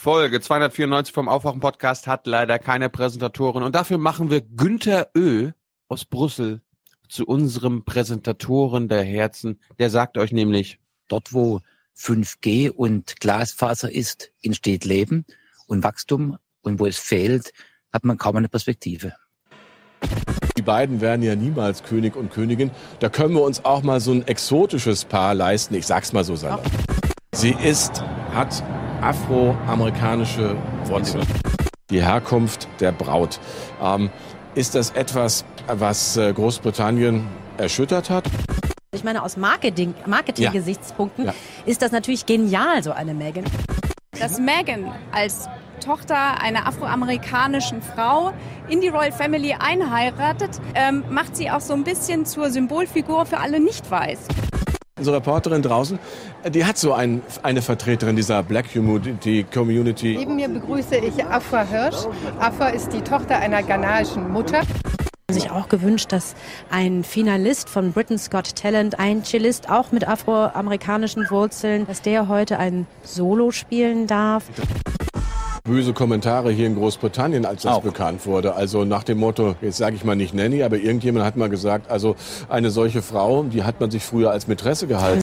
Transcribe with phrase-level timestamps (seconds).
[0.00, 5.50] Folge 294 vom Aufwachen-Podcast hat leider keine Präsentatorin und dafür machen wir Günther Ö
[5.88, 6.62] aus Brüssel
[7.08, 9.60] zu unserem Präsentatoren der Herzen.
[9.78, 11.60] Der sagt euch nämlich, Dort, wo
[11.96, 15.24] 5G und Glasfaser ist, entsteht Leben
[15.66, 16.38] und Wachstum.
[16.60, 17.52] Und wo es fehlt,
[17.92, 19.14] hat man kaum eine Perspektive.
[20.56, 22.70] Die beiden werden ja niemals König und Königin.
[23.00, 25.74] Da können wir uns auch mal so ein exotisches Paar leisten.
[25.74, 26.64] Ich sag's mal so salopp.
[27.32, 28.02] Sie ist,
[28.32, 28.62] hat
[29.02, 31.26] afroamerikanische Wurzeln.
[31.90, 33.40] Die Herkunft der Braut.
[33.82, 34.10] Ähm,
[34.54, 37.26] ist das etwas, was äh, Großbritannien
[37.56, 38.24] erschüttert hat?
[38.92, 41.34] Ich meine, aus Marketing, Marketing-Gesichtspunkten Ja.
[41.66, 43.44] ist das natürlich genial, so eine Megan.
[44.18, 45.48] dass Meghan als
[45.84, 48.32] Tochter einer afroamerikanischen Frau
[48.68, 53.38] in die Royal Family einheiratet, ähm, macht sie auch so ein bisschen zur Symbolfigur für
[53.38, 54.18] alle Nicht-Weiß.
[54.98, 55.98] Unsere Reporterin draußen,
[56.50, 59.46] die hat so ein, eine Vertreterin dieser Black Community.
[59.52, 60.16] Community.
[60.18, 62.06] Neben mir begrüße ich Afra Hirsch.
[62.40, 64.62] Afra ist die Tochter einer ghanaischen Mutter.
[65.30, 66.34] sich auch gewünscht, dass
[66.70, 72.58] ein Finalist von Britain's Got Talent, ein Cellist auch mit afroamerikanischen Wurzeln, dass der heute
[72.58, 74.44] ein Solo spielen darf.
[75.68, 77.82] Böse Kommentare hier in Großbritannien, als das Auch.
[77.82, 78.54] bekannt wurde.
[78.54, 81.90] Also nach dem Motto, jetzt sage ich mal nicht Nanny, aber irgendjemand hat mal gesagt,
[81.90, 82.16] also
[82.48, 85.20] eine solche Frau, die hat man sich früher als Mätresse gehalten.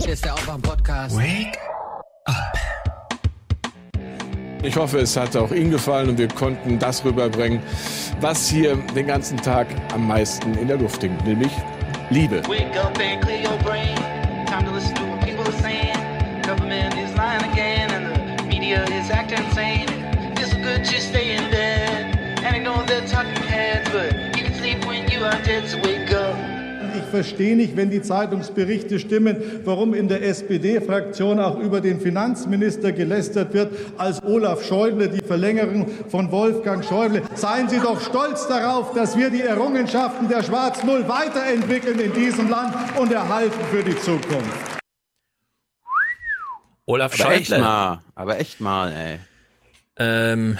[0.00, 1.16] Hier ist der Aufwach-Podcast.
[4.64, 7.60] Ich hoffe, es hat auch Ihnen gefallen und wir konnten das rüberbringen,
[8.22, 11.52] was hier den ganzen Tag am meisten in der Luft hängt, nämlich
[12.08, 12.40] Liebe.
[20.84, 22.14] Just stay in bed.
[22.44, 25.78] And I know they're talking heads, but you can sleep when you are dead, so
[25.78, 26.03] wake
[27.14, 33.54] verstehe nicht, wenn die Zeitungsberichte stimmen, warum in der SPD-Fraktion auch über den Finanzminister gelästert
[33.54, 37.22] wird, als Olaf Schäuble die Verlängerung von Wolfgang Schäuble.
[37.36, 42.74] Seien Sie doch stolz darauf, dass wir die Errungenschaften der Schwarz-Null weiterentwickeln in diesem Land
[42.98, 44.80] und erhalten für die Zukunft.
[46.86, 47.64] Olaf aber echt Schäuble.
[47.64, 49.18] mal, aber echt mal, ey.
[50.00, 50.58] Ähm,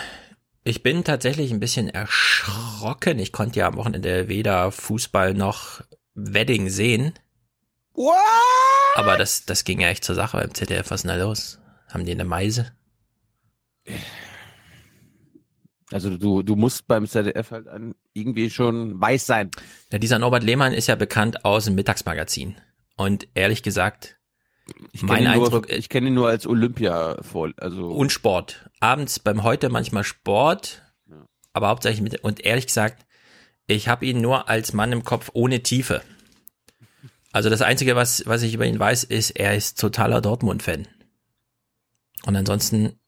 [0.62, 3.18] ich bin tatsächlich ein bisschen erschrocken.
[3.18, 5.82] Ich konnte ja am Wochenende weder Fußball noch
[6.14, 7.14] Wedding sehen.
[7.94, 8.14] What?
[8.96, 10.90] Aber das, das ging ja echt zur Sache beim ZDF.
[10.90, 11.60] Was ist denn da los?
[11.88, 12.72] Haben die eine Meise?
[15.92, 17.66] Also du, du musst beim ZDF halt
[18.14, 19.50] irgendwie schon weiß sein.
[19.92, 22.56] Ja, dieser Norbert Lehmann ist ja bekannt aus dem Mittagsmagazin.
[22.96, 24.18] Und ehrlich gesagt,
[24.92, 28.70] Ich mein ihn nur, Eindruck, ich kenne ihn nur als Olympia vor, also und Sport.
[28.80, 31.26] Abends beim Heute manchmal Sport, Ja.
[31.52, 33.04] aber hauptsächlich mit, und ehrlich gesagt,
[33.66, 36.02] ich habe ihn nur als Mann im Kopf ohne Tiefe.
[37.32, 40.86] Also das Einzige, was, was ich über ihn weiß, ist, er ist totaler Dortmund-Fan.
[42.26, 42.98] Und ansonsten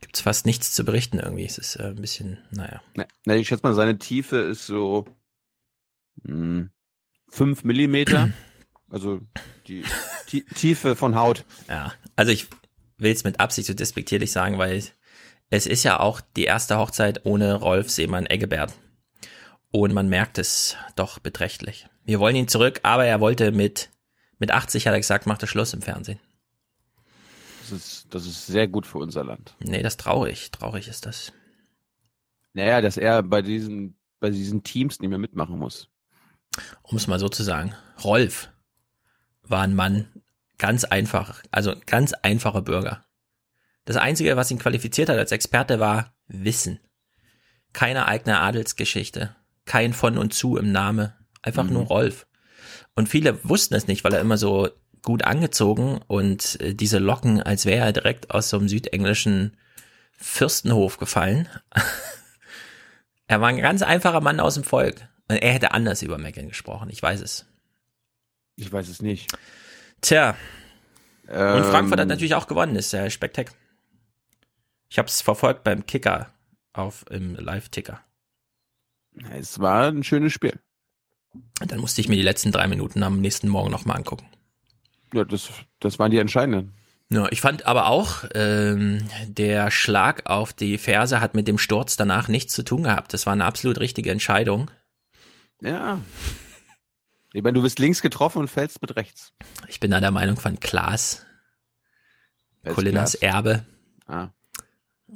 [0.00, 1.44] gibt's fast nichts zu berichten irgendwie.
[1.46, 2.82] Es ist äh, ein bisschen, naja.
[3.24, 5.06] Ne, ich schätze mal, seine Tiefe ist so
[6.24, 6.68] mh,
[7.28, 8.30] fünf Millimeter.
[8.90, 9.22] Also
[9.68, 9.84] die
[10.26, 11.46] Ti- Tiefe von Haut.
[11.66, 12.48] Ja, also ich
[12.98, 14.82] will es mit Absicht so despektierlich sagen, weil
[15.48, 18.74] es ist ja auch die erste Hochzeit ohne Rolf Seemann-Eggebert.
[19.72, 21.88] Und man merkt es doch beträchtlich.
[22.04, 23.90] Wir wollen ihn zurück, aber er wollte mit,
[24.38, 26.20] mit 80 hat er gesagt, macht er Schluss im Fernsehen.
[27.62, 29.56] Das ist, das ist sehr gut für unser Land.
[29.60, 30.50] Nee, das traurig.
[30.50, 31.32] Traurig ist das.
[32.52, 35.88] Naja, dass er bei diesen, bei diesen Teams nicht mehr mitmachen muss.
[36.82, 37.74] Um es mal so zu sagen.
[38.04, 38.50] Rolf
[39.42, 40.08] war ein Mann,
[40.58, 43.06] ganz einfach, also ganz einfacher Bürger.
[43.86, 46.78] Das Einzige, was ihn qualifiziert hat als Experte, war Wissen.
[47.72, 49.34] Keine eigene Adelsgeschichte,
[49.64, 52.26] kein von und zu im Name, einfach nur Rolf.
[52.94, 54.68] Und viele wussten es nicht, weil er immer so
[55.02, 59.56] gut angezogen und äh, diese Locken, als wäre er direkt aus so einem südenglischen
[60.12, 61.48] Fürstenhof gefallen.
[63.26, 65.08] er war ein ganz einfacher Mann aus dem Volk.
[65.28, 67.46] Und er hätte anders über Megan gesprochen, ich weiß es.
[68.56, 69.32] Ich weiß es nicht.
[70.02, 70.36] Tja,
[71.32, 73.52] und Frankfurt hat Ähm, natürlich auch gewonnen, ist ja Spektak.
[74.90, 76.30] Ich habe es verfolgt beim Kicker
[76.72, 78.00] auf im Live-Ticker.
[79.30, 80.58] Es war ein schönes Spiel.
[81.66, 84.26] Dann musste ich mir die letzten drei Minuten am nächsten Morgen nochmal angucken.
[85.12, 85.50] Ja, das,
[85.80, 86.72] das waren die entscheidenden.
[87.10, 91.96] Ja, ich fand aber auch, ähm, der Schlag auf die Ferse hat mit dem Sturz
[91.96, 93.12] danach nichts zu tun gehabt.
[93.12, 94.70] Das war eine absolut richtige Entscheidung.
[95.60, 96.00] Ja.
[97.34, 99.32] Ich meine, du bist links getroffen und fällst mit rechts.
[99.68, 101.26] Ich bin da der Meinung von Klaas,
[102.62, 103.14] Klaas?
[103.14, 103.64] Erbe.
[104.06, 104.28] Ah.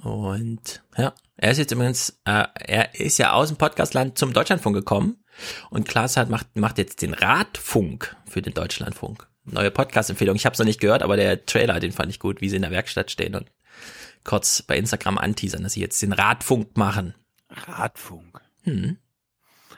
[0.03, 4.75] Und ja, Er ist jetzt übrigens, äh, er ist ja aus dem Podcastland zum Deutschlandfunk
[4.75, 5.23] gekommen
[5.69, 9.29] und Klaas hat, macht, macht jetzt den Radfunk für den Deutschlandfunk.
[9.45, 10.35] Neue Podcast-Empfehlung.
[10.35, 12.57] Ich habe es noch nicht gehört, aber der Trailer, den fand ich gut, wie sie
[12.57, 13.53] in der Werkstatt stehen und
[14.25, 17.15] kurz bei Instagram anteasern, dass sie jetzt den Radfunk machen.
[17.51, 18.41] Radfunk.
[18.63, 18.97] Hm.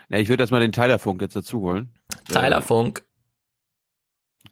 [0.09, 1.93] Ja, ich würde erstmal den Tylerfunk jetzt dazu holen.
[2.29, 3.05] Tylerfunk.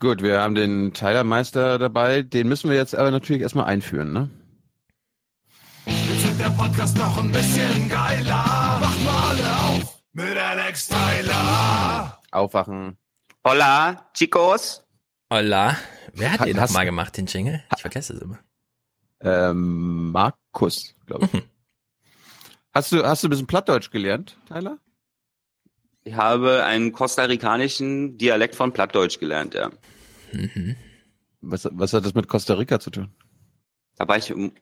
[0.01, 2.23] Gut, wir haben den Tylermeister dabei.
[2.23, 4.29] Den müssen wir jetzt aber natürlich erstmal einführen, ne?
[6.37, 8.79] Wird der Podcast noch ein bisschen geiler.
[8.81, 12.21] Macht mal alle auf mit Alex Tyler.
[12.31, 12.99] Aufwachen.
[13.43, 14.85] Hola, chicos.
[15.33, 15.79] Hola.
[16.13, 17.63] Wer hat Hat- den nochmal gemacht, den Jingle?
[17.75, 18.39] Ich vergesse es immer.
[19.21, 21.43] Ähm, Markus, glaube ich.
[22.75, 24.77] Hast du, hast du ein bisschen Plattdeutsch gelernt, Tyler?
[26.05, 29.71] Ich habe einen kostarikanischen Dialekt von Plattdeutsch gelernt, ja.
[30.33, 30.77] Mhm.
[31.41, 33.15] Was, was hat das mit Costa Rica zu tun?
[33.97, 34.53] Da war ich, um-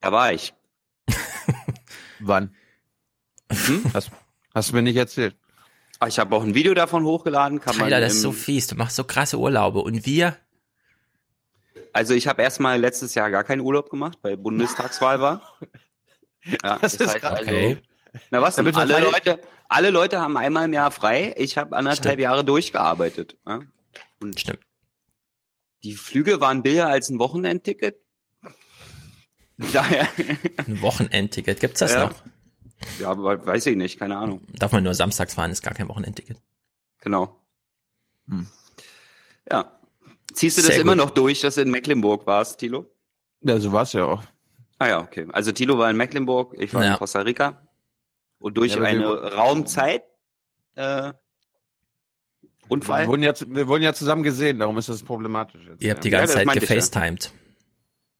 [0.00, 0.54] da war ich.
[2.20, 2.54] Wann?
[3.50, 3.84] Hm?
[3.94, 4.10] Hast,
[4.54, 5.36] hast du mir nicht erzählt.
[6.00, 7.60] Ah, Ich habe auch ein Video davon hochgeladen.
[7.60, 8.66] Kann Tyler, man das ist so fies.
[8.68, 9.80] Du machst so krasse Urlaube.
[9.80, 10.36] Und wir?
[11.92, 15.42] Also ich habe erstmal letztes Jahr gar keinen Urlaub gemacht, weil Bundestagswahl war.
[16.62, 17.40] Ja, Das ist krass.
[17.42, 17.78] Okay.
[18.30, 18.74] Na was denn?
[18.74, 21.34] Alle Leute, alle Leute haben einmal im Jahr frei.
[21.36, 22.20] Ich habe anderthalb Stimmt.
[22.22, 23.36] Jahre durchgearbeitet.
[23.46, 23.60] Ja?
[24.20, 24.60] Und Stimmt.
[25.82, 28.00] die Flüge waren billiger als ein Wochenendticket.
[29.72, 30.06] Daher,
[30.66, 31.60] Ein Wochenendticket.
[31.60, 32.06] Gibt's das Ja.
[32.06, 32.14] noch?
[33.00, 34.42] ja, aber weiß ich nicht, keine Ahnung.
[34.54, 36.38] Darf man nur samstags fahren, ist gar kein Wochenendticket.
[37.00, 37.40] Genau.
[38.28, 38.46] Hm.
[39.50, 39.78] Ja.
[40.32, 40.98] Ziehst du das Sehr immer gut.
[41.04, 42.86] noch durch, dass du in Mecklenburg warst, Tilo?
[43.40, 44.22] Ja, so war's ja auch.
[44.78, 45.26] Ah ja, okay.
[45.32, 46.92] Also Tilo war in Mecklenburg, ich war Ja.
[46.92, 47.66] in Costa Rica.
[48.38, 50.04] Und durch Ja, eine wir- Raumzeit
[50.76, 51.14] äh, Wir
[52.68, 53.08] Unfall.
[53.08, 55.82] wurden, ja, wir wurden ja zusammen gesehen, darum ist das problematisch jetzt.
[55.82, 56.76] Ihr habt die ganze das Zeit meinte ich ja.
[56.76, 57.32] gefacetimed.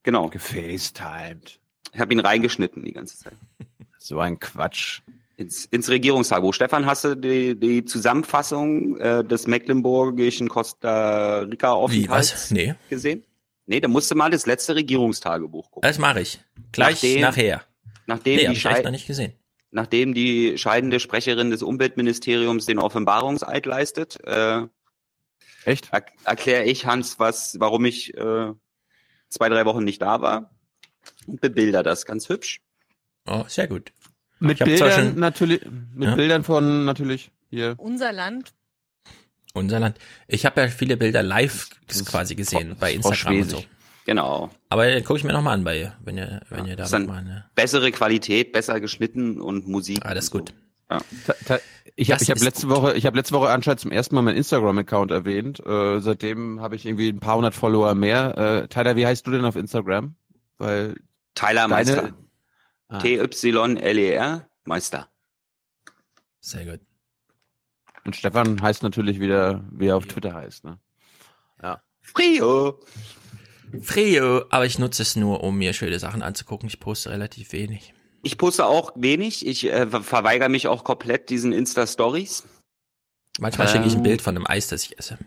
[0.02, 0.28] Genau.
[0.28, 1.58] gefacetimed.
[1.92, 3.34] Ich habe ihn reingeschnitten die ganze Zeit.
[4.00, 5.00] So ein Quatsch.
[5.36, 6.54] Ins, ins Regierungstagebuch.
[6.54, 12.30] Stefan, hast du die, die Zusammenfassung äh, des mecklenburgischen Costa Rica Wie, was?
[12.32, 13.24] Aufenthalts Nee, gesehen?
[13.66, 15.86] Nee, da musst du mal das letzte Regierungstagebuch gucken.
[15.86, 16.40] das mache ich.
[16.72, 17.62] Gleich Nachdem- nachher.
[18.06, 19.32] Nachdem, Nee, die hab ich echt Schei noch nicht gesehen.
[19.72, 24.62] nachdem die scheidende Sprecherin des Umweltministeriums den Offenbarungseid leistet, äh,
[25.64, 25.88] Echt?
[25.92, 28.52] er erkläre ich Hans, was, warum ich äh,
[29.28, 30.50] zwei, drei Wochen nicht da war
[31.26, 32.60] und bebilder das ganz hübsch.
[33.26, 33.92] Oh, sehr gut.
[34.40, 35.60] Mit Bildern natürlich,
[35.94, 36.14] mit Ja.
[36.14, 37.74] Bildern von natürlich hier.
[37.78, 38.52] Unser Land.
[39.54, 39.98] Unser Land.
[40.28, 41.68] Ich habe ja viele Bilder live
[42.06, 43.64] quasi gesehen bei Instagram und so.
[44.06, 44.50] Genau.
[44.68, 47.44] Aber gucke ich mir nochmal an bei, wenn ihr, wenn ihr da ist dann- eine.
[47.54, 49.98] Bessere Qualität, besser geschnitten und Musik.
[50.02, 50.30] Ah, das ist
[50.88, 51.04] gut.
[51.26, 51.60] Ta- ta-
[51.96, 55.10] Ich habe hab letzte Woche, ich habe letzte Woche anscheinend zum ersten Mal meinen Instagram-Account
[55.10, 55.64] erwähnt.
[55.66, 58.38] Äh, seitdem habe ich irgendwie ein paar hundert Follower mehr.
[58.38, 60.14] Äh, Tyler, wie heißt du denn auf Instagram?
[60.58, 60.96] Weil
[61.34, 61.96] Tyler Meister.
[62.02, 62.14] deine.
[62.88, 65.08] Ah, T-Y-L-E-R E Meister.
[66.40, 66.80] Sehr gut.
[68.04, 70.64] und Stefan heißt natürlich wieder, wie er auf Twitter heißt.
[70.64, 70.78] Ne?
[72.00, 72.80] Frio.
[73.82, 76.68] Frio, aber ich nutze es nur, um mir schöne Sachen anzugucken.
[76.68, 77.92] Ich poste relativ wenig.
[78.22, 79.46] Ich poste auch wenig.
[79.46, 82.44] Ich äh, ver- verweigere mich auch komplett diesen Insta-Stories.
[83.38, 84.02] Manchmal schicke ich ein Ähm.
[84.02, 85.18] Bild von einem Eis, das ich esse.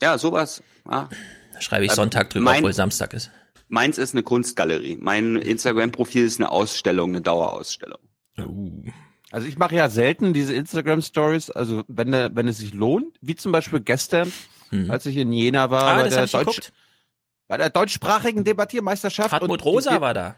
[0.00, 0.62] Ja, sowas.
[0.84, 1.08] Ah.
[1.52, 3.30] Da schreibe ich Ähm, Sonntag drüber, mein- obwohl Samstag ist.
[3.68, 4.96] Meins ist eine Kunstgalerie.
[5.00, 7.98] Mein Instagram-Profil ist eine Ausstellung, eine Dauerausstellung.
[8.38, 8.84] Uh.
[9.30, 13.52] Also ich mache ja selten diese Instagram-Stories, also wenn, wenn es sich lohnt, wie zum
[13.52, 14.32] Beispiel gestern,
[14.70, 14.90] Hm.
[14.90, 16.72] als ich in Jena war Ah, bei, das der hab ich Deutsch,
[17.48, 19.32] bei der deutschsprachigen Debattiermeisterschaft.
[19.32, 20.36] Hartmut und Rosa die- war da.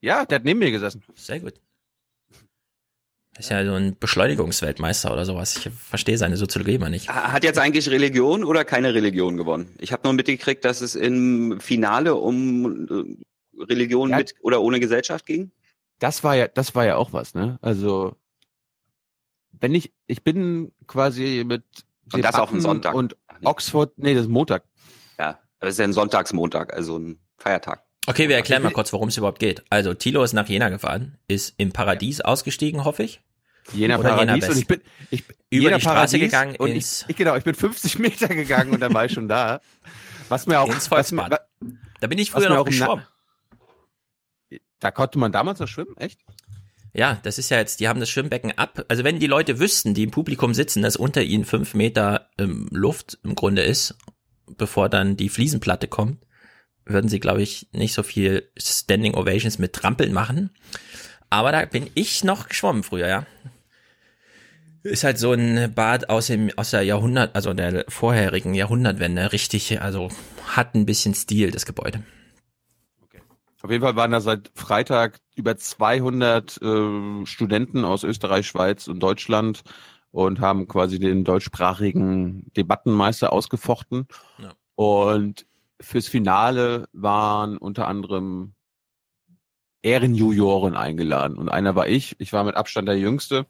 [0.00, 1.02] Ja, der hat neben mir gesessen.
[1.14, 1.54] Sehr gut.
[3.38, 5.56] Ist ja so ein Beschleunigungsweltmeister oder sowas.
[5.56, 7.08] Ich verstehe seine Soziologie immer nicht.
[7.08, 9.74] Ha- Hat jetzt eigentlich Religion oder keine Religion gewonnen?
[9.78, 12.86] Ich habe nur mitgekriegt, dass es im Finale um
[13.56, 14.16] äh, Religion Ja.
[14.18, 15.52] mit oder ohne Gesellschaft ging.
[16.00, 17.58] Das war ja, das war ja auch was, ne?
[17.62, 18.16] Also
[19.52, 21.62] wenn ich, ich bin quasi mit
[22.12, 22.94] Und das auf Debatten einen Sonntag.
[22.94, 23.16] und.
[23.44, 24.64] Oxford, nee, das ist Montag.
[25.16, 27.84] Ja, das ist ja ein Sonntagsmontag, also ein Feiertag.
[28.08, 29.62] Okay, wir erklären mal kurz, worum es überhaupt geht.
[29.70, 33.20] Also, Thilo ist nach Jena gefahren, ist im Paradies ausgestiegen, hoffe ich.
[33.72, 34.50] Jena Oder Jena Paradies West.
[34.54, 37.36] und ich bin ich, Über Jena die Straße Paradies gegangen und ins- ich, ich genau,
[37.36, 39.60] ich bin 50 Meter gegangen und dann war ich schon da.
[40.30, 41.46] Was mir auch, Ins was mir, Volksbad.
[42.00, 43.04] Da bin ich was früher noch geschwommen.
[44.80, 46.20] da konnte man damals noch schwimmen, echt?
[46.94, 48.84] Ja, das ist ja jetzt, die haben das Schwimmbecken ab.
[48.88, 52.68] Also wenn die Leute wüssten, die im Publikum sitzen, dass unter ihnen fünf Meter ähm,
[52.70, 53.94] Luft im Grunde ist,
[54.56, 56.24] bevor dann die Fliesenplatte kommt,
[56.88, 60.50] würden sie, glaube ich, nicht so viel Standing Ovations mit Trampeln machen.
[61.30, 63.26] Aber da bin ich noch geschwommen früher, ja.
[64.82, 69.80] Ist halt so ein Bad aus dem, aus der Jahrhundert, also der vorherigen Jahrhundertwende, richtig,
[69.82, 70.08] also
[70.46, 72.02] hat ein bisschen Stil, das Gebäude.
[73.60, 79.00] Auf jeden Fall waren da seit Freitag über 200 äh, Studenten aus Österreich, Schweiz und
[79.00, 79.62] Deutschland
[80.12, 84.06] und haben quasi den deutschsprachigen Debattenmeister ausgefochten.
[84.38, 84.52] Ja.
[84.76, 85.44] Und
[85.80, 88.54] fürs Finale waren unter anderem
[89.82, 91.38] Ehrenjuroren eingeladen.
[91.38, 92.16] Und einer war ich.
[92.20, 93.46] Ich war mit Abstand der Jüngste.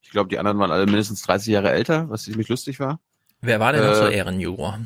[0.00, 3.00] Ich glaube, die anderen waren alle mindestens 30 Jahre älter, was ziemlich lustig war.
[3.40, 4.78] Wer war denn noch so Äh, Ehrenjuror?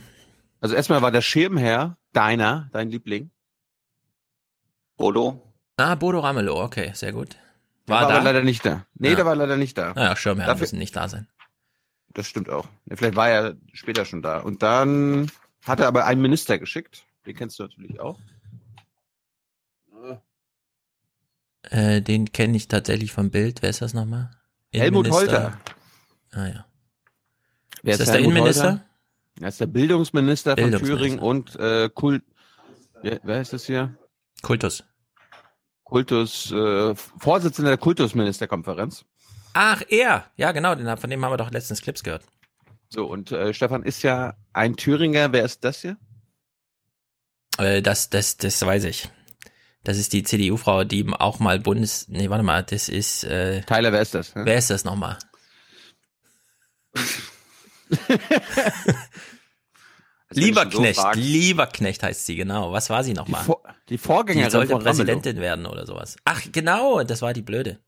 [0.60, 3.30] Also erstmal war der Schirmherr, deiner, dein Liebling.
[4.96, 5.42] Bodo?
[5.76, 7.36] Ah, Bodo Ramelow, okay, sehr gut.
[7.88, 8.14] Der War war da?
[8.16, 8.84] aber leider nicht da.
[8.94, 9.16] Nee, Ja.
[9.16, 9.92] der war leider nicht da.
[9.94, 11.26] Naja, Schirmherren Dafür- müssen nicht da sein.
[12.12, 12.66] Das stimmt auch.
[12.90, 14.40] Vielleicht war er später schon da.
[14.40, 15.30] Und dann
[15.62, 17.04] hat er aber einen Minister geschickt.
[17.26, 18.18] Den kennst du natürlich auch.
[21.62, 23.62] Äh, den kenne ich tatsächlich vom Bild.
[23.62, 24.30] Wer ist das nochmal?
[24.72, 25.10] Helmut.
[25.10, 25.60] Holter.
[26.32, 26.66] Ah ja.
[27.82, 28.70] Wer ist das der Innenminister?
[28.70, 28.84] Holter?
[29.40, 30.98] Er ist der Bildungsminister, von Bildungsminister.
[30.98, 32.22] Thüringen und äh, Kult.
[33.02, 33.96] Ja, wer ist das hier?
[34.42, 34.84] Kultus.
[35.84, 39.04] Kultus, äh, Vorsitzender der Kultusministerkonferenz.
[39.54, 40.30] Ach, er.
[40.36, 42.24] Ja, genau, den, von dem haben wir doch letztens Clips gehört.
[42.88, 45.32] So, und äh, Stefan ist ja ein Thüringer.
[45.32, 45.96] Wer ist das hier?
[47.58, 49.08] Äh, das, das, das weiß ich.
[49.82, 52.06] Das ist die CDU-Frau, die auch mal Bundes...
[52.08, 53.24] Nee, warte mal, das ist...
[53.24, 54.32] Äh, Tyler, wer ist das?
[54.34, 55.18] wer ist das nochmal?
[60.32, 61.20] So Lieberknecht, fragen.
[61.20, 62.70] Lieberknecht heißt sie, genau.
[62.70, 63.42] Was war sie Die, nochmal?
[63.42, 65.04] Vor die Die Vorgängerin sollte von Ramelow.
[65.04, 66.16] Präsidentin werden oder sowas.
[66.24, 67.80] Ach, genau, das war die Blöde.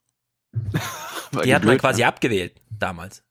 [1.30, 2.08] War Die hat man blöd, quasi ne?
[2.08, 3.22] abgewählt, damals.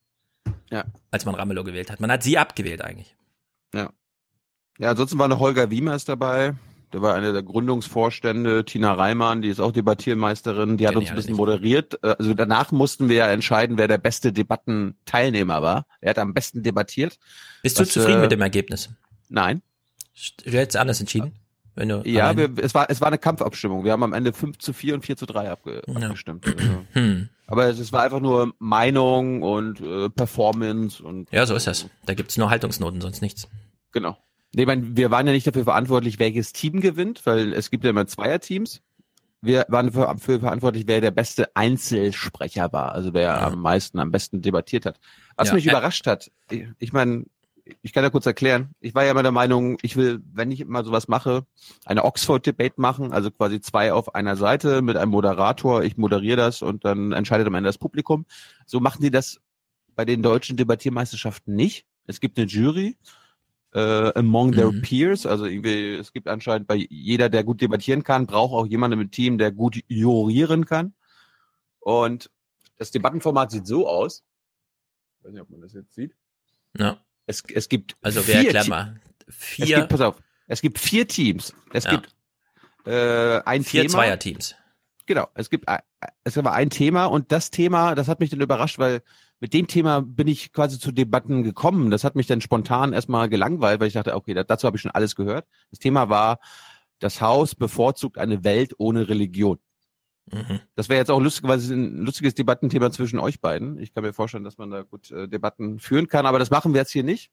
[0.72, 0.86] Ja.
[1.12, 2.00] Als man Ramelow gewählt hat.
[2.00, 3.16] Man hat sie abgewählt eigentlich.
[3.74, 6.56] Ja, ansonsten war noch Holger Wiemers dabei.
[6.94, 8.66] Der war eine der Gründungsvorstände.
[8.66, 10.78] Tina Reimann, die ist auch Debattiermeisterin.
[10.78, 12.00] Die hat uns ein bisschen moderiert.
[12.04, 15.86] Äh, Also danach mussten wir ja entscheiden, wer der beste Debattenteilnehmer war.
[16.02, 17.18] Er hat am besten debattiert.
[17.62, 18.90] Bist du Was, zufrieden äh, mit dem Ergebnis?
[19.30, 19.62] Nein.
[20.44, 21.34] Du hättest anders entschieden?
[21.76, 23.86] Wenn du Ja, wir, es, war, es war eine Kampfabstimmung.
[23.86, 26.08] Wir haben am Ende 5 zu 4 und 4 zu 3 abge Ja.
[26.08, 26.46] abgestimmt.
[26.58, 26.86] Also.
[26.94, 27.30] Hm.
[27.48, 31.88] Aber es, es war einfach nur Meinung und äh, Performance und Ja, so ist das.
[32.06, 33.48] Da gibt's nur Haltungsnoten, sonst nichts.
[33.92, 34.18] Genau.
[34.54, 37.84] Nee, ich mein, wir waren ja nicht dafür verantwortlich, welches Team gewinnt, weil es gibt
[37.84, 38.82] ja immer Zweierteams.
[39.42, 43.48] Wir waren für, für verantwortlich, wer der beste Einzelsprecher war, also wer Ja.
[43.48, 45.00] am meisten, am besten debattiert hat.
[45.36, 47.26] Was Ja, mich überrascht hat, ich, ich meine,
[47.82, 50.66] ich kann ja kurz erklären, ich war ja immer der Meinung, ich will, wenn ich
[50.66, 51.46] mal sowas mache,
[51.86, 56.62] eine Oxford-Debate machen, also quasi zwei auf einer Seite mit einem Moderator, ich moderiere das
[56.62, 58.26] und dann entscheidet am Ende das Publikum.
[58.66, 59.40] So machen die das
[59.96, 61.86] bei den deutschen Debattiermeisterschaften nicht.
[62.08, 62.98] Es gibt eine Jury,
[63.74, 64.82] äh, among their Mhm.
[64.82, 65.26] peers.
[65.26, 69.12] Also irgendwie, es gibt anscheinend bei jeder, der gut debattieren kann, braucht auch jemanden im
[69.12, 70.94] Team, der gut jurieren kann.
[71.80, 72.30] Und
[72.78, 74.24] das Debattenformat sieht so aus.
[75.20, 76.16] Ich weiß nicht, ob man das jetzt sieht.
[76.78, 76.98] Ja.
[77.28, 79.00] Es, es gibt Also vier wer Te- mal?
[79.28, 81.54] Es Vier, gibt, pass auf, es gibt vier Teams.
[81.72, 81.92] Es Ja.
[81.92, 82.14] gibt
[82.86, 83.92] äh, ein vier Thema.
[83.94, 84.56] Zweierteams.
[85.06, 85.82] Genau, es gibt ein-
[86.24, 89.04] es war ein Thema und das Thema, das hat mich dann überrascht, weil
[89.42, 91.92] mit dem Thema bin ich quasi zu Debatten gekommen.
[91.92, 94.82] Das hat mich dann spontan erstmal gelangweilt, weil ich dachte, okay, da- dazu habe ich
[94.82, 95.46] schon alles gehört.
[95.72, 96.40] Das Thema war,
[97.00, 99.58] das Haus bevorzugt eine Welt ohne Religion.
[100.32, 100.60] Mhm.
[100.76, 103.80] Das wäre jetzt auch lustigerweise ein lustiges Debattenthema zwischen euch beiden.
[103.80, 106.74] Ich kann mir vorstellen, dass man da gut äh, Debatten führen kann, aber das machen
[106.74, 107.32] wir jetzt hier nicht.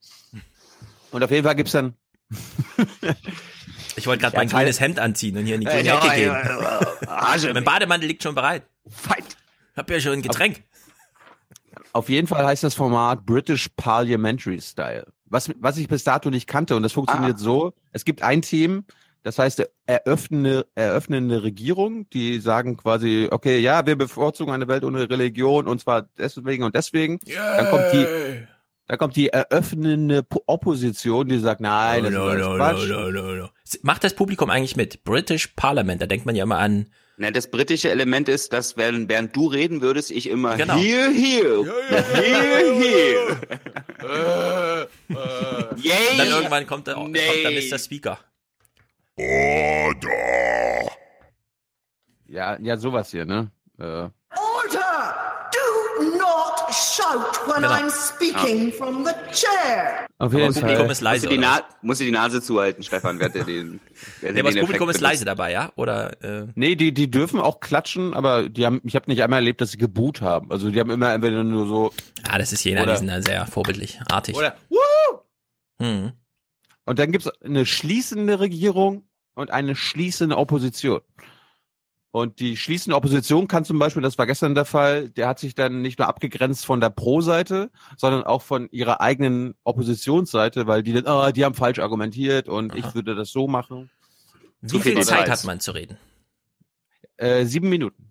[1.12, 1.94] Und auf jeden Fall gibt's dann
[3.96, 5.98] Ich wollte gerade Ja, mein grünes Hemd anziehen und hier in die Äh, grüne ja,
[5.98, 6.26] Ecke gehen.
[6.28, 8.62] ja, ja, also, Mein Bademantel liegt schon bereit.
[8.88, 9.36] Fight.
[9.76, 10.62] Hab ja schon ein Getränk.
[11.92, 15.06] Auf jeden Fall heißt das Format British Parliamentary Style.
[15.26, 17.38] Was, was ich bis dato nicht kannte, und das funktioniert Ah.
[17.38, 18.84] so, es gibt ein Team,
[19.22, 25.10] das heißt eröffnende, eröffnende Regierung, die sagen quasi, okay, ja, wir bevorzugen eine Welt ohne
[25.10, 27.18] Religion und zwar deswegen und deswegen.
[27.34, 28.06] Dann kommt die,
[28.86, 32.88] dann kommt die eröffnende Po- Opposition, die sagt, nein, das ist alles Quatsch.
[32.88, 33.48] no, no, no.
[33.82, 35.04] Macht das Publikum eigentlich mit?
[35.04, 36.86] British Parliament, da denkt man ja immer an.
[37.20, 40.76] Na, das britische Element ist, dass während, während du reden würdest, ich immer Genau.
[40.76, 41.64] hier, hier,
[42.14, 43.38] hier, hier.
[45.76, 46.10] Yay.
[46.12, 47.42] Und dann irgendwann kommt da, kommt Nee.
[47.42, 47.78] da Mr.
[47.78, 48.18] Speaker.
[52.26, 53.50] Ja, ja, sowas hier, ne?
[53.78, 54.08] Äh,
[56.98, 57.70] shout when Genau.
[57.72, 60.06] I'm speaking from the chair.
[60.18, 60.92] auf jeden das Publikum Fall.
[60.92, 61.26] ist leise.
[61.26, 61.40] musst, du?
[61.40, 63.80] Na musst du die Nase zuhalten, Stefan, wer hat dir den,
[64.20, 65.00] wer aber das Publikum Effekt ist benutzt?
[65.00, 65.72] leise dabei, ja?
[65.76, 69.38] Oder äh, Nee, die, die dürfen auch klatschen, aber die haben, ich habe nicht einmal
[69.40, 70.50] erlebt, dass sie geboot haben.
[70.50, 71.92] Also die haben immer entweder nur so,
[72.28, 74.36] ah, das ist jener, Oder- die sind da sehr vorbildlich, artig.
[74.36, 74.78] oder, Woo!
[75.80, 76.12] Hm.
[76.84, 81.00] Und dann gibt's eine schließende Regierung und eine schließende Opposition.
[82.10, 85.54] Und die schließende Opposition kann zum Beispiel, das war gestern der Fall, der hat sich
[85.54, 90.94] dann nicht nur abgegrenzt von der Pro-Seite, sondern auch von ihrer eigenen Oppositionsseite, weil die
[90.94, 92.78] dann, ah, die haben falsch argumentiert und Aha.
[92.78, 93.90] ich würde das so machen.
[94.62, 95.98] Wie viel Zeit hat man zu reden?
[97.18, 98.10] Äh, sieben Minuten.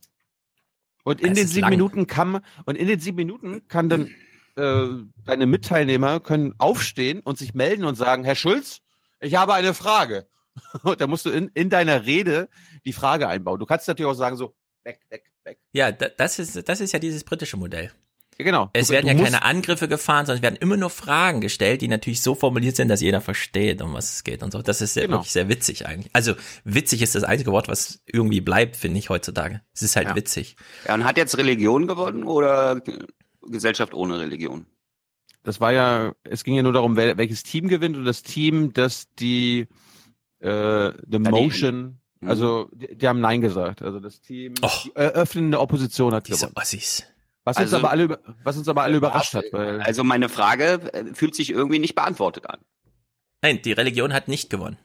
[1.04, 1.70] Und in Es den sieben lang.
[1.72, 4.12] Minuten kann und in den sieben Minuten kann dann
[4.58, 4.88] äh,
[5.26, 8.82] deine Mitteilnehmer können aufstehen und sich melden und sagen, Herr Schulz,
[9.20, 10.28] ich habe eine Frage.
[10.84, 12.50] Und da musst du in, in deiner Rede
[12.86, 13.60] die Frage einbauen.
[13.60, 15.60] Du kannst natürlich auch sagen so, weg, weg, weg.
[15.74, 17.92] Ja, da, das ist, das ist ja dieses britische Modell.
[18.40, 18.70] Ja, genau.
[18.74, 21.82] Es Du- werden du ja keine Angriffe gefahren, sondern es werden immer nur Fragen gestellt,
[21.82, 24.62] die natürlich so formuliert sind, dass jeder versteht, um was es geht und so.
[24.62, 25.18] Das ist ja Genau.
[25.18, 26.10] wirklich sehr witzig eigentlich.
[26.14, 29.62] Also witzig ist das einzige Wort, was irgendwie bleibt, finde ich heutzutage.
[29.74, 30.16] Es ist halt Ja.
[30.16, 30.56] witzig.
[30.88, 32.80] Ja, und hat jetzt Religion gewonnen oder
[33.42, 34.68] Gesellschaft ohne Religion?
[35.44, 39.08] Das war ja, es ging ja nur darum, welches Team gewinnt und das Team, das
[39.18, 39.68] die
[40.40, 42.30] äh, the die- Motion, Mhm.
[42.30, 43.82] also die, die haben Nein gesagt.
[43.82, 44.84] Also das Team, Och.
[44.84, 46.54] die eröffnende Opposition hat Diese gewonnen.
[46.58, 47.04] Ossis.
[47.44, 50.94] Was Also- uns aber alle, was uns aber alle überrascht hat, weil Also meine Frage
[50.94, 52.60] äh, fühlt sich irgendwie nicht beantwortet an.
[53.42, 54.78] Nein, die Religion hat nicht gewonnen.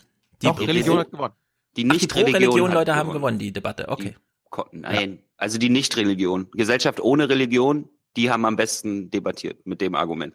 [0.43, 1.35] Die, doch, Religion hat gewonnen.
[1.77, 3.89] Die Ach, die Nicht-Religion Pro-Religion-Leute hat haben gewonnen, die Debatte.
[3.89, 4.15] Okay.
[4.51, 6.51] Ko- Nein, also die Nicht-Religion.
[6.53, 10.35] Gesellschaft ohne Religion, die haben am besten debattiert mit dem Argument.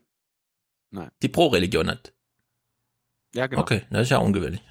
[1.22, 2.12] Die Pro-Religion hat.
[3.36, 3.62] Ja, genau.
[3.62, 4.62] Okay, das ist ja ungewöhnlich.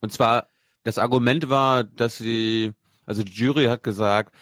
[0.00, 0.48] Und zwar,
[0.84, 2.72] das Argument war, dass sie,
[3.06, 4.34] also die Jury hat gesagt,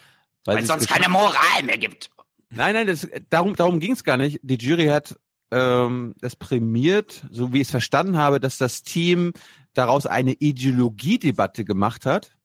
[0.45, 2.09] weil, Weil es sonst keine Moral mehr gibt.
[2.49, 4.39] Nein, nein, das, darum, darum ging es gar nicht.
[4.41, 5.17] Die Jury hat
[5.51, 9.33] ähm, das prämiert, so wie ich es verstanden habe, dass das Team
[9.73, 12.37] daraus eine Ideologiedebatte gemacht hat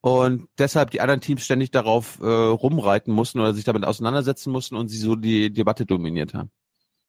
[0.00, 4.76] und deshalb die anderen Teams ständig darauf äh, rumreiten mussten oder sich damit auseinandersetzen mussten
[4.76, 6.50] und sie so die Debatte dominiert haben.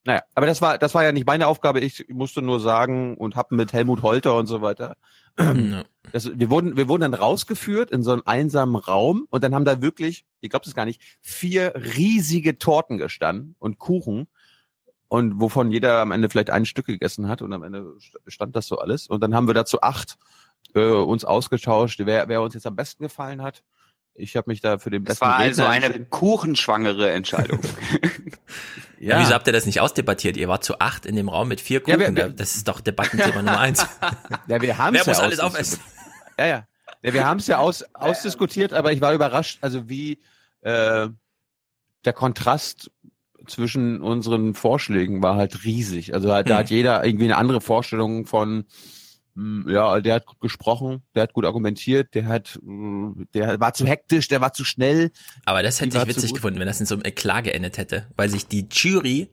[0.03, 1.79] Naja, aber das war das war ja nicht meine Aufgabe.
[1.79, 4.95] Ich musste nur sagen und habe mit Helmut Holter und so weiter
[5.39, 5.83] Ja.
[6.11, 9.65] das, wir wurden, wir wurden dann rausgeführt in so einen einsamen Raum und dann haben
[9.65, 14.27] da wirklich, ich glaube es gar nicht, vier riesige Torten gestanden und Kuchen
[15.07, 17.93] und wovon jeder am Ende vielleicht ein Stück gegessen hat und am Ende
[18.27, 20.17] stand das so alles und dann haben wir dazu acht
[20.73, 23.63] äh, uns ausgetauscht, wer, wer uns jetzt am besten gefallen hat.
[24.13, 27.59] Ich habe mich da für den Das besten war also eine kuchenschwangere Entscheidung.
[29.03, 29.19] Ja.
[29.19, 30.37] Wieso habt ihr das nicht ausdebattiert?
[30.37, 32.15] Ihr wart zu acht in dem Raum mit vier Ja, Kuchen.
[32.15, 33.83] wir- wir- das ist doch Debattenthema Nummer eins.
[34.47, 35.79] Ja, wir haben Wer ja muss alles aufessen?
[36.37, 36.67] Ja, ja.
[37.01, 40.19] ja wir haben es ja aus, ausdiskutiert, aber ich war überrascht, also wie
[40.61, 41.07] äh,
[42.05, 42.91] der Kontrast
[43.47, 46.13] zwischen unseren Vorschlägen war halt riesig.
[46.13, 46.59] Also halt, da Hm.
[46.59, 48.65] hat jeder irgendwie eine andere Vorstellung von,
[49.35, 53.85] ja, der hat gut gesprochen, der hat gut argumentiert, der hat, hm, der war zu
[53.85, 55.11] hektisch, der war zu schnell.
[55.45, 58.29] Aber das hätte ich witzig gefunden, wenn das in so einem Eklat geendet hätte, weil
[58.29, 59.29] sich die Jury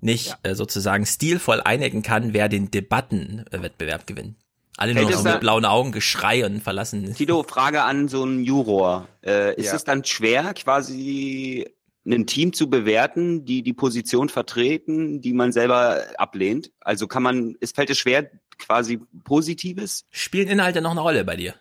[0.00, 4.36] nicht äh, sozusagen stilvoll einigen kann, wer den Debattenwettbewerb gewinnt.
[4.76, 7.14] Alle nur noch so mit blauen Augen Geschrei und verlassen.
[7.14, 9.08] Tito, Frage an so einen Juror.
[9.24, 9.76] Äh, ist Ja.
[9.76, 11.66] es dann schwer, quasi
[12.06, 16.70] ein Team zu bewerten, die die Position vertreten, die man selber ablehnt?
[16.80, 20.06] Also kann man, es fällt es schwer, quasi Positives?
[20.10, 21.54] Spielen Inhalte noch eine Rolle bei dir?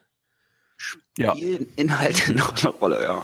[1.17, 1.35] Ja.
[1.35, 3.23] Spielen Inhalte noch eine Rolle, ja.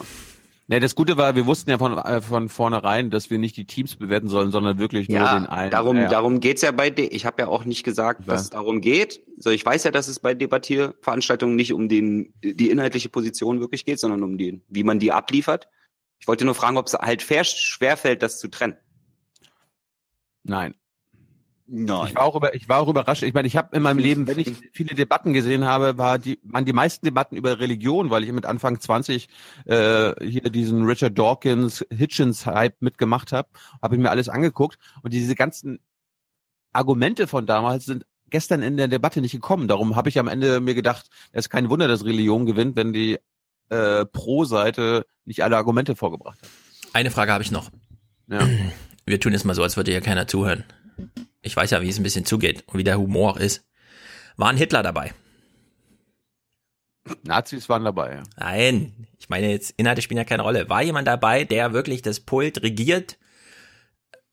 [0.68, 3.66] Ne, das Gute war, wir wussten ja von, äh, von vornherein, dass wir nicht die
[3.66, 5.70] Teams bewerten sollen, sondern wirklich nur Ja, den einen.
[5.70, 6.10] darum, ja, ja.
[6.10, 9.22] darum geht's ja bei, De ich habe ja auch nicht gesagt, dass es darum geht.
[9.38, 13.84] So, ich weiß ja, dass es bei Debattierveranstaltungen nicht um den, die inhaltliche Position wirklich
[13.84, 15.68] geht, sondern um die, wie man die abliefert.
[16.20, 18.78] Ich wollte nur fragen, ob es halt fair, schwerfällt, das zu trennen.
[20.44, 20.76] Nein.
[21.74, 22.08] Nein.
[22.10, 23.24] Ich war auch über, ich war auch überrascht.
[23.24, 26.38] Ich meine, ich habe in meinem Leben, wenn ich viele Debatten gesehen habe, war die,
[26.44, 29.30] waren die meisten Debatten über Religion, weil ich mit Anfang 20
[29.64, 33.48] äh, hier diesen Richard Dawkins Hitchens Hype mitgemacht habe,
[33.82, 35.80] habe ich mir alles angeguckt und diese ganzen
[36.74, 39.70] Argumente von damals sind gestern in der Debatte nicht gekommen.
[39.70, 42.92] Darum habe ich am Ende mir gedacht, es ist kein Wunder, dass Religion gewinnt, wenn
[42.92, 43.18] die
[43.70, 46.50] äh, Pro-Seite nicht alle Argumente vorgebracht hat.
[46.92, 47.70] Eine Frage habe ich noch.
[48.28, 48.46] Ja.
[49.06, 50.66] Wir tun es mal so, als würde hier keiner zuhören.
[51.42, 53.64] Ich weiß ja, wie es ein bisschen zugeht und wie der Humor ist.
[54.38, 55.14] War ein Hitler dabei?
[57.24, 58.16] Nazis waren dabei.
[58.16, 58.24] Ja.
[58.38, 60.70] Nein, ich meine jetzt, Inhalte spielen ja keine Rolle.
[60.70, 63.18] War jemand dabei, der wirklich das Pult regiert,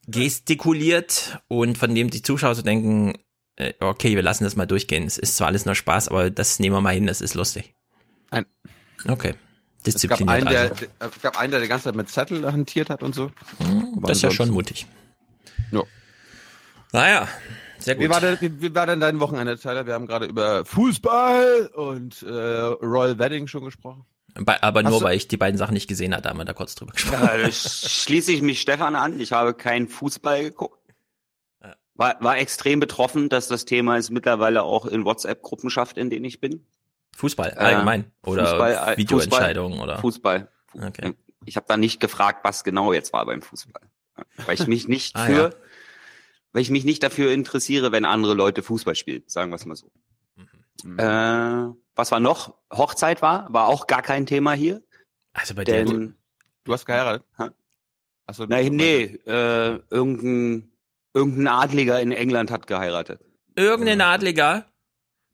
[0.06, 3.14] gestikuliert und von dem die Zuschauer so denken,
[3.56, 5.04] äh, okay, wir lassen das mal durchgehen.
[5.06, 7.74] Es ist zwar alles nur Spaß, aber das nehmen wir mal hin, das ist lustig.
[8.30, 8.46] Nein.
[9.06, 9.34] Okay.
[9.84, 10.74] Es gab, Diszipliniert einen, der, also.
[10.74, 13.30] der, es gab einen, der die ganze Zeit mit Zettel hantiert hat und so.
[13.58, 14.86] Hm, Das ist ja schon mutig.
[15.70, 15.82] Ja.
[16.92, 17.28] Naja,
[17.78, 18.04] sehr gut.
[18.04, 19.86] Wie war, denn, wie, wie war denn dein Wochenende, Tyler?
[19.86, 24.04] Wir haben gerade über Fußball und äh, Royal Wedding schon gesprochen.
[24.34, 26.44] Bei, aber Hast nur, du- weil ich die beiden Sachen nicht gesehen hatte, haben wir
[26.44, 27.22] da kurz drüber gesprochen.
[27.24, 29.18] Ja, da schließe ich mich Stefan an.
[29.20, 30.78] Ich habe keinen Fußball geguckt.
[31.94, 36.24] War, war extrem betroffen, dass das Thema es mittlerweile auch in WhatsApp-Gruppen schafft, in denen
[36.24, 36.64] ich bin.
[37.16, 38.12] Fußball, Äh, allgemein.
[38.24, 39.98] Oder Fußball, äh, Videoentscheidungen Fußball, oder.
[40.00, 40.48] Fußball.
[40.80, 41.14] Okay.
[41.44, 43.82] Ich habe da nicht gefragt, was genau jetzt war beim Fußball.
[44.46, 45.50] Weil ich mich nicht Ah, für, ja.
[46.58, 49.76] Weil ich mich nicht dafür interessiere, wenn andere Leute Fußball spielen, sagen wir es mal
[49.76, 49.86] so.
[50.96, 52.52] Äh, was war noch?
[52.72, 54.82] Hochzeit war, war auch gar kein Thema hier.
[55.34, 55.84] Also bei dir.
[55.84, 56.16] Denn,
[56.64, 57.24] Du hast geheiratet?
[57.38, 57.52] Ha?
[58.26, 60.72] Achso, nein, nee, äh, irgendein,
[61.14, 63.20] irgendein Adliger in England hat geheiratet.
[63.54, 64.66] Irgendein Adliger.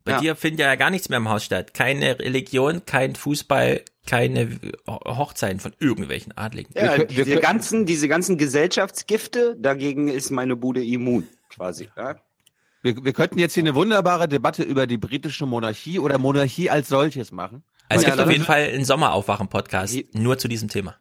[0.05, 0.21] Bei Ja.
[0.21, 1.73] dir findet ja gar nichts mehr im Haus statt.
[1.73, 6.73] Keine Religion, kein Fußball, keine Ho- Hochzeiten von irgendwelchen Adligen.
[6.75, 11.89] Ja, Wir wir diese kö- ganzen, diese ganzen Gesellschaftsgifte, dagegen ist meine Bude immun, quasi.
[11.97, 12.17] Ja?
[12.83, 16.89] Wir, wir könnten jetzt hier eine wunderbare Debatte über die britische Monarchie oder Monarchie als
[16.89, 17.63] solches machen.
[17.89, 20.97] Es Ja, gibt auf jeden Fall einen Sommeraufwachen-Podcast, nur zu diesem Thema.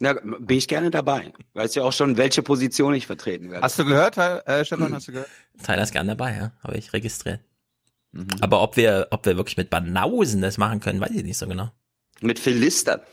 [0.00, 1.32] Na, bin ich gerne dabei.
[1.54, 3.62] Weißt ja auch schon, welche Position ich vertreten werde.
[3.64, 5.28] Hast du gehört, äh, Stefan, hast du gehört?
[5.64, 7.40] Tyler ist gern dabei, ja, habe ich registriert.
[8.10, 8.26] Mhm.
[8.40, 11.46] Aber ob wir, ob wir wirklich mit Banausen das machen können, weiß ich nicht so
[11.46, 11.70] genau.
[12.20, 13.04] Mit Philister.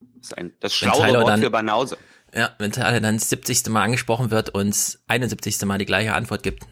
[0.00, 1.96] Das ist ein, das schlaue Wort dann- für Banause.
[2.34, 3.66] Ja, wenn Tyler dann das 70.
[3.68, 5.60] Mal angesprochen wird und das 71.
[5.64, 6.64] Mal die gleiche Antwort gibt.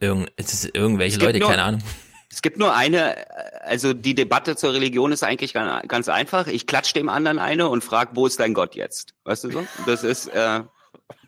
[0.00, 1.82] Irgend, es ist irgendwelche Es Leute, nur- keine Ahnung.
[2.30, 3.24] Es gibt nur eine, äh,
[3.62, 6.46] also die Debatte zur Religion ist eigentlich ganz, ganz einfach.
[6.46, 9.14] Ich klatsch dem anderen eine und frag, wo ist dein Gott jetzt?
[9.24, 9.66] Weißt du so?
[9.86, 10.62] Das ist, äh,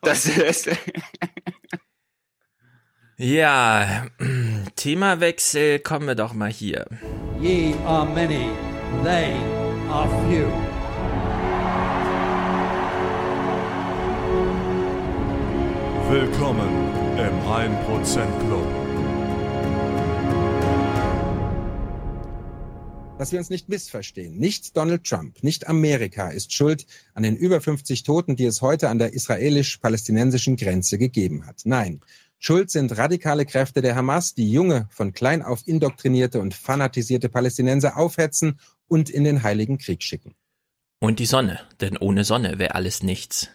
[0.02, 0.68] das ist,
[3.16, 4.06] Ja,
[4.76, 6.86] Themawechsel, kommen wir doch mal hier.
[7.40, 8.48] Ye are many,
[9.02, 9.34] they
[9.88, 10.46] are few.
[16.10, 16.68] Willkommen
[17.18, 18.84] im 1% Club.
[23.18, 24.36] Dass wir uns nicht missverstehen.
[24.36, 28.90] Nicht Donald Trump, nicht Amerika ist schuld an den über 50 Toten, die es heute
[28.90, 31.62] an der israelisch-palästinensischen Grenze gegeben hat.
[31.64, 32.00] Nein.
[32.38, 37.96] Schuld sind radikale Kräfte der Hamas, die junge, von klein auf indoktrinierte und fanatisierte Palästinenser
[37.96, 38.58] aufhetzen
[38.94, 40.34] und in den Heiligen Krieg schicken.
[41.00, 43.48] Und die Sonne, denn ohne Sonne wäre alles nichts.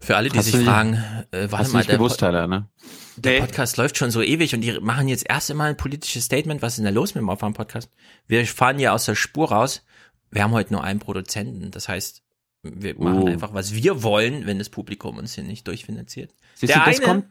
[0.00, 0.94] Für alle, die Hast sich du- fragen,
[1.32, 2.68] äh, warte mal, der, gewusst, Po- Tyler, ne?
[3.16, 6.62] der Podcast läuft schon so ewig und die machen jetzt erst einmal ein politisches Statement.
[6.62, 7.90] Was ist denn da los mit dem Aufwärm-Podcast?
[8.26, 9.82] Wir fahren hier aus der Spur raus.
[10.30, 11.70] Wir haben heute nur einen Produzenten.
[11.70, 12.22] Das heißt,
[12.62, 13.26] wir machen Oh.
[13.26, 16.34] einfach, was wir wollen, wenn das Publikum uns hier nicht durchfinanziert.
[16.54, 17.26] Siehst der du, das eine, kommt.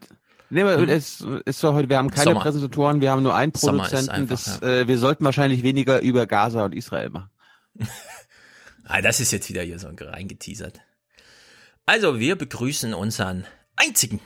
[0.54, 2.42] Nee, aber es ist doch heute, wir haben keine Sommer.
[2.42, 4.10] Präsentatoren, wir haben nur einen Produzenten.
[4.12, 7.30] einfach, das, äh, wir sollten wahrscheinlich weniger über Gaza und Israel machen.
[8.86, 10.82] Ah, das ist jetzt wieder hier so reingeteasert.
[11.86, 13.46] Also, wir begrüßen unseren
[13.78, 14.20] einzigen.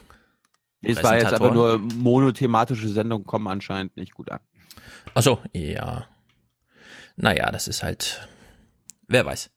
[0.82, 4.40] Es war jetzt aber nur monothematische Sendungen kommen anscheinend nicht gut an.
[5.14, 6.08] Ach so, ja.
[7.14, 8.28] Naja, das ist halt,
[9.06, 9.48] wer weiß.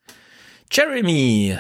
[0.72, 1.58] Jeremy.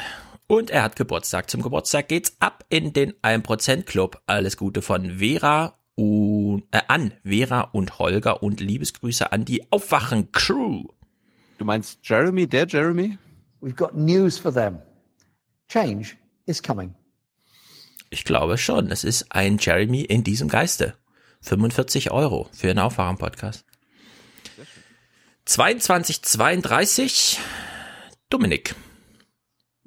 [0.52, 1.50] Und er hat Geburtstag.
[1.50, 4.22] Zum Geburtstag geht's ab in den 1% Club.
[4.26, 10.34] Alles Gute von Vera und, äh, an Vera und Holger und Liebesgrüße an die Aufwachen
[10.34, 10.84] Crew.
[11.58, 13.18] Du meinst Jeremy, der Jeremy?
[13.62, 14.80] We've got news for them.
[15.70, 16.96] Change is coming.
[18.10, 20.96] Ich glaube schon, es ist ein Jeremy in diesem Geiste.
[21.44, 23.64] 45 Euro für einen Aufwachen-Podcast.
[25.46, 27.40] 2232
[28.30, 28.76] Dominik.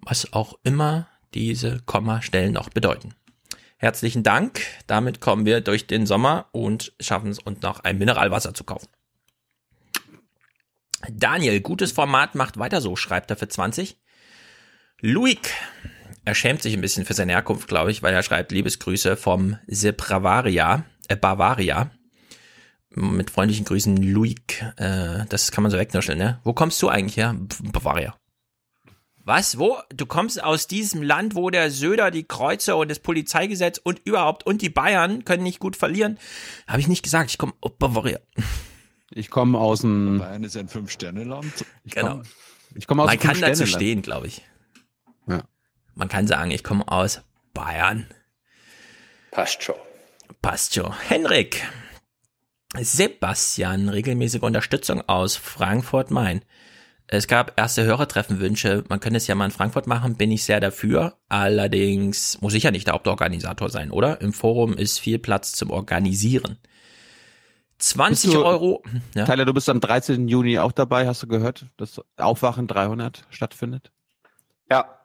[0.07, 3.15] Was auch immer diese Kommastellen noch bedeuten.
[3.77, 4.61] Herzlichen Dank.
[4.87, 8.89] Damit kommen wir durch den Sommer und schaffen es uns noch ein Mineralwasser zu kaufen.
[11.11, 13.99] Daniel, gutes Format, macht weiter so, schreibt er für 20.
[15.01, 15.51] Luik,
[16.25, 19.59] er schämt sich ein bisschen für seine Herkunft, glaube ich, weil er schreibt Liebesgrüße vom
[19.67, 21.91] The Bavaria, äh, Bavaria.
[22.89, 24.65] Mit freundlichen Grüßen, Luik.
[24.77, 26.41] Äh, das kann man so wegnuscheln, ne?
[26.45, 27.35] Wo kommst du eigentlich her?
[27.61, 28.15] Bavaria.
[29.25, 29.59] Was?
[29.59, 29.79] Wo?
[29.89, 34.47] Du kommst aus diesem Land, wo der Söder die Kreuze und das Polizeigesetz und überhaupt
[34.47, 36.19] und die Bayern können nicht gut verlieren?
[36.67, 37.31] Habe ich nicht gesagt.
[37.31, 38.21] Ich komme aus Bavaria.
[39.11, 40.19] Ich komme aus dem.
[40.19, 41.65] Bayern ist ein Fünf-Sterne-Land.
[41.87, 42.23] Genau.
[42.75, 44.43] Ich komme aus Man kann dazu stehen, glaube ich.
[45.27, 45.43] Ja.
[45.95, 47.23] Man kann sagen, ich komme aus
[47.55, 48.07] Bayern.
[49.31, 49.77] Passt schon.
[50.43, 50.93] Passt schon.
[51.09, 51.67] Henrik.
[52.77, 56.45] Sebastian, regelmäßige Unterstützung aus Frankfurt-Main.
[57.17, 58.83] Es gab erste Hörertreffenwünsche.
[58.89, 61.17] Man könnte es ja mal in Frankfurt machen, bin ich sehr dafür.
[61.29, 64.21] Allerdings muss ich ja nicht der Hauptorganisator sein, oder?
[64.21, 66.59] Im Forum ist viel Platz zum Organisieren.
[67.79, 68.83] 20 Bist du- Euro.
[69.15, 69.27] Ja.
[69.27, 70.27] Tyler, du bist am 13.
[70.27, 73.93] Juni auch dabei, hast du gehört, dass Aufwachen 300 stattfindet?
[74.71, 74.99] Ja.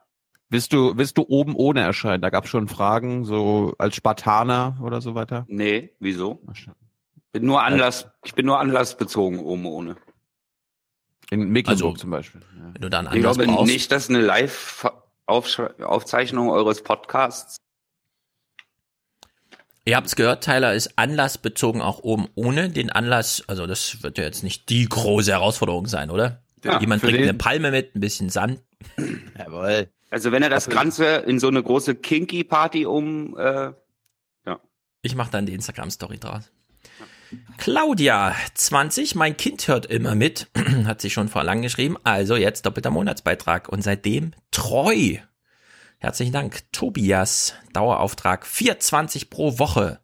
[0.49, 2.23] Willst du, willst du oben ohne erscheinen?
[2.23, 5.45] Da gab es schon Fragen, so als Spartaner oder so weiter.
[5.47, 6.41] Nee, wieso?
[7.31, 9.95] Bin nur Anlass, ich bin nur anlassbezogen oben ohne.
[11.31, 12.41] In Mecklenburg Also, zum Beispiel.
[12.73, 13.71] Wenn du dann Ich glaube brauchst.
[13.71, 17.57] nicht, dass eine Live-Aufzeichnung eures Podcasts
[19.85, 23.43] Ihr habt es gehört, Tyler ist anlassbezogen auch oben ohne den Anlass.
[23.47, 26.43] Also das wird ja jetzt nicht die große Herausforderung sein, oder?
[26.63, 28.61] Ja, Jemand bringt den- eine Palme mit, ein bisschen Sand.
[29.37, 29.89] Jawohl.
[30.11, 33.71] Also wenn er das Ganze in so eine große Kinky-Party um, äh,
[34.45, 34.59] ja.
[35.01, 36.51] Ich mache dann die Instagram-Story draus.
[37.57, 40.47] Claudia, 20, mein Kind hört immer mit,
[40.85, 45.17] hat sie schon vor lang geschrieben, also jetzt doppelter Monatsbeitrag und seitdem treu.
[45.97, 46.63] Herzlichen Dank.
[46.71, 49.99] Tobias, Dauerauftrag 420 pro Woche.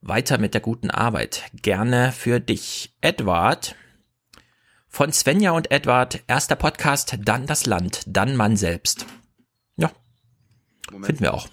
[0.00, 1.44] Weiter mit der guten Arbeit.
[1.54, 2.96] Gerne für dich.
[3.00, 3.76] Edward,
[4.88, 9.06] von Svenja und Edward, erster Podcast, dann das Land, dann man selbst.
[9.76, 9.92] Ja,
[10.90, 11.48] finden wir auch.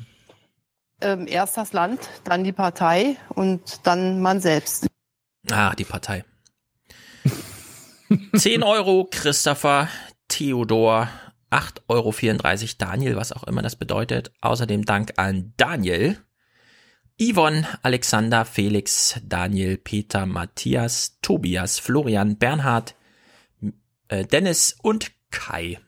[1.06, 4.88] Ähm, erst das Land, dann die Partei und dann man selbst.
[5.52, 6.26] Ah, die Partei.
[8.36, 9.88] 10 Euro Christopher,
[10.30, 11.08] Theodor,
[11.52, 12.12] 8,34 Euro
[12.80, 14.32] Daniel, was auch immer das bedeutet.
[14.42, 16.18] Außerdem Dank an Daniel,
[17.22, 22.96] Yvonne, Alexander, Felix, Daniel, Peter, Matthias, Tobias, Florian, Bernhard,
[24.08, 25.80] äh, Dennis und Kai.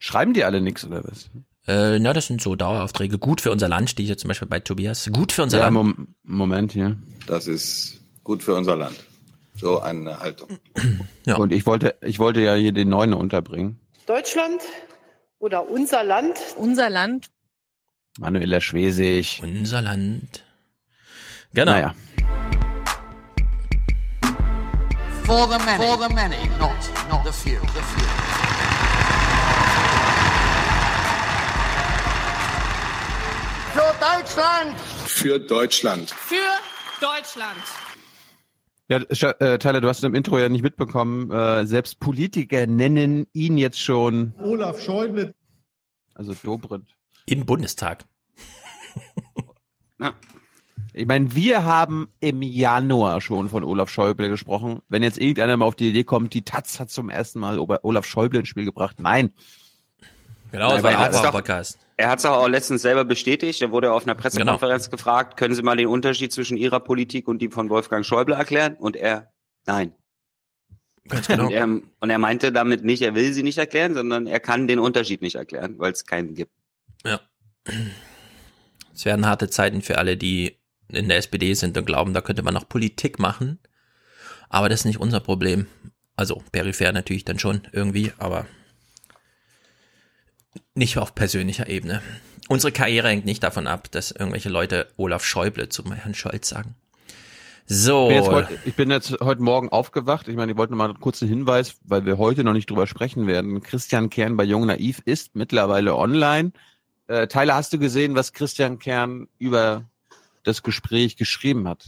[0.00, 1.30] Schreiben die alle nichts oder was?
[1.66, 3.18] Äh, na, das sind so Daueraufträge.
[3.18, 5.08] Gut für unser Land, stehe ich jetzt zum Beispiel bei Tobias.
[5.12, 5.74] Gut für unser Ja, Land.
[5.74, 6.96] Mom Moment hier.
[7.26, 8.96] Das ist gut für unser Land.
[9.56, 10.58] So eine Haltung.
[11.24, 13.80] Und ich wollte, ich wollte ja hier den Neuen unterbringen.
[14.06, 14.60] Deutschland
[15.38, 16.38] oder unser Land?
[16.56, 17.30] Unser Land.
[18.18, 19.40] Manuela Schwesig.
[19.42, 20.44] Unser Land.
[21.52, 21.72] Genau.
[21.72, 21.94] Naja.
[25.24, 25.84] For the many.
[25.84, 26.76] For the many, not,
[27.10, 27.58] not the few.
[27.60, 28.45] The few.
[34.00, 34.78] Deutschland!
[35.06, 36.10] Für Deutschland.
[36.10, 36.36] Für
[37.00, 37.56] Deutschland.
[38.88, 43.58] Ja, äh, Tyler, du hast im Intro ja nicht mitbekommen, äh, selbst Politiker nennen ihn
[43.58, 45.34] jetzt schon, Olaf Schäuble.
[46.14, 46.94] also Dobrindt.
[47.26, 48.04] Im Bundestag.
[50.92, 54.80] Ich meine, wir haben im Januar schon von Olaf Schäuble gesprochen.
[54.88, 58.06] Wenn jetzt irgendeiner mal auf die Idee kommt, die Taz hat zum ersten Mal Olaf
[58.06, 58.98] Schäuble ins Spiel gebracht.
[58.98, 59.30] Nein.
[60.52, 61.85] Genau, das war ein Podcast.
[61.98, 63.62] Er hat es auch letztens selber bestätigt.
[63.62, 64.96] Er wurde auf einer Pressekonferenz Genau.
[64.96, 68.74] gefragt, können Sie mal den Unterschied zwischen Ihrer Politik und die von Wolfgang Schäuble erklären?
[68.76, 69.32] Und er,
[69.66, 69.92] nein.
[71.08, 71.46] Ganz genau.
[71.46, 74.66] Und er, und er meinte damit nicht, er will sie nicht erklären, sondern er kann
[74.68, 76.52] den Unterschied nicht erklären, weil es keinen gibt.
[77.04, 77.20] Ja.
[78.92, 82.42] Es werden harte Zeiten für alle, die in der SPD sind und glauben, da könnte
[82.42, 83.58] man noch Politik machen.
[84.48, 85.66] Aber das ist nicht unser Problem.
[86.14, 88.46] Also peripher natürlich dann schon irgendwie, aber
[90.74, 92.02] nicht auf persönlicher Ebene.
[92.48, 96.74] Unsere Karriere hängt nicht davon ab, dass irgendwelche Leute Olaf Schäuble zu Herrn Scholz sagen.
[97.66, 98.08] So.
[98.10, 100.28] Ich bin, jetzt heute, ich bin jetzt heute Morgen aufgewacht.
[100.28, 102.86] Ich meine, ich wollte noch mal einen kurzen Hinweis, weil wir heute noch nicht drüber
[102.86, 103.60] sprechen werden.
[103.60, 106.52] Christian Kern bei Jung Naiv ist mittlerweile online.
[107.08, 109.84] Äh, Tyler, hast du gesehen, was Christian Kern über
[110.44, 111.86] das Gespräch geschrieben hat?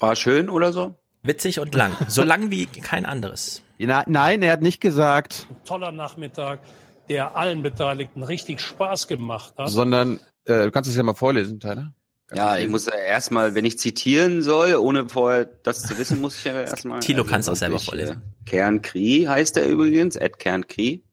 [0.00, 0.96] War schön oder so?
[1.22, 1.92] Witzig und lang.
[2.08, 3.62] So lang wie kein anderes.
[3.78, 6.60] Na, nein, er hat nicht gesagt, toller Nachmittag,
[7.08, 9.68] der allen Beteiligten richtig Spaß gemacht hat.
[9.70, 11.92] sondern äh, du kannst es ja mal vorlesen, Tyler.
[12.34, 16.38] Ja, ich muss ja erstmal, wenn ich zitieren soll, ohne vorher das zu wissen, muss
[16.38, 16.98] ich ja erstmal.
[16.98, 18.16] Thilo kann's auch selber vorlesen.
[18.16, 21.04] äh, Kern Kri heißt er übrigens, Ed Kern Kri.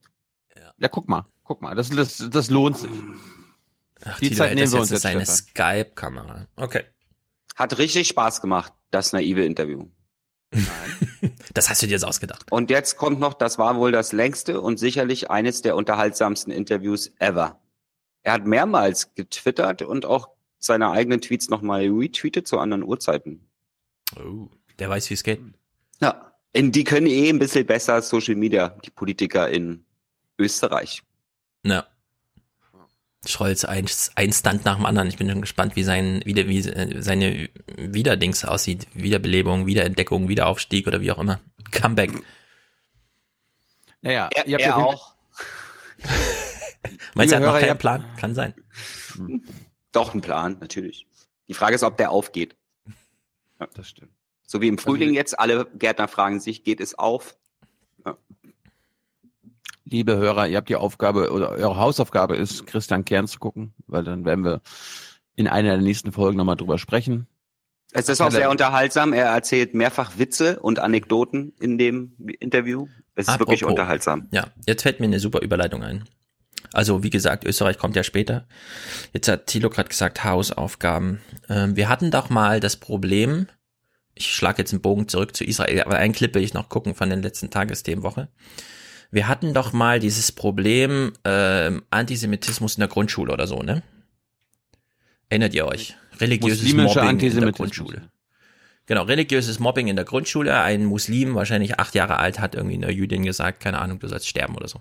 [0.78, 2.90] Ja, guck mal, guck mal, das, das, das lohnt sich.
[4.04, 5.36] Ach, Die Tilo, Zeit nehmen das wir jetzt uns ist jetzt, eine Stefan.
[5.84, 6.46] Skype-Kamera.
[6.56, 6.82] Okay.
[7.54, 9.86] Hat richtig Spaß gemacht, das naive Interview.
[11.54, 12.50] Das hast du dir jetzt ausgedacht.
[12.50, 17.12] Und jetzt kommt noch, das war wohl das längste und sicherlich eines der unterhaltsamsten Interviews
[17.18, 17.60] ever.
[18.22, 23.48] Er hat mehrmals getwittert und auch seine eigenen Tweets nochmal retweetet zu anderen Uhrzeiten.
[24.18, 25.40] Oh, der weiß, wie es geht.
[26.00, 29.84] Ja, in, die können eh ein bisschen besser Social Media, die Politiker in
[30.38, 31.02] Österreich.
[31.64, 31.86] Ja.
[33.30, 35.08] Scholz ein, ein Stunt nach dem anderen.
[35.08, 38.86] Ich bin schon gespannt, wie sein wieder wie seine Wiederdings aussieht.
[38.94, 41.40] Wiederbelebung, Wiederentdeckung, Wiederaufstieg oder wie auch immer.
[41.70, 42.10] Comeback.
[44.02, 45.14] Naja, Er, ihr habt er ja- auch.
[47.14, 48.04] Meinst du, er hat noch keinen Plan?
[48.18, 48.54] Kann sein.
[49.92, 51.06] Doch ein Plan, natürlich.
[51.48, 52.56] Die Frage ist, ob der aufgeht.
[53.60, 53.68] Ja.
[53.74, 54.10] Das stimmt.
[54.46, 57.36] So wie im Frühling jetzt, alle Gärtner fragen sich, geht es auf?
[59.84, 64.02] Liebe Hörer, ihr habt die Aufgabe oder eure Hausaufgabe ist, Christian Kern zu gucken, weil
[64.02, 64.62] dann werden wir
[65.36, 67.26] in einer der nächsten Folgen nochmal drüber sprechen.
[67.92, 69.12] Es ist auch sehr unterhaltsam.
[69.12, 72.88] Er erzählt mehrfach Witze und Anekdoten in dem Interview.
[73.14, 73.78] Es ist wirklich Apropos.
[73.78, 74.28] unterhaltsam.
[74.32, 76.04] Ja, jetzt fällt mir eine super Überleitung ein.
[76.72, 78.48] Also, wie gesagt, Österreich kommt ja später.
[79.12, 81.20] Jetzt hat Thilo gerade gesagt, Hausaufgaben.
[81.48, 83.46] Ähm, wir hatten doch mal das Problem,
[84.16, 86.96] ich schlage jetzt einen Bogen zurück zu Israel, aber einen Clip will ich noch gucken
[86.96, 88.28] von den letzten Tagesthemenwoche.
[89.10, 93.82] Wir hatten doch mal dieses Problem ähm, Antisemitismus in der Grundschule oder so, ne?
[95.28, 95.96] Erinnert ihr euch?
[96.20, 97.52] Religiöses Mobbing in der.
[97.52, 98.10] Grundschule.
[98.86, 100.60] Genau, religiöses Mobbing in der Grundschule.
[100.60, 104.28] Ein Muslim, wahrscheinlich acht Jahre alt, hat irgendwie einer Jüdin gesagt, keine Ahnung, du sollst
[104.28, 104.80] sterben oder so.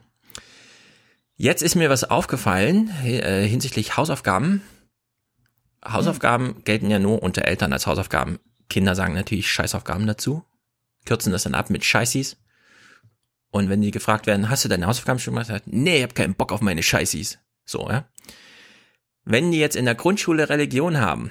[1.35, 4.61] Jetzt ist mir was aufgefallen äh, hinsichtlich Hausaufgaben.
[5.83, 8.39] Hausaufgaben gelten ja nur unter Eltern als Hausaufgaben.
[8.69, 10.43] Kinder sagen natürlich Scheißaufgaben dazu,
[11.05, 12.37] kürzen das dann ab mit Scheißis.
[13.53, 15.45] Und wenn die gefragt werden, hast du deine Hausaufgaben schon gemacht?
[15.45, 17.37] Sagt, nee, ich hab keinen Bock auf meine Scheißis.
[17.65, 18.09] So, ja.
[19.25, 21.29] Wenn die jetzt in der Grundschule Religion haben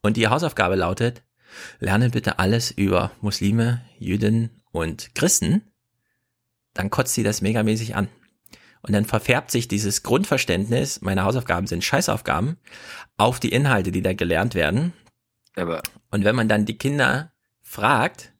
[0.00, 1.24] und die Hausaufgabe lautet,
[1.80, 5.62] lerne bitte alles über Muslime, Jüden und Christen,
[6.72, 8.06] dann kotzt sie das megamäßig an.
[8.80, 12.58] Und dann verfärbt sich dieses Grundverständnis, meine Hausaufgaben sind Scheißaufgaben,
[13.16, 14.92] auf die Inhalte, die da gelernt werden.
[15.56, 18.32] Aber Und wenn man dann die Kinder fragt,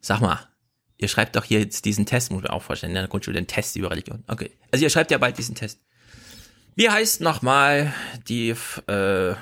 [0.00, 0.48] sag mal,
[0.98, 3.46] ihr schreibt doch hier jetzt diesen Test, muss man auch vorstellen, in der Grundschule den
[3.46, 4.24] Test über Religion.
[4.26, 4.50] Okay.
[4.70, 5.80] Also ihr schreibt ja bald diesen Test.
[6.74, 7.94] Wie heißt nochmal
[8.28, 9.34] die äh,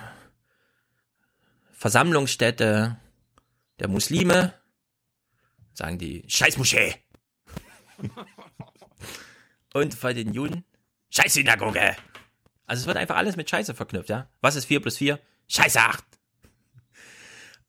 [1.73, 2.97] Versammlungsstätte
[3.81, 4.55] der Muslime?
[5.75, 6.95] Sagen die Scheißmoschee.
[9.75, 10.65] Und bei den Juden
[11.11, 11.97] Scheißsynagoge.
[12.67, 14.29] Also es wird einfach alles mit Scheiße verknüpft, ja?
[14.41, 15.21] Was ist 4 plus 4?
[15.49, 16.05] Scheiße 8.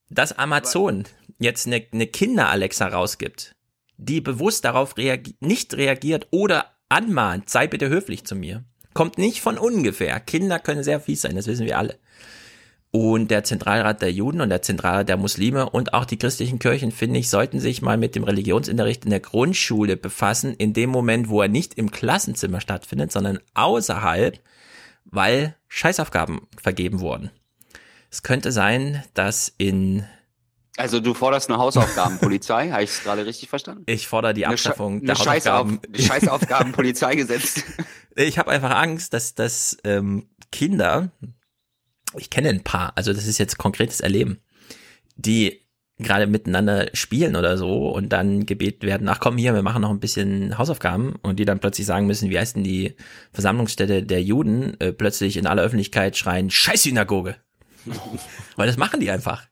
[0.09, 1.05] Dass Amazon
[1.39, 3.56] jetzt eine, eine Kinder-Alexa rausgibt,
[3.97, 9.41] die bewusst darauf reagi nicht reagiert oder anmahnt, sei bitte höflich zu mir, kommt nicht
[9.41, 10.19] von ungefähr.
[10.19, 11.97] Kinder können sehr fies sein, das wissen wir alle.
[12.89, 16.91] Und der Zentralrat der Juden und der Zentralrat der Muslime und auch die christlichen Kirchen,
[16.91, 21.27] finde ich, sollten sich mal mit dem Religionsunterricht in der Grundschule befassen, in dem Moment,
[21.29, 24.39] wo er nicht im Klassenzimmer stattfindet, sondern außerhalb,
[25.03, 27.29] weil Scheißaufgaben vergeben wurden.
[28.09, 30.05] Es könnte sein, dass in
[30.77, 33.83] Also du forderst eine Hausaufgabenpolizei, habe ich es gerade richtig verstanden?
[33.87, 35.81] ich fordere die Abschaffung eine der Scheißauf- Hausaufgaben.
[35.93, 37.63] Scheißaufgabenpolizeigesetz.
[38.19, 41.11] Ich habe einfach Angst, dass, dass ähm, Kinder,
[42.17, 44.39] ich kenne ein paar, also das ist jetzt konkretes Erleben,
[45.17, 45.61] die
[45.99, 49.91] gerade miteinander spielen oder so und dann gebeten werden, ach komm hier, wir machen noch
[49.91, 52.95] ein bisschen Hausaufgaben und die dann plötzlich sagen müssen, wie heißt denn die
[53.33, 57.35] Versammlungsstätte der Juden, äh, plötzlich in aller Öffentlichkeit schreien, Scheißsynagoge.
[58.55, 59.47] Weil das machen die einfach.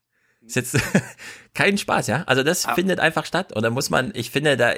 [0.45, 0.77] Ist jetzt
[1.53, 2.23] kein Spaß, ja?
[2.27, 4.73] Also das findet einfach statt und da muss man, ich finde da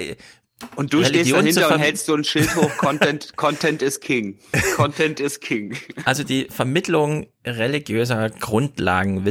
[0.76, 4.00] Und du stehst Religion zu dahinter und hältst so ein Schild hoch, Content, Content is
[4.00, 4.40] King.
[4.76, 5.78] Content is King.
[6.06, 9.26] Also die Vermittlung religiöser Grundlagen,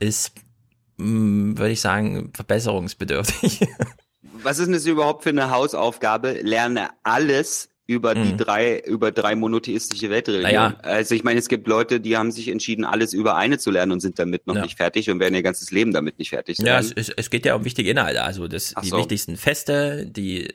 [0.00, 0.32] ist,
[0.96, 3.60] mh, würde ich sagen, verbesserungsbedürftig.
[4.42, 6.32] Was ist denn das überhaupt für eine Hausaufgabe?
[6.42, 8.36] Lerne alles über die Mhm.
[8.38, 10.54] drei, über drei monotheistische Weltreligionen.
[10.54, 10.78] Naja.
[10.82, 13.92] Also ich meine, es gibt Leute, die haben sich entschieden, alles über eine zu lernen
[13.92, 14.62] und sind damit noch Ja.
[14.62, 16.92] nicht fertig und werden ihr ganzes Leben damit nicht fertig ja, sein.
[16.96, 18.98] es, es, es geht ja um wichtige Inhalte, also das, Ach die so.
[18.98, 20.48] wichtigsten Feste, die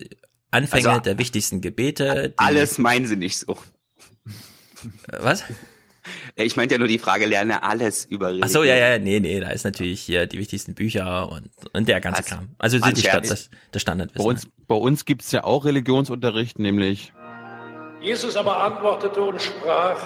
[0.52, 2.30] Anfänge Also, der wichtigsten Gebete.
[2.32, 3.54] Die, alles meinen sie nicht so.
[5.12, 5.44] Äh, Was?
[6.36, 8.46] Ich meinte ja nur die Frage, lerne alles über Religion.
[8.50, 11.88] Ach so, ja, ja, nee, nee, da ist natürlich hier die wichtigsten Bücher und, und
[11.88, 12.26] der ganze Was?
[12.26, 12.50] Kram.
[12.58, 13.30] Also die Stadt, Scherz.
[13.30, 14.24] das, das Standardwissen.
[14.26, 17.13] Bei uns, bei uns gibt's ja auch Religionsunterricht, nämlich
[18.01, 19.99] Jesus aber antwortete und sprach,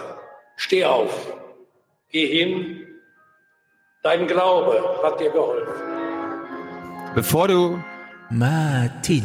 [0.57, 1.33] steh auf,
[2.09, 2.87] geh hin,
[4.03, 5.73] dein Glaube hat dir geholfen.
[7.15, 7.81] bevor du
[8.29, 9.23] Martin,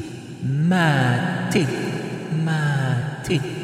[0.69, 1.69] Martin,
[2.45, 3.60] Martin.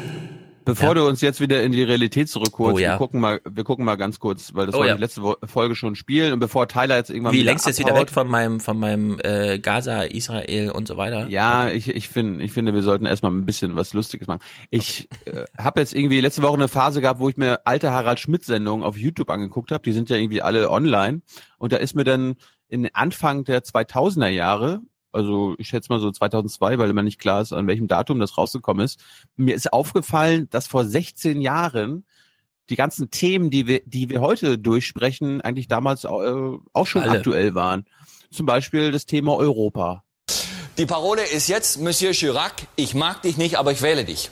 [0.67, 0.93] Bevor Ja.
[0.95, 2.91] du uns jetzt wieder in die Realität zurückholst, Oh ja.
[2.91, 4.95] wir gucken mal, wir gucken mal ganz kurz, weil das Oh wollte ja.
[4.95, 8.09] ich letzte Folge schon spielen und bevor Tyler jetzt irgendwann Wie längst jetzt wieder weg
[8.09, 11.27] von meinem, von meinem äh, Gaza, Israel und so weiter?
[11.29, 14.41] Ja, ich, ich finde, ich finde, wir sollten erstmal ein bisschen was Lustiges machen.
[14.69, 18.19] Ich äh, habe jetzt irgendwie letzte Woche eine Phase gehabt, wo ich mir alte Harald
[18.19, 19.83] Schmidt Sendungen auf YouTube angeguckt habe.
[19.83, 21.21] Die sind ja irgendwie alle online
[21.57, 22.35] und da ist mir dann
[22.67, 27.41] in Anfang der 2000er Jahre also ich schätze mal so 2002, weil immer nicht klar
[27.41, 28.99] ist, an welchem Datum das rausgekommen ist.
[29.35, 32.05] Mir ist aufgefallen, dass vor 16 Jahren
[32.69, 37.11] die ganzen Themen, die wir, die wir heute durchsprechen, eigentlich damals äh, auch schon Alle.
[37.19, 37.85] aktuell waren.
[38.31, 40.03] Zum Beispiel das Thema Europa.
[40.77, 44.29] Die Parole ist jetzt, Monsieur Chirac, ich mag dich nicht, aber ich wähle dich.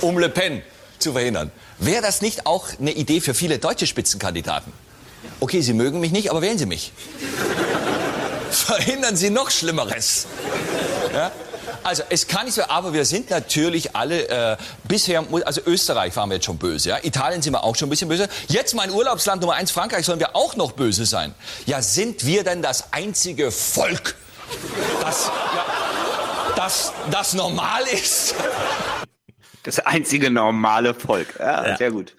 [0.00, 0.62] Um Le Pen
[0.98, 1.50] zu verhindern.
[1.78, 4.72] Wäre das nicht auch eine Idee für viele deutsche Spitzenkandidaten?
[5.40, 6.92] Okay, Sie mögen mich nicht, aber wählen Sie mich.
[8.62, 10.26] Verhindern Sie noch Schlimmeres.
[11.12, 11.30] Ja?
[11.82, 16.30] Also es kann nicht so, aber wir sind natürlich alle äh, bisher, also Österreich waren
[16.30, 16.98] wir jetzt schon böse, ja?
[17.02, 18.28] Italien sind wir auch schon ein bisschen böse.
[18.48, 21.34] Jetzt mein Urlaubsland Nummer eins, Frankreich, sollen wir auch noch böse sein.
[21.66, 24.14] Ja, sind wir denn das einzige Volk,
[25.02, 25.66] das, ja,
[26.56, 28.34] das, das normal ist?
[29.64, 31.34] Das einzige normale Volk.
[31.38, 31.76] Ja, Ja.
[31.76, 32.14] sehr gut.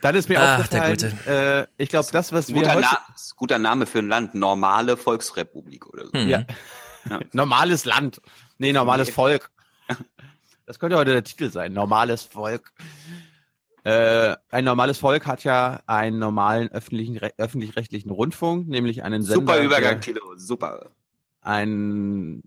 [0.00, 2.86] Dann ist mir Ach, der aufgefallen, äh, ich glaube, das, was wir Guter, heute...
[2.90, 2.98] Na
[3.36, 4.34] guter Name für ein Land.
[4.34, 6.16] Normale Volksrepublik oder so.
[6.16, 6.44] Ja.
[7.32, 8.20] Normales Land.
[8.58, 9.12] Nee, normales Nee.
[9.14, 9.50] Volk.
[10.66, 11.72] Das könnte heute der Titel sein.
[11.72, 12.72] Normales Volk.
[13.84, 19.34] Äh, ein normales Volk hat ja einen normalen öffentlichen, re- öffentlich-rechtlichen Rundfunk, nämlich einen Sender.
[19.52, 20.36] Super Übergang, Tilo.
[20.36, 20.90] Super.
[21.40, 22.42] Ein,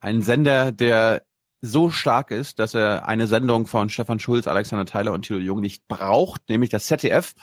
[0.00, 1.22] ein Sender, der
[1.60, 5.60] so stark ist, dass er eine Sendung von Stefan Schulz, Alexander Theiler und Thilo Jung
[5.60, 7.34] nicht braucht, nämlich das ZDF.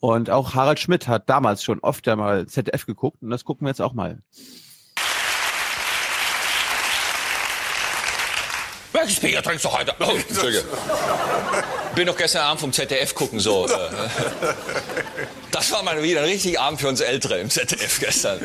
[0.00, 3.66] Und auch Harald Schmidt hat damals schon oft ja mal ZDF geguckt und das gucken
[3.66, 4.18] wir jetzt auch mal.
[8.92, 9.94] Welches Bier trinkst du heute?
[9.98, 10.64] Oh, Entschuldige.
[11.94, 13.68] Bin doch gestern Abend vom ZDF gucken, so.
[15.50, 18.40] Das war mal wieder ein richtiger Abend für uns Ältere im ZDF gestern.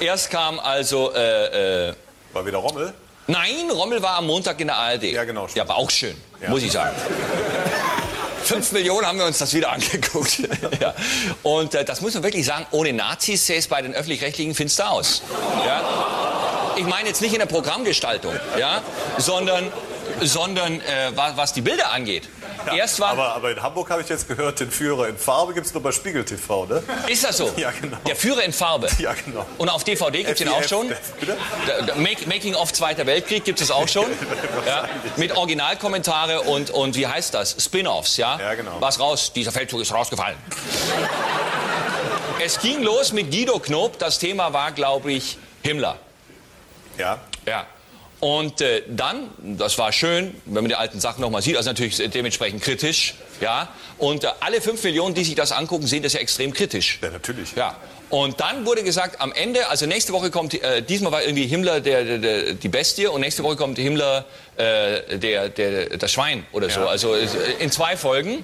[0.00, 1.12] Erst kam also.
[1.14, 1.94] Äh, äh,
[2.32, 2.92] War wieder Rommel?
[3.26, 5.04] Nein, Rommel war am Montag in der ARD.
[5.04, 5.48] Ja, genau.
[5.54, 6.50] Ja, war auch schön, Ja.
[6.50, 6.94] muss ich sagen.
[8.44, 10.40] Fünf Millionen haben wir uns das wieder angeguckt.
[10.80, 10.94] ja.
[11.42, 14.90] Und äh, das muss man wirklich sagen, ohne Nazis sähe es bei den Öffentlich-Rechtlichen finster
[14.90, 15.22] aus.
[15.66, 15.80] Ja?
[16.76, 18.82] Ich meine jetzt nicht in der Programmgestaltung, ja?
[19.16, 19.72] sondern,
[20.20, 22.28] sondern äh, was, die Bilder angeht.
[22.74, 25.66] Erst war, Aber, aber in Hamburg habe ich jetzt gehört, den Führer in Farbe gibt
[25.66, 26.82] es nur bei Spiegel TV, ne?
[27.08, 27.52] ist das so?
[27.56, 27.96] Ja, genau.
[28.06, 28.88] Der Führer in Farbe.
[28.98, 29.46] Ja, genau.
[29.58, 30.88] Und auf DVD gibt es den auch schon.
[30.88, 34.06] Der Make, Making of Zweiter Weltkrieg gibt es auch schon.
[34.66, 37.56] ja, mit Originalkommentare und, und wie heißt das?
[37.58, 38.38] Spin-offs, ja?
[38.40, 38.76] Ja, genau.
[38.80, 39.32] Was raus?
[39.32, 40.36] Dieser Feldzug ist rausgefallen.
[42.44, 43.98] es ging los mit Guido Knob.
[43.98, 45.98] Das Thema war, glaube ich, Himmler.
[46.98, 47.18] Ja.
[47.46, 47.66] Ja.
[48.24, 51.98] Und äh, dann, das war schön, wenn man die alten Sachen nochmal sieht, also natürlich
[52.10, 53.68] dementsprechend kritisch, ja.
[53.98, 57.00] Und äh, alle fünf Millionen, die sich das angucken, sehen das ja extrem kritisch.
[57.02, 57.54] Ja, natürlich.
[57.54, 57.76] Ja.
[58.08, 61.82] Und dann wurde gesagt, am Ende, also nächste Woche kommt, äh, diesmal war irgendwie Himmler
[61.82, 64.24] der, der, der, die Bestie und nächste Woche kommt Himmler
[64.56, 66.80] äh, der, der, das Schwein oder so.
[66.80, 66.86] Ja.
[66.86, 67.26] Also äh,
[67.58, 68.42] in zwei Folgen.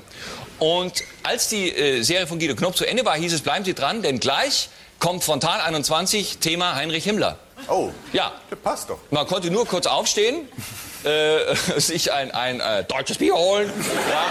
[0.59, 3.73] Und als die äh, Serie von Guido Knopp zu Ende war, hieß es, bleiben Sie
[3.73, 4.69] dran, denn gleich
[4.99, 7.39] kommt Frontal 21, Thema Heinrich Himmler.
[7.69, 8.33] Oh, Ja.
[8.51, 8.99] das passt doch.
[9.11, 10.49] Man konnte nur kurz aufstehen,
[11.05, 13.73] äh, sich ein, ein äh, deutsches Bier holen.
[14.11, 14.27] Ja.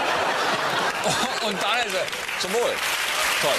[1.48, 2.72] Und dann ist er zum Wohl.
[3.40, 3.50] Toll.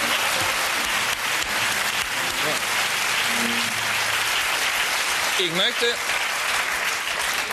[5.40, 5.86] Ich möchte,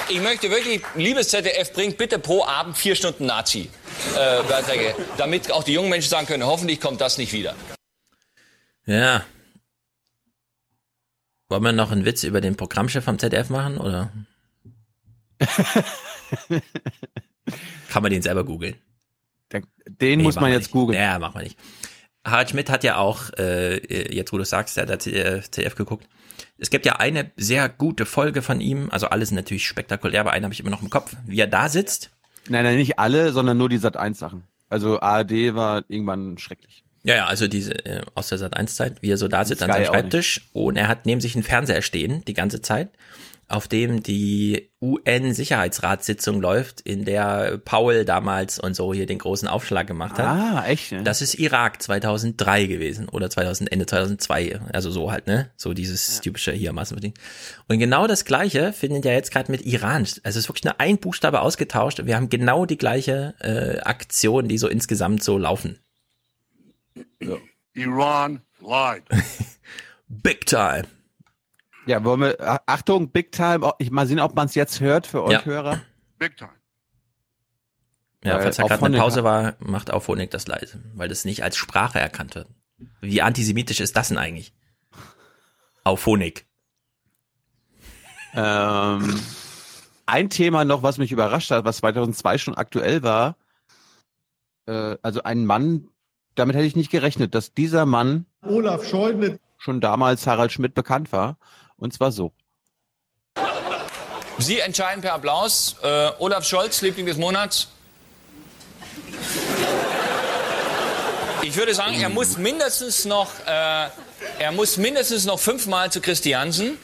[0.09, 5.73] ich möchte wirklich, liebes ZDF, bringt bitte pro Abend vier Stunden Nazi-Beiträge, damit auch die
[5.73, 7.55] jungen Menschen sagen können, hoffentlich kommt das nicht wieder.
[8.85, 9.25] Ja.
[11.49, 14.13] Wollen wir noch einen Witz über den Programmchef vom ZDF machen, oder?
[17.89, 18.77] Kann man den selber googeln?
[19.87, 21.01] Den muss machen man jetzt googeln.
[21.01, 21.59] Ja, machen wir nicht.
[22.25, 26.07] Harald Schmidt hat ja auch, äh, jetzt wo du sagst, der hat ZDF geguckt.
[26.59, 30.33] Es gibt ja eine sehr gute Folge von ihm, also alle sind natürlich spektakulär, aber
[30.33, 32.11] eine habe ich immer noch im Kopf, wie er da sitzt.
[32.49, 34.45] Nein, nein, nicht alle, sondern nur die Sat 1 Sachen.
[34.69, 36.85] Also ARD war irgendwann schrecklich.
[37.05, 39.63] Ja, ja, also diese äh, aus der Sat 1 Zeit, wie er so da sitzt
[39.63, 39.87] an seinem.
[39.87, 42.91] Schreibtisch und er hat neben sich einen Fernseher stehen die ganze Zeit,
[43.49, 49.87] auf dem die UN-Sicherheitsratssitzung läuft, in der Paul damals und so hier den großen Aufschlag
[49.87, 50.27] gemacht hat.
[50.27, 50.93] Ah, echt?
[50.93, 51.03] Ne?
[51.03, 55.51] Das ist Irak 2003 gewesen oder 2000, Ende 2002, also so halt, ne?
[55.57, 57.15] So dieses typische hier Massenverdien.
[57.69, 60.03] Und genau das Gleiche findet ja jetzt gerade mit Iran.
[60.03, 63.81] Also es ist wirklich nur ein Buchstabe ausgetauscht und wir haben genau die gleiche äh,
[63.81, 65.79] Aktion, die so insgesamt so laufen.
[67.75, 69.05] Iran lied.
[70.09, 70.85] Big time.
[71.87, 75.23] Ja, wollen wir, Achtung, Big Time, ich mal sehen, ob man es jetzt hört für
[75.23, 75.45] euch Ja.
[75.45, 75.81] Hörer.
[76.19, 76.51] Big time.
[78.23, 81.09] Ja, Weil falls da auf gerade eine Pause war, macht auf Honig das leise, weil
[81.09, 82.49] das nicht als Sprache erkannt wird.
[83.01, 84.53] Wie antisemitisch ist das denn eigentlich?
[85.85, 86.47] Auf Honig.
[88.35, 89.19] Ähm,
[90.07, 93.37] ein Thema noch, was mich überrascht hat, was 2002 schon aktuell war.
[94.67, 95.89] Äh, also ein Mann,
[96.39, 101.13] damit hätte ich nicht gerechnet, dass dieser Mann Olaf Schäuble schon damals Harald Schmidt bekannt
[101.13, 101.37] war.
[101.77, 102.33] Und zwar so.
[104.39, 105.77] Sie entscheiden per Applaus.
[105.83, 107.69] Äh, Olaf Scholz, Liebling des Monats.
[111.43, 113.89] Ich würde sagen, er muss mindestens noch, äh,
[114.39, 116.79] er muss mindestens noch fünfmal zu Christi Hansen.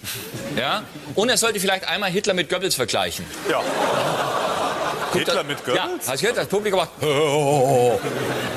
[0.57, 0.83] Ja?
[1.15, 3.25] Und er sollte vielleicht einmal Hitler mit Goebbels vergleichen.
[3.49, 3.63] Ja.
[5.19, 6.09] Hitler da- mit Ja, Goebbels?
[6.09, 6.91] hast du gehört, das Publikum macht,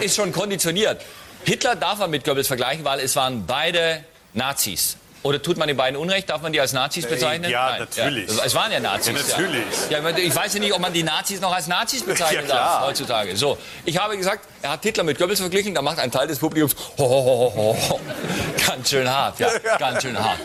[0.01, 1.01] ist schon konditioniert.
[1.45, 4.03] Hitler darf man mit Goebbels vergleichen, weil es waren beide
[4.33, 4.97] Nazis.
[5.23, 6.29] Oder tut man den beiden Unrecht?
[6.29, 7.49] Darf man die als Nazis Äh, bezeichnen?
[7.49, 7.79] ja, Nein.
[7.79, 8.29] natürlich.
[8.37, 8.43] Ja.
[8.45, 9.13] Es waren ja Nazis.
[9.13, 9.63] Ja, natürlich.
[9.89, 9.99] Ja.
[9.99, 12.87] Ja, ich weiß ja nicht, ob man die Nazis noch als Nazis bezeichnen Ja, darf
[12.87, 13.35] heutzutage.
[13.35, 16.39] So, ich habe gesagt, er hat Hitler mit Goebbels verglichen, da macht ein Teil des
[16.39, 17.75] Publikums ho.
[18.65, 19.49] ganz schön hart, ja,
[19.79, 20.37] ganz schön hart.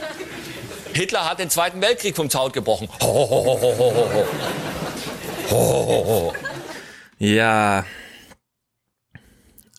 [0.95, 2.89] Hitler hat den Zweiten Weltkrieg vom Zaun gebrochen.
[3.03, 4.27] Ho, ho, ho, ho, ho,
[5.51, 6.33] ho.
[7.19, 7.85] Ja.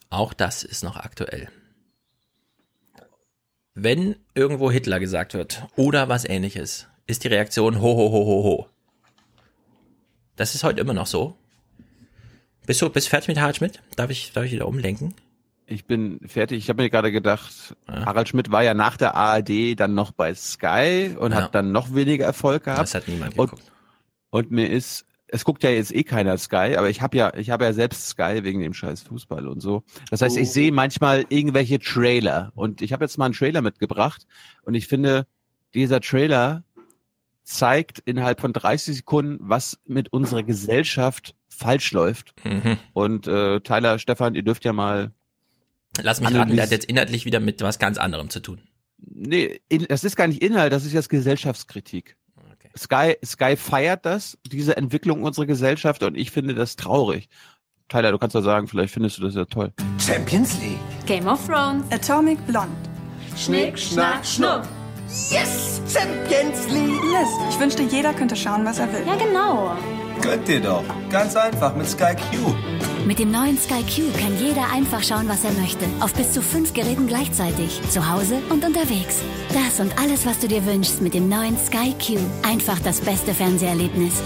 [0.10, 1.50] Auch das ist noch aktuell.
[3.74, 8.44] Wenn irgendwo Hitler gesagt wird oder was ähnliches, ist die Reaktion ho ho ho ho
[8.44, 8.68] ho.
[10.38, 11.36] Das ist heute immer noch so.
[12.66, 13.82] Bist du bist fertig mit Harald Schmidt?
[13.98, 15.14] Darf ich, darf ich wieder umlenken?
[15.66, 16.60] Ich bin fertig.
[16.60, 20.34] Ich habe mir gerade gedacht, Harald Schmidt war ja nach der ARD dann noch bei
[20.34, 21.42] Sky und Ja.
[21.42, 22.80] hat dann noch weniger Erfolg gehabt.
[22.82, 23.72] Das hat niemand und, geguckt.
[24.30, 27.50] und mir ist es guckt ja jetzt eh keiner Sky, aber ich habe ja, ich
[27.50, 29.84] habe ja selbst Sky wegen dem scheiß Fußball und so.
[30.12, 30.52] Das heißt, ich Oh.
[30.52, 34.28] sehe manchmal irgendwelche Trailer und ich habe jetzt mal einen Trailer mitgebracht
[34.62, 35.26] und ich finde,
[35.74, 36.64] dieser Trailer
[37.44, 42.36] zeigt innerhalb von 30 Sekunden, was mit unserer Gesellschaft falsch läuft.
[42.46, 42.78] Mhm.
[42.94, 45.12] Und äh, Tyler, Stefan, ihr dürft ja mal.
[46.02, 48.62] Lass mich raten, der hat jetzt inhaltlich wieder mit was ganz anderem zu tun.
[48.98, 52.18] Nee, in, das ist gar nicht Inhalt, das ist jetzt Gesellschaftskritik.
[52.78, 57.30] Sky, Sky feiert das, diese Entwicklung unserer Gesellschaft und ich finde das traurig.
[57.90, 59.72] Tyler, du kannst ja sagen, vielleicht findest du das ja toll.
[60.00, 60.80] Champions League.
[61.06, 61.86] Game of Thrones.
[61.92, 62.76] Atomic Blonde.
[63.38, 64.64] Schnick, schnack, schnuck.
[65.30, 65.82] Yes!
[65.92, 67.02] Champions League!
[67.12, 67.30] Yes!
[67.50, 69.06] Ich wünschte, jeder könnte schauen, was er will.
[69.06, 69.78] Ja, genau.
[70.22, 70.84] Könnt ihr doch.
[71.10, 72.54] Ganz einfach mit Sky Q.
[73.06, 75.86] Mit dem neuen Sky Q kann jeder einfach schauen, was er möchte.
[76.00, 77.82] Auf bis zu fünf Geräten gleichzeitig.
[77.90, 79.20] Zu Hause und unterwegs.
[79.54, 82.20] Das und alles, was du dir wünschst mit dem neuen Sky Q.
[82.48, 84.22] Einfach das beste Fernseherlebnis.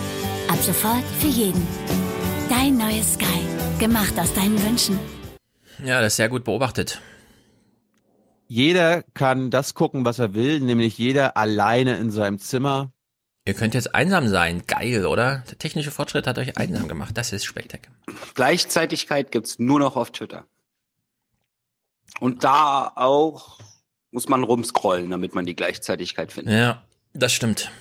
[0.49, 1.65] Ab sofort für jeden.
[2.49, 3.41] Dein neues Sky.
[3.79, 4.99] Gemacht aus deinen Wünschen.
[5.83, 7.01] Ja, das ist sehr gut beobachtet.
[8.47, 12.91] Jeder kann das gucken, was er will, nämlich jeder alleine in seinem Zimmer.
[13.47, 14.63] Ihr könnt jetzt einsam sein.
[14.67, 15.43] Geil, oder?
[15.49, 17.17] Der technische Fortschritt hat euch einsam gemacht.
[17.17, 17.95] Das ist spektakulär.
[18.33, 20.45] Gleichzeitigkeit gibt's nur noch auf Twitter.
[22.19, 23.59] Und da auch
[24.11, 26.55] muss man rumscrollen, damit man die Gleichzeitigkeit findet.
[26.55, 26.83] Ja,
[27.13, 27.71] das stimmt.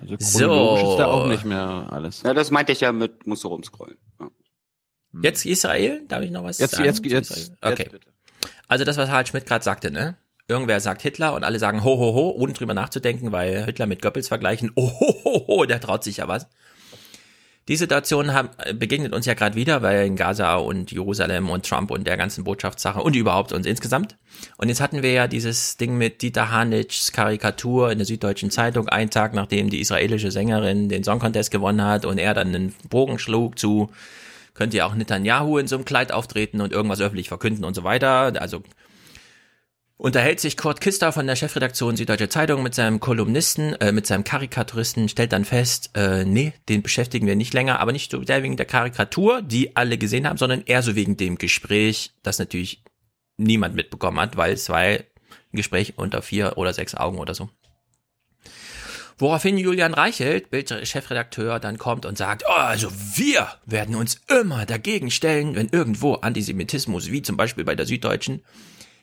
[0.00, 1.10] Also chronologisch ist da So.
[1.10, 2.22] auch nicht mehr alles.
[2.22, 3.96] Ja, das meinte ich ja mit, musst du rumscrollen.
[4.20, 4.30] Ja.
[5.22, 6.04] Jetzt Israel?
[6.08, 6.84] Darf ich noch was Jetzt- sagen?
[6.84, 7.50] jetzt- jetzt- Israel?
[7.50, 7.88] jetzt Okay.
[7.90, 8.08] bitte.
[8.68, 10.16] Also das, was Harald Schmidt gerade sagte, ne?
[10.48, 14.00] Irgendwer sagt Hitler und alle sagen ho ho ho, ohne drüber nachzudenken, weil Hitler mit
[14.00, 14.70] Goebbels vergleichen.
[14.76, 16.46] Oh ho ho ho, der traut sich ja was.
[17.68, 21.66] Die Situation haben, äh, begegnet uns ja gerade wieder, weil in Gaza und Jerusalem und
[21.68, 24.16] Trump und der ganzen Botschaftssache und überhaupt uns insgesamt.
[24.56, 28.88] Und jetzt hatten wir ja dieses Ding mit Dieter Hanitschs Karikatur in der Süddeutschen Zeitung,
[28.88, 32.74] einen Tag nachdem die israelische Sängerin den Song Contest gewonnen hat und er dann einen
[32.88, 33.90] Bogen schlug zu,
[34.54, 37.82] könnte ja auch Netanyahu in so einem Kleid auftreten und irgendwas öffentlich verkünden und so
[37.82, 38.40] weiter.
[38.40, 38.62] Also
[39.98, 44.24] unterhält sich Kurt Kister von der Chefredaktion Süddeutsche Zeitung mit seinem Kolumnisten, äh, mit seinem
[44.24, 48.42] Karikaturisten, stellt dann fest, äh, nee, den beschäftigen wir nicht länger, aber nicht so sehr
[48.42, 52.82] wegen der Karikatur, die alle gesehen haben, sondern eher so wegen dem Gespräch, das natürlich
[53.38, 55.04] niemand mitbekommen hat, weil es war ein
[55.52, 57.48] Gespräch unter vier oder sechs Augen oder so.
[59.18, 65.10] Woraufhin Julian Reichelt, Bild-Chefredakteur, dann kommt und sagt, oh, also wir werden uns immer dagegen
[65.10, 68.42] stellen, wenn irgendwo Antisemitismus, wie zum Beispiel bei der Süddeutschen.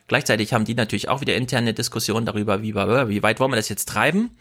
[0.06, 3.68] Gleichzeitig haben die natürlich auch wieder interne Diskussionen darüber, wie, wie weit wollen wir das
[3.68, 4.36] jetzt treiben.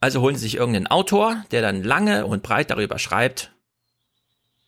[0.00, 3.52] Also holen sie sich irgendeinen Autor, der dann lange und breit darüber schreibt,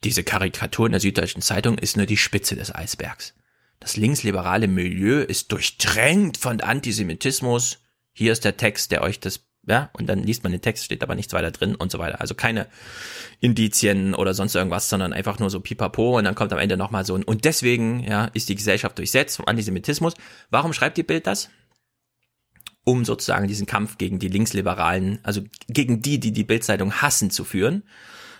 [0.05, 3.35] diese Karikatur in der Süddeutschen Zeitung ist nur die Spitze des Eisbergs.
[3.81, 7.79] Das linksliberale Milieu ist durchdrängt von Antisemitismus.
[8.13, 11.03] Hier ist der Text, der euch das, ja, und dann liest man den Text, steht
[11.03, 12.21] aber nichts weiter drin und so weiter.
[12.21, 12.69] Also keine
[13.41, 17.05] Indizien oder sonst irgendwas, sondern einfach nur so pipapo und dann kommt am Ende nochmal
[17.05, 20.15] so ein, und deswegen, ja, ist die Gesellschaft durchsetzt vom Antisemitismus.
[20.51, 21.51] Warum schreibt die Bild das?
[22.85, 27.45] Um sozusagen diesen Kampf gegen die Linksliberalen, also gegen die, die die Bildzeitung hassen, zu
[27.45, 27.83] führen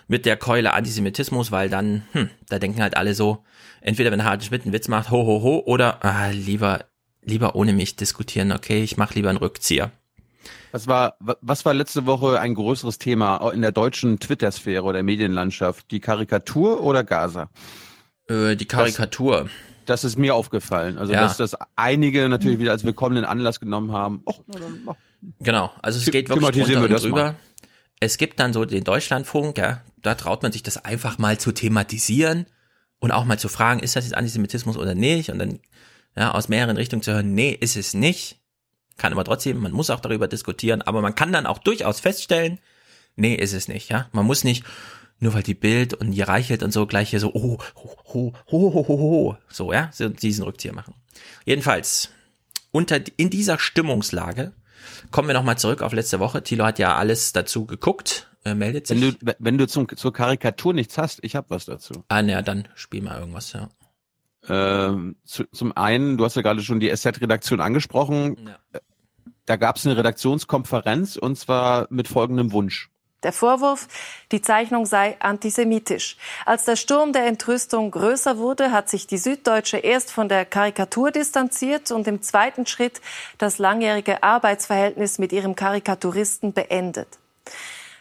[0.07, 3.43] mit der Keule Antisemitismus, weil dann, hm, da denken halt alle so,
[3.81, 6.85] entweder wenn Harald Schmidt einen Witz macht, ho, ho, ho, oder ah, lieber,
[7.21, 9.91] lieber ohne mich diskutieren, okay, ich mache lieber einen Rückzieher.
[10.71, 15.01] Was war, wa- was war letzte Woche ein größeres Thema in der deutschen Twitter-Sphäre oder
[15.03, 15.89] Medienlandschaft?
[15.91, 17.49] Die Karikatur oder Gaza?
[18.27, 19.43] Äh, die Karikatur.
[19.85, 20.97] Das, das ist mir aufgefallen.
[20.97, 21.21] Also, Ja.
[21.21, 24.21] dass das einige natürlich wieder als willkommenen Anlass genommen haben.
[24.25, 24.41] Och,
[24.85, 24.95] mach.
[25.39, 27.15] Genau, also es geht wirklich drunter wir und drüber.
[27.23, 27.35] mal.
[27.99, 31.51] Es gibt dann so den Deutschlandfunk, ja, da traut man sich das einfach mal zu
[31.51, 32.45] thematisieren
[32.99, 35.29] und auch mal zu fragen, ist das jetzt Antisemitismus oder nicht?
[35.31, 35.59] Und dann
[36.15, 38.38] ja, aus mehreren Richtungen zu hören, nee, ist es nicht.
[38.99, 42.59] Kann aber trotzdem, man muss auch darüber diskutieren, aber man kann dann auch durchaus feststellen,
[43.15, 44.07] nee, ist es nicht, ja.
[44.11, 44.63] Man muss nicht,
[45.19, 48.33] nur weil die Bild und die Reichelt und so gleich hier so, oh, ho, ho,
[48.51, 50.93] ho, ho, ho, ho, so, ja, so diesen Rückzieher machen.
[51.45, 52.09] Jedenfalls,
[52.71, 54.51] unter, in dieser Stimmungslage
[55.11, 56.43] kommen wir nochmal zurück auf letzte Woche.
[56.43, 59.01] Thilo hat ja alles dazu geguckt, äh, meldet sich.
[59.01, 62.03] Wenn du, wenn du zum, zur Karikatur nichts hast, ich habe was dazu.
[62.07, 63.69] ah, naja, dann spiel mal irgendwas, ja.
[64.49, 68.49] Ähm, zu, zum einen, du hast ja gerade schon die SZ-Redaktion angesprochen.
[68.73, 68.79] Äh,
[69.45, 72.89] Da gab es eine Redaktionskonferenz und zwar mit folgendem Wunsch.
[73.23, 73.87] Der Vorwurf,
[74.31, 76.17] die Zeichnung sei antisemitisch.
[76.45, 81.11] Als der Sturm der Entrüstung größer wurde, hat sich die Süddeutsche erst von der Karikatur
[81.11, 83.01] distanziert und im zweiten Schritt
[83.37, 87.19] das langjährige Arbeitsverhältnis mit ihrem Karikaturisten beendet.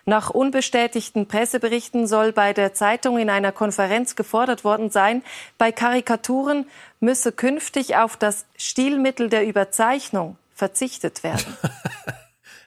[0.09, 5.23] Nach unbestätigten Presseberichten soll bei der Zeitung in einer Konferenz gefordert worden sein,
[5.59, 6.65] bei Karikaturen
[6.99, 11.45] müsse künftig auf das Stilmittel der Überzeichnung verzichtet werden.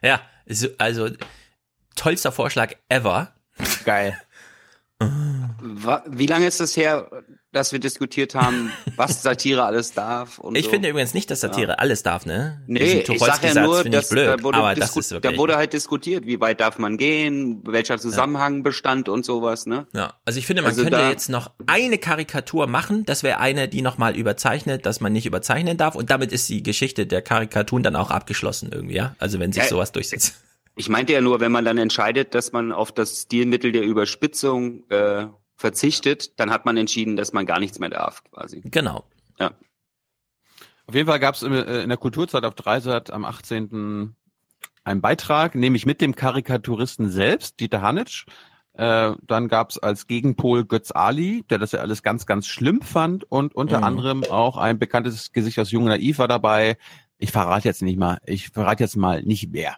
[0.03, 1.09] Ja, so- also
[1.95, 3.33] tollster Vorschlag ever.
[3.85, 4.19] Geil.
[6.07, 7.09] Wie lange ist das her,
[7.51, 10.39] dass wir diskutiert haben, was Satire alles darf?
[10.39, 10.71] Und Ich so?
[10.71, 11.75] finde übrigens nicht, dass Satire Ja.
[11.75, 12.61] alles darf, ne?
[12.67, 15.37] Nee, ich sag ja nur, dass blöd, da, wurde aber das ist da wirklich.
[15.37, 19.85] wurde halt diskutiert, wie weit darf man gehen, welcher Zusammenhang bestand und sowas, ne?
[19.93, 23.05] Ja, also ich finde, man Also könnte da- jetzt noch eine Karikatur machen.
[23.05, 25.95] Das wäre eine, die nochmal überzeichnet, dass man nicht überzeichnen darf.
[25.95, 29.15] Und damit ist die Geschichte der Karikaturen dann auch abgeschlossen irgendwie, ja?
[29.19, 30.35] Also wenn sich Ja, sowas durchsetzt.
[30.77, 34.89] Ich meinte ja nur, wenn man dann entscheidet, dass man auf das Stilmittel der Überspitzung
[34.89, 35.25] äh,
[35.61, 38.61] verzichtet, dann hat man entschieden, dass man gar nichts mehr darf, quasi.
[38.65, 39.05] Genau.
[39.39, 39.51] Ja.
[40.87, 44.15] Auf jeden Fall gab es in, äh, in der Kulturzeit auf Dreisat am 18.
[44.83, 48.25] einen Beitrag, nämlich mit dem Karikaturisten selbst, Dieter Hanitsch.
[48.73, 52.81] Äh, dann gab es als Gegenpol Götz Ali, der das ja alles ganz, ganz schlimm
[52.81, 53.23] fand.
[53.29, 53.83] Und unter Mhm.
[53.83, 56.77] anderem auch ein bekanntes Gesicht aus Jung und Naiv war dabei.
[57.17, 59.77] Ich verrate jetzt nicht mal, ich verrate jetzt mal nicht wer.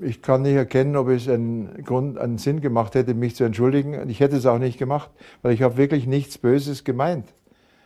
[0.00, 4.08] Ich kann nicht erkennen, ob es einen Grund, einen Sinn gemacht hätte, mich zu entschuldigen.
[4.08, 5.10] Ich hätte es auch nicht gemacht,
[5.42, 7.32] weil ich habe wirklich nichts Böses gemeint.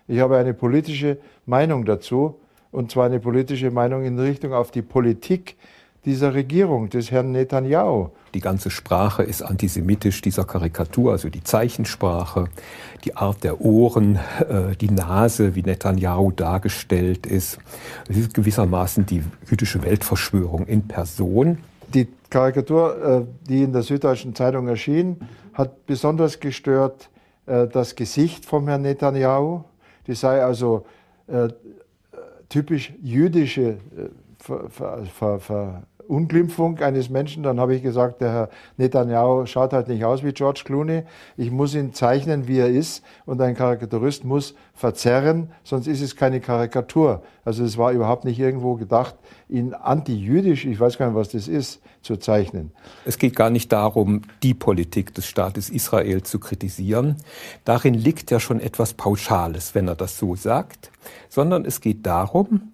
[0.09, 2.41] Ich habe eine politische Meinung dazu,
[2.73, 5.57] und zwar eine politische Meinung in Richtung auf die Politik
[6.05, 8.09] dieser Regierung, des Herrn Netanyahu.
[8.33, 12.49] Die ganze Sprache ist antisemitisch dieser Karikatur, also die Zeichensprache,
[13.05, 14.17] die Art der Ohren,
[14.49, 17.59] äh, die Nase, wie Netanyahu dargestellt ist.
[18.09, 21.59] Es ist gewissermaßen die jüdische Weltverschwörung in Person.
[22.31, 25.18] Karikatur, äh, die in der Süddeutschen Zeitung erschien,
[25.53, 27.11] hat besonders gestört
[27.47, 29.64] äh, das Gesicht vom Herrn Netanyahu.
[30.07, 30.87] Die sei also
[31.26, 31.49] äh,
[32.49, 33.78] typisch jüdische
[34.39, 37.45] Ver, Ver, Ver, Verunglimpfung eines Menschen.
[37.45, 38.49] Dann habe ich gesagt, der Herr
[38.79, 41.05] Netanyahu schaut halt nicht aus wie George Clooney.
[41.37, 43.05] Ich muss ihn zeichnen, wie er ist.
[43.27, 47.23] Und ein Karikaturist muss verzerren, sonst ist es keine Karikatur.
[47.45, 49.15] Also es war überhaupt nicht irgendwo gedacht,
[49.49, 52.73] ihn antijüdisch, ich weiß gar nicht, was das ist, zu zeichnen.
[53.05, 57.19] Es geht gar nicht darum, die Politik des Staates Israel zu kritisieren.
[57.65, 60.91] Darin liegt ja schon etwas Pauschales, wenn er das so sagt,
[61.29, 62.73] sondern es geht darum,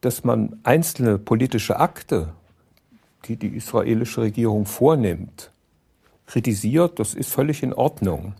[0.00, 2.28] dass man einzelne politische Akte,
[3.28, 5.52] die die israelische Regierung vornimmt,
[6.26, 8.34] kritisiert, das ist völlig in Ordnung.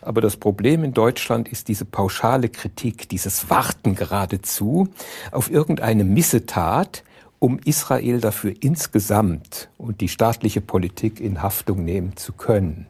[0.00, 4.88] Aber das Problem in Deutschland ist diese pauschale Kritik, dieses Warten geradezu
[5.30, 7.04] auf irgendeine Missetat,
[7.38, 12.86] um Israel dafür insgesamt und die staatliche Politik in Haftung nehmen zu können.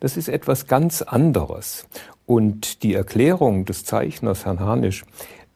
[0.00, 1.86] Das ist etwas ganz anderes.
[2.24, 5.04] Und die Erklärung des Zeichners, Herrn Harnisch,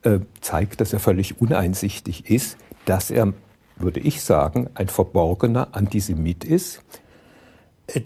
[0.03, 3.32] äh, zeigt, dass er völlig uneinsichtig ist, dass er,
[3.76, 6.82] würde ich sagen, ein verborgener Antisemit ist.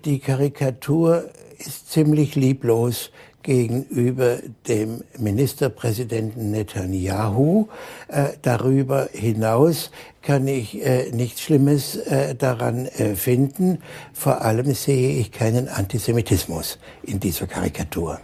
[0.04, 1.24] Die Karikatur
[1.58, 3.10] ist ziemlich lieblos
[3.46, 7.68] gegenüber dem Ministerpräsidenten Netanyahu.
[8.08, 9.92] Äh, darüber hinaus
[10.22, 13.78] kann ich äh, nichts Schlimmes äh, daran äh, finden.
[14.12, 18.18] Vor allem sehe ich keinen Antisemitismus in dieser Karikatur.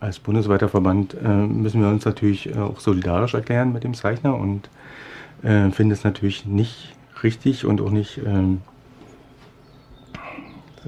[0.00, 4.34] Als bundesweiter Verband äh, müssen wir uns natürlich äh, auch solidarisch erklären mit dem Zeichner
[4.34, 4.70] und
[5.44, 8.62] äh, finden es natürlich nicht richtig und auch nicht ähm,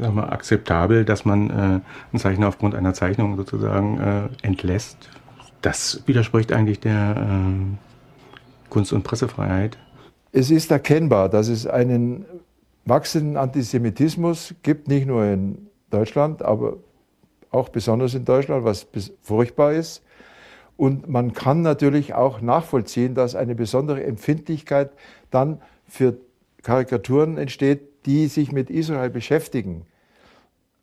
[0.00, 1.82] sag mal, akzeptabel, dass man äh, einen
[2.18, 5.09] Zeichner aufgrund einer Zeichnung sozusagen äh, entlässt.
[5.62, 9.78] Das widerspricht eigentlich der äh, Kunst- und Pressefreiheit.
[10.32, 12.26] Es ist erkennbar, dass es einen
[12.84, 16.76] wachsenden Antisemitismus gibt, nicht nur in Deutschland, aber
[17.50, 18.86] auch besonders in Deutschland, was
[19.22, 20.02] furchtbar ist.
[20.77, 24.91] Und man kann natürlich auch nachvollziehen, dass eine besondere Empfindlichkeit
[25.31, 26.18] dann für
[26.62, 29.87] Karikaturen entsteht, die sich mit Israel beschäftigen.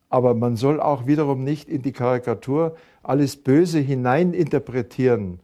[0.10, 5.40] Aber man soll auch wiederum nicht in die Karikatur alles Böse hineininterpretieren.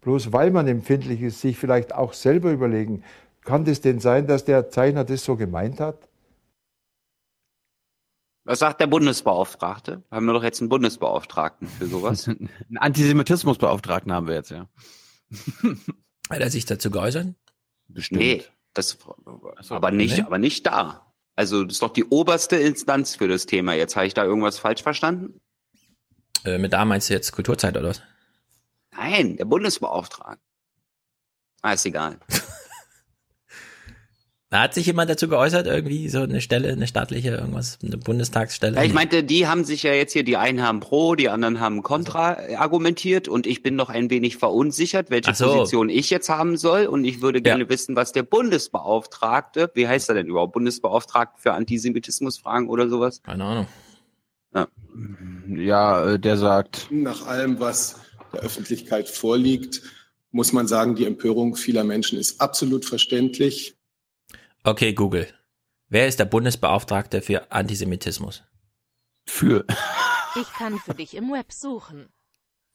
[0.00, 3.02] Bloß weil man empfindlich ist, sich vielleicht auch selber überlegen,
[3.42, 6.08] kann das denn sein, dass der Zeichner das so gemeint hat?
[8.44, 10.02] Was sagt der Bundesbeauftragte?
[10.10, 12.28] Haben wir doch jetzt einen Bundesbeauftragten für sowas?
[12.28, 14.68] Einen Antisemitismusbeauftragten haben wir jetzt, ja.
[16.30, 17.28] Hat er sich dazu geäußert?
[17.88, 18.20] Bestimmt.
[18.20, 18.98] Nee, das,
[19.70, 21.12] aber nicht, aber nicht da.
[21.36, 23.72] Also, das ist doch die oberste Instanz für das Thema.
[23.74, 25.40] Jetzt habe ich da irgendwas falsch verstanden?
[26.44, 28.02] Äh, mit da meinst du jetzt Kulturzeit oder was?
[28.92, 30.42] Nein, der Bundesbeauftragte.
[31.62, 32.20] Ah, ist egal.
[34.54, 38.76] Da hat sich jemand dazu geäußert, irgendwie so eine Stelle, eine staatliche, irgendwas, eine Bundestagsstelle?
[38.76, 41.58] Ja, ich meinte, die haben sich ja jetzt hier, die einen haben pro, die anderen
[41.58, 45.46] haben kontra argumentiert und ich bin noch ein wenig verunsichert, welche so.
[45.46, 50.08] Position ich jetzt haben soll und ich würde gerne wissen, was der Bundesbeauftragte, wie heißt
[50.08, 53.24] er denn überhaupt, Bundesbeauftragte für Antisemitismusfragen oder sowas?
[53.24, 53.66] Keine Ahnung.
[54.54, 54.68] Ja,
[55.48, 56.86] ja äh, der sagt.
[56.92, 57.96] Nach allem, was
[58.32, 59.82] der Öffentlichkeit vorliegt,
[60.30, 63.74] muss man sagen, die Empörung vieler Menschen ist absolut verständlich.
[64.64, 65.28] Okay, Google.
[65.88, 68.42] Wer ist der Bundesbeauftragte für Antisemitismus?
[69.26, 69.64] Für.
[70.40, 72.08] Ich kann für dich im Web suchen.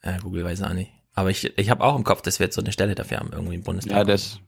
[0.04, 0.92] Ja, Google weiß auch nicht.
[1.14, 3.32] Aber ich, ich habe auch im Kopf, dass wir jetzt so eine Stelle dafür haben,
[3.34, 3.98] irgendwie im Bundestag.
[3.98, 4.40] Ja, das.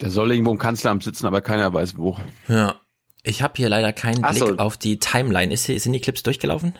[0.00, 2.18] Der soll irgendwo im Kanzleramt sitzen, aber keiner weiß wo.
[2.48, 2.80] Ja.
[3.22, 4.56] Ich habe hier leider keinen Ach Blick so.
[4.58, 5.52] auf die Timeline.
[5.52, 6.74] Ist, hier- sind die Clips durchgelaufen?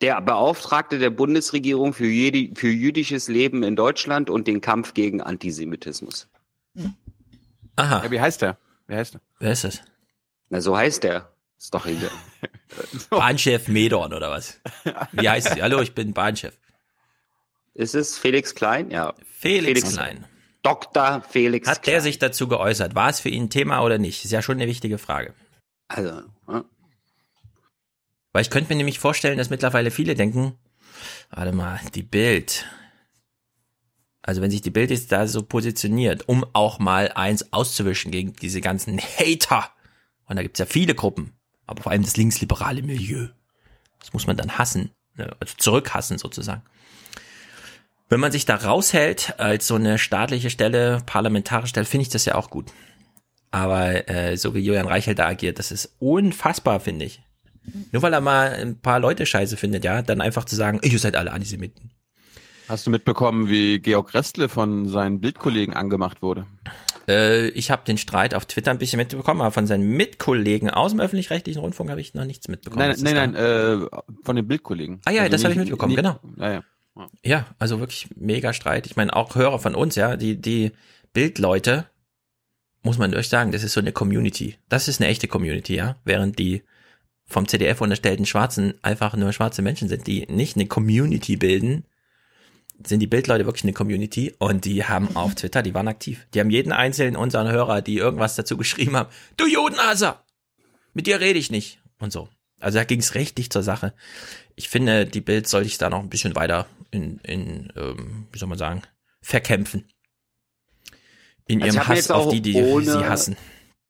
[0.00, 5.20] Der Beauftragte der Bundesregierung für, jedi- für jüdisches Leben in Deutschland und den Kampf gegen
[5.20, 6.28] Antisemitismus.
[7.76, 8.02] Aha.
[8.04, 8.58] Ja, wie heißt der?
[8.86, 9.20] Wie heißt der?
[9.38, 9.82] Wer ist das?
[10.48, 11.30] Na, so heißt der.
[11.58, 12.10] Ist doch egal.
[13.10, 14.60] Bahnchef Medorn oder was?
[15.12, 15.62] Wie heißt sie?
[15.62, 16.58] Hallo, ich bin Bahnchef.
[17.74, 18.90] Ist es Felix Klein?
[18.90, 19.14] Ja.
[19.38, 20.24] Felix, Klein.
[20.62, 21.22] Dr.
[21.28, 22.94] Felix Hat der sich dazu geäußert?
[22.94, 24.24] War es für ihn ein Thema oder nicht?
[24.24, 25.34] Ist ja schon eine wichtige Frage.
[25.88, 26.64] Also, ja.
[28.32, 30.58] Weil ich könnte mir nämlich vorstellen, dass mittlerweile viele denken,
[31.30, 32.66] warte mal, die Bild.
[34.26, 38.32] Also wenn sich die Bild jetzt da so positioniert, um auch mal eins auszuwischen gegen
[38.32, 39.70] diese ganzen Hater.
[40.26, 41.32] Und da gibt's ja viele Gruppen,
[41.66, 43.28] aber vor allem das linksliberale Milieu.
[44.00, 45.34] Das muss man dann hassen, ne?
[45.38, 46.62] also zurückhassen sozusagen.
[48.08, 52.24] Wenn man sich da raushält als so eine staatliche Stelle, parlamentarische Stelle, finde ich das
[52.24, 52.72] ja auch gut.
[53.52, 57.22] Aber äh, so wie Julian Reichelt da agiert, das ist unfassbar, finde ich.
[57.92, 60.98] Nur weil er mal ein paar Leute scheiße findet, ja, dann einfach zu sagen, ihr
[60.98, 61.90] seid alle Antisemiten.
[62.68, 66.46] Hast du mitbekommen, wie Georg Restle von seinen Bildkollegen angemacht wurde?
[67.08, 70.90] Äh, ich habe den Streit auf Twitter ein bisschen mitbekommen, aber von seinen Mitkollegen aus
[70.90, 72.80] dem öffentlich-rechtlichen Rundfunk habe ich noch nichts mitbekommen.
[72.82, 73.86] Nein, ist nein, nein, äh,
[74.24, 75.00] von den Bildkollegen.
[75.04, 76.18] Ah ja, Also das habe ich mitbekommen, nicht- genau.
[76.38, 76.64] Ja, ja.
[76.96, 77.08] Ja.
[77.22, 78.86] Ja, also wirklich mega Streit.
[78.86, 80.72] Ich meine, auch Hörer von uns, ja, die, die
[81.12, 81.86] Bildleute,
[82.82, 84.56] muss man euch sagen, das ist so eine Community.
[84.68, 85.96] Das ist eine echte Community, ja.
[86.04, 86.62] Während die
[87.26, 91.84] vom CDF unterstellten Schwarzen einfach nur schwarze Menschen sind, die nicht eine Community bilden,
[92.84, 96.26] sind die Bildleute wirklich eine Community und die haben auf Twitter, die waren aktiv.
[96.34, 100.22] Die haben jeden einzelnen unseren Hörer, die irgendwas dazu geschrieben haben, du Judenhasser,
[100.92, 102.28] mit dir rede ich nicht und so.
[102.60, 103.92] Also da ging es richtig zur Sache.
[104.54, 108.38] Ich finde, die Bild sollte ich da noch ein bisschen weiter in, in ähm, wie
[108.38, 108.82] soll man sagen,
[109.20, 109.86] verkämpfen.
[111.46, 113.36] In Also ihrem Hass auf die, die ohne- sie hassen.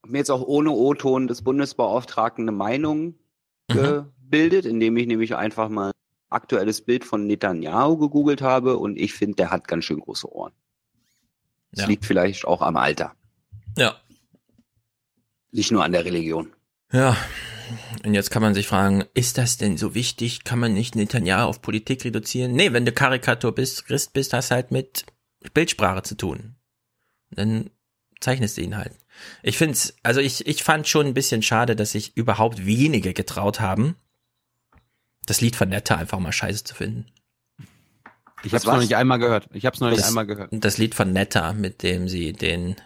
[0.02, 3.14] hab mir jetzt auch ohne O-Ton des Bundesbeauftragten eine Meinung
[3.68, 4.06] Mhm.
[4.20, 5.90] gebildet, indem ich nämlich einfach mal
[6.30, 10.52] aktuelles Bild von Netanyahu gegoogelt habe und ich finde, der hat ganz schön große Ohren.
[11.72, 11.88] Das Ja.
[11.88, 13.14] liegt vielleicht auch am Alter,
[13.76, 13.96] Ja.
[15.52, 16.52] nicht nur an der Religion.
[16.92, 17.16] Ja.
[18.04, 20.44] Und jetzt kann man sich fragen, ist das denn so wichtig?
[20.44, 22.52] Kann man nicht Netanyahu auf Politik reduzieren?
[22.52, 25.04] Nee, wenn du Karikatur bist, Christ bist, hast halt mit
[25.52, 26.54] Bildsprache zu tun.
[27.30, 27.70] Dann
[28.20, 28.92] zeichnest du ihn halt.
[29.42, 33.58] Ich find's, also ich, ich fand schon ein bisschen schade, dass sich überhaupt wenige getraut
[33.60, 33.96] haben,
[35.26, 37.06] das Lied von Netta einfach mal scheiße zu finden.
[38.42, 39.48] Ich habe es noch nicht einmal gehört.
[39.52, 40.50] Ich habe es noch nicht Das- einmal gehört.
[40.52, 42.76] Das Lied von Netta, mit dem sie den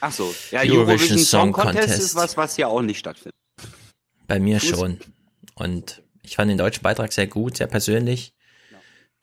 [0.00, 2.00] Ach so, ja, Eurovision Eurovision Song Contest Contest.
[2.02, 3.34] ist was, was ja auch nicht stattfindet.
[4.26, 5.00] Bei mir Fuß- schon.
[5.54, 8.32] Und ich fand den deutschen Beitrag sehr gut, sehr persönlich.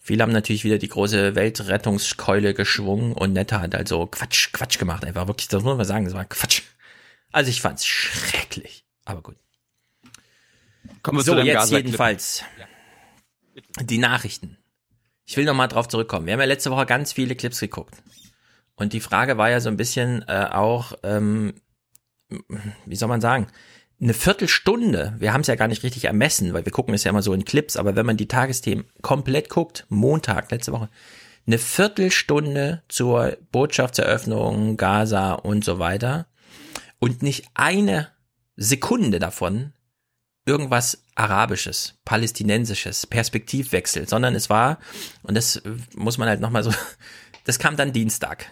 [0.03, 5.03] Viele haben natürlich wieder die große Weltrettungskeule geschwungen und Netta hat also Quatsch, Quatsch gemacht.
[5.05, 6.61] Einfach wirklich, das muss man sagen, das war Quatsch.
[7.31, 8.83] Also ich fand's schrecklich.
[9.05, 9.35] Aber gut.
[11.03, 12.43] Kommen wir so, zu deinem jetzt jedenfalls
[13.79, 14.57] die Nachrichten.
[15.25, 16.25] Ich will noch mal drauf zurückkommen.
[16.25, 17.95] Wir haben ja letzte Woche ganz viele Clips geguckt.
[18.75, 21.53] Und die Frage war ja so ein bisschen äh, auch, ähm,
[22.85, 23.47] wie soll man sagen,
[24.01, 27.11] eine Viertelstunde, wir haben es ja gar nicht richtig ermessen, weil wir gucken es ja
[27.11, 30.89] immer so in Clips, aber wenn man die Tagesthemen komplett guckt, Montag, letzte Woche,
[31.45, 36.27] eine Viertelstunde zur Botschaftseröffnung, Gaza und so weiter
[36.99, 38.09] und nicht eine
[38.55, 39.73] Sekunde davon
[40.51, 44.79] irgendwas Arabisches, Palästinensisches, Perspektivwechsel, sondern es war,
[45.23, 45.61] und das
[45.95, 46.73] muss man halt nochmal so,
[47.45, 48.47] das kam dann Dienstag.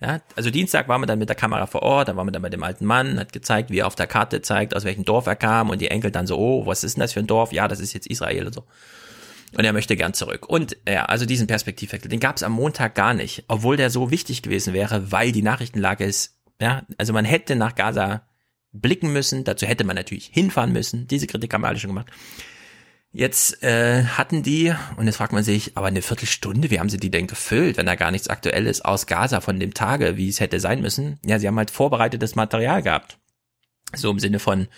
[0.00, 2.42] Ja, also Dienstag waren wir dann mit der Kamera vor Ort, dann waren wir dann
[2.42, 5.26] bei dem alten Mann, hat gezeigt, wie er auf der Karte zeigt, aus welchem Dorf
[5.26, 7.52] er kam und die Enkel dann so, oh, was ist denn das für ein Dorf?
[7.52, 8.64] Ja, das ist jetzt Israel und so.
[9.56, 10.48] Und er möchte gern zurück.
[10.48, 14.10] Und ja, also diesen Perspektivwechsel, den gab es am Montag gar nicht, obwohl der so
[14.10, 18.26] wichtig gewesen wäre, weil die Nachrichtenlage ist, ja, also man hätte nach Gaza
[18.80, 22.10] blicken müssen, dazu hätte man natürlich hinfahren müssen, diese Kritik haben wir alle schon gemacht.
[23.12, 26.98] Jetzt äh, hatten die, und jetzt fragt man sich, aber eine Viertelstunde, wie haben sie
[26.98, 30.40] die denn gefüllt, wenn da gar nichts Aktuelles aus Gaza von dem Tage, wie es
[30.40, 31.18] hätte sein müssen?
[31.24, 33.18] Ja, sie haben halt vorbereitetes Material gehabt.
[33.94, 34.68] So im Sinne von,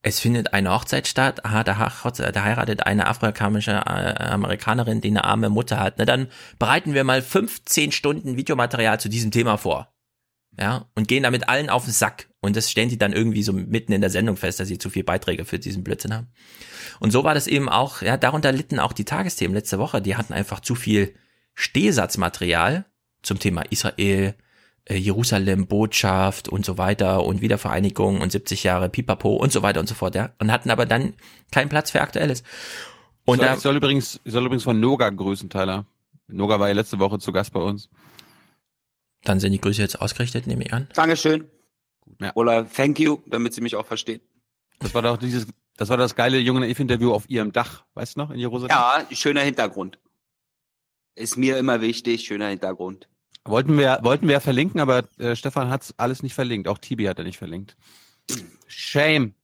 [0.00, 1.92] es findet eine Hochzeit statt, aha, da,
[2.30, 5.98] da heiratet eine afroamerikanische äh, Amerikanerin, die eine arme Mutter hat.
[5.98, 6.28] Na dann
[6.58, 9.92] bereiten wir mal 15 Stunden Videomaterial zu diesem Thema vor.
[10.58, 12.28] Ja, und gehen damit allen auf den Sack.
[12.46, 14.88] Und das stellen sie dann irgendwie so mitten in der Sendung fest, dass sie zu
[14.88, 16.28] viel Beiträge für diesen Blödsinn haben.
[17.00, 20.00] Und so war das eben auch, ja, darunter litten auch die Tagesthemen letzte Woche.
[20.00, 21.14] Die hatten einfach zu viel
[21.54, 22.86] Stehsatzmaterial
[23.22, 24.34] zum Thema Israel,
[24.84, 29.88] äh, Jerusalem-Botschaft und so weiter und Wiedervereinigung und 70 Jahre Pipapo und so weiter und
[29.88, 30.30] so fort, ja.
[30.38, 31.14] Und hatten aber dann
[31.50, 32.42] keinen Platz für Aktuelles.
[33.24, 35.84] Und Und soll, da, ich soll übrigens, ich soll übrigens von Noga grüßen, Tyler.
[36.28, 37.88] Noga war ja letzte Woche zu Gast bei uns.
[39.24, 40.86] dann sind die Grüße jetzt ausgerichtet, nehme ich an.
[40.94, 41.50] Dankeschön.
[42.20, 42.32] Ja.
[42.34, 44.20] Oder thank you, damit sie mich auch verstehen.
[44.78, 45.46] Das war doch dieses,
[45.76, 48.70] das war das geile junge Naiv-Interview auf ihrem Dach, weißt du noch, in Jerusalem?
[48.70, 49.98] Ja, schöner Hintergrund.
[51.14, 53.08] Ist mir immer wichtig, schöner Hintergrund.
[53.44, 56.68] Wollten wir, wollten wir ja verlinken, aber äh, Stefan hat's alles nicht verlinkt.
[56.68, 57.76] Auch Tibi hat er nicht verlinkt.
[58.66, 59.34] Shame.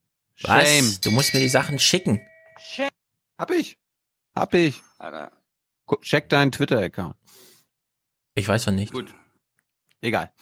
[0.43, 0.69] Was?
[0.69, 0.99] Shame.
[1.03, 2.21] Du musst mir die Sachen schicken.
[3.39, 3.79] Hab ich.
[4.35, 4.83] Hab ich.
[4.99, 5.33] Alter.
[6.01, 7.17] Check deinen Twitter-Account.
[8.35, 8.93] Ich weiß von nicht.
[8.93, 9.15] Gut.
[10.01, 10.33] Egal.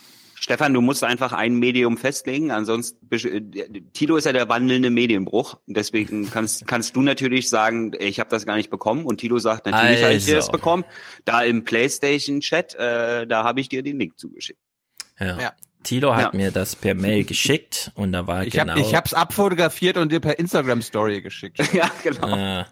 [0.43, 5.59] Stefan, du musst einfach ein Medium festlegen, ansonsten äh, Tilo ist ja der wandelnde Medienbruch.
[5.67, 9.67] Deswegen kannst, kannst du natürlich sagen, ich habe das gar nicht bekommen und Tilo sagt,
[9.67, 10.53] natürlich habe ich dir das Also.
[10.53, 10.85] bekommen.
[11.27, 14.59] Da im PlayStation-Chat, äh, da habe ich dir den Link zugeschickt.
[15.19, 15.39] Ja.
[15.39, 15.53] Ja.
[15.83, 16.37] Tilo hat Ja.
[16.39, 18.73] mir das per Mail geschickt und da war Ich, genau.
[18.73, 21.59] hab, ich hab's abfotografiert und dir per Instagram-Story geschickt.
[21.75, 22.35] ja, genau.
[22.35, 22.65] Äh, äh.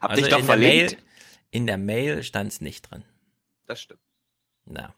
[0.00, 1.04] Hab also dich doch in der Mail, verlinkt.
[1.50, 3.04] in der Mail stand's nicht drin.
[3.66, 4.00] Das stimmt.
[4.66, 4.94] Na.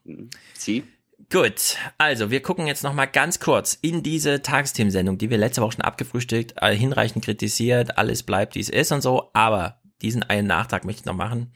[0.54, 0.84] Sie?
[1.32, 5.62] Gut, also wir gucken jetzt noch mal ganz kurz in diese Tagesthemensendung, die wir letzte
[5.62, 10.22] Woche schon abgefrühstückt, äh, hinreichend kritisiert, alles bleibt wie es ist und so, aber diesen
[10.22, 11.52] einen Nachtrag möchte ich noch machen.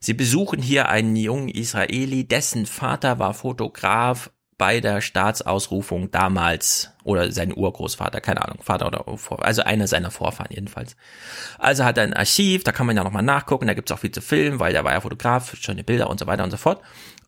[0.00, 7.32] Sie besuchen hier einen jungen Israeli, dessen Vater war Fotograf bei der Staatsausrufung damals oder
[7.32, 10.96] sein Urgroßvater, keine Ahnung, Vater oder Vor also einer seiner Vorfahren jedenfalls.
[11.58, 13.98] Also hat er ein Archiv, da kann man ja noch mal nachgucken, da gibt's auch
[13.98, 16.56] viel zu filmen, weil der war ja Fotograf, schöne Bilder und so weiter und so
[16.56, 16.80] fort.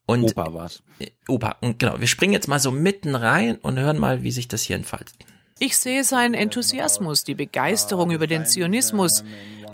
[0.07, 0.82] Und Opa war's.
[1.28, 4.48] Opa, und genau, wir springen jetzt mal so mitten rein und hören mal, wie sich
[4.48, 5.14] das hier entfaltet.
[5.59, 9.24] Ich sehe seinen Enthusiasmus, die Begeisterung über den Zionismus,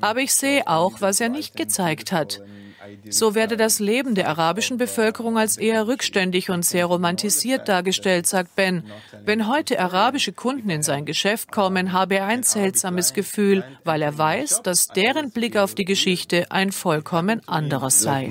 [0.00, 2.40] aber ich sehe auch, was er nicht gezeigt hat.
[3.08, 8.56] So werde das Leben der arabischen Bevölkerung als eher rückständig und sehr romantisiert dargestellt, sagt
[8.56, 8.84] Ben.
[9.24, 14.16] Wenn heute arabische Kunden in sein Geschäft kommen, habe er ein seltsames Gefühl, weil er
[14.16, 18.28] weiß, dass deren Blick auf die Geschichte ein vollkommen anderer sei.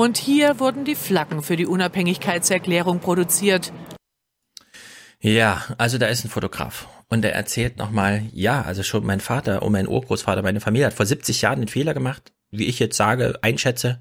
[0.00, 3.70] Und hier wurden die Flaggen für die Unabhängigkeitserklärung produziert.
[5.20, 9.62] Ja, also da ist ein Fotograf und der erzählt nochmal, ja, also schon mein Vater
[9.62, 12.96] und mein Urgroßvater, meine Familie hat vor 70 Jahren einen Fehler gemacht, wie ich jetzt
[12.96, 14.00] sage, einschätze.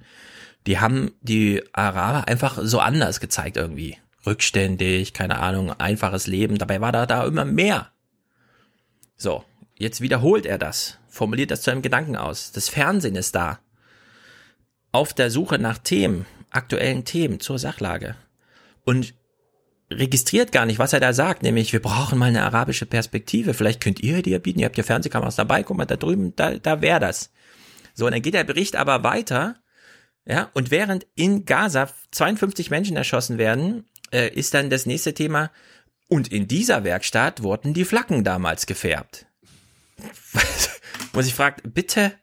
[0.67, 3.97] Die haben die Araber einfach so anders gezeigt irgendwie.
[4.25, 6.57] Rückständig, keine Ahnung, einfaches Leben.
[6.57, 7.89] Dabei war da, da immer mehr.
[9.17, 9.43] So,
[9.77, 12.53] jetzt wiederholt er das, formuliert das zu einem Gedanken aus.
[12.53, 13.59] Das Fernsehen ist da.
[14.91, 18.15] Auf der Suche nach Themen, aktuellen Themen zur Sachlage.
[18.85, 19.13] Und
[19.91, 23.53] registriert gar nicht, was er da sagt, nämlich wir brauchen mal eine arabische Perspektive.
[23.53, 26.55] Vielleicht könnt ihr die bieten, ihr habt ja Fernsehkameras dabei, guck mal, da drüben, da,
[26.55, 27.31] da wäre das.
[27.93, 29.55] So, und dann geht der Bericht aber weiter,
[30.25, 35.51] ja, und während in Gaza 52 Menschen erschossen werden, äh, ist dann das nächste Thema,
[36.07, 39.27] und in dieser Werkstatt wurden die Flaggen damals gefärbt.
[41.13, 42.13] Muss ich fragen, bitte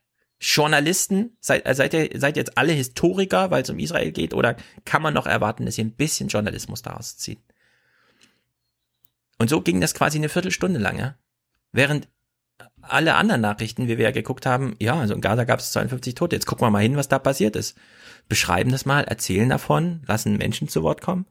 [0.41, 4.35] Journalisten, seid, äh, seid ihr seid ihr jetzt alle Historiker, weil es um Israel geht,
[4.35, 7.41] oder kann man noch erwarten, dass ihr ein bisschen Journalismus daraus zieht?
[9.39, 11.15] Und so ging das quasi eine Viertelstunde lang, ja.
[11.73, 12.09] Während
[12.89, 16.15] alle anderen Nachrichten, wie wir ja geguckt haben, ja, also in Gaza gab es 52
[16.15, 17.77] Tote, jetzt gucken wir mal hin, was da passiert ist.
[18.29, 21.27] Beschreiben das mal, erzählen davon, lassen Menschen zu Wort kommen.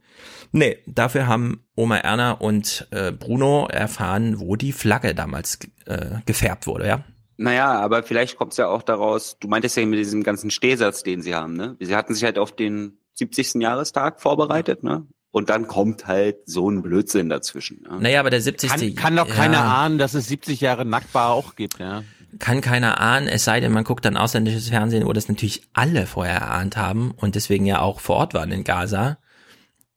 [0.52, 6.68] Nee, dafür haben Oma Erna und äh, Bruno erfahren, wo die Flagge damals äh, gefärbt
[6.68, 7.04] wurde, ja.
[7.38, 11.04] Naja, aber vielleicht kommt es ja auch daraus, du meintest ja mit diesem ganzen Stehsatz,
[11.04, 11.76] den sie haben, ne?
[11.80, 13.56] Sie hatten sich halt auf den 70.
[13.56, 15.06] Jahrestag vorbereitet, ne?
[15.32, 17.82] Und dann kommt halt so ein Blödsinn dazwischen.
[17.82, 17.98] Ne?
[18.00, 18.70] Naja, aber der 70.
[18.70, 19.36] Kann, kann doch ja.
[19.36, 22.04] keiner ahnen, dass es 70 Jahre Nackbar auch gibt, ja.
[22.40, 26.08] kann keiner ahnen, es sei denn, man guckt dann ausländisches Fernsehen, wo das natürlich alle
[26.08, 29.18] vorher erahnt haben und deswegen ja auch vor Ort waren in Gaza.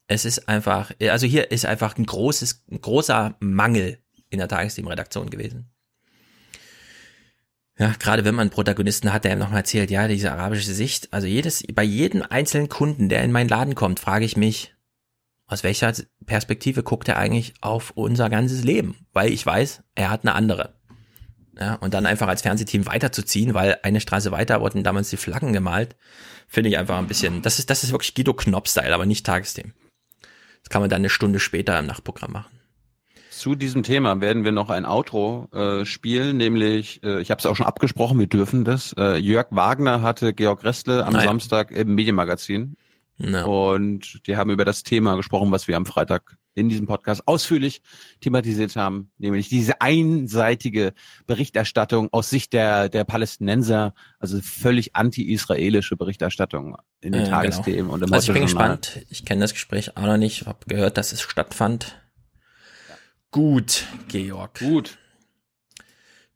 [0.08, 3.98] Es ist einfach, also hier ist einfach ein großes, ein großer Mangel
[4.30, 5.70] in der Tagesthemenredaktion gewesen.
[7.78, 11.12] Ja, gerade wenn man einen Protagonisten hat, der ihm nochmal erzählt, ja, diese arabische Sicht,
[11.12, 14.74] also jedes, bei jedem einzelnen Kunden, der in meinen Laden kommt, frage ich mich,
[15.46, 15.92] aus welcher
[16.26, 19.06] Perspektive guckt er eigentlich auf unser ganzes Leben?
[19.12, 20.74] Weil ich weiß, er hat eine andere.
[21.58, 25.52] Ja, und dann einfach als Fernsehteam weiterzuziehen, weil eine Straße weiter wurden damals die Flaggen
[25.52, 25.96] gemalt,
[26.46, 29.74] finde ich einfach ein bisschen, das ist, das ist wirklich Guido Knopp-Style, aber nicht Tagesthemen.
[30.62, 32.57] Das kann man dann eine Stunde später im Nachtprogramm machen.
[33.38, 37.46] Zu diesem Thema werden wir noch ein Outro äh, spielen, nämlich, äh, ich habe es
[37.46, 38.96] auch schon abgesprochen, wir dürfen das.
[38.98, 41.24] Äh, Jörg Wagner hatte Georg Restle am Nein.
[41.24, 42.76] Samstag im Medienmagazin.
[43.18, 47.80] Und die haben über das Thema gesprochen, was wir am Freitag in diesem Podcast ausführlich
[48.20, 50.92] thematisiert haben, nämlich diese einseitige
[51.28, 57.94] Berichterstattung aus Sicht der, der Palästinenser, also völlig anti-israelische Berichterstattung in den Äh, Tagesthemen genau.
[57.94, 59.00] und im Also ich bin gespannt.
[59.10, 61.96] Ich kenne das Gespräch auch noch nicht, habe gehört, dass es stattfand.
[63.30, 64.58] Gut, Georg.
[64.58, 64.98] Gut.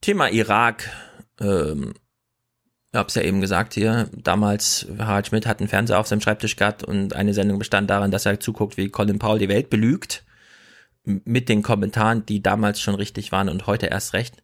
[0.00, 0.90] Thema Irak.
[1.40, 1.94] Ähm,
[2.92, 4.10] ich hab's ja eben gesagt hier.
[4.12, 8.10] Damals, Harald Schmidt hat einen Fernseher auf seinem Schreibtisch gehabt und eine Sendung bestand darin,
[8.10, 10.24] dass er zuguckt, wie Colin Powell die Welt belügt.
[11.04, 14.42] Mit den Kommentaren, die damals schon richtig waren und heute erst recht.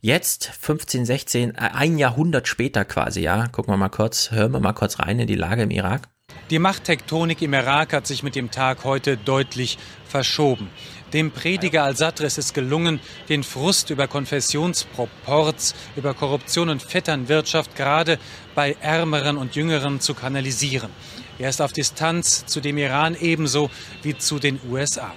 [0.00, 3.46] Jetzt, 15, 16, äh, ein Jahrhundert später quasi, ja.
[3.46, 6.08] Gucken wir mal kurz, hören wir mal kurz rein in die Lage im Irak.
[6.50, 10.68] Die Machttektonik im Irak hat sich mit dem Tag heute deutlich verschoben.
[11.12, 12.98] Dem Prediger al-Sadr ist es gelungen,
[13.28, 18.18] den Frust über Konfessionsproports, über Korruption und Vetternwirtschaft gerade
[18.56, 20.90] bei Ärmeren und Jüngeren zu kanalisieren.
[21.38, 23.70] Er ist auf Distanz zu dem Iran ebenso
[24.02, 25.14] wie zu den USA.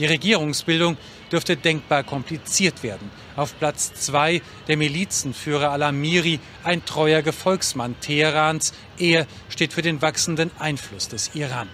[0.00, 0.96] Die Regierungsbildung
[1.30, 3.10] dürfte denkbar kompliziert werden.
[3.36, 8.72] Auf Platz zwei der Milizenführer Al-Amiri, ein treuer Gefolgsmann Teherans.
[8.98, 11.68] Er steht für den wachsenden Einfluss des Iran.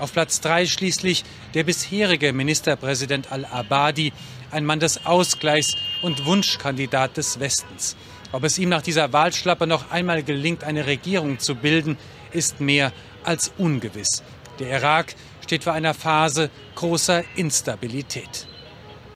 [0.00, 1.24] Auf Platz drei schließlich
[1.54, 4.12] der bisherige Ministerpräsident Al-Abadi,
[4.50, 7.96] ein Mann des Ausgleichs und Wunschkandidat des Westens.
[8.32, 11.98] Ob es ihm nach dieser Wahlschlappe noch einmal gelingt, eine Regierung zu bilden,
[12.32, 12.92] ist mehr
[13.24, 14.22] als ungewiss.
[14.58, 18.46] Der Irak steht vor einer Phase großer Instabilität.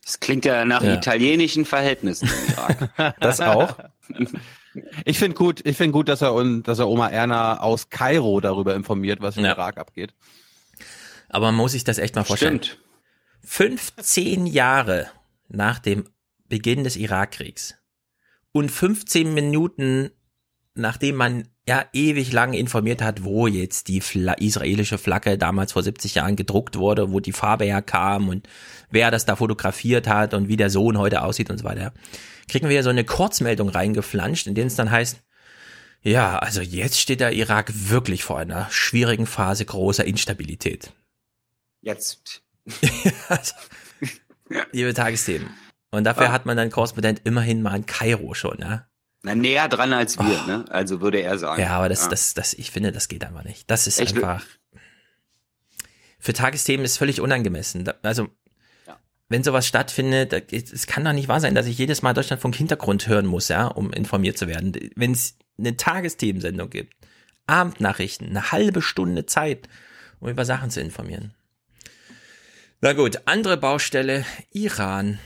[0.05, 0.95] Das klingt ja nach Ja.
[0.95, 3.15] italienischen Verhältnissen im Irak.
[3.21, 3.79] Das auch?
[5.05, 8.41] Ich finde gut, ich finde gut, dass er und dass er Oma Erna aus Kairo
[8.41, 10.13] darüber informiert, was im Irak abgeht.
[11.29, 12.63] Aber man muss sich das echt mal vorstellen.
[12.63, 12.81] Stimmt.
[13.43, 15.11] 15 Jahre
[15.49, 16.09] nach dem
[16.49, 17.77] Beginn des Irakkriegs
[18.53, 20.11] und 15 Minuten
[20.75, 25.83] nachdem man ja ewig lang informiert hat, wo jetzt die Fla israelische Flagge damals vor
[25.83, 28.49] 70 Jahren gedruckt wurde, wo die Farbe herkam und
[28.91, 31.93] wer das da fotografiert hat und wie der Sohn heute aussieht und so weiter,
[32.49, 35.23] kriegen wir so eine Kurzmeldung reingeflanscht, in denen es dann heißt,
[36.03, 40.93] ja, also jetzt steht der Irak wirklich vor einer schwierigen Phase großer Instabilität.
[41.85, 42.43] Jetzt.
[44.73, 45.49] Liebe Tagesthemen.
[45.91, 46.33] Und dafür Ah.
[46.33, 48.87] hat man dann Korrespondent immerhin mal in Kairo schon, ja.
[49.23, 50.65] Na, näher dran als wir, ne?
[50.69, 51.61] Also würde er sagen.
[51.63, 53.71] Ja, aber das, das, das, ich finde, das geht einfach nicht.
[53.71, 54.45] Das ist Ich- einfach.
[56.19, 57.87] Für Tagesthemen ist völlig unangemessen.
[58.03, 58.29] Also,
[59.29, 63.07] wenn sowas stattfindet, es kann doch nicht wahr sein, dass ich jedes Mal Deutschlandfunk Hintergrund
[63.09, 64.73] hören muss, ja, um informiert zu werden.
[64.97, 66.95] Wenn es eine Tagesthemensendung gibt,
[67.47, 69.69] Abendnachrichten, eine halbe Stunde Zeit,
[70.21, 71.35] um über Sachen zu informieren.
[72.85, 75.19] Na gut, andere Baustelle, Iran.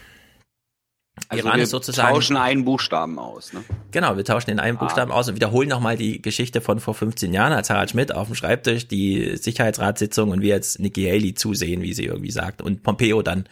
[1.29, 2.15] Also Iran wir ist sozusagen.
[2.15, 3.65] tauschen einen Buchstaben aus, ne?
[3.91, 4.85] Genau, wir tauschen in einem Ah.
[4.85, 8.29] Buchstaben aus und wiederholen nochmal die Geschichte von vor 15 Jahren, als Harald Schmidt auf
[8.29, 12.63] dem Schreibtisch die Sicherheitsratssitzung und wir jetzt Nikki Haley zusehen, wie sie irgendwie sagt.
[12.63, 13.49] Und Pompeo dann,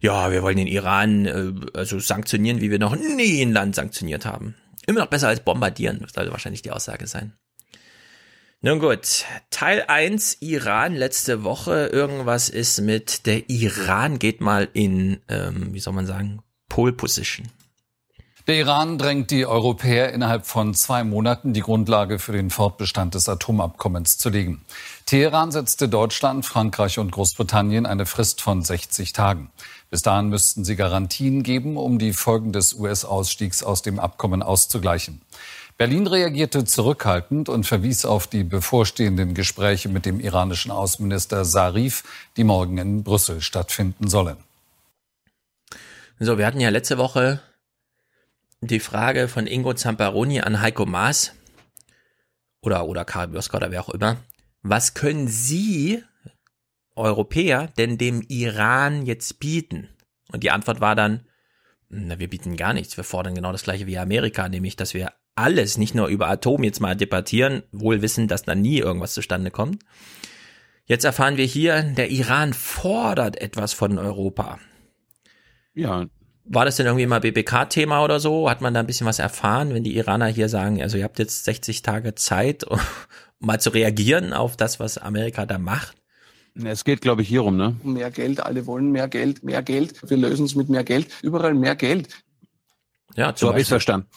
[0.00, 4.26] ja, wir wollen den Iran äh, also sanktionieren, wie wir noch nie ein Land sanktioniert
[4.26, 4.56] haben.
[4.88, 7.34] Immer noch besser als bombardieren, sollte wahrscheinlich die Aussage sein.
[8.60, 11.86] Nun gut, Teil 1, Iran, letzte Woche.
[11.92, 17.46] Irgendwas ist mit der Iran geht mal in, ähm, wie soll man sagen, Pole Position.
[18.48, 23.28] Der Iran drängt die Europäer innerhalb von zwei Monaten die Grundlage für den Fortbestand des
[23.28, 24.64] Atomabkommens zu legen.
[25.06, 29.52] Teheran setzte Deutschland, Frankreich und Großbritannien eine Frist von 60 Tagen.
[29.88, 35.20] Bis dahin müssten sie Garantien geben, um die Folgen des US-Ausstiegs aus dem Abkommen auszugleichen.
[35.78, 42.02] Berlin reagierte zurückhaltend und verwies auf die bevorstehenden Gespräche mit dem iranischen Außenminister Sarif,
[42.36, 44.38] die morgen in Brüssel stattfinden sollen.
[46.18, 47.40] So, wir hatten ja letzte Woche
[48.60, 51.32] die Frage von Ingo Zamparoni an Heiko Maas
[52.60, 54.16] oder, oder Karl Bürsker oder wer auch immer.
[54.62, 56.02] Was können Sie,
[56.96, 59.88] Europäer, denn dem Iran jetzt bieten?
[60.32, 61.24] Und die Antwort war dann,
[61.88, 62.96] na, wir bieten gar nichts.
[62.96, 66.64] Wir fordern genau das gleiche wie Amerika, nämlich, dass wir alles, nicht nur über Atom
[66.64, 69.82] jetzt mal debattieren, wohl wissen, dass da nie irgendwas zustande kommt.
[70.86, 74.58] Jetzt erfahren wir hier, der Iran fordert etwas von Europa.
[75.74, 76.06] Ja.
[76.44, 78.48] War das denn irgendwie mal BBK-Thema oder so?
[78.48, 81.18] Hat man da ein bisschen was erfahren, wenn die Iraner hier sagen, also ihr habt
[81.18, 82.80] jetzt 60 Tage Zeit, um
[83.38, 85.98] mal zu reagieren auf das, was Amerika da macht?
[86.64, 87.76] Es geht, glaube ich, hierum, ne?
[87.84, 90.00] Mehr Geld, alle wollen mehr Geld, mehr Geld.
[90.08, 91.08] Wir lösen es mit mehr Geld.
[91.22, 92.08] Überall mehr Geld.
[93.14, 94.08] Ja, So habe ich verstanden.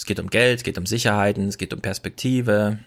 [0.00, 2.78] Es geht um Geld, es geht um Sicherheiten, es geht um Perspektive.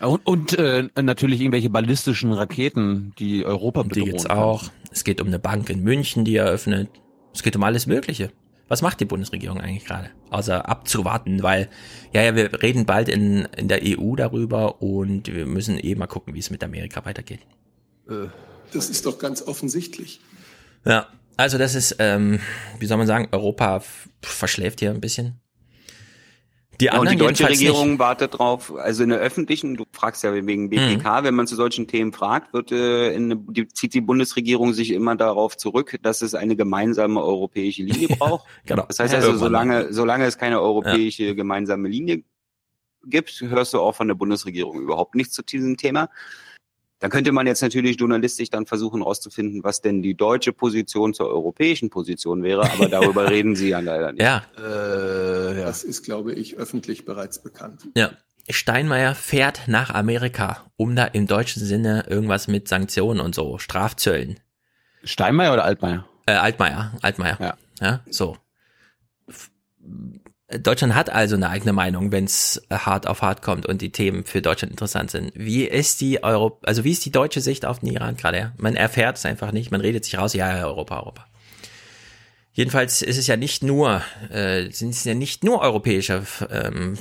[0.00, 4.12] Und, und äh, natürlich irgendwelche ballistischen Raketen, die Europa Um die bedrohen.
[4.12, 4.70] geht's auch.
[4.92, 6.90] Es geht um eine Bank in München, die eröffnet.
[7.34, 8.30] Es geht um alles Mögliche.
[8.68, 10.10] Was macht die Bundesregierung eigentlich gerade?
[10.30, 11.68] Außer abzuwarten, weil,
[12.12, 16.06] ja, ja, wir reden bald in, in der EU darüber und wir müssen eh mal
[16.06, 17.40] gucken, wie es mit Amerika weitergeht.
[18.08, 18.28] Äh,
[18.72, 20.20] Das ist doch ganz offensichtlich.
[20.86, 22.38] Ja, also das ist, ähm,
[22.78, 23.82] wie soll man sagen, Europa
[24.22, 25.40] verschläft hier ein bisschen.
[26.80, 27.98] Die Ja, und anderen die deutsche Regierung nicht.
[28.00, 31.24] wartet drauf, also in der öffentlichen, du fragst ja wegen BPK, Mhm.
[31.24, 35.14] wenn man zu solchen Themen fragt, wird, äh, in, die, zieht die Bundesregierung sich immer
[35.16, 38.46] darauf zurück, dass es eine gemeinsame europäische Linie braucht.
[38.66, 38.84] genau.
[38.88, 42.24] Das heißt Ja, also, solange, solange es keine europäische gemeinsame Linie
[43.06, 46.08] gibt, hörst du auch von der Bundesregierung überhaupt nichts zu diesem Thema.
[47.04, 51.28] Dann könnte man jetzt natürlich journalistisch dann versuchen herauszufinden, was denn die deutsche Position zur
[51.28, 54.22] europäischen Position wäre, aber darüber reden sie ja leider nicht.
[54.22, 57.88] Ja, Das ist, glaube ich, öffentlich bereits bekannt.
[57.94, 58.12] ja.
[58.48, 64.40] Steinmeier fährt nach Amerika, um da im deutschen Sinne irgendwas mit Sanktionen und so, Strafzöllen.
[65.02, 66.08] Steinmeier oder Altmaier?
[66.24, 67.36] Äh, Altmaier, Altmaier.
[67.38, 67.56] Ja.
[67.82, 68.38] Ja, so.
[70.58, 74.24] Deutschland hat also eine eigene Meinung, wenn es hart auf hart kommt und die Themen
[74.24, 75.32] für Deutschland interessant sind.
[75.34, 78.52] Wie ist die Euro, also wie ist die deutsche Sicht auf den Iran gerade?
[78.56, 81.26] Man erfährt es einfach nicht, man redet sich raus, ja, ja, Europa, Europa.
[82.52, 86.96] Jedenfalls ist es ja nicht nur, äh, sind es ja nicht nur europäische ähm,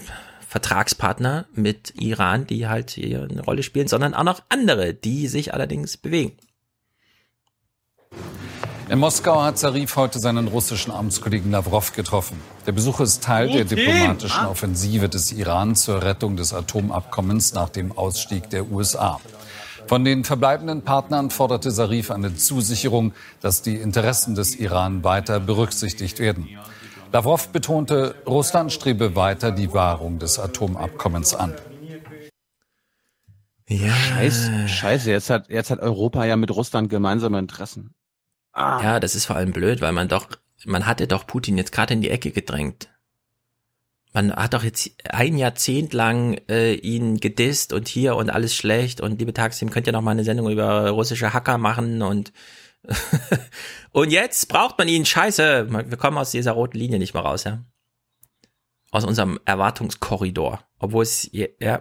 [0.47, 5.53] Vertragspartner mit Iran, die halt hier eine Rolle spielen, sondern auch noch andere, die sich
[5.53, 6.37] allerdings bewegen.
[8.89, 12.39] In Moskau hat Zarif heute seinen russischen Amtskollegen Lavrov getroffen.
[12.65, 17.97] Der Besuch ist Teil der diplomatischen Offensive des Iran zur Rettung des Atomabkommens nach dem
[17.97, 19.19] Ausstieg der USA.
[19.87, 26.19] Von den verbleibenden Partnern forderte Zarif eine Zusicherung, dass die Interessen des Iran weiter berücksichtigt
[26.19, 26.49] werden.
[27.11, 31.53] Lavrov betonte, Russland strebe weiter die Wahrung des Atomabkommens an.
[33.67, 33.93] Ja.
[33.93, 37.95] Scheiße, scheiße, jetzt hat, jetzt hat Europa ja mit Russland gemeinsame Interessen.
[38.55, 40.27] Ja, das ist vor allem blöd, weil man doch,
[40.65, 42.89] man hatte doch Putin jetzt gerade in die Ecke gedrängt.
[44.13, 49.01] Man hat doch jetzt ein Jahrzehnt lang äh, ihn gedisst und hier und alles schlecht
[49.01, 52.31] und liebe Taxim, könnt ihr noch mal eine Sendung über russische Hacker machen und
[53.91, 57.45] und jetzt braucht man ihn, scheiße, wir kommen aus dieser roten Linie nicht mehr raus,
[57.45, 57.63] ja.
[58.91, 60.59] Aus unserem Erwartungskorridor.
[60.79, 61.79] Obwohl es, ja,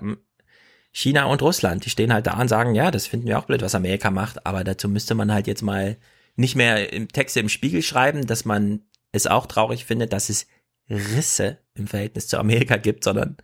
[0.93, 3.63] China und Russland, die stehen halt da und sagen, ja, das finden wir auch blöd,
[3.63, 5.97] was Amerika macht, aber dazu müsste man halt jetzt mal
[6.37, 10.47] nicht mehr im Texte im Spiegel schreiben, dass man es auch traurig findet, dass es
[10.89, 13.37] Risse im Verhältnis zu Amerika gibt, sondern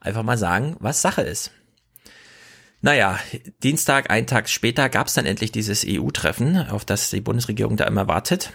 [0.00, 1.50] einfach mal sagen, was Sache ist.
[2.80, 3.18] Naja,
[3.62, 7.84] Dienstag, einen Tag später gab es dann endlich dieses EU-Treffen, auf das die Bundesregierung da
[7.84, 8.52] immer wartet.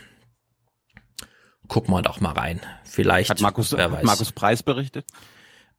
[1.68, 2.62] Gucken wir doch mal rein.
[2.84, 4.04] Vielleicht, Hat Markus, wer hat weiß.
[4.04, 5.06] Markus Preis berichtet?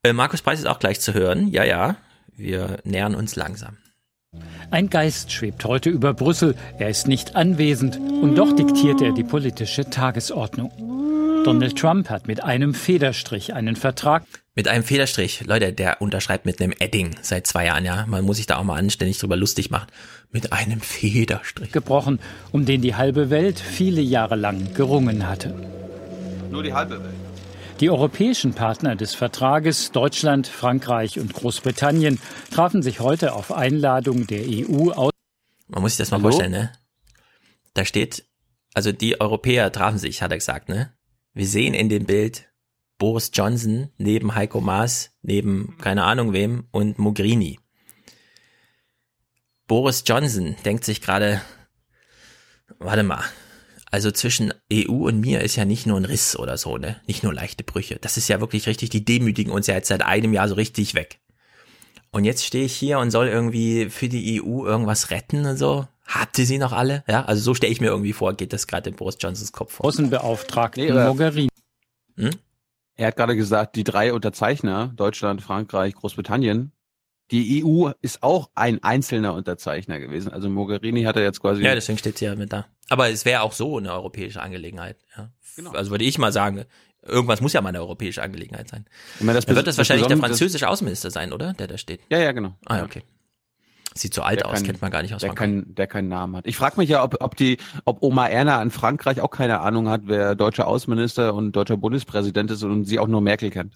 [0.03, 1.48] Äh, Markus Preis ist auch gleich zu hören.
[1.48, 1.96] Ja, ja,
[2.34, 3.78] wir nähern uns langsam.
[4.70, 6.55] Ein Geist schwebt heute über Brüssel.
[6.78, 10.72] Er ist nicht anwesend und doch diktiert er die politische Tagesordnung.
[11.45, 14.24] Donald Trump hat mit einem Federstrich einen Vertrag
[14.55, 15.45] Mit einem Federstrich.
[15.45, 18.07] Leute, der unterschreibt mit einem Edding seit zwei Jahren, ja.
[18.07, 19.89] Man muss sich da auch mal anständig drüber lustig machen.
[20.30, 21.70] Mit einem Federstrich.
[21.70, 22.18] gebrochen,
[22.53, 25.55] um den die halbe Welt viele Jahre lang gerungen hatte.
[26.51, 27.22] Nur die halbe Welt.
[27.83, 32.20] Die europäischen Partner des Vertrages, Deutschland, Frankreich und Großbritannien,
[32.53, 35.11] trafen sich heute auf Einladung der EU aus.
[35.66, 36.30] Man muss sich das mal Hallo?
[36.30, 36.72] vorstellen, ne?
[37.74, 38.24] Da steht,
[38.72, 40.97] also die Europäer trafen sich, hat er gesagt, ne?
[41.35, 42.53] Wir sehen in dem Bild
[42.99, 47.59] Boris Johnson neben Heiko Maas, neben keine Ahnung wem und Mogherini.
[49.66, 51.41] Boris Johnson denkt sich gerade,
[52.78, 53.24] warte mal,
[53.93, 57.01] also zwischen EU und mir ist ja nicht nur ein Riss oder so, ne?
[57.07, 57.97] Nicht nur leichte Brüche.
[58.01, 60.95] Das ist ja wirklich richtig, die demütigen uns ja jetzt seit einem Jahr so richtig
[60.95, 61.20] weg.
[62.11, 65.86] Und jetzt stehe ich hier und soll irgendwie für die EU irgendwas retten und so.
[66.07, 67.05] Habt ihr sie noch alle?
[67.09, 69.74] Ja, also so stelle ich mir irgendwie vor, geht das gerade in Boris Johnsons Kopf
[69.74, 69.86] vor.
[69.86, 71.49] Außenbeauftragten Nee, aber- Mogherini.
[72.16, 72.30] Hm?
[72.97, 76.73] Er hat gerade gesagt, die drei Unterzeichner, Deutschland, Frankreich, Großbritannien,
[77.32, 80.32] die EU ist auch ein einzelner Unterzeichner gewesen.
[80.32, 81.62] Also Mogherini hat er jetzt quasi.
[81.62, 82.66] Ja, deswegen steht sie ja mit da.
[82.90, 84.98] Aber es wäre auch so eine europäische Angelegenheit.
[85.16, 85.30] Ja.
[85.72, 86.64] Also würde ich mal sagen,
[87.02, 88.86] irgendwas muss ja mal eine europäische Angelegenheit sein.
[89.18, 91.54] Ich meine, das Dann wird das wahrscheinlich der französische Außenminister sein, oder?
[91.54, 92.00] Der da steht.
[92.10, 92.54] Ja, ja, genau.
[92.66, 93.02] Ah, okay.
[93.94, 95.64] Sieht so alt Der aus, kein- kennt man gar nicht aus der, Frankreich.
[95.64, 96.47] kein, der keinen Namen hat.
[96.47, 99.89] Ich frage mich ja, ob, ob die, ob Oma Erna in Frankreich auch keine Ahnung
[99.89, 103.74] hat, wer deutscher Außenminister und deutscher Bundespräsident ist und sie auch nur Merkel kennt.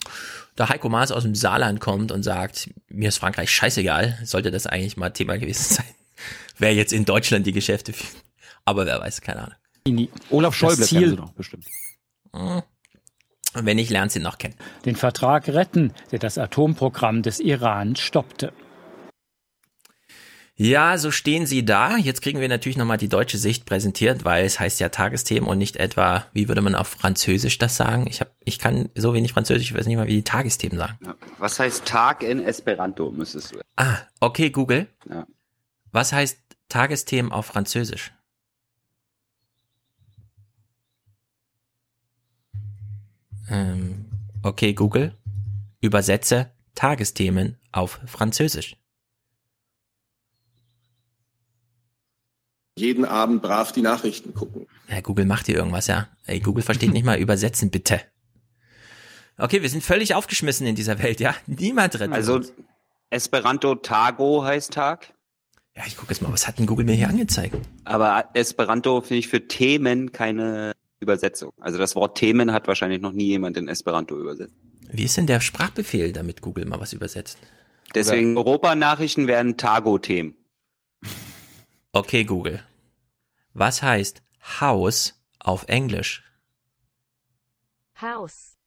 [0.55, 4.66] Da Heiko Maas aus dem Saarland kommt und sagt, mir ist Frankreich scheißegal, sollte das
[4.66, 5.86] eigentlich mal Thema gewesen sein.
[6.59, 8.22] Wer jetzt in Deutschland die Geschäfte führt.
[8.64, 9.43] Aber wer weiß, keine
[9.86, 10.09] Ahnung.
[10.30, 11.66] Olaf Schäuble Das Ziel- sie noch bestimmt.
[12.34, 12.62] Hm.
[13.55, 14.55] Und wenn nicht, lernt sie ihn noch kennen.
[14.84, 18.52] Den Vertrag retten, der das Atomprogramm des Iran stoppte.
[20.58, 21.98] Ja, so stehen sie da.
[21.98, 25.58] Jetzt kriegen wir natürlich nochmal die deutsche Sicht präsentiert, weil es heißt ja Tagesthemen und
[25.58, 28.06] nicht etwa, wie würde man auf Französisch das sagen?
[28.08, 30.98] Ich hab, ich kann so wenig Französisch, ich weiß nicht mal, wie die Tagesthemen sagen.
[31.36, 33.60] Was heißt Tag in Esperanto, müsstest du.
[33.76, 34.88] Ah, okay, Google.
[35.10, 35.26] Ja.
[35.92, 36.38] Was heißt
[36.70, 38.12] Tagesthemen auf Französisch?
[43.50, 44.06] Ähm,
[44.42, 45.14] okay, Google.
[45.82, 48.76] Übersetze Tagesthemen auf Französisch.
[52.78, 54.66] Jeden Abend brav die Nachrichten gucken.
[54.89, 56.09] Ja, Google macht hier irgendwas, ja.
[56.27, 58.03] Ey, Google versteht nicht mal übersetzen, bitte.
[59.39, 61.35] Okay, wir sind völlig aufgeschmissen in dieser Welt, ja.
[61.47, 62.53] Niemand rettet Also uns.
[63.11, 65.15] Esperanto Tago heißt Tag.
[65.74, 67.57] Ja, ich gucke jetzt mal, was hat denn Google mir hier angezeigt?
[67.85, 71.53] Aber Esperanto finde ich für Themen keine Übersetzung.
[71.61, 74.55] Also das Wort Themen hat wahrscheinlich noch nie jemand in Esperanto übersetzt.
[74.90, 77.39] Wie ist denn der Sprachbefehl, damit Google mal was übersetzt?
[77.94, 80.35] Deswegen Europanachrichten werden Tago-Themen.
[81.97, 82.62] Okay, Google.
[83.55, 84.23] Was heißt
[84.60, 86.23] Haus auf Englisch?
[87.98, 88.59] House.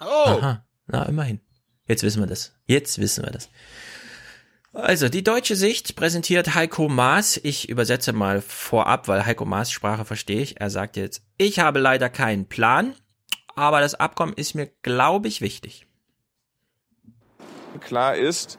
[0.00, 0.04] Oh!
[0.40, 1.40] Aha, na immerhin.
[1.86, 2.52] Jetzt wissen wir das.
[2.66, 3.48] Jetzt wissen wir das.
[4.72, 7.36] Also, die deutsche Sicht präsentiert Heiko Maas.
[7.36, 10.60] Ich übersetze mal vorab, weil Heiko Maas Sprache verstehe ich.
[10.60, 12.96] Er sagt jetzt, ich habe leider keinen Plan,
[13.54, 15.86] aber das Abkommen ist mir, glaube ich, wichtig.
[17.78, 18.58] Klar ist,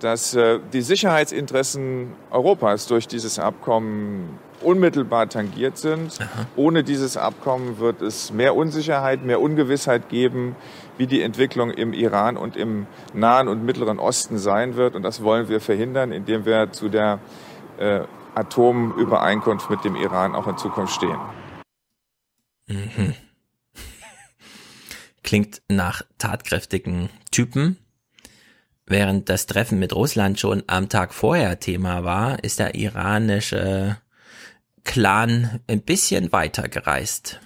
[0.00, 6.18] dass äh, die Sicherheitsinteressen Europas durch dieses Abkommen unmittelbar tangiert sind.
[6.56, 10.56] Ohne dieses Abkommen wird es mehr Unsicherheit, mehr Ungewissheit geben,
[10.98, 14.94] wie die Entwicklung im Iran und im Nahen und Mittleren Osten sein wird.
[14.94, 17.20] Und das wollen wir verhindern, indem wir zu der
[17.78, 18.00] äh,
[18.34, 21.18] Atomübereinkunft mit dem Iran auch in Zukunft stehen.
[22.66, 23.14] Mhm.
[25.22, 27.78] Klingt nach tatkräftigen Typen.
[28.86, 33.96] Während das Treffen mit Russland schon am Tag vorher Thema war, ist der iranische
[34.84, 37.40] Clan ein bisschen weiter gereist.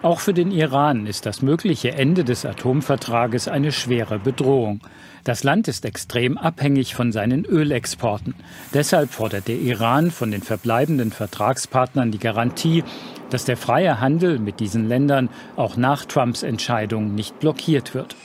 [0.00, 4.80] Auch für den Iran ist das mögliche Ende des Atomvertrages eine schwere Bedrohung.
[5.24, 8.34] Das Land ist extrem abhängig von seinen Ölexporten.
[8.74, 12.82] Deshalb fordert der Iran von den verbleibenden Vertragspartnern die Garantie,
[13.30, 18.16] dass der freie Handel mit diesen Ländern auch nach Trumps Entscheidung nicht blockiert wird.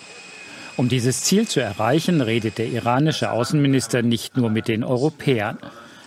[0.77, 5.57] Um dieses Ziel zu erreichen, redet der iranische Außenminister nicht nur mit den Europäern.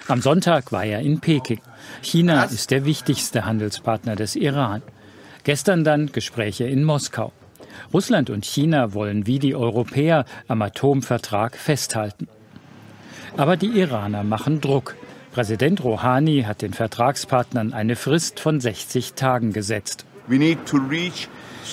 [0.07, 1.61] Am Sonntag war er in Peking.
[2.03, 4.83] China ist der wichtigste Handelspartner des Iran.
[5.43, 7.33] Gestern dann Gespräche in Moskau.
[7.93, 12.29] Russland und China wollen wie die Europäer am Atomvertrag festhalten.
[13.37, 14.95] Aber die Iraner machen Druck.
[15.33, 20.05] Präsident Rouhani hat den Vertragspartnern eine Frist von 60 Tagen gesetzt.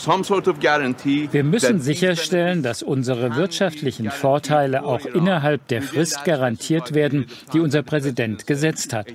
[0.06, 7.84] Wir müssen sicherstellen, dass unsere wirtschaftlichen Vorteile auch innerhalb der Frist garantiert werden, die unser
[7.84, 9.08] Präsident gesetzt hat.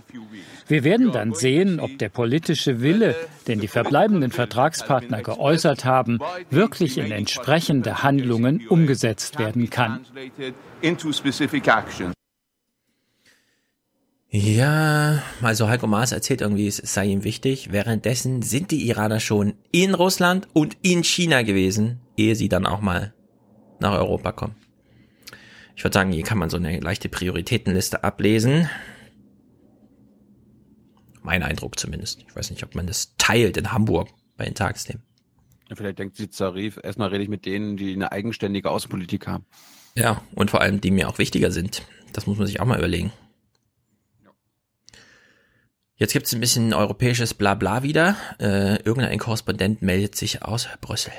[0.68, 3.14] Wir werden dann sehen, ob der politische Wille,
[3.46, 6.18] den die verbleibenden Vertragspartner geäußert haben,
[6.50, 10.06] wirklich in entsprechende Handlungen umgesetzt werden kann.
[14.34, 17.70] Ja, also Heiko Maas erzählt irgendwie, es sei ihm wichtig.
[17.70, 22.80] Währenddessen sind die Iraner schon in Russland und in China gewesen, ehe sie dann auch
[22.80, 23.12] mal
[23.78, 24.54] nach Europa kommen.
[25.76, 28.70] Ich würde sagen, hier kann man so eine leichte Prioritätenliste ablesen.
[31.20, 32.24] Mein Eindruck zumindest.
[32.26, 35.02] Ich weiß nicht, ob man das teilt in Hamburg bei den Tagesthemen.
[35.68, 39.44] Ja, vielleicht denkt sie Zarif, erstmal rede ich mit denen, die eine eigenständige Außenpolitik haben.
[39.94, 41.82] Ja, und vor allem, die mir auch wichtiger sind.
[42.14, 43.12] Das muss man sich auch mal überlegen.
[46.02, 48.16] Jetzt gibt's ein bisschen europäisches Blabla wieder.
[48.40, 51.12] Äh, irgendein Korrespondent meldet sich aus Brüssel.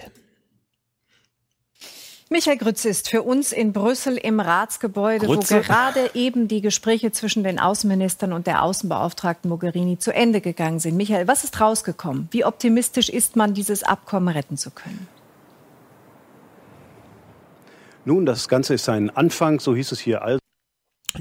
[2.30, 5.56] Michael Grütz ist für uns in Brüssel im Ratsgebäude, Grütze.
[5.56, 10.80] wo gerade eben die Gespräche zwischen den Außenministern und der Außenbeauftragten Mogherini zu Ende gegangen
[10.80, 10.98] sind.
[10.98, 12.28] Michael, was ist rausgekommen?
[12.32, 15.08] Wie optimistisch ist man, dieses Abkommen retten zu können?
[18.04, 20.40] Nun, das Ganze ist ein Anfang, so hieß es hier all.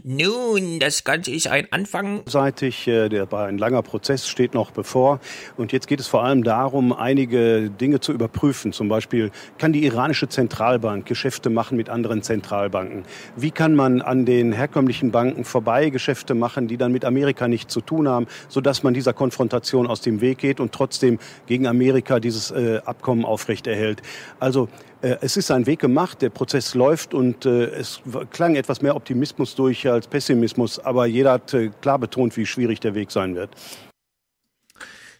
[0.04, 2.22] Nun, das Ganze ist ein Anfang.
[2.26, 5.20] Seitig, äh, der war ein langer Prozess, steht noch bevor.
[5.56, 8.72] Und jetzt geht es vor allem darum, einige Dinge zu überprüfen.
[8.72, 13.04] Zum Beispiel, kann die iranische Zentralbank Geschäfte machen mit anderen Zentralbanken?
[13.36, 17.72] Wie kann man an den herkömmlichen Banken vorbei Geschäfte machen, die dann mit Amerika nichts
[17.72, 22.18] zu tun haben, sodass man dieser Konfrontation aus dem Weg geht und trotzdem gegen Amerika
[22.18, 24.00] dieses äh, Abkommen aufrechterhält?
[24.40, 24.68] Also,
[25.02, 28.00] es ist ein Weg gemacht, der Prozess läuft und äh, es
[28.30, 32.80] klang etwas mehr Optimismus durch als Pessimismus, aber jeder hat äh, klar betont, wie schwierig
[32.80, 33.54] der Weg sein wird.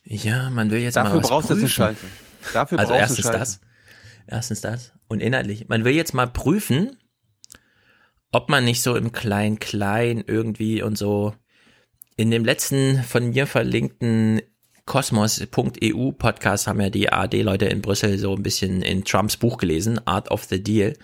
[0.05, 1.65] Ja, man will jetzt Dafür mal was brauchst du prüfen.
[1.65, 2.07] eine Schalte.
[2.53, 3.39] Dafür also brauchst du erstens Schalten.
[3.39, 3.61] das.
[4.27, 4.93] Erstens das.
[5.09, 5.69] Und inhaltlich.
[5.69, 6.97] Man will jetzt mal prüfen,
[8.31, 11.35] ob man nicht so im Klein-Klein irgendwie und so
[12.17, 14.43] in dem letzten von mir verlinkten
[14.85, 20.05] Kosmos.eu Podcast haben ja die ARD-Leute in Brüssel so ein bisschen in Trumps Buch gelesen,
[20.07, 20.95] Art of the Deal.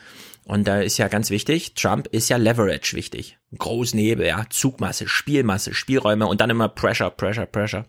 [0.45, 3.39] Und da ist ja ganz wichtig, Trump ist ja Leverage wichtig.
[3.57, 7.85] Großnebel, ja, Zugmasse, Spielmasse, Spielräume und dann immer Pressure, Pressure, Pressure.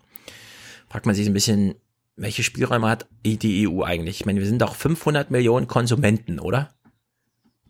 [0.89, 1.75] Fragt man sich ein bisschen,
[2.15, 4.19] welche Spielräume hat die EU eigentlich?
[4.19, 6.69] Ich meine, wir sind doch 500 Millionen Konsumenten, oder?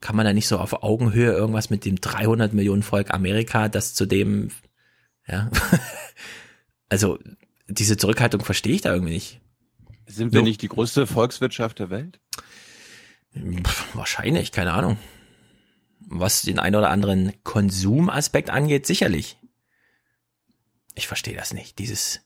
[0.02, 3.94] Kann man da nicht so auf Augenhöhe irgendwas mit dem 300 Millionen Volk Amerika, das
[3.94, 4.50] zu dem,
[5.28, 5.52] ja,
[6.90, 7.20] also
[7.70, 9.42] diese Zurückhaltung verstehe ich da irgendwie nicht.
[10.08, 12.20] Sind wir nicht die größte Volkswirtschaft der Welt?
[13.34, 14.98] Pff, wahrscheinlich, keine Ahnung.
[16.00, 19.38] Was den ein oder anderen Konsumaspekt angeht, sicherlich.
[20.96, 21.78] Ich verstehe das nicht.
[21.78, 22.22] Dieses,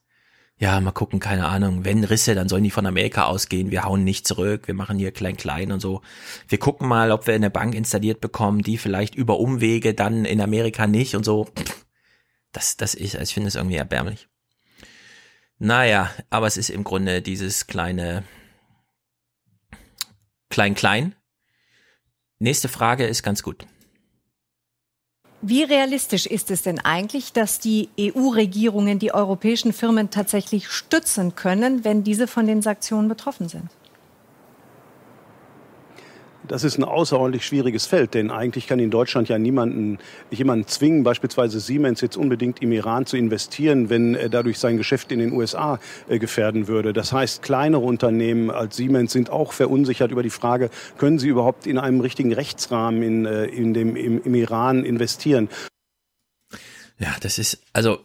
[0.57, 4.05] ja, mal gucken, keine Ahnung, wenn Risse, dann sollen die von Amerika ausgehen, wir hauen
[4.05, 6.01] nicht zurück, wir machen hier klein klein und so.
[6.47, 10.39] Wir gucken mal, ob wir eine Bank installiert bekommen, die vielleicht über Umwege dann in
[10.39, 11.49] Amerika nicht und so.
[12.53, 14.29] Das, das ist, ich finde es irgendwie erbärmlich.
[15.63, 18.25] Naja, aber es ist im Grunde dieses kleine
[20.49, 21.15] Klein-Klein.
[22.37, 23.65] Nächste Frage ist ganz gut.
[25.41, 31.85] Wie realistisch ist es denn eigentlich, dass die EU-Regierungen die europäischen Firmen tatsächlich stützen können,
[31.85, 33.69] wenn diese von den Sanktionen betroffen sind?
[36.47, 39.97] Das ist ein außerordentlich schwieriges Feld, denn eigentlich kann in Deutschland ja niemanden,
[40.29, 45.11] jemanden zwingen, beispielsweise Siemens jetzt unbedingt im Iran zu investieren, wenn er dadurch sein Geschäft
[45.13, 45.79] in den USA
[46.09, 46.91] äh, gefährden würde.
[46.91, 51.65] Das heißt, kleinere Unternehmen als Siemens sind auch verunsichert über die Frage, können sie überhaupt
[51.65, 55.47] in einem richtigen Rechtsrahmen in, äh, in dem, im, im Iran investieren?
[56.99, 57.99] Ja, das ist, also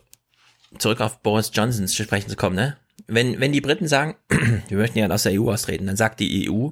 [0.78, 2.76] zurück auf Boris Johnson zu sprechen zu kommen, ne?
[3.06, 4.16] Wenn, wenn die Briten sagen,
[4.68, 6.70] wir möchten ja aus der EU austreten, dann sagt die EU,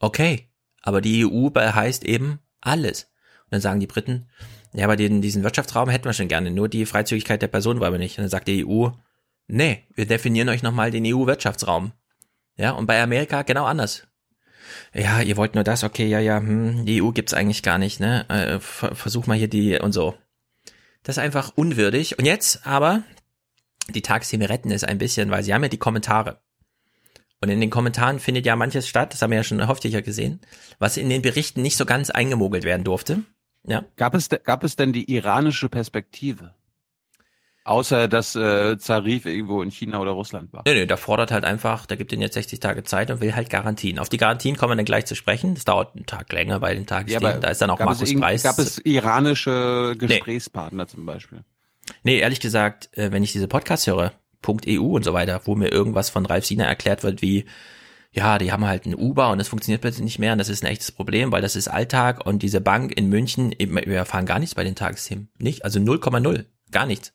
[0.00, 0.48] okay,
[0.88, 3.04] aber die EU heißt eben alles.
[3.44, 4.28] Und dann sagen die Briten,
[4.72, 7.92] ja, aber den, diesen Wirtschaftsraum hätten wir schon gerne, nur die Freizügigkeit der Person wollen
[7.92, 8.18] wir nicht.
[8.18, 8.88] Und dann sagt die EU,
[9.46, 11.92] nee, wir definieren euch nochmal den EU-Wirtschaftsraum.
[12.56, 14.06] Ja, und bei Amerika genau anders.
[14.92, 18.00] Ja, ihr wollt nur das, okay, ja, ja, hm, die EU gibt's eigentlich gar nicht,
[18.00, 18.28] ne?
[18.28, 20.14] Äh, versuch mal hier die und so.
[21.02, 22.18] Das ist einfach unwürdig.
[22.18, 23.02] Und jetzt aber,
[23.88, 26.40] die Tagsthemen retten es ein bisschen, weil sie haben ja die Kommentare.
[27.40, 30.40] Und in den Kommentaren findet ja manches statt, das haben wir ja schon häufiger gesehen,
[30.78, 33.22] was in den Berichten nicht so ganz eingemogelt werden durfte.
[33.64, 33.84] Ja.
[33.96, 36.54] Gab es, gab es denn die iranische Perspektive?
[37.68, 40.62] Außer dass äh, Zarif irgendwo in China oder Russland war.
[40.66, 43.34] Nee, nee, der fordert halt einfach, der gibt ihnen jetzt 60 Tage Zeit und will
[43.34, 43.98] halt Garantien.
[43.98, 45.54] Auf die Garantien kommen wir dann gleich zu sprechen.
[45.54, 47.30] Das dauert einen Tag länger bei den Tagesthemen.
[47.34, 48.42] Ja, da ist dann auch Markus Preis.
[48.42, 50.88] Gab es iranische Gesprächspartner nee.
[50.88, 51.44] zum Beispiel?
[52.04, 54.12] Nee, ehrlich gesagt, äh, wenn ich diese Podcasts höre,
[54.46, 57.46] .eu und so weiter, wo mir irgendwas von Ralf Siener erklärt wird, wie
[58.10, 60.64] ja, die haben halt ein Uber und das funktioniert plötzlich nicht mehr und das ist
[60.64, 64.38] ein echtes Problem, weil das ist Alltag und diese Bank in München, wir erfahren gar
[64.38, 65.28] nichts bei den Tagesthemen.
[65.38, 67.12] Nicht, also 0,0, gar nichts.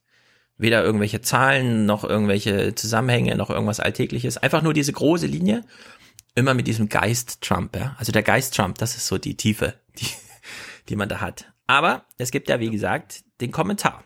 [0.57, 4.37] Weder irgendwelche Zahlen, noch irgendwelche Zusammenhänge, noch irgendwas Alltägliches.
[4.37, 5.63] Einfach nur diese große Linie,
[6.35, 7.95] immer mit diesem Geist Trump, ja.
[7.97, 10.07] Also der Geist Trump, das ist so die Tiefe, die,
[10.89, 11.51] die man da hat.
[11.65, 14.03] Aber es gibt ja, wie gesagt, den Kommentar.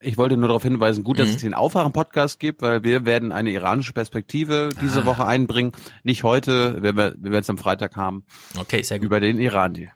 [0.00, 1.34] Ich wollte nur darauf hinweisen, gut, dass mhm.
[1.34, 5.06] es den Aufwachen-Podcast gibt, weil wir werden eine iranische Perspektive diese ah.
[5.06, 5.72] Woche einbringen.
[6.04, 8.24] Nicht heute, wenn wir, wenn wir es am Freitag haben.
[8.56, 9.06] Okay, sehr gut.
[9.06, 9.74] Über den Iran.
[9.74, 9.88] -Deal.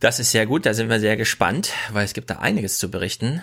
[0.00, 2.88] Das ist sehr gut, da sind wir sehr gespannt, weil es gibt da einiges zu
[2.88, 3.42] berichten.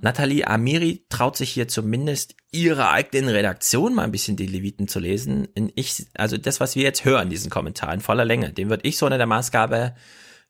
[0.00, 4.98] Nathalie Amiri traut sich hier zumindest ihre eigenen Redaktion mal ein bisschen die Leviten zu
[4.98, 5.48] lesen.
[5.74, 8.96] Ich, also das, was wir jetzt hören, diesen Kommentar in voller Länge, den würde ich
[8.96, 9.94] so unter der Maßgabe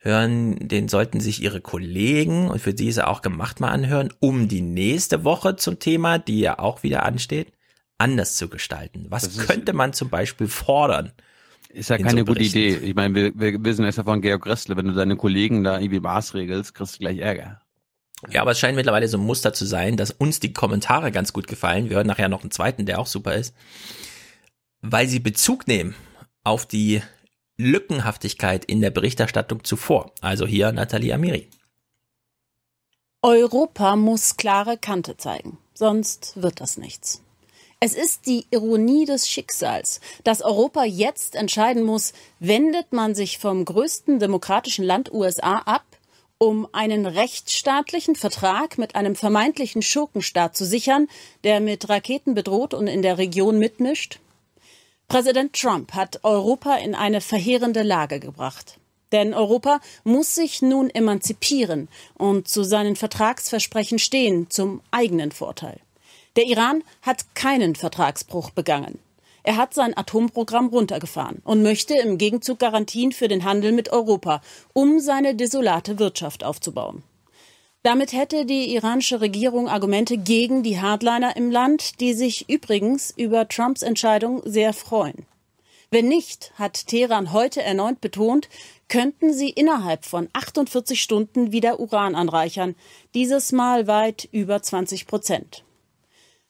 [0.01, 4.63] hören, den sollten sich ihre Kollegen und für diese auch gemacht mal anhören, um die
[4.63, 7.53] nächste Woche zum Thema, die ja auch wieder ansteht,
[7.99, 9.07] anders zu gestalten.
[9.11, 11.13] Was könnte man zum Beispiel fordern?
[11.69, 12.77] Ist ja keine so gute Idee.
[12.77, 15.79] Ich meine, wir, wir wissen es ja von Georg Ressle, wenn du deine Kollegen da
[15.79, 17.61] irgendwie maßregelst, kriegst du gleich Ärger.
[18.29, 21.33] Ja, aber es scheint mittlerweile so ein Muster zu sein, dass uns die Kommentare ganz
[21.33, 21.89] gut gefallen.
[21.89, 23.55] Wir hören nachher noch einen zweiten, der auch super ist.
[24.83, 25.95] Weil sie Bezug nehmen
[26.43, 27.03] auf die
[27.61, 30.13] Lückenhaftigkeit in der Berichterstattung zuvor.
[30.21, 31.49] Also hier Nathalie Amiri.
[33.23, 37.23] Europa muss klare Kante zeigen, sonst wird das nichts.
[37.79, 43.65] Es ist die Ironie des Schicksals, dass Europa jetzt entscheiden muss, wendet man sich vom
[43.65, 45.85] größten demokratischen Land USA ab,
[46.37, 51.09] um einen rechtsstaatlichen Vertrag mit einem vermeintlichen Schurkenstaat zu sichern,
[51.45, 54.19] der mit Raketen bedroht und in der Region mitmischt?
[55.11, 58.79] Präsident Trump hat Europa in eine verheerende Lage gebracht.
[59.11, 65.81] Denn Europa muss sich nun emanzipieren und zu seinen Vertragsversprechen stehen, zum eigenen Vorteil.
[66.37, 69.01] Der Iran hat keinen Vertragsbruch begangen.
[69.43, 74.41] Er hat sein Atomprogramm runtergefahren und möchte im Gegenzug Garantien für den Handel mit Europa,
[74.75, 77.03] um seine desolate Wirtschaft aufzubauen.
[77.83, 83.49] Damit hätte die iranische Regierung Argumente gegen die Hardliner im Land, die sich übrigens über
[83.49, 85.27] Trumps Entscheidung sehr freuen.
[85.91, 88.49] Wenn nicht, hat Teheran heute erneut betont,
[88.89, 92.77] könnten sie innerhalb von 48 Stunden wieder Uran anreichern,
[93.15, 95.65] dieses Mal weit über 20 Prozent.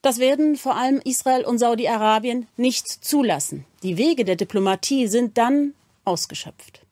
[0.02, 3.66] Das werden vor allem Israel und Saudi-Arabien nicht zulassen.
[3.82, 5.74] Die Wege der Diplomatie sind dann
[6.04, 6.82] ausgeschöpft.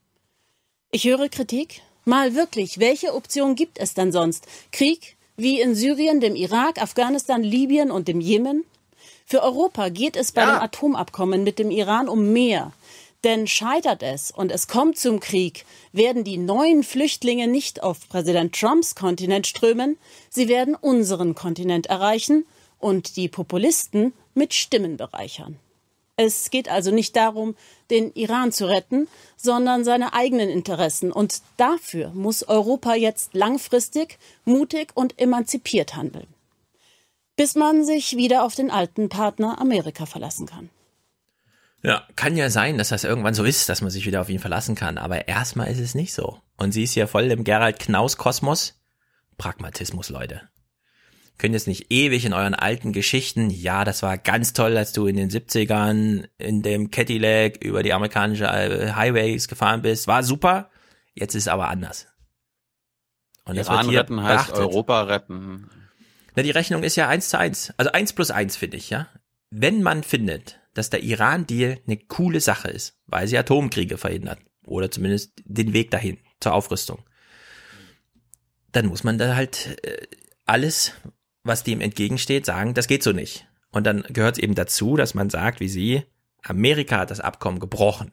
[0.90, 1.82] Ich höre Kritik.
[2.08, 4.46] Mal wirklich, welche Option gibt es denn sonst?
[4.72, 8.64] Krieg wie in Syrien, dem Irak, Afghanistan, Libyen und dem Jemen?
[9.26, 10.54] Für Europa geht es bei ja.
[10.54, 12.72] dem Atomabkommen mit dem Iran um mehr.
[13.24, 18.58] Denn scheitert es und es kommt zum Krieg, werden die neuen Flüchtlinge nicht auf Präsident
[18.58, 19.98] Trumps Kontinent strömen,
[20.30, 22.46] sie werden unseren Kontinent erreichen
[22.78, 25.58] und die Populisten mit Stimmen bereichern.
[26.20, 27.54] Es geht also nicht darum,
[27.90, 31.12] den Iran zu retten, sondern seine eigenen Interessen.
[31.12, 36.26] Und dafür muss Europa jetzt langfristig, mutig und emanzipiert handeln.
[37.36, 40.70] Bis man sich wieder auf den alten Partner Amerika verlassen kann.
[41.84, 44.40] Ja, kann ja sein, dass das irgendwann so ist, dass man sich wieder auf ihn
[44.40, 44.98] verlassen kann.
[44.98, 46.40] Aber erstmal ist es nicht so.
[46.56, 48.74] Und sie ist ja voll im Gerald Knaus Kosmos.
[49.36, 50.48] Pragmatismus, Leute
[51.38, 55.06] könnt jetzt nicht ewig in euren alten Geschichten, ja, das war ganz toll, als du
[55.06, 60.70] in den 70ern in dem Cadillac über die amerikanische äh, Highways gefahren bist, war super,
[61.14, 62.06] jetzt ist es aber anders.
[63.44, 64.38] Und das Iran retten beachtet.
[64.38, 65.70] heißt Europa retten.
[66.34, 67.72] Na, die Rechnung ist ja eins zu eins.
[67.78, 69.08] Also eins plus eins finde ich, ja.
[69.50, 74.90] Wenn man findet, dass der Iran-Deal eine coole Sache ist, weil sie Atomkriege verhindert, oder
[74.90, 77.02] zumindest den Weg dahin zur Aufrüstung,
[78.72, 80.06] dann muss man da halt äh,
[80.44, 80.92] alles,
[81.48, 83.46] was dem entgegensteht, sagen, das geht so nicht.
[83.70, 86.04] Und dann gehört es eben dazu, dass man sagt, wie sie,
[86.42, 88.12] Amerika hat das Abkommen gebrochen.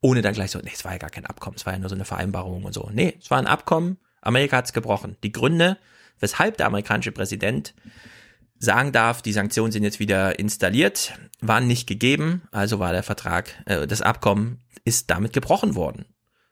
[0.00, 1.88] Ohne dann gleich so, nee, es war ja gar kein Abkommen, es war ja nur
[1.88, 2.90] so eine Vereinbarung und so.
[2.92, 5.16] Nee, es war ein Abkommen, Amerika hat es gebrochen.
[5.22, 5.78] Die Gründe,
[6.20, 7.74] weshalb der amerikanische Präsident
[8.58, 13.54] sagen darf, die Sanktionen sind jetzt wieder installiert, waren nicht gegeben, also war der Vertrag,
[13.66, 16.06] äh, das Abkommen ist damit gebrochen worden.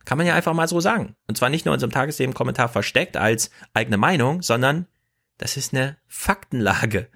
[0.04, 1.14] Kann man ja einfach mal so sagen.
[1.28, 4.86] Und zwar nicht nur in einem Tagesthemen-Kommentar versteckt als eigene Meinung, sondern
[5.40, 7.08] das ist eine Faktenlage,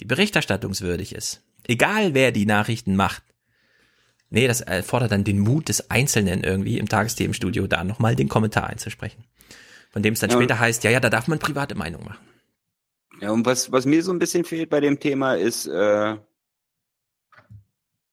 [0.00, 1.42] die berichterstattungswürdig ist.
[1.66, 3.22] Egal wer die Nachrichten macht.
[4.28, 8.66] Nee, das erfordert dann den Mut des Einzelnen irgendwie im Tagesthemenstudio da nochmal den Kommentar
[8.66, 9.24] einzusprechen.
[9.90, 10.36] Von dem es dann ja.
[10.36, 12.18] später heißt, ja, ja, da darf man private Meinung machen.
[13.22, 16.16] Ja, und was, was mir so ein bisschen fehlt bei dem Thema ist, äh,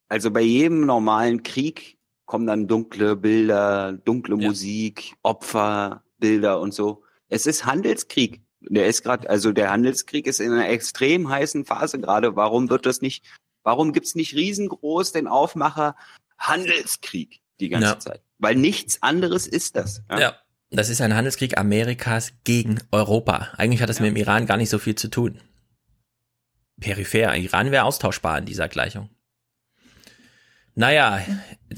[0.07, 4.47] also bei jedem normalen Krieg kommen dann dunkle Bilder, dunkle ja.
[4.47, 7.03] Musik, Opferbilder und so.
[7.27, 8.44] Es ist Handelskrieg.
[8.69, 12.35] Der ist gerade, also der Handelskrieg ist in einer extrem heißen Phase gerade.
[12.35, 13.23] Warum wird das nicht,
[13.63, 15.95] warum gibt's nicht riesengroß den Aufmacher
[16.37, 17.99] Handelskrieg die ganze ja.
[17.99, 18.21] Zeit?
[18.39, 20.03] Weil nichts anderes ist das.
[20.09, 20.19] Ja?
[20.19, 20.35] ja.
[20.71, 23.49] Das ist ein Handelskrieg Amerikas gegen Europa.
[23.57, 24.05] Eigentlich hat das ja.
[24.05, 25.39] mit dem Iran gar nicht so viel zu tun.
[26.79, 27.35] Peripher.
[27.35, 29.09] Iran wäre austauschbar in dieser Gleichung.
[30.77, 31.21] Naja,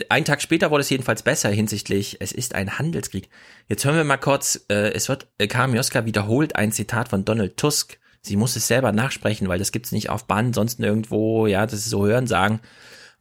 [0.09, 3.29] ein Tag später wurde es jedenfalls besser hinsichtlich, es ist ein Handelskrieg.
[3.67, 7.23] Jetzt hören wir mal kurz, äh, es wird, äh, Karin Mioska wiederholt ein Zitat von
[7.23, 7.99] Donald Tusk.
[8.21, 11.75] Sie muss es selber nachsprechen, weil das gibt's nicht auf Band, sonst irgendwo, ja, das
[11.75, 12.59] ist so hören sagen.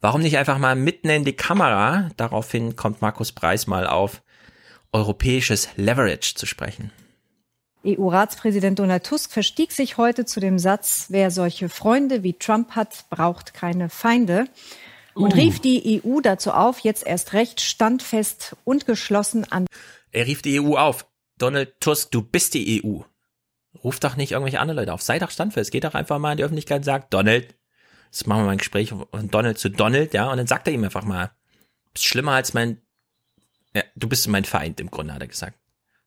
[0.01, 2.09] Warum nicht einfach mal mitten in die Kamera?
[2.17, 4.23] Daraufhin kommt Markus Preis mal auf
[4.91, 6.91] europäisches Leverage zu sprechen.
[7.85, 13.05] EU-Ratspräsident Donald Tusk verstieg sich heute zu dem Satz, wer solche Freunde wie Trump hat,
[13.11, 14.47] braucht keine Feinde
[15.17, 15.35] und uh.
[15.35, 19.65] rief die EU dazu auf, jetzt erst recht standfest und geschlossen an.
[20.11, 21.07] Er rief die EU auf.
[21.37, 23.01] Donald Tusk, du bist die EU.
[23.83, 25.01] Ruf doch nicht irgendwelche anderen Leute auf.
[25.01, 25.71] Sei doch standfest.
[25.71, 27.55] Geh doch einfach mal in die Öffentlichkeit und sag, Donald,
[28.05, 30.73] jetzt machen wir mal ein Gespräch von Donald zu Donald, ja, und dann sagt er
[30.73, 31.31] ihm einfach mal,
[31.93, 32.81] bist schlimmer als mein,
[33.75, 35.57] ja, du bist mein Feind im Grunde, hat er gesagt.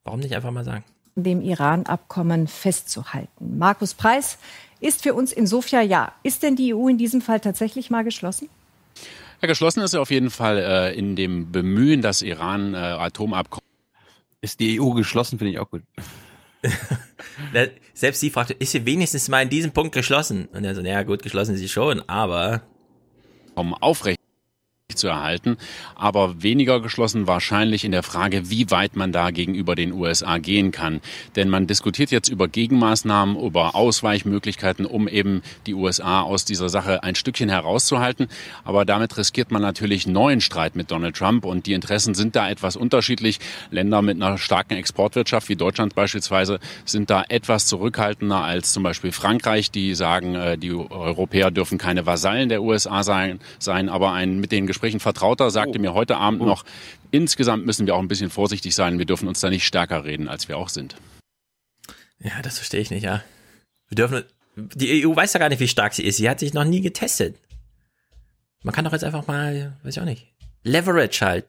[0.02, 0.84] Warum nicht einfach mal sagen?
[1.14, 3.58] Dem Iran-Abkommen festzuhalten.
[3.58, 4.38] Markus Preis
[4.80, 6.12] ist für uns in Sofia ja.
[6.22, 8.48] Ist denn die EU in diesem Fall tatsächlich mal geschlossen?
[9.40, 13.64] Ja, geschlossen ist er auf jeden Fall äh, in dem Bemühen, das Iran-Atomabkommen.
[13.64, 15.82] Äh, ist die EU geschlossen, finde ich auch gut.
[17.94, 20.46] Selbst sie fragte, ist sie wenigstens mal in diesem Punkt geschlossen?
[20.52, 22.62] Und er so, naja, gut, geschlossen ist sie schon, aber.
[23.54, 24.19] Um aufrecht.
[24.96, 25.56] Zu erhalten,
[25.94, 30.70] aber weniger geschlossen wahrscheinlich in der Frage, wie weit man da gegenüber den USA gehen
[30.72, 31.00] kann.
[31.36, 37.02] Denn man diskutiert jetzt über Gegenmaßnahmen, über Ausweichmöglichkeiten, um eben die USA aus dieser Sache
[37.02, 38.28] ein Stückchen herauszuhalten.
[38.64, 42.48] Aber damit riskiert man natürlich neuen Streit mit Donald Trump und die Interessen sind da
[42.48, 43.38] etwas unterschiedlich.
[43.70, 49.12] Länder mit einer starken Exportwirtschaft wie Deutschland beispielsweise sind da etwas zurückhaltender als zum Beispiel
[49.12, 54.40] Frankreich, die sagen, äh, die Europäer dürfen keine Vasallen der USA sein, sein aber ein
[54.40, 55.82] mit den Gesprächen Vertrauter sagte oh.
[55.82, 56.46] mir heute Abend oh.
[56.46, 56.64] noch,
[57.10, 58.98] insgesamt müssen wir auch ein bisschen vorsichtig sein.
[58.98, 60.96] Wir dürfen uns da nicht stärker reden, als wir auch sind.
[62.18, 63.22] Ja, das verstehe ich nicht, ja.
[63.88, 64.24] Wir dürfen,
[64.56, 66.16] die EU weiß ja gar nicht, wie stark sie ist.
[66.16, 67.36] Sie hat sich noch nie getestet.
[68.62, 70.32] Man kann doch jetzt einfach mal, weiß ich auch nicht,
[70.62, 71.44] Leverage halt.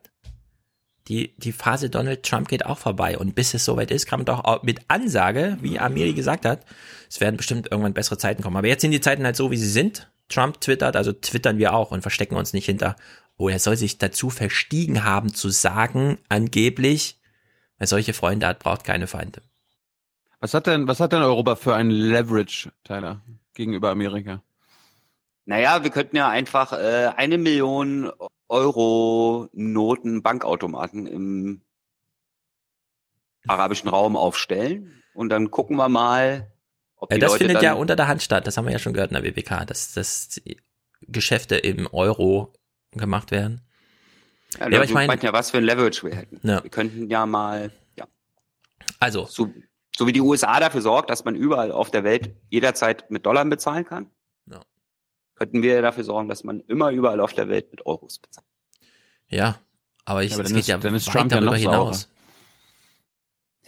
[1.07, 3.17] Die, die Phase Donald Trump geht auch vorbei.
[3.17, 6.65] Und bis es soweit ist, kann man doch mit Ansage, wie Amiri gesagt hat,
[7.09, 8.57] es werden bestimmt irgendwann bessere Zeiten kommen.
[8.57, 10.11] Aber jetzt sind die Zeiten halt so, wie sie sind.
[10.31, 12.95] Trump twittert, also twittern wir auch und verstecken uns nicht hinter,
[13.41, 17.19] oh, er soll sich dazu verstiegen haben zu sagen, angeblich,
[17.77, 19.41] wer solche Freunde hat, braucht keine Feinde.
[20.39, 23.21] Was hat denn, was hat denn Europa für ein Leverage, Tyler,
[23.53, 24.41] gegenüber Amerika?
[25.45, 28.11] Naja, wir könnten ja einfach äh, eine Million
[28.47, 31.61] Euro Noten Bankautomaten im
[33.47, 36.51] arabischen Raum aufstellen und dann gucken wir mal,
[37.09, 38.45] ja, das Leute findet ja unter der Hand statt.
[38.45, 40.39] Das haben wir ja schon gehört in der WPK, dass, dass
[41.01, 42.53] Geschäfte im Euro
[42.91, 43.61] gemacht werden.
[44.59, 46.39] Ja, ja aber ich meine ja, was für ein Leverage wir hätten.
[46.47, 46.63] Ja.
[46.63, 48.05] Wir könnten ja mal, ja.
[48.99, 49.25] Also.
[49.25, 49.51] So,
[49.95, 53.45] so wie die USA dafür sorgt, dass man überall auf der Welt jederzeit mit Dollar
[53.45, 54.09] bezahlen kann,
[54.45, 54.61] ja.
[55.35, 58.47] könnten wir dafür sorgen, dass man immer überall auf der Welt mit Euros bezahlt.
[59.27, 59.59] Ja,
[60.05, 62.10] aber ich, ja, aber es geht ist, ja dann ist Trump darüber hinaus.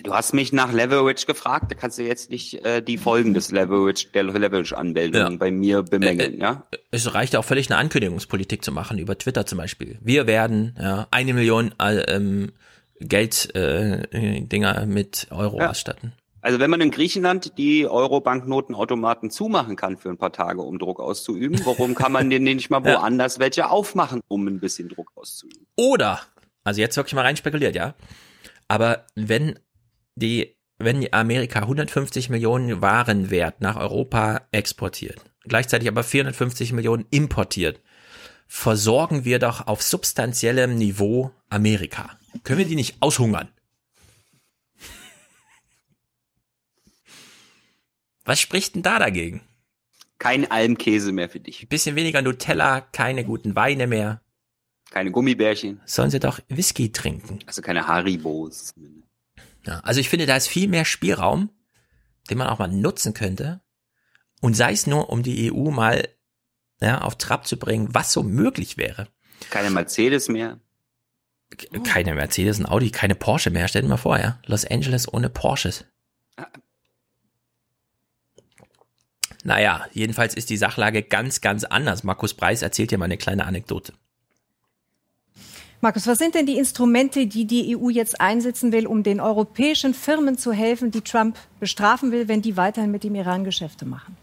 [0.02, 3.52] Du hast mich nach Leverage gefragt, da kannst du jetzt nicht äh, die Folgen des
[3.52, 5.38] Leverage, der Leverage-Anmeldung ja.
[5.38, 6.68] bei mir bemängeln, äh, äh, ja?
[6.90, 10.00] Es reicht auch völlig eine Ankündigungspolitik zu machen, über Twitter zum Beispiel.
[10.02, 12.54] Wir werden ja, eine Million äh, ähm,
[13.00, 15.70] Geld-Dinger äh, mit Euro ja.
[15.70, 16.14] ausstatten.
[16.42, 21.00] Also wenn man in Griechenland die Euro-Banknotenautomaten zumachen kann für ein paar Tage, um Druck
[21.00, 25.68] auszuüben, warum kann man denn nicht mal woanders welche aufmachen, um ein bisschen Druck auszuüben?
[25.78, 26.20] Oder,
[26.64, 27.94] also jetzt wirklich mal rein spekuliert, ja.
[28.68, 29.60] Aber wenn
[30.16, 37.80] die, wenn Amerika 150 Millionen Warenwert nach Europa exportiert, gleichzeitig aber 450 Millionen importiert,
[38.48, 42.18] versorgen wir doch auf substanziellem Niveau Amerika.
[42.44, 43.50] Können wir die nicht aushungern?
[48.26, 49.42] Was spricht denn da dagegen?
[50.18, 51.68] Kein Almkäse mehr für dich.
[51.68, 54.22] Bisschen weniger Nutella, keine guten Weine mehr.
[54.90, 55.82] Keine Gummibärchen.
[55.86, 57.40] Sollen sie doch Whisky trinken.
[57.46, 58.74] Also keine Haribos.
[59.66, 61.50] Ja, also ich finde, da ist viel mehr Spielraum,
[62.30, 63.62] den man auch mal nutzen könnte.
[64.42, 66.08] Und sei es nur, um die EU mal
[66.82, 69.08] ja, auf Trab zu bringen, was so möglich wäre.
[69.50, 70.60] Keine Mercedes mehr.
[71.84, 73.68] Keine Mercedes, ein Audi, keine Porsche mehr.
[73.68, 74.40] Stell dir mal vor, ja.
[74.46, 75.86] Los Angeles ohne Porsches.
[79.44, 82.04] Naja, jedenfalls ist die Sachlage ganz, ganz anders.
[82.04, 83.94] Markus Preis erzählt hier mal eine kleine Anekdote.
[85.84, 89.94] Markus, was sind denn die Instrumente, die die EU jetzt einsetzen will, um den europäischen
[89.94, 94.16] Firmen zu helfen, die Trump bestrafen will, wenn die weiterhin mit dem Iran Geschäfte machen?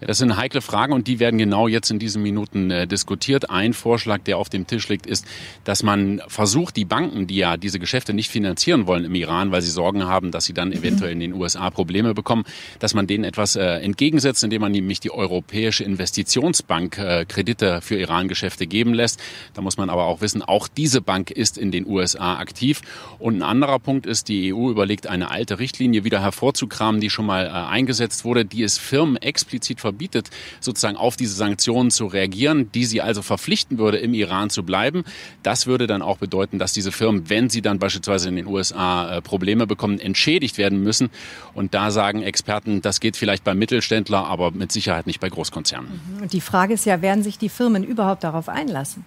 [0.00, 3.50] Das sind heikle Fragen und die werden genau jetzt in diesen Minuten äh, diskutiert.
[3.50, 5.24] Ein Vorschlag, der auf dem Tisch liegt, ist,
[5.62, 9.62] dass man versucht, die Banken, die ja diese Geschäfte nicht finanzieren wollen im Iran, weil
[9.62, 12.44] sie Sorgen haben, dass sie dann eventuell in den USA Probleme bekommen,
[12.80, 17.96] dass man denen etwas äh, entgegensetzt, indem man nämlich die Europäische Investitionsbank äh, Kredite für
[17.96, 19.20] Iran-Geschäfte geben lässt.
[19.54, 22.82] Da muss man aber auch wissen, auch diese Bank ist in den USA aktiv.
[23.18, 27.26] Und ein anderer Punkt ist, die EU überlegt, eine alte Richtlinie wieder hervorzukramen, die schon
[27.26, 30.30] mal äh, eingesetzt wurde, die es Firmen explizit verbietet,
[30.60, 35.04] sozusagen auf diese Sanktionen zu reagieren, die sie also verpflichten würde, im Iran zu bleiben.
[35.42, 39.18] Das würde dann auch bedeuten, dass diese Firmen, wenn sie dann beispielsweise in den USA
[39.18, 41.10] äh, Probleme bekommen, entschädigt werden müssen.
[41.52, 46.00] Und da sagen Experten, das geht vielleicht bei Mittelständler, aber mit Sicherheit nicht bei Großkonzernen.
[46.32, 49.04] Die Frage ist ja, werden sich die Firmen überhaupt darauf einlassen?